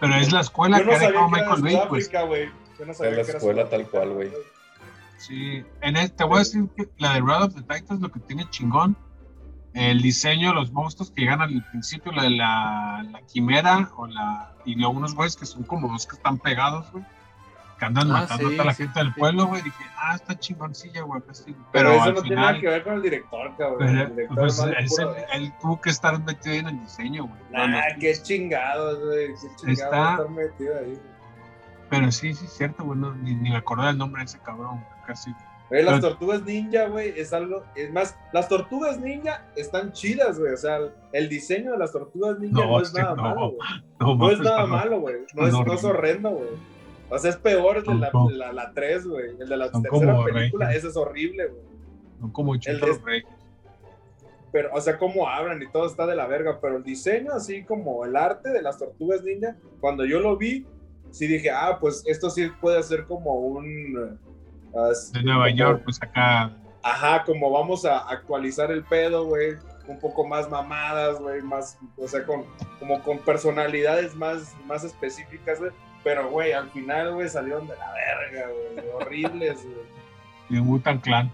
Pero 0.00 0.14
es 0.16 0.32
la 0.32 0.40
escuela 0.40 0.78
que 0.78 0.84
no 0.84 0.92
ha 0.92 0.98
dejado 0.98 1.28
Michael 1.28 1.62
Bay, 1.62 1.78
pues. 1.88 2.06
Sudáfrica, 2.06 2.22
güey. 2.22 2.50
Yo 2.78 2.86
no 2.86 2.94
sabía 2.94 3.10
Es 3.12 3.16
la 3.18 3.24
que 3.24 3.38
escuela 3.38 3.68
tal 3.68 3.86
cual, 3.88 4.10
güey. 4.10 4.30
Sí, 5.18 5.64
en 5.82 5.96
este, 5.96 6.16
te 6.16 6.24
voy 6.24 6.36
a 6.36 6.38
decir 6.40 6.68
que 6.76 6.88
la 6.98 7.14
de 7.14 7.20
Ride 7.20 7.44
of 7.44 7.54
the 7.54 7.62
Titans 7.62 8.00
lo 8.00 8.10
que 8.10 8.18
tiene 8.20 8.44
chingón, 8.50 8.96
el 9.72 10.02
diseño 10.02 10.48
de 10.48 10.54
los 10.54 10.72
monstruos 10.72 11.12
que 11.12 11.22
llegan 11.22 11.40
al 11.40 11.64
principio, 11.70 12.10
la 12.12 12.24
de 12.24 12.30
la, 12.30 13.06
la 13.10 13.22
quimera 13.22 13.88
o 13.96 14.06
la 14.06 14.52
y 14.64 14.74
luego 14.74 14.92
unos 14.94 15.14
güeyes 15.14 15.36
que 15.36 15.46
son 15.46 15.62
como 15.62 15.88
dos 15.88 16.06
que 16.06 16.16
están 16.16 16.38
pegados, 16.38 16.90
güey, 16.90 17.04
que 17.82 17.86
andan 17.86 18.10
Ah, 18.12 18.20
matando 18.20 18.48
sí, 18.50 18.58
a 18.60 18.64
la 18.64 18.74
sí, 18.74 18.82
gente 18.84 18.98
del 19.00 19.12
sí. 19.12 19.18
pueblo, 19.18 19.46
güey, 19.46 19.62
dije, 19.62 19.84
ah, 19.98 20.14
está 20.14 20.38
chingoncilla, 20.38 21.02
güey, 21.02 21.20
pues 21.22 21.38
sí. 21.38 21.52
Pero, 21.52 21.64
pero, 21.72 21.90
eso 21.94 22.02
al 22.04 22.14
no 22.14 22.20
tiene 22.22 22.36
nada 22.36 22.48
final, 22.48 22.60
que 22.60 22.68
ver 22.68 22.84
con 22.84 22.94
el 22.94 23.02
director, 23.02 23.56
cabrón. 23.58 23.78
pero, 23.80 23.90
el 24.02 24.08
director 24.14 24.36
pues, 24.38 24.58
es 24.78 24.98
el- 25.00 25.08
él 25.42 25.52
tuvo 25.60 25.80
que 25.80 25.90
estar 25.90 26.22
metido 26.22 26.54
en 26.54 26.66
el 26.68 26.80
diseño, 26.80 27.24
güey. 27.26 27.40
Nah, 27.50 27.66
no, 27.66 27.78
qué 27.98 28.12
chingados, 28.22 29.00
güey. 29.04 29.26
Qué 29.28 29.48
chingados 29.56 29.78
Está- 29.80 30.10
estar 30.12 30.30
metido 30.30 30.78
ahí. 30.78 30.98
Pero 31.90 32.12
sí, 32.12 32.32
sí, 32.34 32.46
cierto, 32.46 32.84
güey, 32.84 32.98
no, 33.00 33.12
ni, 33.16 33.34
ni 33.34 33.50
me 33.50 33.56
acordé 33.56 33.86
del 33.88 33.98
nombre 33.98 34.20
de 34.20 34.26
ese 34.26 34.38
cabrón, 34.38 34.76
güey, 34.76 35.06
casi. 35.06 35.34
Güey, 35.68 35.82
las 35.84 36.00
tortugas 36.02 36.42
ninja, 36.42 36.84
güey, 36.86 37.18
es 37.18 37.32
algo. 37.32 37.64
Es 37.74 37.90
más, 37.92 38.14
las 38.32 38.46
tortugas 38.46 38.98
ninja 39.00 39.46
están 39.56 39.92
chidas, 39.92 40.38
güey. 40.38 40.52
O 40.52 40.56
sea, 40.56 40.78
el 41.12 41.28
diseño 41.30 41.72
de 41.72 41.78
las 41.78 41.92
tortugas 41.92 42.38
ninja 42.38 42.60
no, 42.62 42.66
No, 42.72 42.80
es 42.80 42.92
nada 42.92 43.14
no. 43.14 43.22
malo, 43.22 43.52
güey. 43.52 44.16
No, 44.18 44.30
es 44.30 44.38
nada 44.40 44.66
malo, 44.66 45.00
güey. 45.00 45.16
No 45.34 45.46
es, 45.46 45.52
no 45.54 45.72
es 45.72 45.82
horrendo, 45.84 46.30
güey. 46.30 46.48
O 47.14 47.18
sea, 47.18 47.30
es 47.30 47.36
peor 47.36 47.76
el 47.78 47.84
de 47.84 47.94
la, 47.94 48.10
No, 48.12 48.24
no. 48.24 48.30
la, 48.30 48.52
la 48.52 48.72
3, 48.72 49.06
güey. 49.06 49.30
El 49.38 49.48
de 49.48 49.56
la 49.56 49.70
tercera 49.70 49.90
como 49.90 50.24
película, 50.24 50.72
ese 50.74 50.88
es 50.88 50.96
horrible, 50.96 51.46
güey. 51.46 51.62
Son 52.20 52.30
como 52.30 52.54
rey. 52.54 53.22
Pero, 54.50 54.70
o 54.74 54.80
sea, 54.80 54.98
cómo 54.98 55.28
hablan 55.28 55.62
y 55.62 55.68
todo 55.70 55.86
está 55.86 56.06
de 56.06 56.14
la 56.14 56.26
verga. 56.26 56.58
Pero 56.60 56.76
el 56.76 56.82
diseño, 56.84 57.32
así 57.32 57.64
como 57.64 58.04
el 58.04 58.16
arte 58.16 58.50
de 58.50 58.62
las 58.62 58.78
tortugas 58.78 59.22
ninja, 59.22 59.56
cuando 59.80 60.04
yo 60.04 60.20
lo 60.20 60.36
vi, 60.36 60.66
sí 61.10 61.26
dije, 61.26 61.50
ah, 61.50 61.78
pues 61.80 62.02
esto 62.06 62.28
sí 62.30 62.50
puede 62.60 62.82
ser 62.82 63.04
como 63.04 63.34
un. 63.36 64.18
ah, 64.74 64.90
De 65.12 65.22
Nueva 65.22 65.44
como- 65.46 65.56
York, 65.56 65.80
pues 65.84 66.02
acá. 66.02 66.56
Ajá, 66.82 67.22
como 67.24 67.50
vamos 67.50 67.84
a 67.84 67.98
actualizar 68.10 68.70
el 68.72 68.84
pedo, 68.84 69.24
güey. 69.26 69.54
Un 69.86 69.98
poco 69.98 70.26
más 70.26 70.48
mamadas, 70.50 71.18
güey. 71.20 71.40
Más, 71.42 71.78
o 71.96 72.06
sea, 72.08 72.24
con, 72.24 72.44
como 72.78 73.02
con 73.02 73.18
personalidades 73.18 74.14
más, 74.14 74.54
más 74.66 74.84
específicas, 74.84 75.58
güey. 75.60 75.70
Pero, 76.04 76.28
güey, 76.30 76.52
al 76.52 76.68
final, 76.70 77.14
güey, 77.14 77.28
salieron 77.28 77.66
de 77.68 77.74
la 77.76 77.92
verga, 77.92 78.48
güey. 78.48 78.86
Horribles, 78.94 79.64
güey. 79.64 79.76
de 80.48 80.60
Wutan 80.60 80.98
Clan. 81.00 81.30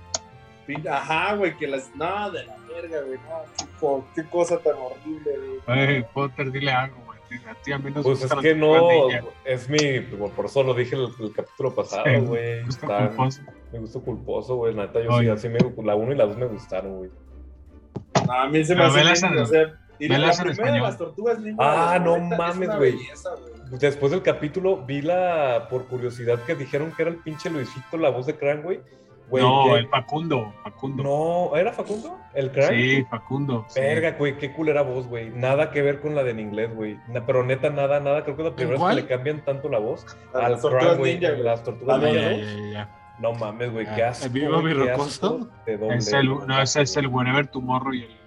Ajá, 0.90 1.34
güey, 1.34 1.56
que 1.56 1.66
las. 1.66 1.94
No, 1.96 2.30
de 2.30 2.44
la 2.44 2.56
verga, 2.68 3.00
güey. 3.00 3.18
No, 3.18 3.42
qué, 3.56 3.64
co- 3.80 4.04
qué 4.14 4.24
cosa 4.24 4.58
tan 4.58 4.74
horrible, 4.74 5.32
güey. 5.38 5.60
Ay, 5.66 6.04
Potter, 6.12 6.50
dile 6.52 6.70
algo, 6.72 6.96
güey. 7.06 7.18
A 7.48 7.54
ti 7.62 7.72
a 7.72 7.78
mí 7.78 7.90
nos 7.90 8.04
Pues 8.04 8.22
es 8.22 8.32
que 8.34 8.54
no, 8.54 9.08
es 9.44 9.68
mi, 9.68 10.00
por 10.00 10.30
por 10.32 10.44
eso 10.46 10.62
lo 10.62 10.72
dije 10.74 10.94
el, 10.96 11.08
el 11.20 11.32
capítulo 11.32 11.74
pasado, 11.74 12.04
Sí, 12.06 12.16
güey. 12.20 12.60
Están- 12.68 13.08
culposo. 13.08 13.42
Me 13.72 13.78
gustó 13.78 14.02
culposo, 14.02 14.56
güey. 14.56 14.74
La 14.74 14.86
neta, 14.86 15.02
yo 15.02 15.10
Oye. 15.10 15.26
sí, 15.26 15.30
así 15.30 15.48
me, 15.48 15.58
la 15.84 15.94
1 15.94 16.12
y 16.12 16.16
la 16.16 16.26
2 16.26 16.36
me 16.38 16.46
gustaron, 16.46 16.96
güey. 16.98 17.10
No, 18.26 18.32
a 18.32 18.48
mí 18.48 18.64
se 18.64 18.74
me 18.74 18.84
hace 18.84 19.00
y 19.98 20.08
la, 20.08 20.32
primera 20.32 20.72
de 20.72 20.80
las 20.80 20.98
tortugas 20.98 21.38
ninja. 21.40 21.56
Ah, 21.94 21.98
no 21.98 22.18
mames, 22.18 22.76
güey. 22.76 22.98
Después 23.78 24.12
del 24.12 24.22
capítulo, 24.22 24.84
vi 24.84 25.02
la, 25.02 25.66
por 25.68 25.86
curiosidad, 25.86 26.40
que 26.44 26.54
dijeron 26.54 26.92
que 26.96 27.02
era 27.02 27.10
el 27.10 27.18
pinche 27.18 27.50
Luisito, 27.50 27.96
la 27.98 28.08
voz 28.10 28.26
de 28.26 28.36
Crank, 28.36 28.62
güey. 28.64 28.80
No, 29.30 29.64
que- 29.66 29.80
el 29.80 29.88
Facundo. 29.88 30.54
Facundo. 30.64 31.02
No, 31.02 31.56
¿era 31.56 31.70
Facundo? 31.72 32.16
¿El 32.32 32.50
Crank? 32.50 32.70
Sí, 32.70 33.04
Facundo. 33.10 33.66
sí. 33.68 33.78
Verga, 33.78 34.12
güey, 34.12 34.38
qué 34.38 34.54
culera 34.54 34.80
voz, 34.80 35.06
güey. 35.06 35.28
Nada 35.28 35.70
que 35.70 35.82
ver 35.82 36.00
con 36.00 36.14
la 36.14 36.22
de 36.22 36.30
en 36.30 36.40
inglés, 36.40 36.74
güey. 36.74 36.96
Pero 37.26 37.44
neta, 37.44 37.68
nada, 37.68 38.00
nada. 38.00 38.24
Creo 38.24 38.36
que 38.36 38.42
es 38.42 38.48
la 38.48 38.56
primera 38.56 38.78
vez 38.78 38.88
que 38.96 39.02
le 39.02 39.06
cambian 39.06 39.44
tanto 39.44 39.68
la 39.68 39.78
voz. 39.78 40.06
A 40.32 40.46
al 40.46 40.58
Crank, 40.58 40.96
güey. 40.98 41.20
Las 41.20 41.62
tortugas 41.62 41.98
Ah, 42.02 42.06
ninja, 42.06 42.20
ya, 42.22 42.30
¿no? 42.30 42.36
ya, 42.38 42.72
ya. 42.72 42.94
No 43.20 43.32
mames, 43.34 43.70
güey, 43.72 43.84
qué 43.94 44.02
asco. 44.04 44.26
Es 44.26 46.12
el, 46.12 46.28
güey. 46.30 46.46
no, 46.46 46.62
ese 46.62 46.82
es 46.82 46.96
el 46.96 47.06
Whenever 47.08 47.46
Tomorrow 47.48 47.92
y 47.92 48.04
el 48.04 48.17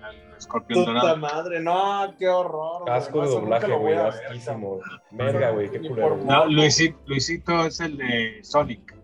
escorpión 0.41 0.79
Puta 0.85 0.91
dorado. 0.93 1.17
madre, 1.17 1.59
no, 1.61 2.13
qué 2.19 2.27
horror. 2.27 2.81
güey. 2.83 2.93
Asco 2.93 3.21
de 3.21 3.27
doblaje, 3.29 3.71
güey. 3.73 3.95
Asquísimo. 3.95 4.79
Verga, 5.11 5.51
güey, 5.51 5.69
qué 5.71 5.79
culero. 5.79 6.17
No, 6.17 6.45
Luisito, 6.47 6.97
Luisito 7.05 7.65
es 7.65 7.79
el 7.79 7.97
de 7.97 8.39
Sonic. 8.43 8.95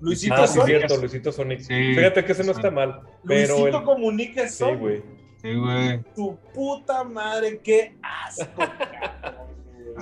Luisito 0.00 0.34
Ah, 0.36 0.46
sí, 0.46 0.58
Sonic. 0.58 0.76
cierto, 0.78 0.96
Luisito 0.98 1.32
Sonic. 1.32 1.60
Sí. 1.60 1.94
Fíjate 1.94 2.24
que 2.24 2.32
ese 2.32 2.44
no 2.44 2.52
está 2.52 2.70
mal. 2.70 3.00
Pero 3.26 3.54
Luisito 3.58 3.78
el... 3.78 3.84
comunica 3.84 4.42
es 4.42 4.52
Sí, 4.52 4.58
Sonic. 4.58 4.78
güey. 4.80 5.02
Sí, 5.42 5.54
güey. 5.54 6.02
Tu 6.14 6.36
puta 6.54 7.04
madre, 7.04 7.60
qué 7.62 7.96
asco. 8.02 8.62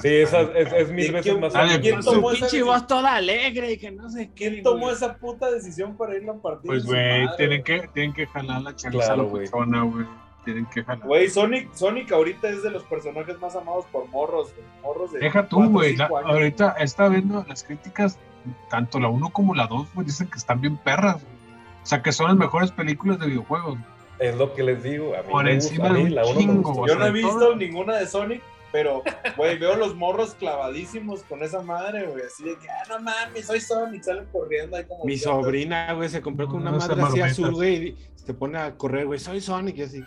Sí, 0.00 0.08
esa 0.08 0.40
es, 0.42 0.72
es 0.72 0.90
mil 0.90 1.06
¿De 1.06 1.12
veces 1.12 1.38
más. 1.40 1.52
De- 1.52 1.80
¿Quién 1.80 2.02
Su 2.02 2.12
tomó 2.12 2.30
esa 2.32 2.46
pinche 2.46 2.62
voz 2.62 2.86
toda 2.86 3.16
alegre 3.16 3.72
y 3.72 3.78
que 3.78 3.90
no 3.90 4.08
sé 4.10 4.30
qué. 4.34 4.50
¿Quién 4.50 4.62
tomó 4.62 4.90
esa 4.90 5.16
puta 5.16 5.50
decisión 5.50 5.96
para 5.96 6.14
irlo 6.16 6.32
a 6.32 6.42
partir? 6.42 6.66
Pues, 6.66 6.82
de 6.82 6.88
su 6.88 6.94
güey, 6.94 7.24
madre, 7.24 7.36
tienen 7.36 7.62
que, 7.62 7.88
tienen 7.94 8.12
que 8.12 8.26
jalar 8.26 8.62
la 8.62 8.74
chaviza 8.76 9.04
Claro, 9.06 9.12
a 9.14 9.16
la 9.24 9.30
güey. 9.30 9.42
persona, 9.42 9.82
güey. 9.82 10.06
Tienen 10.44 10.66
que 10.66 10.84
jalar. 10.84 11.06
Güey, 11.06 11.28
Sonic, 11.28 11.72
Sonic 11.74 12.12
ahorita 12.12 12.48
es 12.48 12.62
de 12.62 12.70
los 12.70 12.84
personajes 12.84 13.38
más 13.40 13.56
amados 13.56 13.84
por 13.90 14.06
morros, 14.08 14.52
güey. 14.54 14.66
Morros 14.82 15.12
de 15.12 15.18
Deja 15.20 15.48
tú, 15.48 15.68
güey. 15.70 15.96
la- 15.96 16.06
cinco 16.06 16.18
años. 16.18 16.30
Ahorita 16.30 16.70
está 16.78 17.08
viendo 17.08 17.44
las 17.48 17.64
críticas, 17.64 18.18
tanto 18.70 19.00
la 19.00 19.08
1 19.08 19.30
como 19.30 19.54
la 19.54 19.66
2, 19.66 19.88
güey, 19.94 20.06
dicen 20.06 20.28
que 20.28 20.38
están 20.38 20.60
bien 20.60 20.76
perras. 20.76 21.14
güey. 21.22 21.36
O 21.82 21.86
sea, 21.86 22.02
que 22.02 22.12
son 22.12 22.26
las 22.28 22.36
mejores 22.36 22.70
películas 22.70 23.18
de 23.18 23.26
videojuegos. 23.26 23.78
Es 24.18 24.34
lo 24.36 24.54
que 24.54 24.62
les 24.62 24.82
digo. 24.82 25.14
A 25.14 25.22
mí 25.22 25.28
Por 25.30 25.44
me 25.44 25.52
encima 25.52 25.88
gusta, 25.88 25.90
a 25.90 25.98
de 25.98 26.04
mí 26.04 26.08
un 26.10 26.14
la 26.14 26.22
uno 26.24 26.34
me 26.34 26.40
chingo. 26.40 26.86
Yo 26.86 26.94
no 26.96 27.06
he 27.06 27.10
visto 27.12 27.56
ninguna 27.56 27.96
de 27.96 28.06
Sonic, 28.06 28.42
pero, 28.76 29.02
güey, 29.38 29.56
veo 29.56 29.74
los 29.74 29.94
morros 29.94 30.34
clavadísimos 30.34 31.22
con 31.22 31.42
esa 31.42 31.62
madre, 31.62 32.08
güey. 32.08 32.24
Así 32.26 32.44
de 32.44 32.58
que, 32.58 32.68
ah, 32.68 32.82
no 32.90 33.00
mames, 33.00 33.46
soy 33.46 33.58
Sonic. 33.58 34.02
Salen 34.02 34.26
corriendo 34.26 34.76
ahí 34.76 34.84
como. 34.84 35.02
Mi 35.06 35.16
sobrina, 35.16 35.94
güey, 35.94 36.10
se 36.10 36.20
compró 36.20 36.46
con 36.46 36.60
una 36.60 36.72
No, 36.72 36.76
madre 36.76 37.02
así 37.02 37.20
azul, 37.22 37.54
güey, 37.54 37.74
y 37.74 37.96
se 38.16 38.34
pone 38.34 38.58
a 38.58 38.74
correr, 38.76 39.06
güey, 39.06 39.18
soy 39.18 39.40
Sonic, 39.40 39.78
y 39.78 39.82
así, 39.82 40.04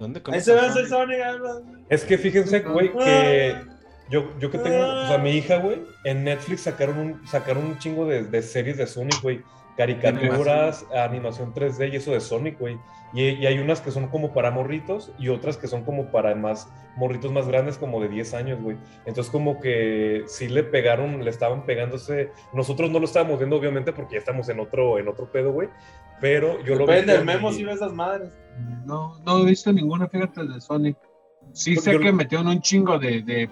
¿dónde 0.00 0.20
conoces 0.20 0.46
se 0.46 0.52
ve, 0.52 0.58
a 0.58 0.72
soy 0.72 0.86
Sonic? 0.88 1.20
Ah, 1.24 1.36
ah. 1.46 1.60
Es 1.88 2.02
que 2.02 2.18
fíjense, 2.18 2.58
güey, 2.58 2.92
que 2.92 3.56
yo, 4.10 4.36
yo 4.40 4.50
que 4.50 4.58
tengo, 4.58 4.84
o 4.84 5.06
sea, 5.06 5.18
mi 5.18 5.30
hija, 5.30 5.58
güey, 5.58 5.80
en 6.02 6.24
Netflix 6.24 6.62
sacaron 6.62 6.98
un, 6.98 7.28
sacaron 7.28 7.66
un 7.66 7.78
chingo 7.78 8.04
de, 8.04 8.24
de 8.24 8.42
series 8.42 8.78
de 8.78 8.88
Sonic, 8.88 9.22
güey. 9.22 9.44
Caricaturas, 9.78 10.84
animación 10.92 11.54
3D 11.54 11.92
y 11.92 11.96
eso 11.96 12.10
de 12.10 12.20
Sonic, 12.20 12.58
güey. 12.58 12.78
Y, 13.14 13.22
y 13.22 13.46
hay 13.46 13.58
unas 13.58 13.80
que 13.80 13.90
son 13.90 14.08
como 14.08 14.34
para 14.34 14.50
morritos 14.50 15.12
y 15.18 15.28
otras 15.28 15.56
que 15.56 15.66
son 15.66 15.84
como 15.84 16.10
para 16.10 16.34
más 16.34 16.70
morritos 16.96 17.32
más 17.32 17.48
grandes, 17.48 17.78
como 17.78 18.00
de 18.02 18.08
10 18.08 18.34
años, 18.34 18.60
güey. 18.60 18.76
Entonces, 19.06 19.30
como 19.30 19.60
que 19.60 20.24
sí 20.26 20.48
le 20.48 20.62
pegaron, 20.64 21.24
le 21.24 21.30
estaban 21.30 21.64
pegándose. 21.64 22.32
Nosotros 22.52 22.90
no 22.90 22.98
lo 22.98 23.06
estábamos 23.06 23.38
viendo, 23.38 23.56
obviamente, 23.56 23.92
porque 23.92 24.14
ya 24.14 24.18
estamos 24.18 24.48
en 24.48 24.60
otro, 24.60 24.98
en 24.98 25.08
otro 25.08 25.30
pedo, 25.30 25.52
güey. 25.52 25.68
Pero 26.20 26.62
yo 26.64 26.74
lo 26.74 26.84
vi. 26.86 26.94
Depende 26.94 27.24
memo 27.24 27.48
ves 27.48 27.58
esas 27.60 27.92
madres. 27.92 28.36
No, 28.84 29.18
no 29.24 29.38
he 29.38 29.44
visto 29.46 29.72
ninguna, 29.72 30.08
fíjate, 30.08 30.44
de 30.44 30.60
Sonic. 30.60 30.98
Sí 31.52 31.76
Porque 31.76 31.84
sé 31.90 31.92
yo- 31.94 32.00
que 32.00 32.12
metieron 32.12 32.48
un 32.48 32.60
chingo 32.60 32.98
de, 32.98 33.22
de, 33.22 33.48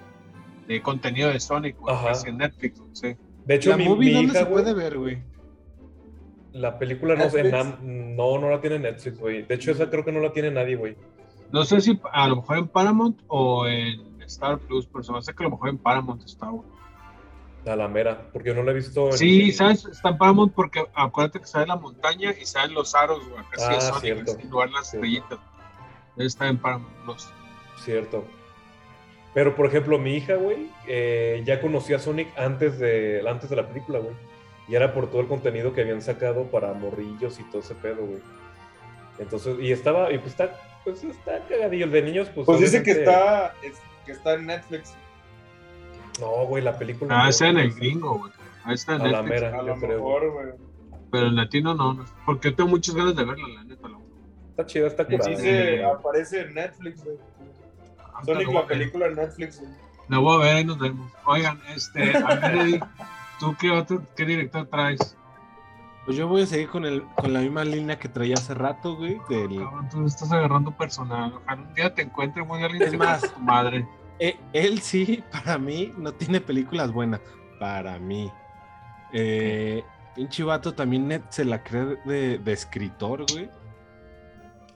de 0.66 0.82
contenido 0.82 1.30
de 1.30 1.40
Sonic, 1.40 1.78
güey, 1.78 1.94
en 2.26 2.36
Netflix, 2.38 2.82
sí. 2.92 3.16
De 3.46 3.54
hecho, 3.54 3.70
La 3.70 3.76
mi, 3.76 3.88
movie, 3.88 4.08
mi 4.08 4.14
¿dónde 4.14 4.38
se 4.38 4.44
puede 4.46 4.74
ver, 4.74 4.98
güey? 4.98 5.22
La 6.56 6.78
película 6.78 7.14
no 7.16 7.28
sé, 7.28 7.44
nam- 7.52 7.78
no, 7.80 8.38
no 8.38 8.48
la 8.50 8.60
tiene 8.60 8.78
Netflix, 8.78 9.18
güey. 9.18 9.42
De 9.42 9.54
hecho, 9.56 9.72
esa 9.72 9.90
creo 9.90 10.04
que 10.04 10.12
no 10.12 10.20
la 10.20 10.32
tiene 10.32 10.50
nadie, 10.50 10.76
güey. 10.76 10.96
No 11.52 11.64
sé 11.64 11.80
si 11.80 12.00
a 12.12 12.28
lo 12.28 12.36
mejor 12.36 12.58
en 12.58 12.68
Paramount 12.68 13.20
o 13.28 13.66
en 13.66 14.22
Star 14.22 14.58
Plus, 14.58 14.86
pero 14.86 15.04
se 15.04 15.12
me 15.12 15.18
hace 15.18 15.34
que 15.34 15.42
a 15.42 15.44
lo 15.44 15.50
mejor 15.50 15.68
en 15.68 15.78
Paramount 15.78 16.22
está, 16.24 16.48
güey. 16.48 16.66
A 17.66 17.74
la 17.76 17.88
mera, 17.88 18.28
porque 18.32 18.48
yo 18.50 18.54
no 18.54 18.62
la 18.62 18.70
he 18.70 18.74
visto. 18.74 19.06
en- 19.08 19.12
Sí, 19.18 19.52
¿sabes? 19.52 19.84
Está 19.86 20.10
en 20.10 20.18
Paramount 20.18 20.54
porque 20.54 20.84
acuérdate 20.94 21.40
que 21.40 21.46
sale 21.46 21.66
la 21.66 21.76
montaña 21.76 22.32
y 22.40 22.44
salen 22.46 22.74
los 22.74 22.94
aros, 22.94 23.28
güey. 23.28 23.40
Acá 23.40 23.56
sí 23.58 23.64
Ah, 23.68 23.74
es 23.76 23.84
Sonic, 23.84 24.00
cierto. 24.02 24.32
en 24.40 24.50
lugar 24.50 24.70
las 24.70 24.90
Cierto. 24.90 25.06
estrellitas. 25.06 25.38
Debe 26.16 26.26
estar 26.26 26.48
en 26.48 26.58
Paramount 26.58 26.94
Plus. 27.04 27.28
Cierto. 27.84 28.24
Pero, 29.34 29.54
por 29.54 29.66
ejemplo, 29.66 29.98
mi 29.98 30.14
hija, 30.14 30.36
güey, 30.36 30.68
eh, 30.88 31.42
ya 31.44 31.60
conocía 31.60 31.96
a 31.96 31.98
Sonic 31.98 32.28
antes 32.38 32.78
de, 32.78 33.22
antes 33.28 33.50
de 33.50 33.56
la 33.56 33.68
película, 33.68 33.98
güey. 33.98 34.14
Y 34.68 34.74
era 34.74 34.92
por 34.92 35.08
todo 35.10 35.20
el 35.20 35.28
contenido 35.28 35.72
que 35.72 35.82
habían 35.82 36.02
sacado 36.02 36.44
para 36.50 36.72
morrillos 36.72 37.38
y 37.38 37.44
todo 37.44 37.60
ese 37.60 37.74
pedo, 37.76 38.04
güey. 38.04 38.18
Entonces, 39.18 39.56
y 39.60 39.72
estaba, 39.72 40.12
y 40.12 40.18
pues 40.18 40.32
está, 40.32 40.50
pues 40.84 41.02
está 41.04 41.40
cagadillo. 41.48 41.84
El 41.86 41.92
de 41.92 42.02
niños, 42.02 42.28
pues. 42.34 42.46
Pues 42.46 42.60
dice 42.60 42.82
que 42.82 42.90
está, 42.92 43.54
es- 43.62 43.80
que 44.04 44.12
está 44.12 44.34
en 44.34 44.46
Netflix. 44.46 44.94
No, 46.20 46.46
güey, 46.46 46.62
la 46.62 46.76
película. 46.78 47.18
Ah, 47.18 47.22
no, 47.24 47.28
ese 47.30 47.46
en 47.48 47.58
el 47.58 47.68
güey. 47.70 47.80
gringo, 47.80 48.18
güey. 48.18 48.32
Ahí 48.64 48.74
está 48.74 48.96
en 48.96 49.02
A 49.02 49.06
la 49.08 49.22
Netflix. 49.22 49.42
mera, 49.42 49.58
A 49.58 49.62
lo 49.62 49.74
creo. 49.76 49.88
mejor, 49.98 50.30
güey. 50.32 50.46
Pero 51.12 51.26
en 51.28 51.36
latino 51.36 51.74
no, 51.74 51.94
no. 51.94 52.04
Porque 52.24 52.50
tengo 52.50 52.70
muchas 52.70 52.94
ganas 52.94 53.14
de 53.16 53.24
verla, 53.24 53.46
la 53.48 53.64
neta. 53.64 53.88
La 53.88 53.98
Está 54.50 54.66
chida, 54.66 54.86
está 54.86 55.04
curada. 55.04 55.28
Dice, 55.30 55.62
güey. 55.76 55.82
aparece 55.82 56.40
en 56.40 56.54
Netflix, 56.54 57.04
güey. 57.04 57.16
Sonic, 58.24 58.48
la 58.52 58.66
película 58.66 59.06
en 59.06 59.14
Netflix, 59.14 59.60
güey. 59.60 59.70
La 60.08 60.18
voy 60.18 60.36
a 60.36 60.44
ver 60.44 60.60
y 60.60 60.64
nos 60.64 60.78
vemos. 60.78 61.12
Oigan, 61.26 61.60
este, 61.74 62.16
a 62.16 62.34
ver, 62.36 62.54
Eddie, 62.56 62.80
¿tú 63.38 63.54
qué, 63.58 63.70
otro, 63.70 64.02
qué 64.16 64.24
director 64.24 64.66
traes? 64.66 65.16
Pues 66.04 66.16
yo 66.16 66.28
voy 66.28 66.42
a 66.42 66.46
seguir 66.46 66.68
con, 66.68 66.84
el, 66.84 67.02
con 67.16 67.32
la 67.32 67.40
misma 67.40 67.64
línea 67.64 67.98
que 67.98 68.08
traía 68.08 68.34
hace 68.34 68.54
rato, 68.54 68.96
güey, 68.96 69.18
del... 69.28 69.56
Cabrón, 69.56 69.88
tú 69.90 70.06
estás 70.06 70.30
agarrando 70.30 70.70
personal. 70.70 71.34
Ojalá 71.34 71.62
un 71.62 71.74
día 71.74 71.92
te 71.92 72.02
encuentre 72.02 72.44
muy 72.44 72.62
alguien 72.62 72.82
Es 72.82 72.96
más. 72.96 73.34
tu 73.34 73.40
madre. 73.40 73.88
Eh, 74.20 74.38
él 74.52 74.80
sí, 74.80 75.24
para 75.32 75.58
mí, 75.58 75.92
no 75.98 76.12
tiene 76.12 76.40
películas 76.40 76.92
buenas. 76.92 77.20
Para 77.58 77.98
mí. 77.98 78.30
Eh, 79.12 79.82
pinche 80.14 80.44
vato 80.44 80.74
también 80.74 81.08
net 81.08 81.22
se 81.30 81.44
la 81.44 81.64
cree 81.64 81.98
de, 82.04 82.38
de 82.38 82.52
escritor, 82.52 83.24
güey. 83.32 83.50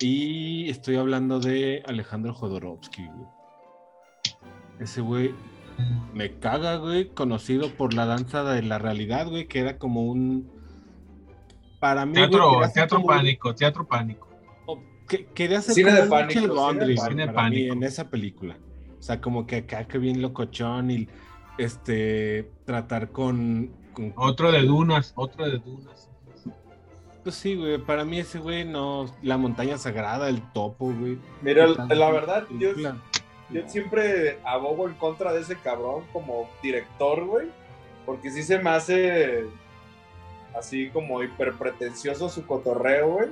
Y 0.01 0.69
estoy 0.69 0.97
hablando 0.97 1.39
de 1.39 1.83
Alejandro 1.87 2.35
Jodorowsky, 2.35 3.07
güey. 3.07 3.29
Ese 4.81 5.01
güey 5.01 5.35
me 6.15 6.39
caga, 6.39 6.77
güey. 6.77 7.09
Conocido 7.09 7.71
por 7.75 7.95
la 7.95 8.07
danza 8.07 8.43
de 8.45 8.63
la 8.63 8.79
realidad, 8.79 9.29
güey, 9.29 9.47
que 9.49 9.61
era 9.61 9.79
como 9.79 10.03
un. 10.03 10.51
Para 11.79 12.05
mí. 12.07 12.15
Teatro, 12.15 12.61
teatro 12.75 12.99
un- 13.01 13.07
pánico, 13.07 13.55
teatro 13.55 13.87
pánico. 13.87 14.29
o 14.67 14.79
que- 15.09 15.27
quería 15.27 15.61
ser 15.63 15.75
Cine 15.75 15.93
de 15.93 16.03
pánico, 16.05 16.33
cine 16.33 16.43
de 16.43 16.49
Gondry, 16.49 16.79
pánico. 16.97 17.01
güey, 17.03 17.11
Cine 17.11 17.27
de 17.27 17.33
para 17.33 17.49
mí 17.51 17.57
pánico. 17.57 17.75
en 17.75 17.83
esa 17.85 18.11
película. 18.11 18.57
O 18.99 19.03
sea, 19.03 19.21
como 19.21 19.47
que 19.47 19.57
acá 19.57 19.87
que 19.87 19.99
bien 19.99 20.21
locochón 20.21 20.91
y 20.91 21.09
este 21.59 22.51
tratar 22.67 23.11
con, 23.11 23.71
con- 23.95 24.13
Otro 24.17 24.53
de 24.53 24.63
Dunas, 24.63 25.13
otro 25.17 25.45
de 25.49 25.59
Dunas. 25.59 26.11
pues 27.23 27.35
sí, 27.35 27.55
güey, 27.55 27.79
para 27.79 28.05
mí 28.05 28.19
ese 28.19 28.39
güey 28.39 28.65
no 28.65 29.07
la 29.23 29.37
montaña 29.39 29.77
sagrada, 29.79 30.29
el 30.29 30.43
topo, 30.53 30.93
güey. 30.93 31.19
Mira, 31.43 31.67
Puta, 31.67 31.95
la 31.95 32.11
verdad, 32.11 32.45
yo. 32.59 32.71
Yo 33.53 33.69
siempre 33.69 34.39
abogo 34.45 34.89
en 34.89 34.95
contra 34.95 35.33
de 35.33 35.41
ese 35.41 35.57
cabrón 35.57 36.05
como 36.13 36.49
director, 36.63 37.25
güey. 37.25 37.49
Porque 38.07 38.31
sí 38.31 38.43
se 38.43 38.59
me 38.59 38.71
hace 38.71 39.45
así 40.57 40.89
como 40.91 41.23
hiperpretencioso 41.23 42.29
su 42.29 42.47
cotorreo, 42.47 43.09
güey. 43.15 43.29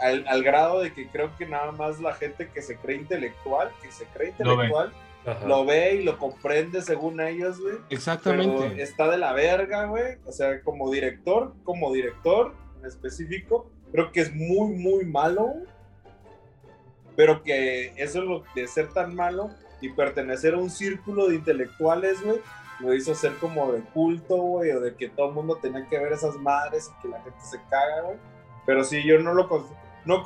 Al, 0.00 0.26
al 0.28 0.42
grado 0.44 0.80
de 0.80 0.92
que 0.92 1.08
creo 1.08 1.36
que 1.36 1.44
nada 1.46 1.72
más 1.72 2.00
la 2.00 2.14
gente 2.14 2.48
que 2.50 2.62
se 2.62 2.76
cree 2.76 2.96
intelectual, 2.96 3.72
que 3.82 3.90
se 3.90 4.04
cree 4.06 4.32
Lo 4.38 4.56
ve. 4.56 4.66
intelectual, 4.66 4.92
lo 5.46 5.64
ve 5.66 5.94
y 5.96 6.04
lo 6.04 6.16
comprende 6.18 6.82
según 6.82 7.20
ellos, 7.20 7.60
güey. 7.60 7.74
Pero 7.74 7.86
Exactamente. 7.90 8.82
está 8.82 9.10
de 9.10 9.18
la 9.18 9.32
verga, 9.32 9.86
güey. 9.86 10.18
O 10.24 10.32
sea, 10.32 10.62
como 10.62 10.90
director, 10.90 11.52
como 11.64 11.92
director 11.92 12.54
en 12.78 12.86
específico, 12.86 13.68
creo 13.90 14.12
que 14.12 14.20
es 14.20 14.32
muy, 14.34 14.76
muy 14.76 15.04
malo. 15.04 15.46
güey. 15.46 15.66
Pero 17.18 17.42
que 17.42 17.92
eso 17.96 18.22
lo 18.22 18.44
de 18.54 18.68
ser 18.68 18.92
tan 18.92 19.12
malo 19.16 19.50
y 19.80 19.88
pertenecer 19.88 20.54
a 20.54 20.58
un 20.58 20.70
círculo 20.70 21.26
de 21.26 21.34
intelectuales, 21.34 22.22
güey, 22.22 22.38
lo 22.78 22.94
hizo 22.94 23.12
ser 23.12 23.34
como 23.38 23.72
de 23.72 23.80
culto, 23.80 24.36
güey, 24.36 24.70
o 24.70 24.78
de 24.78 24.94
que 24.94 25.08
todo 25.08 25.30
el 25.30 25.34
mundo 25.34 25.56
tenía 25.60 25.84
que 25.88 25.98
ver 25.98 26.12
esas 26.12 26.36
madres 26.36 26.88
y 26.96 27.02
que 27.02 27.08
la 27.08 27.20
gente 27.22 27.40
se 27.40 27.58
caga, 27.68 28.02
güey. 28.02 28.16
Pero 28.66 28.84
sí, 28.84 29.02
yo 29.04 29.18
no 29.18 29.34
lo 29.34 29.48
no, 30.04 30.22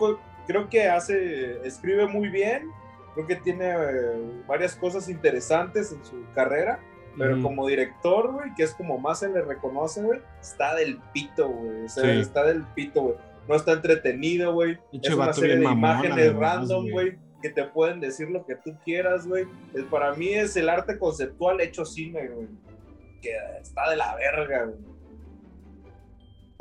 creo 0.46 0.68
que 0.68 0.86
hace, 0.90 1.66
escribe 1.66 2.06
muy 2.08 2.28
bien, 2.28 2.70
creo 3.14 3.26
que 3.26 3.36
tiene 3.36 3.70
eh, 3.70 4.42
varias 4.46 4.76
cosas 4.76 5.08
interesantes 5.08 5.92
en 5.92 6.04
su 6.04 6.26
carrera, 6.34 6.78
pero 7.16 7.34
Ujú. 7.36 7.42
como 7.42 7.66
director, 7.68 8.32
güey, 8.32 8.54
que 8.54 8.64
es 8.64 8.74
como 8.74 8.98
más 8.98 9.20
se 9.20 9.30
le 9.30 9.40
reconoce, 9.40 10.02
güey, 10.02 10.20
está 10.42 10.74
del 10.74 11.00
pito, 11.14 11.48
güey, 11.48 11.86
o 11.86 11.88
sea, 11.88 12.04
Sí. 12.04 12.20
está 12.20 12.44
del 12.44 12.64
pito, 12.74 13.00
güey. 13.00 13.31
No 13.48 13.54
está 13.56 13.72
entretenido, 13.72 14.52
güey. 14.52 14.78
Es 14.92 15.12
una 15.14 15.32
serie 15.32 15.56
de 15.56 15.64
imágenes 15.64 16.12
además, 16.18 16.40
random, 16.40 16.90
güey. 16.90 17.18
que 17.42 17.50
te 17.50 17.64
pueden 17.64 17.98
decir 18.00 18.30
lo 18.30 18.46
que 18.46 18.54
tú 18.54 18.72
quieras, 18.84 19.26
güey. 19.26 19.46
Es- 19.74 19.82
Para 19.84 20.14
mí 20.14 20.28
es 20.28 20.54
el 20.56 20.68
arte 20.68 20.96
conceptual 20.98 21.60
hecho 21.60 21.84
cine, 21.84 22.28
güey. 22.28 22.46
Que 23.20 23.32
está 23.60 23.90
de 23.90 23.96
la 23.96 24.14
verga, 24.14 24.64
güey. 24.66 24.92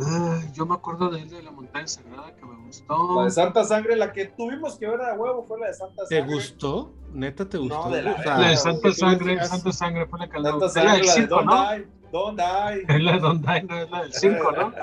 Ah, 0.04 0.40
yo 0.54 0.66
me 0.66 0.74
acuerdo 0.74 1.10
de 1.12 1.22
él 1.22 1.30
de 1.30 1.44
la 1.44 1.52
montaña 1.52 1.86
sagrada 1.86 2.36
que 2.36 2.44
me 2.44 2.56
gustó. 2.66 3.16
La 3.20 3.26
de 3.26 3.30
Santa 3.30 3.64
Sangre, 3.64 3.96
la 3.96 4.12
que 4.12 4.26
tuvimos 4.26 4.80
que 4.80 4.88
ver 4.88 5.00
a 5.02 5.14
huevo 5.14 5.44
fue 5.44 5.60
la 5.60 5.68
de 5.68 5.74
Santa 5.76 6.04
¿Te 6.10 6.18
Sangre. 6.18 6.34
gustó? 6.34 6.94
¿Neta 7.14 7.48
te 7.48 7.58
gustó? 7.60 7.90
de 7.92 8.02
la 8.02 8.14
O 8.14 8.24
sea, 8.24 8.38
La 8.40 8.50
de 8.50 8.58
Santa 8.58 8.92
Sangre, 8.94 9.34
decías- 9.34 9.50
Santa 9.50 9.72
Sangre 9.72 10.08
fue 10.08 10.18
la 10.20 10.26
que 10.28 10.42
Santa 10.42 10.66
la 10.66 10.70
Sangre, 10.70 10.92
del 10.98 11.06
la 11.06 11.14
de 11.14 11.22
5, 11.22 11.36
Don't 11.36 11.46
¿no? 11.46 11.72
Die, 11.72 11.88
Don't 12.12 12.40
Die. 12.40 12.86
Es 12.96 13.04
la 13.04 13.12
de 13.12 13.20
Don't 13.20 13.46
Die, 13.46 13.62
no 13.64 13.78
es 13.78 13.92
la 13.92 14.02
del 14.02 14.14
5, 14.14 14.52
¿no? 14.54 14.74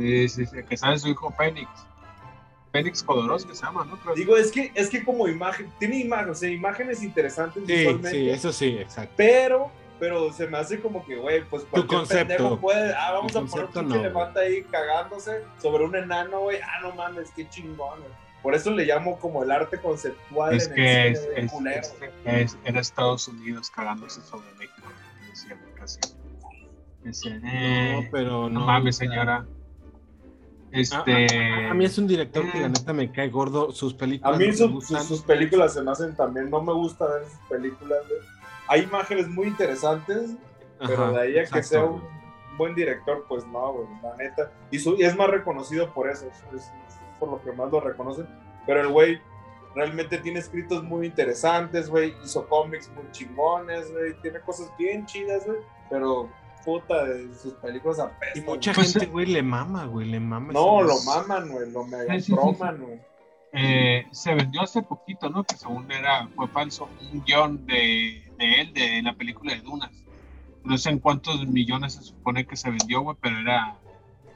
Sí, 0.00 0.28
sí, 0.28 0.46
sí, 0.46 0.56
que 0.68 0.76
sale 0.76 0.98
su 0.98 1.08
hijo 1.08 1.32
Fénix. 1.36 1.68
Fénix 2.72 3.02
Jodorowsky 3.04 3.54
se 3.54 3.64
llama, 3.64 3.84
¿no? 3.84 3.96
Creo. 3.98 4.14
Digo, 4.14 4.36
es 4.36 4.52
que, 4.52 4.70
es 4.74 4.88
que 4.88 5.04
como 5.04 5.26
imagen, 5.28 5.70
tiene 5.78 5.98
imágenes, 5.98 6.36
o 6.36 6.40
sea, 6.40 6.48
imágenes 6.50 7.02
interesantes 7.02 7.64
Sí, 7.66 7.72
visualmente, 7.72 8.10
sí, 8.10 8.30
eso 8.30 8.52
sí, 8.52 8.76
exacto. 8.78 9.12
pero, 9.16 9.70
pero 9.98 10.32
se 10.32 10.46
me 10.46 10.56
hace 10.58 10.80
como 10.80 11.04
que, 11.04 11.16
güey, 11.16 11.42
pues 11.44 11.64
cualquier 11.64 11.98
concepto. 11.98 12.28
pendejo 12.28 12.60
puede, 12.60 12.94
ah, 12.94 13.10
vamos 13.12 13.32
Tu 13.32 13.38
a 13.38 13.44
poner 13.44 13.68
un 13.76 13.88
no, 13.88 13.94
elefante 13.96 14.38
ahí 14.40 14.62
cagándose 14.70 15.42
sobre 15.60 15.84
un 15.84 15.96
enano, 15.96 16.40
güey, 16.42 16.58
ah, 16.62 16.80
no 16.82 16.92
mames, 16.94 17.30
qué 17.34 17.48
chingón, 17.48 17.98
güey. 18.00 18.12
Por 18.40 18.54
eso 18.54 18.70
le 18.70 18.86
llamo 18.86 19.18
como 19.18 19.42
el 19.42 19.50
arte 19.50 19.78
conceptual 19.78 20.54
Es 20.54 20.68
en 20.68 20.74
que 20.74 21.06
el 21.08 21.12
es, 21.12 21.20
cine, 21.22 21.34
es, 21.40 21.52
culero. 21.52 21.80
es- 21.80 21.94
es- 22.24 22.58
era 22.64 22.80
Estados 22.80 23.26
Unidos 23.28 23.68
cagándose 23.68 24.22
sobre 24.22 24.46
México. 24.54 24.88
Decía 25.28 25.58
casi. 25.76 25.98
Decía, 27.02 27.38
eh, 27.44 28.00
No, 28.04 28.08
pero 28.12 28.48
no. 28.48 28.60
no 28.60 28.66
mames, 28.66 28.96
señora. 28.96 29.44
A, 30.72 30.78
Este. 30.80 31.26
a- 31.66 31.70
a 31.70 31.74
mí 31.74 31.84
es 31.84 31.98
un 31.98 32.06
director 32.06 32.50
que 32.50 32.60
la 32.60 32.66
eh. 32.66 32.70
neta 32.70 32.92
me 32.92 33.10
cae 33.10 33.28
gordo. 33.28 33.72
Sus 33.72 33.94
películas 33.94 34.34
A 34.34 34.38
mí 34.38 34.46
no 34.48 34.80
sus, 34.80 35.22
películas 35.22 35.74
se 35.74 35.82
me 35.82 35.90
hacen 35.90 36.14
también, 36.16 36.48
no 36.50 36.62
me 36.62 36.72
gusta 36.72 37.06
ver 37.06 37.24
sus 37.24 37.38
películas, 37.48 37.98
güey. 38.08 38.20
Hay 38.68 38.82
imágenes 38.82 39.28
muy 39.28 39.48
interesantes, 39.48 40.36
pero 40.78 41.12
de 41.12 41.20
ahí 41.20 41.38
a 41.38 41.44
que 41.44 41.62
sea 41.62 41.84
un 41.84 42.02
buen 42.56 42.74
director, 42.74 43.24
pues 43.28 43.46
no, 43.46 43.72
güey, 43.72 43.86
la 44.02 44.16
neta. 44.16 44.52
Y, 44.70 44.78
su- 44.78 44.96
y 44.96 45.02
es 45.02 45.16
más 45.16 45.28
reconocido 45.28 45.92
por 45.92 46.08
eso, 46.08 46.26
es, 46.26 46.54
es 46.56 46.70
por 47.18 47.30
lo 47.30 47.42
que 47.42 47.52
más 47.52 47.70
lo 47.70 47.80
reconocen. 47.80 48.28
Pero 48.66 48.80
el 48.82 48.88
güey 48.88 49.20
realmente 49.74 50.18
tiene 50.18 50.38
escritos 50.40 50.82
muy 50.84 51.06
interesantes, 51.06 51.88
güey, 51.88 52.14
hizo 52.24 52.46
cómics 52.48 52.90
muy 52.94 53.04
chingones, 53.12 53.90
güey, 53.92 54.14
tiene 54.20 54.40
cosas 54.40 54.70
bien 54.78 55.06
chidas, 55.06 55.46
güey, 55.46 55.58
pero 55.88 56.28
puta, 56.64 57.04
de 57.04 57.34
sus 57.34 57.54
películas 57.54 57.98
apestan. 58.00 58.42
Y 58.42 58.46
mucha 58.46 58.72
Pues, 58.72 58.92
gente, 58.92 59.06
güey, 59.06 59.26
le 59.26 59.42
mama, 59.42 59.86
güey, 59.86 60.08
le 60.08 60.20
mama. 60.20 60.52
No, 60.52 60.82
lo 60.82 60.94
maman, 61.02 61.48
güey, 61.50 61.70
lo 61.70 61.84
mega 61.86 62.14
Sí, 62.14 62.20
sí, 62.20 62.26
sí, 62.26 62.32
broman, 62.32 62.78
güey. 62.82 63.00
eh, 63.52 64.06
se 64.12 64.34
vendió 64.34 64.62
hace 64.62 64.82
poquito, 64.82 65.28
¿no? 65.28 65.44
Que 65.44 65.56
según 65.56 65.90
era, 65.90 66.28
fue 66.36 66.46
falso, 66.48 66.88
un 67.12 67.24
guion 67.24 67.66
de, 67.66 68.22
de 68.38 68.60
él, 68.60 68.72
de 68.74 69.02
la 69.02 69.14
película 69.14 69.54
de 69.54 69.60
Dunas. 69.60 69.90
No 70.64 70.76
sé 70.78 70.90
en 70.90 70.98
cuántos 70.98 71.46
millones 71.48 71.94
se 71.94 72.02
supone 72.02 72.46
que 72.46 72.54
se 72.56 72.68
vendió, 72.70 73.00
güey, 73.00 73.16
pero 73.20 73.38
era. 73.38 73.76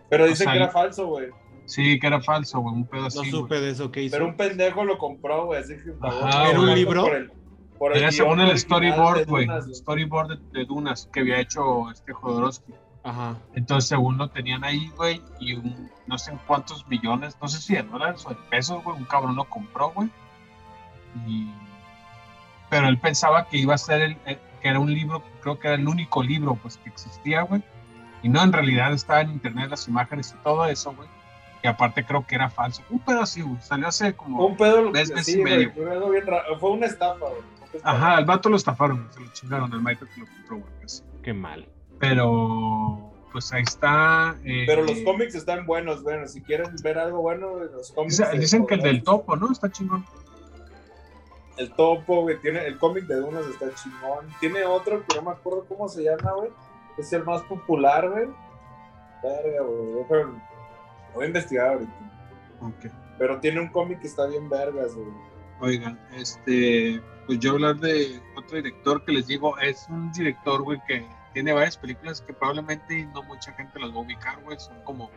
Pero 0.08 0.24
O 0.24 0.26
dicen 0.26 0.44
sea, 0.44 0.52
que 0.52 0.58
era 0.58 0.68
falso, 0.70 1.06
güey. 1.06 1.28
Sí, 1.66 1.98
que 1.98 2.06
era 2.06 2.20
falso, 2.20 2.60
güey, 2.60 2.74
un 2.74 2.86
pedo 2.86 3.02
No 3.02 3.06
así. 3.08 3.30
supe 3.30 3.56
güey. 3.56 3.60
de 3.62 3.70
eso 3.70 3.90
que 3.90 4.02
hizo. 4.02 4.12
Pero 4.16 4.26
un 4.26 4.36
pendejo 4.36 4.84
lo 4.84 4.98
compró, 4.98 5.46
güey, 5.46 5.60
así 5.62 5.74
que 5.74 5.92
Ajá, 6.00 6.50
¿Era 6.50 6.60
un 6.60 6.74
libro? 6.74 7.02
Por 7.04 7.14
el, 7.14 7.32
por 7.78 7.92
el 7.92 7.98
Era 7.98 8.10
guion 8.10 8.12
según 8.16 8.40
el 8.40 8.58
storyboard, 8.58 9.26
güey. 9.26 9.46
Storyboard 9.72 10.28
de, 10.38 10.58
de 10.58 10.64
Dunas 10.64 11.08
que 11.12 11.20
había 11.20 11.40
hecho 11.40 11.90
este 11.90 12.12
Jodorowsky. 12.12 12.72
Ajá. 13.02 13.36
Entonces, 13.54 13.88
según 13.88 14.16
lo 14.16 14.28
tenían 14.28 14.64
ahí, 14.64 14.90
güey, 14.96 15.20
y 15.38 15.54
un, 15.54 15.90
no 16.06 16.16
sé 16.16 16.30
en 16.32 16.38
cuántos 16.46 16.86
millones, 16.88 17.36
no 17.42 17.48
sé 17.48 17.60
si 17.60 17.74
de 17.74 17.82
dólares 17.82 18.24
o 18.24 18.30
de 18.30 18.36
pesos, 18.50 18.82
güey, 18.82 18.96
un 18.96 19.04
cabrón 19.04 19.36
lo 19.36 19.44
compró, 19.44 19.90
güey. 19.90 20.08
Y... 21.26 21.50
Pero 22.70 22.88
él 22.88 22.98
pensaba 22.98 23.46
que 23.46 23.58
iba 23.58 23.74
a 23.74 23.78
ser 23.78 24.00
el, 24.00 24.16
el- 24.24 24.38
que 24.62 24.68
era 24.70 24.78
un 24.80 24.92
libro, 24.92 25.22
creo 25.42 25.58
que 25.58 25.68
era 25.68 25.76
el 25.76 25.86
único 25.86 26.22
libro, 26.22 26.54
pues, 26.62 26.78
que 26.78 26.88
existía, 26.88 27.42
güey. 27.42 27.62
Y 28.22 28.30
no, 28.30 28.42
en 28.42 28.52
realidad 28.54 28.92
estaba 28.94 29.20
en 29.20 29.30
internet 29.32 29.68
las 29.68 29.86
imágenes 29.86 30.34
y 30.38 30.42
todo 30.42 30.64
eso, 30.64 30.94
güey. 30.94 31.06
Y 31.62 31.66
aparte 31.66 32.04
creo 32.04 32.26
que 32.26 32.34
era 32.34 32.48
falso. 32.48 32.82
Un 32.88 32.98
pedo 33.00 33.20
así, 33.22 33.42
güey. 33.42 33.60
Salió 33.60 33.88
hace 33.88 34.14
como... 34.14 34.46
Un 34.46 34.56
pedo 34.56 34.80
lo 34.82 34.92
que 34.92 35.00
Mes, 35.00 35.12
mes 35.12 35.26
sí, 35.26 35.40
y 35.40 35.42
medio. 35.42 35.72
raro. 36.26 36.58
Fue 36.58 36.70
una 36.70 36.86
estafa, 36.86 37.18
güey. 37.20 37.42
Ajá, 37.82 38.16
al 38.16 38.24
vato 38.24 38.48
lo 38.48 38.56
estafaron, 38.56 39.08
se 39.12 39.20
lo 39.20 39.32
chingaron, 39.32 39.72
el 39.72 39.80
Michael 39.80 40.08
que 40.14 40.20
lo 40.20 40.26
compró, 40.26 40.56
güey, 40.58 40.80
casi. 40.80 41.02
Qué 41.22 41.32
mal. 41.32 41.68
Pero, 41.98 43.12
pues 43.32 43.52
ahí 43.52 43.62
está. 43.62 44.36
eh, 44.44 44.64
Pero 44.66 44.82
los 44.82 44.98
cómics 45.00 45.34
están 45.34 45.66
buenos, 45.66 46.02
bueno, 46.02 46.26
si 46.28 46.42
quieren 46.42 46.68
ver 46.82 46.98
algo 46.98 47.20
bueno, 47.20 47.58
los 47.58 47.92
cómics. 47.92 48.22
Dicen 48.38 48.66
que 48.66 48.74
el 48.74 48.82
del 48.82 49.02
topo, 49.02 49.36
¿no? 49.36 49.50
Está 49.50 49.70
chingón. 49.70 50.04
El 51.56 51.72
topo, 51.72 52.22
güey, 52.22 52.38
tiene 52.40 52.66
el 52.66 52.78
cómic 52.78 53.04
de 53.04 53.16
Dunas 53.16 53.46
está 53.46 53.72
chingón. 53.74 54.26
Tiene 54.40 54.64
otro 54.64 55.04
que 55.06 55.16
no 55.16 55.22
me 55.22 55.30
acuerdo 55.30 55.64
cómo 55.66 55.88
se 55.88 56.02
llama, 56.02 56.32
güey. 56.32 56.50
Es 56.98 57.12
el 57.12 57.24
más 57.24 57.42
popular, 57.42 58.08
güey. 58.10 58.26
Verga, 59.22 59.62
güey. 59.62 60.26
Voy 61.14 61.24
a 61.24 61.26
investigar 61.26 61.68
ahorita. 61.74 61.92
Ok. 62.60 62.92
Pero 63.18 63.38
tiene 63.38 63.60
un 63.60 63.68
cómic 63.68 64.00
que 64.00 64.08
está 64.08 64.26
bien 64.26 64.48
vergas, 64.50 64.94
güey. 64.96 65.06
Oigan, 65.64 65.98
este, 66.14 67.00
pues 67.26 67.38
yo 67.38 67.52
hablar 67.52 67.76
de 67.76 68.20
otro 68.36 68.58
director 68.58 69.02
que 69.02 69.12
les 69.12 69.26
digo, 69.28 69.58
es 69.58 69.86
un 69.88 70.12
director, 70.12 70.62
güey, 70.62 70.78
que 70.86 71.06
tiene 71.32 71.54
varias 71.54 71.78
películas 71.78 72.20
que 72.20 72.34
probablemente 72.34 73.06
no 73.14 73.22
mucha 73.22 73.50
gente 73.54 73.80
las 73.80 73.90
va 73.90 73.94
a 73.94 74.00
ubicar, 74.00 74.42
güey, 74.42 74.58
son 74.60 74.78
como 74.84 75.10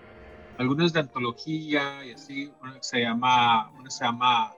algunas 0.57 0.93
de 0.93 1.01
antología 1.01 2.05
y 2.05 2.13
así, 2.13 2.49
una 2.61 2.75
que 2.75 2.83
se 2.83 3.01
llama, 3.01 3.69
una 3.71 3.89
se 3.89 4.05
llama 4.05 4.53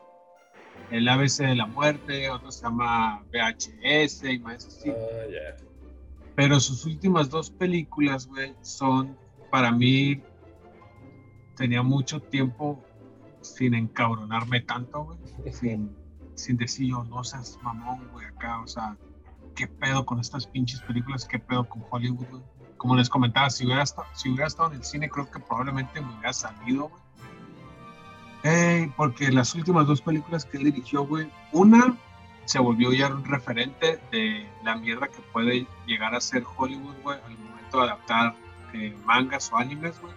El 0.91 1.07
ABC 1.07 1.39
de 1.39 1.55
la 1.55 1.65
muerte, 1.65 2.29
otra 2.29 2.51
se 2.51 2.61
llama 2.61 3.23
VHS 3.31 4.23
y 4.25 4.37
más 4.37 4.67
así. 4.67 4.89
Ya. 4.89 5.57
Pero 6.35 6.59
sus 6.59 6.85
últimas 6.85 7.31
dos 7.31 7.49
películas, 7.49 8.27
güey, 8.27 8.53
son 8.61 9.17
para 9.49 9.71
mí. 9.71 10.21
Tenía 11.57 11.81
mucho 11.81 12.21
tiempo 12.21 12.79
sin 13.41 13.73
encabronarme 13.73 14.61
tanto, 14.61 15.03
güey. 15.03 15.19
Sin, 15.53 15.95
sin 16.35 16.57
decir 16.57 16.89
yo, 16.89 17.03
no 17.03 17.23
seas 17.23 17.59
mamón, 17.61 18.07
güey, 18.11 18.25
acá, 18.25 18.61
o 18.61 18.67
sea, 18.67 18.95
¿qué 19.55 19.67
pedo 19.67 20.05
con 20.05 20.19
estas 20.19 20.47
pinches 20.47 20.81
películas? 20.81 21.25
¿Qué 21.25 21.37
pedo 21.37 21.67
con 21.67 21.83
Hollywood, 21.89 22.27
güey? 22.29 22.43
Como 22.77 22.95
les 22.95 23.09
comentaba, 23.09 23.49
si 23.49 23.65
hubiera, 23.65 23.83
estado, 23.83 24.07
si 24.13 24.29
hubiera 24.29 24.47
estado 24.47 24.71
en 24.71 24.77
el 24.77 24.83
cine, 24.85 25.09
creo 25.09 25.29
que 25.29 25.39
probablemente 25.39 25.99
me 25.99 26.13
hubiera 26.13 26.31
salido, 26.31 26.89
güey. 26.89 27.01
Ey, 28.43 28.93
porque 28.95 29.31
las 29.31 29.53
últimas 29.53 29.85
dos 29.85 30.01
películas 30.01 30.45
que 30.45 30.57
él 30.57 30.63
dirigió, 30.63 31.05
güey, 31.05 31.29
una 31.51 31.97
se 32.45 32.57
volvió 32.57 32.91
ya 32.93 33.13
un 33.13 33.25
referente 33.25 33.99
de 34.11 34.49
la 34.63 34.75
mierda 34.75 35.07
que 35.07 35.21
puede 35.33 35.67
llegar 35.85 36.15
a 36.15 36.21
ser 36.21 36.43
Hollywood, 36.57 36.95
güey, 37.03 37.19
al 37.23 37.37
momento 37.37 37.77
de 37.77 37.83
adaptar 37.83 38.35
eh, 38.73 38.97
mangas 39.05 39.51
o 39.51 39.57
animes, 39.57 39.99
güey, 40.01 40.13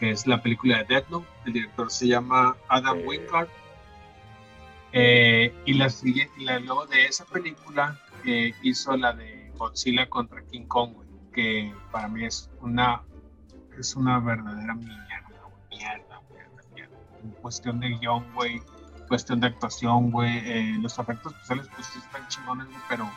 que 0.00 0.10
es 0.10 0.26
la 0.26 0.42
película 0.42 0.78
de 0.78 0.84
Death 0.84 1.08
Note. 1.10 1.26
El 1.46 1.52
director 1.52 1.90
se 1.90 2.08
llama 2.08 2.56
Adam 2.68 2.98
Sí. 2.98 3.06
Wingard. 3.06 3.48
Eh, 4.92 5.54
y 5.66 5.74
la, 5.74 5.88
la- 6.38 6.58
luego 6.58 6.86
de 6.86 7.04
esa 7.06 7.24
película 7.26 8.00
eh, 8.24 8.52
hizo 8.62 8.96
la 8.96 9.12
de 9.12 9.52
Godzilla 9.56 10.08
contra 10.08 10.42
King 10.46 10.64
Kong, 10.66 10.94
güey, 10.94 11.08
que 11.32 11.72
para 11.92 12.08
mí 12.08 12.24
es 12.24 12.50
una, 12.60 13.02
es 13.78 13.94
una 13.94 14.18
verdadera 14.18 14.74
mierda, 14.74 15.30
güey, 15.44 15.78
mierda, 15.78 16.20
mierda, 16.32 16.62
mierda. 16.74 16.96
En 17.22 17.30
cuestión 17.42 17.78
de 17.78 17.88
guion, 17.90 18.24
güey, 18.34 18.60
cuestión 19.06 19.38
de 19.40 19.46
actuación, 19.48 20.10
güey, 20.10 20.38
eh, 20.38 20.76
los 20.80 20.98
efectos 20.98 21.34
especiales 21.34 21.68
pues 21.74 21.86
sí 21.86 21.98
están 22.00 22.26
chingones, 22.28 22.66
güey, 22.66 22.80
pero 22.88 23.08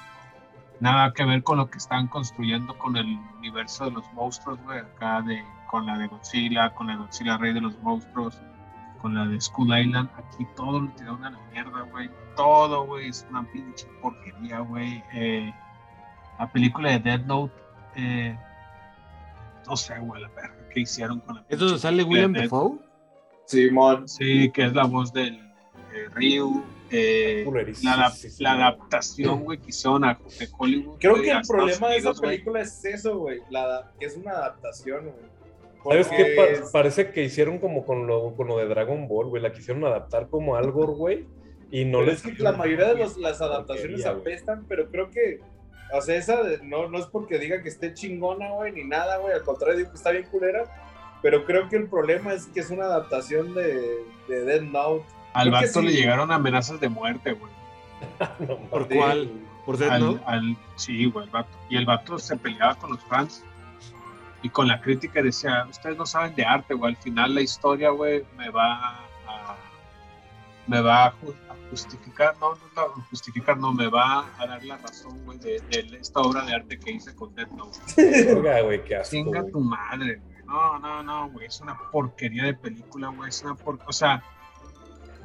nada 0.84 1.14
que 1.14 1.24
ver 1.24 1.42
con 1.44 1.58
lo 1.58 1.70
que 1.70 1.78
están 1.78 2.08
construyendo 2.08 2.78
con 2.78 2.98
el 2.98 3.18
universo 3.38 3.86
de 3.86 3.92
los 3.92 4.14
monstruos, 4.14 4.60
güey, 4.64 4.80
acá 4.80 5.22
de, 5.22 5.42
con 5.72 5.86
la 5.86 5.98
de 5.98 6.08
Godzilla, 6.08 6.74
con 6.76 6.88
la 6.88 6.94
de 6.94 7.00
Godzilla 7.00 7.38
Rey 7.38 7.54
de 7.54 7.62
los 7.62 7.80
Monstruos, 7.82 8.42
con 9.02 9.16
la 9.16 9.26
de 9.26 9.40
Skull 9.40 9.78
Island, 9.80 10.10
aquí 10.18 10.46
todo 10.58 10.82
lo 10.82 10.90
tiraron 10.92 11.24
a 11.24 11.32
la 11.32 11.40
mierda, 11.54 11.82
güey, 11.90 12.10
todo, 12.36 12.86
güey, 12.86 13.08
es 13.08 13.26
una 13.30 13.44
pinche 13.50 13.88
porquería, 14.02 14.60
güey, 14.60 15.02
eh, 15.14 15.54
la 16.38 16.52
película 16.52 16.90
de 16.92 17.00
Dead 17.00 17.26
Note, 17.26 17.54
eh, 17.96 18.38
no 19.66 19.78
sé, 19.78 19.98
güey, 20.00 20.22
la 20.22 20.28
verga, 20.30 20.68
¿qué 20.70 20.82
hicieron 20.82 21.22
con 21.22 21.36
la 21.36 21.46
¿Es 21.48 21.60
donde 21.60 21.76
pinche 21.76 21.82
sale 21.82 22.04
William 22.04 22.34
Death 22.34 22.44
Defoe? 22.44 22.80
Simón. 23.46 24.08
Sí, 24.08 24.52
que 24.52 24.66
es 24.66 24.74
la 24.74 24.84
voz 24.84 25.14
del 25.14 25.36
eh, 25.94 26.10
Ryu. 26.14 26.64
Eh, 26.94 27.74
la, 27.84 28.10
sí, 28.10 28.30
sí. 28.30 28.44
la 28.44 28.54
adaptación, 28.54 29.44
güey, 29.44 29.58
que 29.60 29.70
hicieron 29.70 30.04
a, 30.06 30.20
de 30.40 30.48
Hollywood. 30.58 30.98
Creo 31.00 31.16
que 31.16 31.32
el 31.32 31.42
problema 31.48 31.90
de 31.90 31.98
esa 31.98 32.10
Unidos, 32.10 32.22
película 32.22 32.62
es 32.62 32.86
eso, 32.86 33.18
güey, 33.18 33.40
la- 33.50 33.92
que 34.00 34.06
es 34.06 34.16
una 34.18 34.32
adaptación, 34.32 35.06
güey. 35.06 35.34
¿Sabes 35.84 36.08
qué? 36.08 36.36
Pa- 36.38 36.72
parece 36.72 37.12
que 37.12 37.24
hicieron 37.24 37.60
como 37.60 37.86
con 37.86 38.08
lo, 38.08 38.34
con 38.36 38.48
lo 38.48 38.58
de 38.58 38.68
Dragon 38.68 39.08
Ball, 39.08 39.28
güey. 39.28 39.42
La 39.42 39.52
quisieron 39.52 39.84
adaptar 39.84 40.30
como 40.30 40.56
algo, 40.56 40.88
güey. 40.88 41.26
Y 41.72 41.84
no 41.86 42.00
Pero 42.00 42.12
les 42.12 42.26
es 42.26 42.38
que 42.38 42.42
la 42.44 42.54
mayoría 42.54 42.88
de 42.94 42.96
los- 43.00 43.18
las 43.18 43.42
adaptaciones 43.42 44.06
apestan, 44.06 44.66
pero 44.70 44.90
creo 44.90 45.10
que, 45.12 45.42
o 45.92 46.00
sea, 46.02 46.16
esa 46.16 46.42
de- 46.42 46.60
no, 46.64 46.88
no 46.88 47.00
es 47.00 47.06
porque 47.08 47.38
diga 47.40 47.62
que 47.62 47.68
esté 47.70 47.94
chingona, 47.94 48.52
güey, 48.52 48.72
ni 48.72 48.84
nada, 48.86 49.18
güey, 49.18 49.34
al 49.34 49.44
contrario, 49.44 49.78
digo 49.78 49.90
que 49.90 49.98
está 49.98 50.12
bien 50.12 50.26
culera, 50.32 50.64
pero 51.22 51.46
creo 51.46 51.68
que 51.68 51.76
el 51.78 51.88
problema 51.90 52.34
es 52.34 52.46
que 52.46 52.60
es 52.62 52.70
una 52.70 52.86
adaptación 52.86 53.54
de, 53.54 53.98
de 54.30 54.46
Dead 54.46 54.62
Note. 54.62 55.04
Al 55.34 55.52
vato 55.52 55.80
sí. 55.82 55.82
le 55.88 55.92
llegaron 55.94 56.32
amenazas 56.32 56.80
de 56.80 56.90
muerte, 56.90 57.34
güey. 57.34 57.52
No, 58.40 58.58
¿Por 58.70 58.88
cuál? 58.90 59.32
¿Por 59.66 59.78
Death 59.78 59.92
Al, 59.92 60.02
Note? 60.02 60.22
al- 60.26 60.58
sí, 60.76 61.06
güey, 61.06 61.26
el 61.26 61.32
vato. 61.32 61.58
Y 61.70 61.78
el 61.78 61.86
vato 61.86 62.20
se 62.20 62.36
peleaba 62.38 62.76
con 62.76 62.92
los 62.92 63.02
fans 63.06 63.44
y 64.42 64.50
con 64.50 64.68
la 64.68 64.82
crítica 64.82 65.22
y 65.22 65.24
decía, 65.24 65.66
ustedes 65.70 65.98
no 65.98 66.06
saben 66.06 66.36
de 66.36 66.44
arte, 66.46 66.74
güey. 66.74 66.94
Al 66.96 67.02
final 67.02 67.34
la 67.36 67.42
historia, 67.42 67.90
güey, 67.92 68.24
me 68.38 68.50
va 68.50 68.74
a... 68.90 69.00
Me 70.68 70.80
va 70.80 71.06
a, 71.08 71.12
ju- 71.14 71.36
a 71.50 71.56
justificar, 71.70 72.36
no, 72.40 72.52
no, 72.56 72.62
no, 72.76 73.04
justificar, 73.10 73.58
no, 73.58 73.74
me 73.74 73.88
va 73.88 74.26
a 74.40 74.48
dar 74.48 74.64
la 74.64 74.78
razón, 74.78 75.24
güey, 75.26 75.38
de, 75.40 75.60
de 75.60 75.98
esta 76.00 76.22
obra 76.22 76.46
de 76.46 76.54
arte 76.56 76.80
que 76.80 76.92
hice 76.92 77.14
con 77.16 77.36
Death 77.36 77.52
Note. 77.52 77.78
Güey, 78.64 78.84
qué 78.86 78.96
asco, 78.96 79.12
Chinga 79.12 79.42
güey. 79.42 79.52
tu 79.52 79.60
madre, 79.60 80.16
güey. 80.24 80.44
No, 80.46 80.80
no, 80.80 81.04
no, 81.04 81.30
güey. 81.32 81.48
Es 81.48 81.60
una 81.60 81.78
porquería 81.92 82.46
de 82.46 82.54
película, 82.54 83.10
güey. 83.10 83.28
Es 83.30 83.44
una 83.44 83.56
por... 83.56 83.78
O 83.86 83.92
sea, 83.92 84.24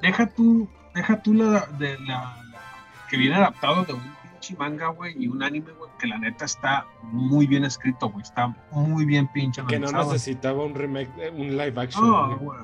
deja 0.03 0.27
tú, 0.27 0.69
deja 0.95 1.23
tú 1.23 1.35
la, 1.35 1.67
de 1.79 1.99
la, 2.01 2.37
la- 2.51 3.07
que 3.09 3.17
viene 3.17 3.37
adaptado 3.37 3.85
de 3.85 3.95
un 3.95 4.03
pinche 4.23 4.57
manga, 4.57 4.89
güey, 4.89 5.15
y 5.19 5.29
un 5.29 5.43
anime, 5.43 5.73
güey, 5.73 5.91
que 5.99 6.07
la 6.07 6.19
neta 6.19 6.45
está 6.45 6.87
muy 7.03 7.47
bien 7.47 7.65
escrito, 7.65 8.09
güey. 8.11 8.23
Está 8.23 8.55
muy 8.71 9.05
bien 9.05 9.29
pinche 9.29 9.63
Que 9.67 9.79
no 9.79 9.91
necesitaba 9.91 10.65
un 10.65 10.75
remake, 10.75 11.11
eh, 11.19 11.31
un 11.31 11.57
live 11.57 11.81
action. 11.81 12.07
No, 12.07 12.37
güey. 12.39 12.59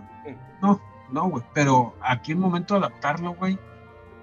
No, 0.62 0.80
no, 1.10 1.28
güey. 1.30 1.44
Pero 1.54 1.94
aquí 2.00 2.32
en 2.32 2.40
momento 2.40 2.74
de 2.74 2.80
adaptarlo, 2.86 3.34
güey, 3.34 3.58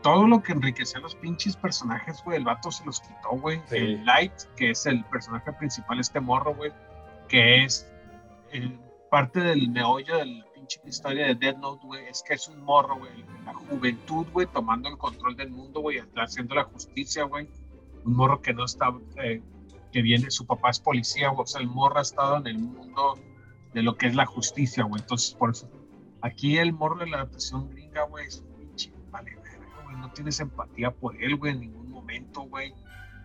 todo 0.01 0.27
lo 0.27 0.41
que 0.41 0.53
enriquecía 0.53 0.99
a 0.99 1.01
los 1.01 1.15
pinches 1.15 1.55
personajes, 1.55 2.23
güey, 2.23 2.37
el 2.37 2.43
vato 2.43 2.71
se 2.71 2.85
los 2.85 3.01
quitó, 3.01 3.29
güey. 3.31 3.61
Sí. 3.67 3.77
El 3.77 4.05
Light, 4.05 4.33
que 4.55 4.71
es 4.71 4.85
el 4.85 5.03
personaje 5.05 5.51
principal, 5.53 5.99
este 5.99 6.19
morro, 6.19 6.55
güey, 6.55 6.71
que 7.27 7.63
es 7.63 7.87
eh, 8.51 8.77
parte 9.09 9.39
del 9.41 9.69
meollo 9.69 10.17
de 10.17 10.25
la 10.25 10.43
pinche 10.45 10.50
historia 10.85 11.27
de 11.27 11.35
Dead 11.35 11.57
Note, 11.57 11.85
güey, 11.85 12.05
es 12.07 12.23
que 12.23 12.33
es 12.33 12.47
un 12.47 12.61
morro, 12.63 12.97
güey, 12.97 13.11
la 13.45 13.53
juventud, 13.53 14.25
güey, 14.31 14.47
tomando 14.47 14.89
el 14.89 14.97
control 14.97 15.35
del 15.35 15.51
mundo, 15.51 15.81
güey, 15.81 15.99
haciendo 16.15 16.55
la 16.55 16.63
justicia, 16.65 17.23
güey. 17.23 17.47
Un 18.03 18.15
morro 18.15 18.41
que 18.41 18.53
no 18.53 18.65
está, 18.65 18.93
eh, 19.23 19.41
que 19.91 20.01
viene, 20.01 20.31
su 20.31 20.45
papá 20.45 20.69
es 20.69 20.79
policía, 20.79 21.29
güey, 21.29 21.43
o 21.43 21.47
sea, 21.47 21.61
el 21.61 21.67
morro 21.67 21.99
ha 21.99 22.01
estado 22.01 22.37
en 22.37 22.47
el 22.47 22.59
mundo 22.59 23.19
de 23.73 23.83
lo 23.83 23.95
que 23.97 24.07
es 24.07 24.15
la 24.15 24.25
justicia, 24.25 24.83
güey. 24.83 25.01
Entonces, 25.01 25.33
por 25.35 25.51
eso, 25.51 25.69
aquí 26.21 26.57
el 26.57 26.73
morro 26.73 26.99
de 26.99 27.07
la 27.07 27.17
adaptación 27.17 27.69
gringa, 27.69 28.03
güey, 28.03 28.27
es 28.27 28.39
un 28.39 28.53
pinche 28.55 28.93
vale, 29.11 29.35
güey. 29.35 29.51
No 29.97 30.11
tienes 30.13 30.39
empatía 30.39 30.91
por 30.91 31.21
él, 31.21 31.35
güey, 31.35 31.53
en 31.53 31.61
ningún 31.61 31.91
momento, 31.91 32.41
güey. 32.41 32.73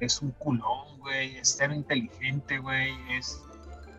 Es 0.00 0.20
un 0.20 0.30
culón, 0.32 0.98
güey. 0.98 1.36
Es 1.36 1.52
ser 1.52 1.72
inteligente, 1.72 2.58
güey. 2.58 2.94
Es, 3.16 3.42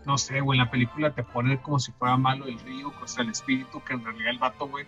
no 0.08 0.18
sé, 0.18 0.40
güey, 0.40 0.58
en 0.58 0.66
la 0.66 0.72
película 0.72 1.12
te 1.14 1.22
pone 1.22 1.62
como 1.62 1.78
si 1.80 1.92
fuera 1.92 2.18
malo 2.18 2.46
el 2.48 2.58
río, 2.62 2.92
o 3.04 3.08
sea, 3.08 3.24
el 3.24 3.30
espíritu, 3.30 3.84
que 3.84 3.94
en 3.94 4.04
realidad 4.04 4.30
el 4.32 4.40
vato, 4.40 4.68
güey, 4.68 4.86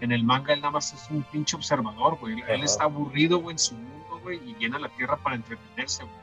en 0.00 0.12
el 0.12 0.22
manga 0.22 0.52
él 0.54 0.60
nada 0.60 0.70
más 0.72 0.92
es 0.92 1.10
un 1.10 1.22
pinche 1.24 1.56
observador, 1.56 2.18
güey. 2.20 2.42
Él 2.48 2.62
está 2.62 2.84
aburrido, 2.84 3.38
güey, 3.38 3.54
en 3.54 3.58
su 3.58 3.74
mundo, 3.74 4.20
güey, 4.22 4.38
y 4.48 4.54
viene 4.54 4.76
a 4.76 4.80
la 4.80 4.88
tierra 4.90 5.16
para 5.16 5.36
entretenerse, 5.36 6.04
güey. 6.04 6.14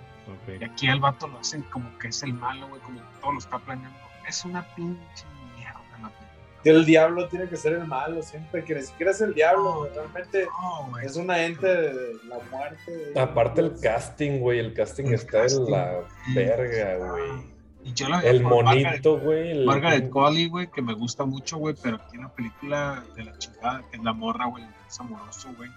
Ok. 0.57 0.61
Y 0.61 0.63
aquí 0.63 0.87
al 0.87 0.99
vato 0.99 1.27
lo 1.27 1.39
hacen 1.39 1.63
como 1.63 1.97
que 1.99 2.07
es 2.09 2.21
el 2.23 2.33
malo, 2.33 2.67
güey, 2.69 2.81
como 2.81 2.99
que 2.99 3.05
todo 3.21 3.31
lo 3.33 3.39
está 3.39 3.57
planeando. 3.59 3.97
Es 4.27 4.45
una 4.45 4.61
pinche 4.75 5.25
mierda 5.55 5.79
la 6.01 6.09
película. 6.09 6.61
Que 6.63 6.69
el 6.71 6.85
diablo 6.85 7.27
tiene 7.29 7.47
que 7.49 7.55
ser 7.57 7.73
el 7.73 7.85
malo 7.87 8.21
siempre, 8.21 8.63
que 8.63 8.75
ni 8.75 8.81
siquiera 8.81 9.11
es 9.11 9.21
el 9.21 9.33
diablo, 9.33 9.79
güey, 9.79 9.93
realmente 9.93 10.45
No, 10.61 10.87
güey. 10.89 11.05
es 11.05 11.15
una 11.15 11.41
ente 11.43 11.65
de 11.67 12.13
la 12.25 12.39
muerte. 12.51 13.11
güey. 13.13 13.17
Aparte 13.23 13.61
el 13.61 13.79
casting, 13.79 14.39
güey. 14.39 14.59
El 14.59 14.73
casting 14.73 15.05
El 15.05 15.13
está 15.13 15.43
casting, 15.43 15.65
en 15.65 15.71
la 15.71 16.03
verga, 16.35 16.97
güey. 17.11 17.56
Y 17.87 17.93
yo 17.93 18.09
la 18.09 18.19
El 18.19 18.43
monito, 18.43 19.17
güey. 19.19 19.51
el- 19.51 19.65
Margaret 19.65 20.09
Qualley, 20.09 20.47
güey, 20.49 20.67
que 20.69 20.81
me 20.81 20.93
gusta 20.93 21.23
mucho, 21.25 21.57
güey, 21.57 21.73
pero 21.81 21.95
aquí 21.95 22.15
en 22.17 22.23
la 22.23 22.29
película 22.29 23.03
de 23.15 23.23
la 23.23 23.37
chingada, 23.37 23.81
que 23.89 23.97
es 23.97 24.03
la 24.03 24.11
morra, 24.13 24.45
güey, 24.47 24.63
el 24.63 24.69
interés 24.69 24.99
amoroso, 24.99 25.49
güey, 25.55 25.69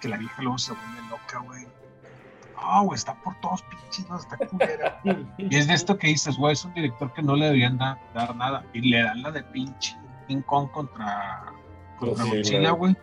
que 0.00 0.08
la 0.08 0.16
vieja 0.16 0.40
luego 0.42 0.56
se 0.58 0.72
vuelve 0.72 1.08
loca, 1.10 1.38
güey. 1.40 1.66
No, 2.56 2.84
güey, 2.84 2.96
está 2.96 3.14
por 3.22 3.38
todos 3.40 3.62
pinches, 3.64 4.08
no, 4.08 4.16
está 4.16 4.36
culera. 4.38 5.00
y 5.36 5.56
es 5.56 5.66
de 5.66 5.74
esto 5.74 5.98
que 5.98 6.06
dices, 6.06 6.36
güey, 6.38 6.52
es 6.54 6.64
un 6.64 6.72
director 6.74 7.12
que 7.12 7.22
no 7.22 7.36
le 7.36 7.46
deberían 7.46 7.76
da- 7.76 7.98
dar 8.14 8.34
nada. 8.36 8.64
Y 8.72 8.80
le 8.88 9.02
dan 9.02 9.20
la 9.22 9.30
de 9.30 9.42
pinche 9.42 9.96
King 10.28 10.42
Kong 10.42 10.70
contra, 10.70 11.42
contra 11.98 12.24
Godzilla. 12.24 12.38
Godzilla, 12.38 12.70
güey. 12.70 12.96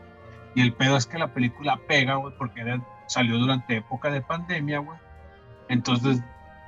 Y 0.55 0.61
el 0.61 0.73
pedo 0.73 0.97
es 0.97 1.05
que 1.05 1.19
la 1.19 1.27
película 1.33 1.77
pega, 1.87 2.15
güey, 2.15 2.33
porque 2.37 2.61
era- 2.61 2.81
salió 3.07 3.37
durante 3.37 3.75
época 3.77 4.09
de 4.09 4.21
pandemia, 4.21 4.79
güey. 4.79 4.97
Entonces 5.67 6.21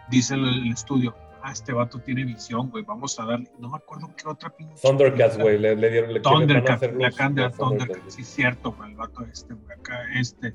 dice 0.09 0.35
el, 0.35 0.45
el 0.47 0.71
estudio, 0.73 1.15
ah, 1.43 1.51
este 1.51 1.73
vato 1.73 1.99
tiene 1.99 2.23
visión, 2.25 2.69
güey, 2.69 2.83
vamos 2.83 3.19
a 3.19 3.25
darle. 3.25 3.51
No 3.59 3.69
me 3.69 3.77
acuerdo 3.77 4.13
qué 4.15 4.27
otra 4.27 4.49
pinche. 4.49 4.75
Thundercats, 4.81 5.37
güey. 5.37 5.57
Le, 5.59 5.75
le 5.75 5.89
dieron. 5.89 6.13
Le 6.13 6.19
Thundercats, 6.19 6.81
le 6.93 7.05
acaban 7.05 7.35
de 7.35 7.49
Thundercats, 7.49 8.13
sí, 8.13 8.23
cierto, 8.23 8.71
güey, 8.73 8.91
el 8.91 8.95
vato 8.97 9.23
este, 9.25 9.53
güey, 9.53 9.77
acá, 9.77 9.99
este. 10.15 10.53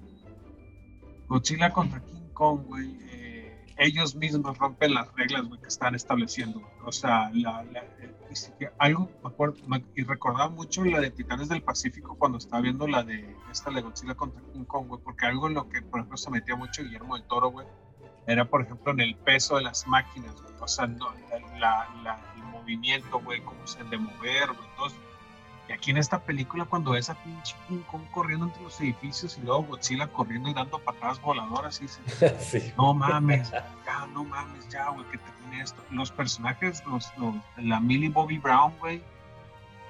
Godzilla 1.28 1.70
contra 1.72 2.00
King 2.04 2.28
Kong, 2.32 2.62
güey, 2.66 2.96
eh, 3.10 3.64
ellos 3.78 4.14
mismos 4.14 4.56
rompen 4.58 4.94
las 4.94 5.12
reglas, 5.14 5.46
güey, 5.48 5.60
que 5.60 5.68
están 5.68 5.94
estableciendo, 5.94 6.62
o 6.84 6.92
sea, 6.92 7.30
la, 7.34 7.64
la- 7.64 7.82
eh, 8.00 8.12
algo, 8.78 9.10
me 9.22 9.28
acuerdo, 9.30 9.56
me- 9.66 9.84
y 9.96 10.04
recordaba 10.04 10.48
mucho 10.50 10.84
la 10.84 11.00
de 11.00 11.10
Titanes 11.10 11.48
del 11.48 11.62
Pacífico 11.62 12.16
cuando 12.16 12.38
estaba 12.38 12.62
viendo 12.62 12.86
la 12.86 13.02
de, 13.02 13.34
esta 13.50 13.70
de 13.70 13.80
Godzilla 13.82 14.14
contra 14.14 14.40
King 14.52 14.64
Kong, 14.64 14.86
güey, 14.88 15.00
porque 15.02 15.26
algo 15.26 15.48
en 15.48 15.54
lo 15.54 15.68
que, 15.68 15.82
por 15.82 16.00
ejemplo, 16.00 16.16
se 16.16 16.30
metía 16.30 16.54
mucho 16.54 16.82
Guillermo 16.84 17.16
del 17.16 17.26
Toro, 17.26 17.50
güey, 17.50 17.66
era, 18.26 18.44
por 18.44 18.62
ejemplo, 18.62 18.92
en 18.92 19.00
el 19.00 19.14
peso 19.16 19.56
de 19.56 19.62
las 19.62 19.86
máquinas, 19.86 20.34
güey, 20.40 20.54
o 20.60 20.68
sea, 20.68 20.86
no, 20.86 21.12
la, 21.58 21.86
el 22.36 22.42
movimiento, 22.44 23.20
güey, 23.20 23.40
cómo 23.42 23.66
se 23.66 23.80
han 23.80 23.90
de 23.90 23.98
mover, 23.98 24.48
güey, 24.52 24.68
entonces, 24.70 24.98
y 25.68 25.72
aquí 25.72 25.90
en 25.90 25.96
esta 25.96 26.20
película, 26.20 26.64
cuando 26.64 26.92
ves 26.92 27.10
a 27.10 27.14
pinche 27.22 27.56
King 27.66 27.82
Kong 27.90 28.02
corriendo 28.12 28.46
entre 28.46 28.62
los 28.62 28.80
edificios 28.80 29.36
y 29.36 29.40
luego 29.42 29.64
Godzilla 29.64 30.06
corriendo 30.08 30.48
y 30.48 30.54
dando 30.54 30.78
patadas 30.78 31.20
voladoras, 31.20 31.78
y 31.80 31.82
dices, 31.86 32.34
sí. 32.40 32.72
no 32.76 32.94
mames, 32.94 33.50
ya, 33.50 34.06
no 34.12 34.22
mames, 34.24 34.68
ya, 34.68 34.90
güey, 34.90 35.04
que 35.10 35.18
termine 35.18 35.62
esto. 35.62 35.82
Los 35.90 36.10
personajes, 36.12 36.84
los, 36.86 37.12
los- 37.18 37.34
la 37.56 37.80
Millie 37.80 38.08
Bobby 38.10 38.38
Brown, 38.38 38.72
güey, 38.78 39.02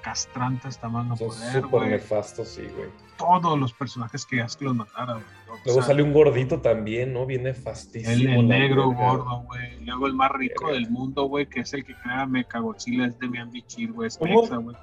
castrante 0.01 0.67
hasta 0.67 0.87
más 0.89 1.05
no 1.05 1.17
Son 1.17 1.27
poder, 1.27 1.51
súper 1.61 1.69
güey. 1.79 1.89
nefastos, 1.91 2.47
sí, 2.49 2.67
güey. 2.75 2.89
Todos 3.17 3.59
los 3.59 3.73
personajes 3.73 4.25
que 4.25 4.37
ya 4.37 4.47
que 4.47 4.65
los 4.65 4.75
matara, 4.75 5.13
güey. 5.13 5.25
O 5.49 5.55
Luego 5.65 5.81
sea, 5.81 5.87
sale 5.89 6.03
un 6.03 6.13
gordito 6.13 6.61
también, 6.61 7.13
¿no? 7.13 7.25
Viene 7.25 7.53
fastísimo. 7.53 8.39
el, 8.41 8.47
negro 8.47 8.89
verga. 8.89 9.07
gordo, 9.11 9.41
güey. 9.43 9.79
Luego 9.85 10.07
el 10.07 10.13
más 10.13 10.31
rico 10.31 10.65
Verga. 10.67 10.79
del 10.79 10.89
mundo, 10.91 11.23
güey, 11.25 11.45
que 11.47 11.61
es 11.61 11.73
el 11.73 11.83
que 11.85 11.95
crea 11.95 12.25
Mechagodzilla, 12.25 13.07
es 13.07 13.17
Demian 13.19 13.49
Bichir, 13.51 13.91
güey, 13.93 14.07
es 14.07 14.17
¿Cómo? 14.17 14.41
mexa, 14.41 14.57
güey. 14.57 14.75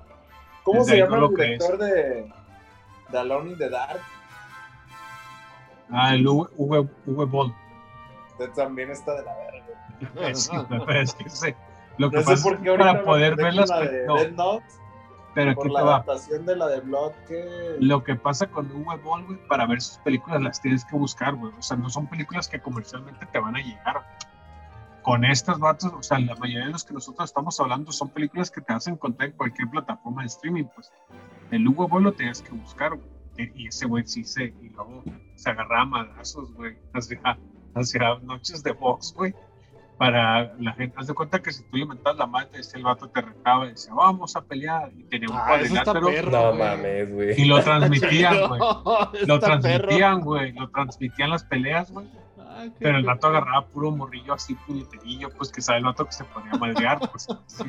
¿Cómo 0.63 0.79
Desde 0.81 0.93
se 0.93 0.99
llama 0.99 1.19
no 1.19 1.27
el 1.29 1.35
director 1.37 1.79
de, 1.79 2.33
de 3.11 3.19
Alone 3.19 3.51
in 3.53 3.59
the 3.59 3.69
Dark? 3.69 4.01
Ah, 5.91 6.15
el 6.15 6.27
Uwe, 6.27 6.49
Uwe, 6.57 6.89
Uwe 7.07 7.25
Boll. 7.27 7.55
Usted 8.33 8.51
también 8.53 8.91
está 8.91 9.15
de 9.15 9.23
la 9.25 9.35
verga. 9.37 10.35
Sí, 10.35 10.51
güey, 10.69 10.81
pero 10.87 11.01
es 11.01 11.15
que 11.15 11.29
sé. 11.29 11.57
Lo 11.99 12.11
que 12.11 12.17
No 12.17 12.23
sé 12.23 12.31
pasa 12.31 12.43
por 12.43 12.55
es 12.55 12.61
qué 12.61 12.69
ahorita 12.71 12.93
para 12.93 13.05
poder 13.05 13.37
ver 13.37 13.55
las 13.55 13.69
de 13.69 14.07
no, 14.07 14.17
Dead 14.17 14.33
Note, 14.33 14.65
pero 15.35 15.51
aquí 15.51 15.57
por 15.57 15.67
te 15.67 15.73
la 15.73 15.83
va. 15.83 15.95
adaptación 15.97 16.47
de 16.47 16.57
la 16.57 16.69
de 16.69 16.81
Blood 16.81 17.13
que 17.27 17.77
Lo 17.81 18.05
que 18.05 18.15
pasa 18.15 18.47
con 18.47 18.71
Uwe 18.71 18.97
Boll, 18.99 19.25
güey, 19.27 19.39
para 19.49 19.67
ver 19.67 19.81
sus 19.81 19.99
películas 19.99 20.41
las 20.41 20.61
tienes 20.61 20.85
que 20.85 20.97
buscar, 20.97 21.35
güey. 21.35 21.53
O 21.59 21.63
sea, 21.63 21.77
no 21.77 21.91
son 21.91 22.07
películas 22.07 22.49
que 22.49 22.61
comercialmente 22.61 23.27
te 23.27 23.39
van 23.39 23.57
a 23.57 23.61
llegar. 23.61 24.05
Con 25.03 25.25
estas 25.25 25.59
vatos, 25.59 25.93
o 25.93 26.03
sea, 26.03 26.19
la 26.19 26.35
mayoría 26.37 26.67
de 26.67 26.73
los 26.73 26.85
que 26.85 26.95
nosotros 26.95 27.29
estamos 27.29 27.61
hablando 27.61 27.93
son 27.93 28.09
películas 28.09 28.51
que 28.51 28.63
te 28.63 28.73
vas 28.73 28.87
a 28.87 28.91
encontrar 28.91 29.31
en 29.31 29.37
cualquier 29.37 29.69
plataforma 29.69 30.23
de 30.23 30.29
streaming, 30.29 30.65
pues. 30.75 30.91
El 31.51 31.69
Uwe 31.69 31.87
Boll 31.87 32.05
lo 32.05 32.13
tenías 32.13 32.41
que 32.41 32.53
buscar, 32.53 32.97
güey. 32.97 33.53
Y 33.55 33.67
ese 33.67 33.87
güey 33.87 34.07
sí 34.07 34.25
se, 34.25 34.45
y 34.45 34.71
luego 34.71 35.03
se 35.35 35.51
agarraba 35.51 35.83
a 35.83 35.87
madrazos, 35.87 36.55
güey. 36.55 36.79
Hacia, 36.95 37.21
hacia 37.75 38.19
noches 38.21 38.63
de 38.63 38.73
box, 38.73 39.13
güey. 39.15 39.35
Para 39.99 40.53
la 40.59 40.73
gente, 40.73 40.97
haz 40.99 41.07
de 41.07 41.15
cuenta 41.15 41.41
que 41.41 41.53
si 41.53 41.63
tú 41.65 41.77
le 41.77 41.87
mentabas 41.87 42.19
la 42.19 42.27
madre, 42.27 42.49
ese 42.59 42.79
el 42.79 42.83
vato 42.83 43.09
te 43.09 43.21
retaba 43.21 43.67
y 43.67 43.71
decía, 43.71 43.95
vamos 43.95 44.35
a 44.35 44.43
pelear. 44.43 44.91
Y 44.97 45.05
tenía 45.05 45.29
un 45.31 45.37
Ah, 45.37 45.45
cuadrilátero. 45.47 46.01
No 46.01 46.09
güey. 46.09 46.59
mames, 46.59 47.13
güey. 47.13 47.41
y 47.41 47.45
lo 47.45 47.63
transmitían, 47.63 48.49
güey. 48.49 48.61
Lo 49.27 49.39
transmitían, 49.39 50.21
güey. 50.21 50.53
Lo 50.53 50.69
transmitían 50.71 51.31
las 51.31 51.45
peleas, 51.45 51.93
güey. 51.93 52.07
Ah, 52.41 52.65
Pero 52.81 52.99
el 52.99 53.05
vato 53.05 53.29
agarraba 53.29 53.67
puro 53.67 53.93
morrillo 53.93 54.33
así, 54.35 54.55
puñeterillo, 54.55 55.29
pues 55.31 55.51
que 55.53 55.61
sabe 55.63 55.79
el 55.79 55.85
vato 55.85 56.05
que 56.07 56.13
se 56.13 56.25
podía 56.25 56.53
madrear, 56.55 56.99
pues. 57.11 57.29
sí. 57.47 57.65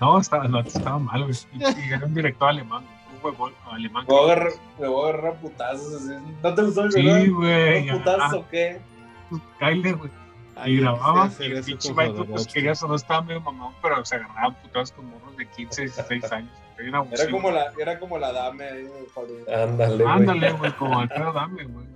No, 0.00 0.18
estaba, 0.18 0.46
el 0.46 0.52
vato 0.52 0.68
estaba 0.68 0.98
mal, 0.98 1.24
güey. 1.24 1.34
Y, 1.52 1.92
era 1.92 2.04
un 2.06 2.14
director 2.14 2.48
alemán, 2.48 2.84
un 3.14 3.24
huevón 3.24 3.52
alemán. 3.70 4.04
me 4.08 4.14
voy 4.14 4.30
a 4.30 4.32
agarrar, 4.32 4.52
me 4.80 4.88
voy 4.88 5.04
a 5.04 5.08
agarrar 5.12 5.32
a 5.32 5.40
putazos. 5.40 5.94
así. 5.94 6.14
¿No 6.42 6.54
te 6.54 6.62
gustó 6.62 6.82
el 6.84 6.92
Sí, 6.92 7.28
güey. 7.28 7.88
¿Unos 7.90 7.98
putazos 7.98 8.32
o 8.40 8.48
qué? 8.50 8.80
Kyle, 9.60 9.92
güey. 9.94 10.10
Y 10.66 10.76
grababa. 10.76 11.30
sí, 11.30 11.44
y 11.44 11.46
el 11.46 11.58
eso 11.58 11.66
pinche 11.66 11.94
pues 11.94 12.46
querías 12.46 12.82
o 12.82 12.88
no 12.88 12.94
estaba 12.94 13.22
medio 13.22 13.40
mamón, 13.40 13.74
pero 13.82 14.04
se 14.04 14.16
agarraban 14.16 14.54
putados 14.62 14.92
con 14.92 15.10
morros 15.10 15.36
de 15.36 15.48
15, 15.48 15.82
16 15.82 16.32
años. 16.32 16.50
Era, 16.78 17.30
como 17.30 17.50
la, 17.50 17.72
era 17.78 17.98
como 17.98 18.18
la 18.18 18.32
dame 18.32 18.64
ahí 18.64 18.82
de. 18.82 19.54
Ándale, 19.54 20.04
güey. 20.04 20.16
Ándale, 20.16 20.52
güey, 20.52 20.72
como 20.72 20.98
Alfredo 20.98 21.32
Dame, 21.32 21.64
güey. 21.64 21.86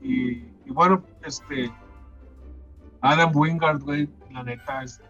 Y, 0.00 0.12
y, 0.12 0.54
y 0.66 0.70
bueno, 0.70 1.02
este. 1.24 1.72
Adam 3.00 3.32
Wingard, 3.34 3.80
güey, 3.80 4.08
la 4.30 4.42
neta 4.44 4.84
es. 4.84 5.00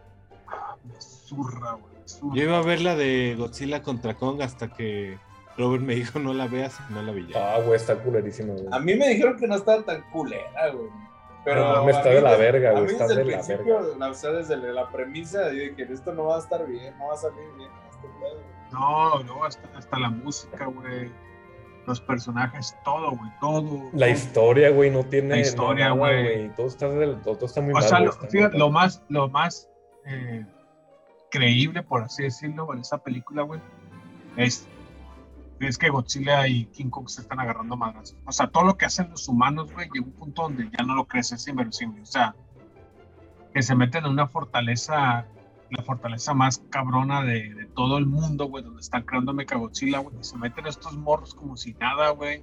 ah, 0.48 0.76
me 0.84 1.00
zurra, 1.00 1.72
güey. 1.72 1.90
Yo 2.34 2.42
iba 2.42 2.58
a 2.58 2.62
ver 2.62 2.80
la 2.80 2.96
de 2.96 3.34
Godzilla 3.38 3.82
contra 3.82 4.14
Kong 4.14 4.40
hasta 4.42 4.68
que 4.72 5.18
Robert 5.56 5.82
me 5.82 5.94
dijo 5.94 6.18
no 6.18 6.32
la 6.32 6.48
veas 6.48 6.78
y 6.88 6.92
no 6.92 7.02
la 7.02 7.12
vi 7.12 7.26
ya. 7.28 7.54
Ah, 7.54 7.60
güey, 7.60 7.76
está 7.76 7.96
culerísimo, 7.96 8.54
güey. 8.54 8.66
A 8.72 8.78
mí 8.78 8.94
me 8.94 9.08
dijeron 9.08 9.36
que 9.38 9.46
no 9.46 9.56
estaba 9.56 9.82
tan 9.82 10.02
culera, 10.10 10.70
güey. 10.72 10.88
Pero 11.44 11.64
No 11.72 11.76
mames, 11.80 11.96
está 11.96 12.08
a 12.08 12.12
mí 12.12 12.16
de 12.16 12.22
la 12.22 12.30
desde- 12.32 12.42
verga, 12.52 12.72
güey, 12.72 12.84
está 12.86 13.06
de 13.06 13.14
la 13.16 13.22
principio, 13.22 13.96
la- 13.98 14.08
o 14.10 14.14
sea, 14.14 14.30
desde 14.32 14.56
la 14.56 14.88
premisa, 14.90 15.48
dije 15.48 15.74
que 15.74 15.82
esto 15.84 16.12
no 16.12 16.24
va 16.26 16.36
a 16.36 16.38
estar 16.40 16.66
bien, 16.66 16.96
no 16.98 17.06
va 17.08 17.14
a 17.14 17.16
salir 17.16 17.38
bien. 17.56 17.70
este 17.90 18.08
pedo. 18.20 18.40
No, 18.72 19.22
luego 19.22 19.44
hasta, 19.44 19.68
hasta 19.76 19.98
la 19.98 20.10
música, 20.10 20.66
güey. 20.66 21.10
Los 21.86 22.00
personajes, 22.00 22.76
todo, 22.84 23.12
güey, 23.12 23.30
todo. 23.40 23.88
La 23.94 24.08
historia, 24.08 24.70
güey, 24.70 24.90
no 24.90 25.02
tiene 25.04 25.30
La 25.30 25.38
historia, 25.40 25.90
güey. 25.90 26.50
Todo 26.54 26.66
está, 26.66 26.86
todo 27.22 27.46
está 27.46 27.60
muy 27.62 27.70
O 27.70 27.74
mal. 27.74 27.82
sea, 27.82 28.00
lo, 28.00 28.12
fíjate, 28.12 28.58
más, 28.70 29.02
lo 29.08 29.28
más 29.28 29.68
eh, 30.06 30.44
creíble, 31.30 31.82
por 31.82 32.02
así 32.02 32.22
decirlo, 32.24 32.72
en 32.74 32.80
esa 32.80 32.98
película, 32.98 33.42
güey, 33.42 33.60
es, 34.36 34.66
es 35.66 35.78
que 35.78 35.90
Godzilla 35.90 36.46
y 36.48 36.66
King 36.66 36.90
Kong 36.90 37.08
se 37.08 37.22
están 37.22 37.40
agarrando 37.40 37.76
madras. 37.76 38.16
O 38.24 38.32
sea, 38.32 38.48
todo 38.48 38.64
lo 38.64 38.76
que 38.76 38.86
hacen 38.86 39.10
los 39.10 39.28
humanos, 39.28 39.72
güey, 39.72 39.88
llega 39.92 40.06
un 40.06 40.12
punto 40.12 40.42
donde 40.42 40.70
ya 40.76 40.84
no 40.84 40.94
lo 40.94 41.06
crees, 41.06 41.32
es 41.32 41.46
inverosímil. 41.48 42.02
O 42.02 42.06
sea, 42.06 42.34
que 43.52 43.62
se 43.62 43.74
meten 43.74 44.04
en 44.04 44.12
una 44.12 44.26
fortaleza, 44.26 45.26
la 45.70 45.82
fortaleza 45.82 46.34
más 46.34 46.62
cabrona 46.70 47.22
de, 47.22 47.54
de 47.54 47.66
todo 47.66 47.98
el 47.98 48.06
mundo, 48.06 48.46
güey, 48.46 48.64
donde 48.64 48.80
están 48.80 49.02
creando 49.02 49.32
Mechagodzilla, 49.34 49.98
güey, 49.98 50.16
y 50.20 50.24
se 50.24 50.38
meten 50.38 50.66
estos 50.66 50.96
morros 50.96 51.34
como 51.34 51.56
si 51.56 51.74
nada, 51.74 52.10
güey. 52.10 52.42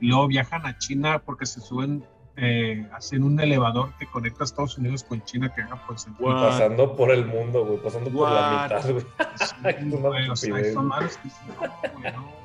Y 0.00 0.08
luego 0.08 0.26
viajan 0.28 0.66
a 0.66 0.78
China 0.78 1.22
porque 1.24 1.46
se 1.46 1.60
suben 1.60 2.04
eh, 2.36 2.88
hacen 2.92 3.22
un 3.22 3.38
elevador 3.38 3.92
que 3.96 4.06
conecta 4.06 4.42
a 4.42 4.44
Estados 4.46 4.76
Unidos 4.76 5.04
con 5.04 5.22
China 5.24 5.52
que 5.54 5.60
era 5.60 5.80
pues 5.86 6.06
en 6.06 6.14
Y 6.18 6.24
pasando 6.24 6.96
por 6.96 7.12
el 7.12 7.26
mundo, 7.26 7.64
güey, 7.64 7.78
pasando 7.78 8.10
por 8.10 8.28
la 8.28 8.62
mitad, 8.64 8.90
güey. 8.90 9.04
Sí, 9.36 9.90
güey, 9.90 10.28
o 10.28 10.34
sea, 10.34 10.48
estupidez. 10.48 10.74
son 10.74 10.86
madres 10.88 11.16
que 11.18 11.28
dicen, 11.28 11.46
no, 11.48 11.98
güey, 12.00 12.12
no. 12.12 12.43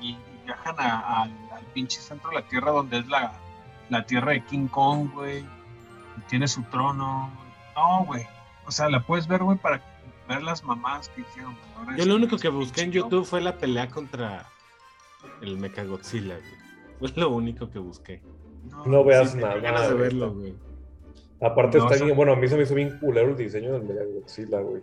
Y, 0.00 0.10
y 0.10 0.18
viajan 0.44 0.74
a- 0.78 1.22
al, 1.22 1.30
al 1.52 1.64
pinche 1.74 2.00
centro 2.00 2.30
de 2.30 2.36
la 2.36 2.42
Tierra 2.48 2.70
donde 2.70 2.98
es 2.98 3.06
la, 3.08 3.32
la 3.90 4.04
tierra 4.06 4.32
de 4.32 4.44
King 4.44 4.68
Kong, 4.68 5.10
güey. 5.14 5.38
Y 5.40 6.20
tiene 6.28 6.48
su 6.48 6.62
trono. 6.64 7.30
No, 7.76 8.04
güey. 8.04 8.26
O 8.66 8.70
sea, 8.70 8.88
la 8.88 9.00
puedes 9.00 9.26
ver, 9.28 9.42
güey, 9.42 9.56
para 9.58 9.80
ver 10.28 10.42
las 10.42 10.62
mamás 10.64 11.08
que 11.10 11.22
hicieron. 11.22 11.56
Ahora 11.76 11.96
Yo 11.96 12.04
lo 12.04 12.16
único 12.16 12.36
que 12.36 12.48
busqué 12.48 12.82
en. 12.82 12.92
YouTube 12.92 13.24
fue 13.24 13.40
la 13.40 13.56
pelea 13.56 13.88
contra 13.88 14.46
el 15.40 15.56
Mechagodzilla, 15.58 16.36
güey. 16.38 16.58
Fue 17.12 17.20
lo 17.22 17.30
único 17.30 17.70
que 17.70 17.78
busqué. 17.78 18.20
No 18.84 19.04
veas 19.04 19.32
sí, 19.32 19.38
nada. 19.38 19.56
Ganas 19.58 19.88
de 19.88 19.94
verlo, 19.94 20.34
güey. 20.34 20.54
Aparte 21.40 21.78
No, 21.78 21.88
está 21.90 22.04
bien, 22.04 22.16
bueno, 22.16 22.32
a 22.32 22.36
mí 22.36 22.48
se 22.48 22.56
me 22.56 22.64
hizo 22.64 22.74
bien 22.74 22.98
culero 22.98 23.28
el 23.30 23.36
diseño 23.36 23.72
del 23.72 23.84
Mechagodzilla, 23.84 24.60
güey. 24.60 24.82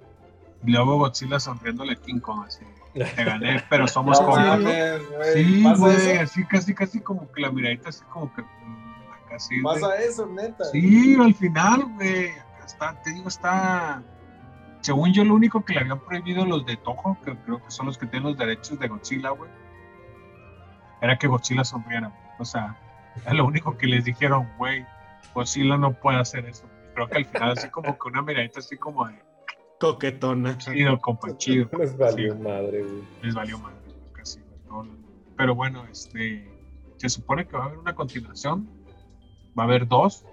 Y 0.66 0.72
luego 0.72 0.98
Godzilla 0.98 1.40
sonriéndole 1.40 1.94
a 1.94 1.96
King 1.98 2.20
Kong, 2.20 2.46
así. 2.48 2.64
Te 2.96 3.24
gané, 3.26 3.62
pero 3.70 3.88
somos 3.88 4.20
No 4.22 4.28
güey. 4.28 5.34
Sí, 5.34 5.64
¿Pasa 5.64 5.78
güey, 5.80 6.18
así 6.18 6.46
casi, 6.46 6.74
casi 6.74 7.00
como 7.02 7.30
que 7.32 7.42
la 7.42 7.52
miradita, 7.52 7.90
así 7.90 8.04
como 8.06 8.34
que. 8.34 8.42
de- 8.42 9.62
Pasa 9.64 9.96
eso, 9.98 10.26
neta. 10.28 10.64
Sí, 10.66 11.16
al 11.20 11.34
final, 11.36 11.84
güey. 11.96 12.30
Acá 12.32 12.66
está, 12.66 13.02
te 13.02 13.12
digo, 13.12 13.28
está. 13.28 14.02
Según 14.80 15.14
yo, 15.14 15.26
lo 15.26 15.34
único 15.36 15.66
que 15.66 15.74
le 15.74 15.82
habían 15.82 16.00
prohibido 16.00 16.46
los 16.46 16.66
de 16.66 16.78
Toho, 16.78 17.18
que 17.26 17.36
creo 17.38 17.62
que 17.64 17.72
son 17.72 17.88
los 17.88 17.98
que 17.98 18.06
tienen 18.06 18.30
los 18.30 18.38
derechos 18.38 18.80
de 18.80 18.88
Godzilla, 18.88 19.32
güey, 19.32 19.50
era 21.02 21.18
que 21.18 21.28
Godzilla 21.28 21.64
sonriera. 21.64 22.12
O 22.40 22.46
sea, 22.46 22.78
es 23.26 23.34
lo 23.34 23.46
único 23.46 23.78
que 23.78 23.88
les 23.88 24.06
dijeron, 24.06 24.48
güey, 24.58 24.86
Godzilla 25.34 25.78
no 25.78 25.94
puede 25.94 26.20
hacer 26.20 26.46
eso. 26.46 26.70
Creo 26.94 27.08
que 27.08 27.18
al 27.18 27.26
final, 27.26 27.52
así 27.58 27.68
como 27.70 27.98
que 27.98 28.08
una 28.08 28.22
miradita, 28.22 28.60
así 28.60 28.78
como 28.78 29.06
de 29.08 29.16
Coquetona. 29.80 30.57
chido, 30.57 30.99
compa, 30.99 31.35
chido. 31.38 31.69
Les 31.77 31.97
valió 31.97 32.34
Sí. 32.34 32.39
madre, 32.39 32.84
güey. 32.84 33.03
Les 33.22 33.34
valió 33.35 33.60
madre, 33.60 33.77
casi. 34.14 34.39
Pero 35.38 35.56
bueno, 35.56 35.85
este. 35.91 36.49
Se 36.97 37.10
supone 37.10 37.45
que 37.45 37.57
va 37.57 37.64
a 37.64 37.65
haber 37.68 37.80
una 37.80 37.93
continuación. 37.95 38.69
Va 39.57 39.64
a 39.64 39.65
haber 39.65 39.88
dos. 39.88 40.26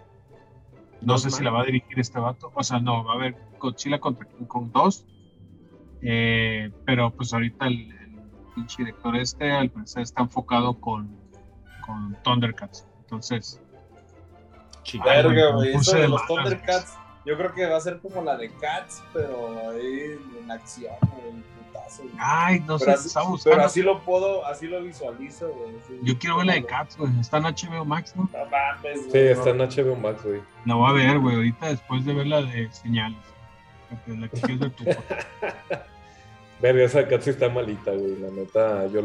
No 1.01 1.19
sé 1.19 1.31
si 1.31 1.36
más. 1.36 1.44
la 1.44 1.51
va 1.51 1.62
a 1.62 1.64
dirigir 1.64 1.98
este 1.98 2.20
vato. 2.20 2.52
O 2.55 2.62
sea, 2.62 2.78
no, 2.78 3.05
va 3.05 3.12
a 3.12 3.16
haber 3.16 3.36
Godzilla 3.59 3.98
contra 3.98 4.27
King 4.28 4.44
Kong 4.44 4.70
2. 4.73 5.06
Eh, 6.02 6.70
pero 6.85 7.10
pues 7.10 7.32
ahorita 7.32 7.66
el, 7.66 7.90
el 7.93 8.20
pinche 8.55 8.78
director 8.85 9.16
este, 9.16 9.51
al 9.51 9.70
parecer, 9.70 10.02
está 10.02 10.23
enfocado 10.23 10.81
con, 10.81 11.16
con 11.85 12.16
Thundercats. 12.23 12.86
Entonces, 13.01 13.60
Chica. 14.85 15.05
Ay, 15.10 15.23
güey, 15.23 15.35
Verga, 15.35 15.52
güey. 15.55 15.73
puse 15.73 15.90
Eso 15.90 15.97
de 15.97 16.02
de 16.02 16.09
los 16.09 16.27
Thundercats, 16.27 16.98
yo 17.24 17.36
creo 17.36 17.53
que 17.55 17.66
va 17.66 17.77
a 17.77 17.81
ser 17.81 18.01
como 18.01 18.23
la 18.23 18.36
de 18.36 18.51
Cats, 18.55 19.03
pero 19.12 19.70
ahí 19.70 20.19
en 20.43 20.51
acción, 20.51 20.94
güey, 21.01 21.43
putazo. 21.66 22.03
güey. 22.03 22.15
ay, 22.19 22.61
no 22.66 22.78
sé, 22.78 22.85
Pero 22.86 22.97
así, 22.99 23.07
estaba 23.09 23.24
pero 23.27 23.32
buscando. 23.32 23.65
así 23.65 23.82
lo 23.82 24.01
puedo, 24.05 24.47
así 24.47 24.66
lo 24.66 24.82
visualizo, 24.82 25.49
güey. 25.51 26.01
Yo 26.03 26.19
quiero 26.19 26.36
ver 26.39 26.47
la 26.47 26.55
de 26.55 26.65
Cats, 26.65 26.97
güey. 26.97 27.11
Está 27.20 27.39
en 27.39 27.44
HBO 27.44 27.85
Max, 27.85 28.15
¿no? 28.16 28.28
No 28.32 28.47
mames, 28.51 29.01
Sí, 29.11 29.19
está 29.19 29.51
en 29.51 29.59
HBO 29.59 29.97
Max, 29.97 30.23
güey. 30.24 30.40
La 30.66 30.74
voy 30.74 30.90
a 30.90 30.93
ver, 30.93 31.19
güey, 31.19 31.36
ahorita 31.36 31.66
después 31.69 32.05
de 32.05 32.15
ver 32.15 32.27
la 32.27 32.43
de 32.43 32.70
señales. 32.73 33.19
Porque 33.90 34.20
la 34.20 34.28
que 34.28 34.40
quieres 34.40 34.59
ver 34.59 34.70
tú. 34.70 34.85
Verga, 36.61 36.85
esa 36.85 37.09
cat 37.09 37.23
sí 37.23 37.31
está 37.31 37.49
malita, 37.49 37.90
güey. 37.90 38.16
La 38.20 38.31
neta, 38.31 38.86
yo, 38.86 39.03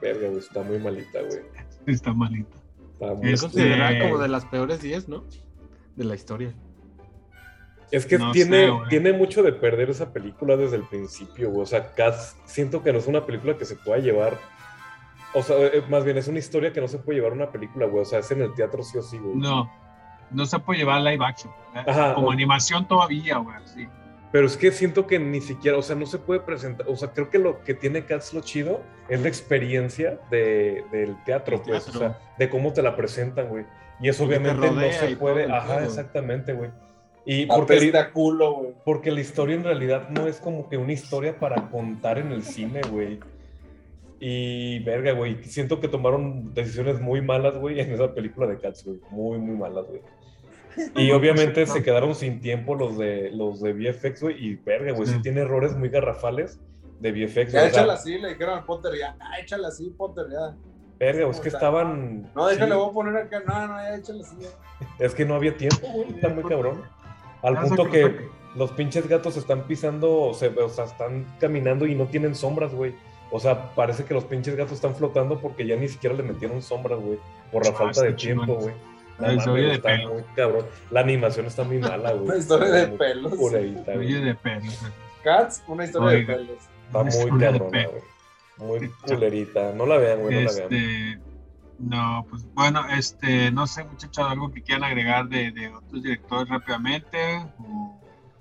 verga, 0.00 0.28
güey, 0.28 0.38
está 0.40 0.62
muy 0.62 0.78
malita, 0.78 1.20
güey. 1.22 1.40
Está 1.86 2.12
malita. 2.12 2.54
Está 2.92 3.14
muy- 3.14 3.32
Es 3.32 3.40
considerada 3.40 3.98
como 4.00 4.18
de 4.18 4.28
las 4.28 4.44
peores 4.44 4.82
10, 4.82 5.08
¿no? 5.08 5.24
De 5.96 6.04
la 6.04 6.14
historia. 6.14 6.52
Es 7.90 8.06
que 8.06 8.18
No 8.18 8.32
tiene, 8.32 8.66
sé, 8.66 8.72
tiene 8.90 9.12
mucho 9.12 9.42
de 9.42 9.52
perder 9.52 9.90
esa 9.90 10.12
película 10.12 10.56
desde 10.56 10.76
el 10.76 10.84
principio, 10.84 11.50
güey. 11.50 11.62
O 11.62 11.66
sea, 11.66 11.94
Cats, 11.94 12.36
siento 12.44 12.82
que 12.82 12.92
no 12.92 12.98
es 12.98 13.06
una 13.06 13.24
película 13.24 13.56
que 13.56 13.64
se 13.64 13.76
pueda 13.76 13.98
llevar. 13.98 14.38
O 15.34 15.42
sea, 15.42 15.56
eh, 15.58 15.82
más 15.88 16.04
bien 16.04 16.18
es 16.18 16.28
una 16.28 16.38
historia 16.38 16.72
que 16.72 16.80
no 16.80 16.88
se 16.88 16.98
puede 16.98 17.18
llevar 17.18 17.32
una 17.32 17.50
película, 17.50 17.86
güey. 17.86 18.02
O 18.02 18.04
sea, 18.04 18.18
es 18.18 18.30
en 18.30 18.42
el 18.42 18.54
teatro 18.54 18.82
sí 18.82 18.98
o 18.98 19.02
sí, 19.02 19.18
güey. 19.18 19.36
No, 19.36 19.70
no 20.30 20.46
se 20.46 20.58
puede 20.58 20.80
llevar 20.80 21.00
live 21.00 21.24
action. 21.24 21.52
¿eh? 21.74 21.84
Ajá, 21.86 22.14
Como 22.14 22.30
animación 22.30 22.86
todavía, 22.86 23.38
güey. 23.38 23.56
Sí. 23.64 23.88
Pero 24.30 24.46
es 24.46 24.58
que 24.58 24.70
siento 24.70 25.06
que 25.06 25.18
ni 25.18 25.40
siquiera, 25.40 25.78
o 25.78 25.82
sea, 25.82 25.96
no 25.96 26.04
se 26.04 26.18
puede 26.18 26.40
presentar. 26.40 26.86
O 26.88 26.96
sea, 26.96 27.12
creo 27.12 27.30
que 27.30 27.38
lo 27.38 27.62
que 27.62 27.72
tiene 27.72 28.04
Cats 28.04 28.34
lo 28.34 28.42
chido 28.42 28.82
es 29.08 29.22
la 29.22 29.28
experiencia 29.28 30.20
de, 30.30 30.84
del 30.92 31.16
teatro, 31.24 31.62
pues. 31.62 31.84
teatro. 31.84 31.92
O 31.94 31.98
sea, 31.98 32.18
de 32.38 32.50
cómo 32.50 32.74
te 32.74 32.82
la 32.82 32.94
presentan, 32.94 33.48
güey. 33.48 33.64
Y 34.00 34.08
eso 34.08 34.24
obviamente 34.24 34.70
no 34.70 34.92
se 34.92 35.16
puede. 35.16 35.50
Ajá, 35.50 35.82
exactamente, 35.84 36.52
güey. 36.52 36.70
Y 37.30 37.44
porque, 37.44 37.76
Apesta 37.76 38.00
a 38.00 38.10
culo, 38.12 38.52
güey. 38.54 38.72
porque 38.86 39.10
la 39.10 39.20
historia 39.20 39.54
en 39.54 39.64
realidad 39.64 40.08
no 40.08 40.26
es 40.26 40.40
como 40.40 40.68
que 40.70 40.78
una 40.78 40.94
historia 40.94 41.38
para 41.38 41.68
contar 41.68 42.16
en 42.18 42.32
el 42.32 42.42
cine, 42.42 42.80
güey. 42.90 43.20
Y 44.20 44.80
verga, 44.80 45.12
güey. 45.12 45.44
Siento 45.44 45.78
que 45.78 45.88
tomaron 45.88 46.54
decisiones 46.54 47.00
muy 47.00 47.20
malas, 47.20 47.56
güey, 47.58 47.80
en 47.80 47.92
esa 47.92 48.14
película 48.14 48.46
de 48.46 48.58
Cats, 48.58 48.84
güey. 48.84 48.98
Muy, 49.10 49.38
muy 49.38 49.56
malas, 49.56 49.84
güey. 49.86 50.00
Y 50.96 51.10
obviamente 51.12 51.66
se 51.66 51.82
quedaron 51.82 52.14
sin 52.14 52.40
tiempo 52.40 52.74
los 52.74 52.96
de 52.96 53.30
los 53.30 53.60
de 53.60 53.72
VFX, 53.74 54.22
güey. 54.22 54.44
Y 54.46 54.54
verga, 54.56 54.92
güey, 54.92 55.06
sí 55.06 55.14
Sí. 55.16 55.22
tiene 55.22 55.42
errores 55.42 55.76
muy 55.76 55.88
garrafales 55.90 56.58
de 57.00 57.12
VFX. 57.12 57.52
Ya 57.52 57.66
échala 57.68 57.92
así, 57.92 58.18
le 58.18 58.30
dijeron 58.30 58.58
al 58.58 58.64
Potter 58.64 58.92
ya. 58.98 59.16
Ah, 59.20 59.38
échala 59.38 59.68
así, 59.68 59.90
Potter 59.96 60.24
ya. 60.32 60.56
verga, 60.98 61.24
güey, 61.26 61.30
es 61.36 61.40
que 61.40 61.48
estaban. 61.50 62.28
No, 62.34 62.46
déjale, 62.48 62.72
sí, 62.72 62.78
voy 62.78 62.90
a 62.90 62.92
poner 62.92 63.16
acá. 63.18 63.40
No, 63.46 63.68
no, 63.68 63.74
ya 63.76 63.94
échala 63.96 64.24
así. 64.24 64.36
ya. 64.40 64.48
Es 65.04 65.14
que 65.14 65.24
no 65.24 65.34
había 65.36 65.56
tiempo, 65.56 65.86
güey. 65.92 66.08
Está 66.14 66.28
muy 66.30 66.42
cabrón. 66.44 66.82
Al 67.42 67.54
Ya 67.54 67.60
punto 67.62 67.88
que 67.90 68.28
los 68.56 68.70
pinches 68.72 69.06
gatos 69.08 69.36
están 69.36 69.62
pisando, 69.62 70.32
se- 70.34 70.48
o 70.48 70.68
sea, 70.68 70.84
están 70.84 71.24
caminando 71.38 71.86
y 71.86 71.94
no 71.94 72.06
tienen 72.06 72.34
sombras, 72.34 72.72
güey. 72.74 72.94
O 73.30 73.38
sea, 73.38 73.74
parece 73.74 74.04
que 74.04 74.14
los 74.14 74.24
pinches 74.24 74.56
gatos 74.56 74.72
están 74.72 74.94
flotando 74.94 75.38
porque 75.38 75.66
ya 75.66 75.76
ni 75.76 75.88
siquiera 75.88 76.16
le 76.16 76.22
metieron 76.22 76.62
sombras, 76.62 76.98
güey. 76.98 77.18
Por 77.52 77.64
la 77.64 77.72
Ah, 77.72 77.74
falta 77.74 78.02
de 78.02 78.12
tiempo, 78.14 78.54
güey. 78.54 78.74
La 79.18 79.28
de 79.30 79.72
está 79.74 79.96
muy 80.08 80.22
cabrón. 80.34 80.64
La 80.90 81.00
animación 81.00 81.46
está 81.46 81.64
muy 81.64 81.78
mala, 81.78 82.12
güey. 82.12 82.24
Una 82.28 82.36
historia 82.38 82.68
de 82.70 82.86
pelos. 82.88 83.32
de 83.32 83.36
güey. 83.98 84.92
Cats, 85.24 85.62
una 85.66 85.84
historia 85.84 86.08
Oiga. 86.08 86.36
de 86.36 86.44
pelos. 86.44 86.58
Está 86.86 87.02
muy 87.02 87.40
cabrona, 87.40 87.86
güey. 87.88 88.02
Muy 88.80 88.88
culerita. 89.06 89.72
No 89.72 89.86
la 89.86 89.98
vean, 89.98 90.20
güey, 90.20 90.34
no 90.34 90.40
la 90.50 90.52
vean. 90.68 91.22
No, 91.78 92.26
pues 92.28 92.44
bueno, 92.54 92.86
este, 92.88 93.50
no 93.52 93.66
sé, 93.66 93.84
muchachos, 93.84 94.26
algo 94.28 94.50
que 94.50 94.62
quieran 94.62 94.84
agregar 94.84 95.28
de, 95.28 95.52
de 95.52 95.68
otros 95.74 96.02
directores 96.02 96.48
rápidamente. 96.48 97.38
O, 97.58 97.98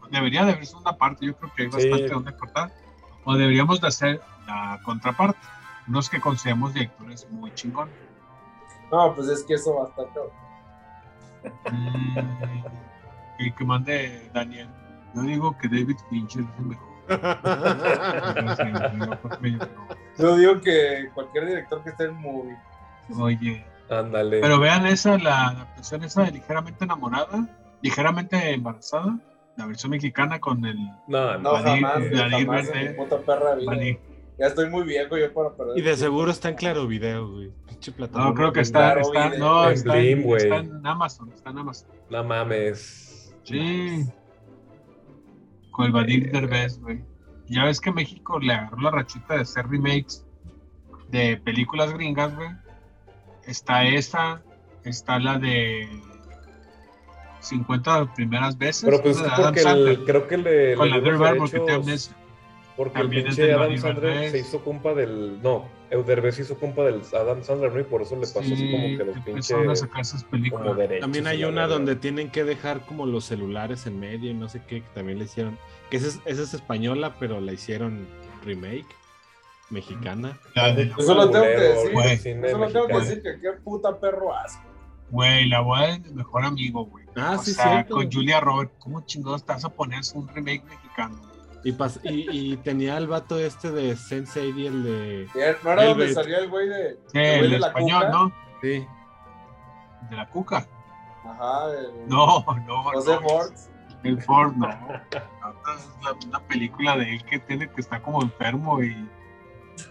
debería 0.10 0.44
de 0.46 0.54
haber 0.54 0.66
segunda 0.66 0.98
parte, 0.98 1.26
yo 1.26 1.36
creo 1.38 1.52
que 1.56 1.64
hay 1.64 1.72
Sí. 1.72 1.90
bastante 1.90 2.14
donde 2.14 2.36
cortar. 2.36 2.72
O 3.26 3.36
deberíamos 3.36 3.80
de 3.82 3.88
hacer 3.88 4.22
la 4.48 4.80
contraparte, 4.84 5.40
unos 5.88 6.10
que 6.10 6.20
consideramos 6.20 6.74
directores 6.74 7.30
muy 7.30 7.54
chingón. 7.54 7.90
No, 8.92 9.14
pues 9.14 9.28
es 9.28 9.44
que 9.44 9.54
eso 9.56 9.76
va 9.76 9.86
a 9.86 9.90
estar. 9.90 10.08
Mm, 11.72 12.18
el 13.40 13.54
que 13.54 13.66
mande 13.66 14.30
Daniel. 14.34 14.68
Yo 15.14 15.22
digo 15.22 15.56
que 15.58 15.68
David 15.68 15.98
Fincher 16.10 16.44
es 16.44 16.50
el 16.60 16.66
mejor. 16.66 16.88
Yo 20.18 20.36
digo 20.38 20.60
que 20.62 21.10
cualquier 21.14 21.46
director 21.48 21.84
que 21.84 21.90
esté 21.92 22.06
en 22.06 22.16
movie. 22.16 22.58
Oye, 23.20 23.66
Ándale. 23.90 24.40
pero 24.42 24.60
vean 24.60 24.86
esa, 24.86 25.18
la 25.18 25.48
adaptación 25.50 26.04
esa 26.04 26.24
de 26.24 26.32
Ligeramente 26.32 26.84
Enamorada, 26.86 27.48
Ligeramente 27.82 28.54
Embarazada, 28.54 29.18
la 29.56 29.66
versión 29.66 29.92
mexicana 29.92 30.40
con 30.40 30.66
el 30.66 30.78
No, 31.08 31.38
no. 31.38 31.52
Jamás, 31.56 32.04
jamás 32.12 32.40
en 32.42 32.48
Verde. 32.74 32.90
mi 32.90 32.96
puta 32.98 33.18
perra 33.20 33.56
vida. 33.56 33.98
Ya 34.40 34.46
estoy 34.46 34.70
muy 34.70 34.84
viejo 34.84 35.18
yo 35.18 35.34
para 35.34 35.50
perder. 35.56 35.80
Y 35.80 35.82
de 35.82 35.96
seguro 35.98 36.30
está 36.30 36.50
en 36.50 36.56
Claro 36.56 36.86
Video, 36.86 37.28
güey. 37.32 37.52
Pinche 37.68 37.92
plataforma. 37.92 38.30
No, 38.30 38.36
creo 38.36 38.52
que 38.54 38.60
está, 38.62 38.94
Claro, 38.94 39.02
está, 39.02 39.30
video. 39.30 39.40
no, 39.40 39.66
En 39.68 39.74
está, 39.74 39.94
Blim, 39.94 40.18
en, 40.20 40.24
güey. 40.24 40.42
está 40.44 40.56
en 40.58 40.86
Amazon, 40.86 41.32
está 41.34 41.50
en 41.50 41.58
Amazon. 41.58 41.90
No 42.12 42.24
mames. 42.24 43.36
Sí. 43.44 44.06
Con 45.72 45.86
el 45.88 45.92
Vadir 45.92 46.32
Derbez, 46.32 46.80
güey. 46.80 47.02
Ya 47.48 47.64
ves 47.64 47.80
que 47.82 47.92
México 47.92 48.40
le 48.40 48.54
agarró 48.54 48.78
la 48.82 48.92
rachita 48.92 49.36
de 49.36 49.42
hacer 49.42 49.68
remakes 49.68 50.24
de 51.10 51.38
películas 51.38 51.94
gringas, 51.94 52.36
güey. 52.36 52.50
Está 53.48 53.86
esa, 53.88 54.42
está 54.84 55.20
la 55.20 55.40
de 55.40 55.88
50 57.40 58.14
primeras 58.14 58.58
veces. 58.58 58.84
Pero 58.86 59.02
pues 59.02 59.18
es 59.18 59.24
porque 59.36 59.62
el, 59.62 60.04
creo 60.06 60.28
que 60.28 60.38
le. 60.38 60.76
con 60.76 60.90
le 60.90 61.02
la 61.02 61.34
te 61.48 61.72
amnesia. 61.72 62.16
Porque 62.76 63.00
el 63.00 63.06
También 63.06 63.28
es 63.28 63.36
pinche 63.36 63.48
del 63.48 63.56
Adam 63.56 63.78
Sandler 63.78 64.30
se 64.32 64.40
hizo 64.40 64.64
compa 64.64 64.94
del. 64.94 65.42
No, 65.42 65.66
Euderbez 65.90 66.36
se 66.36 66.42
hizo 66.44 66.60
compa 66.60 66.84
del 66.84 67.02
Adam 67.14 67.42
Sandler, 67.44 67.74
¿no? 67.74 67.80
Y 67.80 67.84
por 67.84 68.04
eso 68.04 68.16
le 68.16 68.22
pasó 68.22 68.40
así 68.42 68.56
Sí, 68.56 68.72
como 68.72 68.88
que 68.98 69.04
los 69.04 69.16
empezaron 69.16 69.62
a 69.64 69.64
pinches. 69.64 69.80
sacar 69.80 70.02
esas 70.02 70.24
Como 70.24 70.32
películas. 70.32 70.78
derechos. 70.78 71.02
También 71.02 71.26
hay 71.28 71.44
una 71.46 71.66
donde 71.68 71.96
tienen 71.96 72.30
que 72.30 72.44
dejar 72.44 72.86
como 72.86 73.08
los 73.08 73.26
celulares 73.26 73.88
en 73.88 74.00
medio 74.00 74.30
y 74.30 74.36
no 74.36 74.48
sé 74.48 74.62
qué, 74.68 74.82
que 74.82 74.88
también 74.94 75.18
le 75.18 75.26
hicieron. 75.26 75.58
Que 75.90 75.98
esa 75.98 76.08
es, 76.08 76.20
esa 76.26 76.44
es 76.44 76.54
española, 76.54 77.16
pero 77.20 77.40
la 77.42 77.54
hicieron 77.54 78.08
remake 78.46 78.86
mexicana. 79.70 80.38
La 80.56 80.74
de 80.74 80.86
la- 80.86 80.96
Eso 80.98 81.14
lo 81.14 81.30
tengo 81.30 81.46
que 81.46 81.50
decir. 81.52 81.92
güey. 81.94 82.18
cine 82.18 82.48
Eso 82.48 82.58
lo 82.58 82.68
tengo 82.72 82.88
que 82.88 82.94
decir 83.00 83.22
que 83.24 83.40
qué 83.40 83.52
puta 83.64 84.00
perro 84.00 84.34
asco. 84.36 84.64
Güey, 85.10 85.48
la 85.48 85.62
boda 85.62 85.88
de 85.88 86.00
mi 86.00 86.10
mejor 86.16 86.44
amigo, 86.46 86.86
güey. 86.86 87.06
Ah, 87.16 87.36
o 87.40 87.44
sí, 87.44 87.54
sea, 87.54 87.66
cierto. 87.70 87.96
con 87.96 88.12
Julia 88.12 88.40
Robert, 88.40 88.72
¿cómo 88.78 89.02
chingados 89.06 89.44
te 89.46 89.54
vas 89.54 89.64
a 89.66 89.70
poner 89.70 90.02
un 90.14 90.28
remake 90.28 90.64
mexicano? 90.66 91.16
Y, 91.64 91.72
pas- 91.74 92.00
y, 92.04 92.52
y 92.54 92.58
tenía 92.58 92.98
el 92.98 93.08
vato 93.08 93.40
este 93.40 93.72
de 93.72 93.96
Sensei 93.96 94.52
y 94.52 94.68
el 94.68 94.84
de. 94.84 95.28
¿No 95.64 95.72
era 95.72 95.86
donde 95.86 96.14
salía 96.14 96.38
el 96.40 96.50
güey 96.50 96.68
de. 96.70 97.00
Sí, 97.08 97.18
el 97.20 97.46
el 97.46 97.52
de 97.52 97.60
la 97.60 97.68
español, 97.68 98.06
Cuca? 98.06 98.10
¿no? 98.18 98.34
Sí. 98.62 98.86
De 100.10 100.16
la 100.16 100.30
cuca. 100.30 100.68
Ajá, 101.26 101.72
el. 101.78 102.08
No, 102.08 102.46
no. 102.68 102.84
José 102.84 103.14
no, 103.16 103.22
Ford. 103.30 103.52
El 104.04 104.22
Ford, 104.22 104.54
no. 104.56 104.68
Es 105.76 105.90
la- 106.04 106.28
una 106.28 106.40
película 106.48 106.96
de 106.98 107.16
él 107.16 107.24
que 107.26 107.40
tiene 107.40 107.70
que 107.70 107.82
estar 107.82 108.02
como 108.02 108.22
enfermo 108.22 108.82
y, 108.84 109.10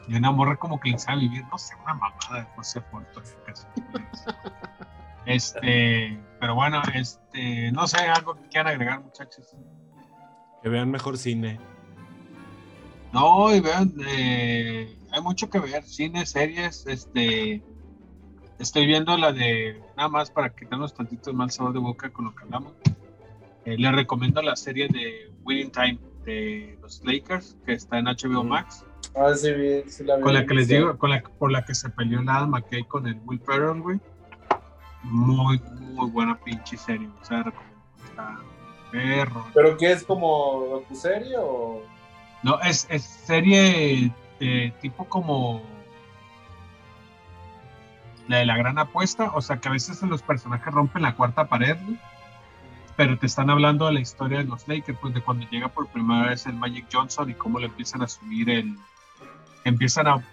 y 0.08 0.14
una 0.16 0.30
morra 0.30 0.56
como 0.56 0.80
que 0.80 0.90
le 0.90 0.98
sabe 0.98 1.20
vivir, 1.20 1.44
no 1.50 1.58
sé, 1.58 1.74
una 1.82 1.94
mamada 1.94 2.40
de 2.40 2.44
José 2.56 2.82
casi. 3.46 3.66
Este, 5.26 6.20
pero 6.38 6.54
bueno, 6.54 6.80
este, 6.94 7.72
no 7.72 7.86
sé, 7.88 7.98
algo 7.98 8.36
que 8.36 8.48
quieran 8.48 8.68
agregar, 8.68 9.02
muchachos. 9.02 9.56
Que 10.62 10.68
vean 10.68 10.90
mejor 10.90 11.18
cine. 11.18 11.58
No, 13.12 13.54
y 13.54 13.60
vean, 13.60 13.92
eh, 14.06 14.96
hay 15.10 15.22
mucho 15.22 15.50
que 15.50 15.58
ver, 15.58 15.82
cine, 15.84 16.26
series, 16.26 16.86
este, 16.86 17.62
estoy 18.58 18.86
viendo 18.86 19.16
la 19.16 19.32
de, 19.32 19.82
nada 19.96 20.08
más 20.08 20.30
para 20.30 20.54
quitarnos 20.54 20.94
tantito 20.94 21.30
el 21.30 21.36
mal 21.36 21.50
sabor 21.50 21.72
de 21.72 21.80
boca 21.80 22.10
con 22.10 22.26
lo 22.26 22.34
que 22.34 22.44
hablamos, 22.44 22.74
eh, 23.64 23.76
les 23.76 23.92
recomiendo 23.92 24.40
la 24.42 24.54
serie 24.54 24.86
de 24.88 25.32
Winning 25.44 25.72
Time 25.72 25.98
de 26.24 26.78
los 26.80 27.02
Lakers, 27.04 27.56
que 27.64 27.72
está 27.72 27.98
en 27.98 28.06
HBO 28.06 28.44
Mm. 28.44 28.48
Max, 28.48 28.84
Ah, 29.16 29.34
sí, 29.34 29.50
vi, 29.52 29.90
sí 29.90 30.04
la 30.04 30.16
vi. 30.16 30.22
con 30.22 30.34
la 30.34 30.44
que 30.44 30.54
les 30.54 30.68
digo, 30.68 30.98
con 30.98 31.10
la, 31.10 31.22
por 31.22 31.50
la 31.50 31.64
que 31.64 31.74
se 31.74 31.88
peleó 31.88 32.22
la 32.22 32.36
Adam 32.36 32.50
McKay 32.50 32.84
con 32.84 33.06
el 33.06 33.18
Will 33.24 33.40
Ferrell, 33.40 33.80
güey, 33.80 33.98
muy, 35.02 35.58
muy 35.80 36.10
buena 36.10 36.38
pinche 36.38 36.76
serie, 36.76 37.08
o 37.20 37.24
sea, 37.24 37.44
perro. 38.92 39.46
¿Pero 39.54 39.76
qué 39.78 39.92
es 39.92 40.04
como 40.04 40.66
docuserie 40.70 41.36
o.? 41.38 41.82
No, 42.42 42.60
es, 42.60 42.86
es 42.90 43.02
serie 43.02 44.12
eh, 44.40 44.72
tipo 44.82 45.06
como 45.06 45.62
la 48.28 48.38
de 48.38 48.46
la 48.46 48.56
gran 48.56 48.78
apuesta, 48.78 49.30
o 49.34 49.40
sea 49.40 49.56
que 49.58 49.68
a 49.68 49.72
veces 49.72 50.02
los 50.02 50.22
personajes 50.22 50.72
rompen 50.74 51.02
la 51.02 51.16
cuarta 51.16 51.46
pared, 51.46 51.76
güey, 51.84 51.98
pero 52.96 53.18
te 53.18 53.26
están 53.26 53.48
hablando 53.48 53.86
de 53.86 53.92
la 53.92 54.00
historia 54.00 54.38
de 54.38 54.44
los 54.44 54.68
Lakers, 54.68 54.98
pues 55.00 55.14
de 55.14 55.22
cuando 55.22 55.48
llega 55.48 55.68
por 55.68 55.86
primera 55.88 56.28
vez 56.28 56.46
el 56.46 56.54
Magic 56.54 56.86
Johnson 56.92 57.30
y 57.30 57.34
cómo 57.34 57.58
le 57.58 57.66
empiezan 57.66 58.02
a 58.02 58.08
subir 58.08 58.50
el, 58.50 58.76
empiezan 59.68 60.06
a, 60.06 60.24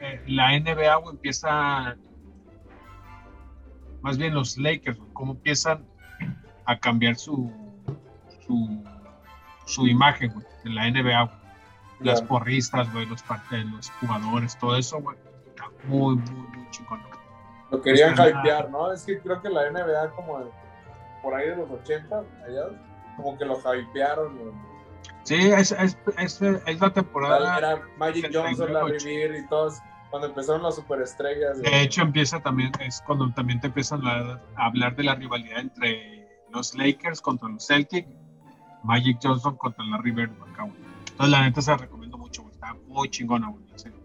eh, 0.00 0.22
la 0.26 0.52
NBA 0.58 0.96
güey, 0.96 1.14
empieza, 1.14 1.96
más 4.02 4.18
bien 4.18 4.34
los 4.34 4.56
Lakers, 4.58 4.98
cómo 5.12 5.32
empiezan 5.32 5.86
a 6.66 6.78
cambiar 6.78 7.16
su, 7.16 7.50
su, 8.46 8.82
su 9.66 9.86
imagen 9.86 10.32
güey, 10.32 10.46
en 10.64 10.74
la 10.74 10.90
NBA, 10.90 11.22
güey 11.24 11.40
las 12.00 12.22
porristas, 12.22 12.90
güey, 12.94 13.04
los, 13.04 13.20
eh, 13.20 13.64
los 13.70 13.90
jugadores, 14.00 14.58
todo 14.58 14.74
eso, 14.74 15.02
güey. 15.02 15.18
Está 15.48 15.64
muy, 15.84 16.16
muy, 16.16 16.46
muy 16.56 16.70
chingón. 16.70 16.98
Lo 17.70 17.82
querían 17.82 18.14
Pues, 18.16 18.30
hypear, 18.30 18.70
¿no? 18.70 18.90
Es 18.90 19.04
que 19.04 19.20
creo 19.20 19.42
que 19.42 19.50
la 19.50 19.70
NBA, 19.70 20.10
como 20.16 20.38
de- 20.38 20.50
por 21.22 21.34
ahí 21.34 21.50
de 21.50 21.56
los 21.56 21.70
80, 21.70 22.24
allá, 22.46 22.62
como 23.16 23.36
que 23.36 23.44
lo 23.44 23.58
hypearon. 23.58 24.34
güey. 24.38 24.69
Sí, 25.24 25.36
es, 25.36 25.72
es, 25.72 25.96
es, 26.18 26.42
es 26.42 26.80
la 26.80 26.92
temporada. 26.92 27.58
Era 27.58 27.82
Magic 27.98 28.30
Johnson, 28.32 28.72
la 28.72 28.80
78. 28.80 29.04
Rivir 29.04 29.44
y 29.44 29.48
todos, 29.48 29.78
cuando 30.10 30.28
empezaron 30.28 30.62
las 30.62 30.76
superestrellas. 30.76 31.60
De 31.60 31.82
hecho, 31.82 32.02
empieza 32.02 32.40
también, 32.40 32.72
es 32.80 33.02
cuando 33.06 33.30
también 33.32 33.60
te 33.60 33.68
empiezan 33.68 34.06
a, 34.06 34.40
hablar 34.56 34.96
de 34.96 35.04
la 35.04 35.14
rivalidad 35.14 35.60
entre 35.60 36.28
los 36.50 36.74
Lakers 36.74 37.20
contra 37.20 37.48
los 37.48 37.66
Celtics, 37.66 38.08
Magic 38.82 39.18
Johnson 39.22 39.56
contra 39.56 39.84
la 39.84 39.98
River 39.98 40.30
güey. 40.30 40.50
Entonces, 41.10 41.30
la 41.30 41.42
neta 41.42 41.62
se 41.62 41.70
la 41.70 41.76
recomiendo 41.76 42.18
mucho, 42.18 42.42
güey. 42.42 42.54
Está 42.54 42.74
muy 42.88 43.08
chingona, 43.10 43.48
güey. 43.48 43.64
la 43.70 43.78
serie. 43.78 43.98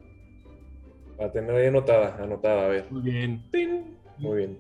Para 1.17 1.31
tener 1.31 1.55
ahí 1.55 1.67
anotada, 1.67 2.17
anotada, 2.21 2.65
a 2.65 2.67
ver. 2.67 2.87
Muy 2.91 3.01
bien. 3.01 3.49
¡Tin! 3.51 3.97
Muy 4.17 4.37
bien. 4.37 4.59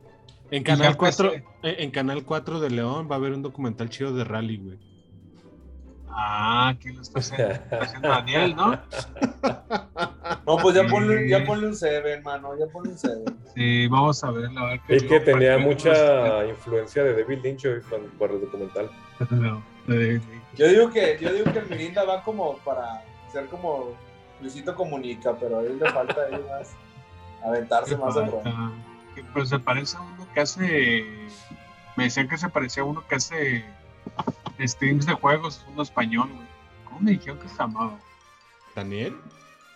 En 0.51 0.63
Canal 0.63 0.91
ya, 0.91 0.97
pues, 0.97 1.17
4, 1.17 1.33
eh, 1.33 1.43
eh, 1.63 1.75
en 1.79 1.91
Canal 1.91 2.23
4 2.23 2.59
de 2.59 2.69
León 2.69 3.07
va 3.09 3.15
a 3.15 3.17
haber 3.17 3.33
un 3.33 3.41
documental 3.41 3.89
chido 3.89 4.15
de 4.15 4.23
rally, 4.23 4.57
güey. 4.57 4.94
Ah, 6.17 6.73
¿quién 6.79 6.95
lo 6.95 7.01
está 7.01 7.19
haciendo? 7.19 7.53
Está 7.53 7.77
haciendo 7.81 8.07
Daniel, 8.09 8.55
¿no? 8.55 8.71
No, 10.45 10.57
pues 10.57 10.75
ya 10.75 10.83
Sí. 10.83 10.87
ponle, 10.89 11.27
ya 11.29 11.43
ponle 11.43 11.67
un 11.67 11.75
7, 11.75 12.21
mano, 12.21 12.57
ya 12.57 12.65
ponle 12.67 12.91
un 12.91 12.97
7. 12.97 13.15
Sí, 13.53 13.87
vamos 13.87 14.23
a 14.23 14.31
ver, 14.31 14.49
a 14.57 14.65
ver 14.65 14.79
qué 14.87 14.95
Es 14.95 15.03
que 15.03 15.19
tenía 15.19 15.51
para 15.53 15.57
que- 15.57 15.65
mucha 15.65 16.45
influencia 16.45 17.03
de 17.03 17.21
David 17.21 17.39
Lynch 17.43 17.63
por 18.17 18.31
el 18.31 18.41
documental. 18.41 18.89
No, 19.29 19.63
de- 19.87 20.21
Yo 20.55 20.67
digo 20.67 20.89
que, 20.89 21.17
yo 21.21 21.31
digo 21.33 21.51
que 21.51 21.59
el 21.59 21.67
Mirinda 21.69 22.03
va 22.05 22.23
como 22.23 22.57
para 22.59 23.03
ser 23.31 23.45
como 23.47 23.89
Luisito 24.41 24.73
Comunica, 24.75 25.33
pero 25.37 25.59
ahí 25.59 25.73
le 25.79 25.89
falta 25.91 26.15
ahí 26.31 26.41
más 26.49 26.71
aventarse 27.45 27.95
más 27.97 28.15
al 28.17 28.31
Pues 29.33 29.49
se 29.49 29.59
parece 29.59 29.97
a 29.97 30.01
uno 30.01 30.27
que 30.33 30.39
hace. 30.41 31.05
Me 31.95 32.05
decían 32.05 32.27
que 32.27 32.37
se 32.37 32.49
parecía 32.49 32.83
a 32.83 32.85
uno 32.85 33.03
que 33.07 33.15
hace 33.15 33.65
streams 34.59 35.05
de 35.05 35.13
juegos, 35.13 35.65
uno 35.71 35.81
español, 35.83 36.29
güey. 36.33 36.47
¿Cómo 36.85 36.99
me 37.01 37.11
dijeron 37.11 37.39
que 37.39 37.47
se 37.49 37.57
llamaba? 37.57 37.97
¿Daniel? 38.75 39.15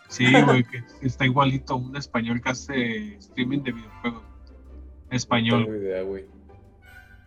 Sí, 0.07 0.25
güey, 0.45 0.63
que 0.63 0.83
está 1.01 1.25
igualito, 1.25 1.75
un 1.75 1.95
español 1.95 2.41
que 2.41 2.49
hace 2.49 3.15
streaming 3.17 3.59
de 3.59 3.71
videojuegos. 3.73 4.23
No 4.23 5.17
Español, 5.17 5.65
tengo 5.65 5.77
idea, 5.77 6.01
güey. 6.03 6.25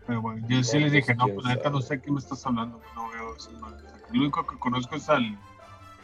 pero 0.07 0.21
bueno, 0.21 0.47
yo 0.47 0.63
sí 0.63 0.77
No, 0.77 0.85
les 0.85 0.91
pues, 0.91 1.05
dije, 1.07 1.15
no, 1.15 1.27
pues 1.27 1.45
la 1.45 1.55
neta 1.55 1.69
no 1.69 1.81
sé 1.81 2.01
qué 2.01 2.11
me 2.11 2.19
estás 2.19 2.45
hablando, 2.45 2.81
no 2.95 3.09
veo 3.09 3.35
eso. 3.35 3.51
no, 3.53 3.67
o 3.67 3.79
sea, 3.79 3.93
que 4.07 4.13
Lo 4.13 4.21
único 4.21 4.45
que 4.47 4.57
conozco 4.57 4.95
es 4.95 5.09
al, 5.09 5.37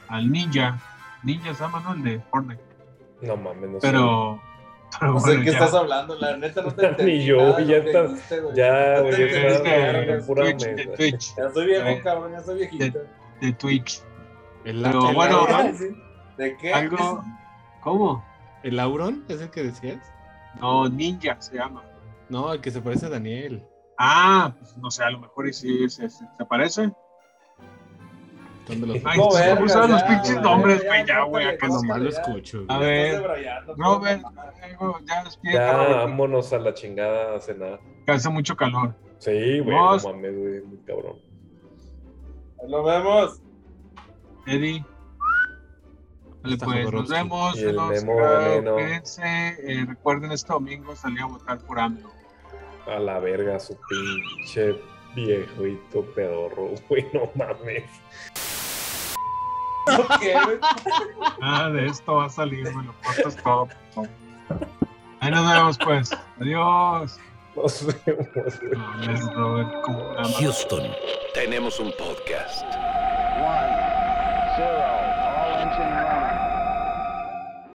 al 0.09 0.31
Ninja. 0.31 0.81
Ninja 1.23 1.53
se 1.53 1.63
llama, 1.63 1.79
¿no? 1.81 1.93
El 1.93 2.03
de 2.03 2.19
Fortnite. 2.31 2.61
No 3.21 3.37
mames, 3.37 3.69
no 3.69 3.79
Pero. 3.79 4.41
Pero 4.99 5.13
No 5.13 5.19
sé 5.19 5.25
bueno, 5.27 5.39
de 5.39 5.45
qué 5.45 5.51
ya. 5.51 5.57
estás 5.59 5.73
hablando, 5.75 6.15
la 6.15 6.37
neta 6.37 6.61
no 6.61 6.71
te 6.73 6.85
entendí. 6.87 7.17
Ni 7.19 7.25
yo, 7.25 7.37
nada 7.37 7.57
de 7.57 7.65
ya 7.65 7.77
está- 7.77 8.03
dijiste, 8.07 8.39
güey. 8.41 8.55
Ya, 8.55 8.99
güey, 9.01 9.11
te 9.15 9.23
de 9.23 10.05
de 10.05 10.23
pura 10.23 10.43
Twitch, 10.43 10.63
de. 10.65 10.85
Twitch, 10.97 11.35
Ya 11.35 11.51
soy 11.53 11.65
viejo, 11.67 11.87
Eh, 11.87 12.01
cabrón, 12.03 12.31
ya 12.31 12.39
soy 12.41 12.55
viejito. 12.57 12.99
de 13.41 13.53
Twitch. 13.53 14.01
¿El, 14.65 14.81
Pero 14.83 15.09
el 15.09 15.15
bueno, 15.15 15.47
sí. 15.77 15.87
¿De 16.37 16.57
qué? 16.57 16.73
Algo. 16.73 17.23
¿Cómo? 17.81 18.23
¿El 18.63 18.79
Auron? 18.79 19.23
¿Es 19.29 19.39
el 19.41 19.49
que 19.49 19.63
decías? 19.63 19.99
No, 20.59 20.89
Ninja 20.89 21.39
se 21.39 21.55
llama. 21.55 21.83
No, 22.27 22.51
el 22.53 22.61
que 22.61 22.71
se 22.71 22.81
parece 22.81 23.05
a 23.05 23.09
Daniel. 23.09 23.65
Ah, 23.97 24.53
pues 24.59 24.75
no 24.77 24.91
sé, 24.91 25.03
a 25.03 25.09
lo 25.11 25.19
mejor 25.19 25.47
y 25.47 25.53
sí 25.53 25.89
se, 25.89 26.09
se, 26.09 26.25
se 26.37 26.45
parece. 26.45 26.91
De 28.69 28.75
los 28.85 28.97
Ay, 29.03 29.17
No, 29.17 29.33
verga, 29.33 29.63
usan 29.63 29.91
los 29.91 30.03
pinches 30.03 30.41
nombres, 30.41 30.85
güey, 30.85 31.05
ya, 31.05 31.23
güey, 31.23 31.47
acá 31.47 31.67
no 31.67 31.75
nomás 31.75 31.99
lo 32.01 32.09
escucho. 32.09 32.65
A 32.67 32.77
ver, 32.77 33.21
mamá. 33.77 34.53
algo, 34.63 34.99
ya 35.07 35.23
despídete, 35.23 35.57
Ya, 35.57 35.75
vámonos 35.75 36.53
a 36.53 36.59
la 36.59 36.73
chingada 36.73 37.35
a 37.35 37.39
cenar. 37.39 37.79
que 38.05 38.11
hace 38.11 38.29
mucho 38.29 38.55
calor. 38.55 38.95
Sí, 39.17 39.59
güey, 39.59 39.75
no 39.75 39.97
mames, 39.97 40.37
güey, 40.37 40.61
muy 40.61 40.77
cabrón. 40.85 41.17
Nos 42.67 42.85
vemos. 42.85 43.41
Eddie. 44.45 44.85
Vale, 46.43 46.57
pues 46.57 46.91
nos 46.91 47.09
vemos. 47.09 47.57
Y 47.57 47.63
el 47.63 47.77
eh, 49.23 49.85
recuerden, 49.87 50.31
este 50.31 50.53
domingo 50.53 50.95
salí 50.95 51.19
a 51.19 51.25
votar 51.25 51.59
por 51.59 51.79
AMLO. 51.79 52.11
A 52.87 52.99
la 52.99 53.19
verga, 53.19 53.59
su 53.59 53.77
pinche 53.89 54.79
viejito 55.15 56.03
pedorro, 56.15 56.71
güey, 56.89 57.05
no 57.13 57.29
mames. 57.35 57.83
Nada 61.39 61.69
de 61.71 61.87
esto 61.87 62.15
va 62.15 62.25
a 62.25 62.29
salir, 62.29 62.63
me 62.75 62.83
lo 62.83 62.93
cortas 63.03 63.35
todo. 63.43 63.67
Ahí 65.19 65.31
nos 65.31 65.49
vemos, 65.51 65.77
pues. 65.77 66.11
Adiós. 66.39 67.19
Nos 67.55 67.85
vemos, 68.05 69.33
Robert. 69.33 69.69
Houston, 70.39 70.91
tenemos 71.33 71.79
un 71.79 71.91
podcast. 71.97 72.63
One. 73.41 73.78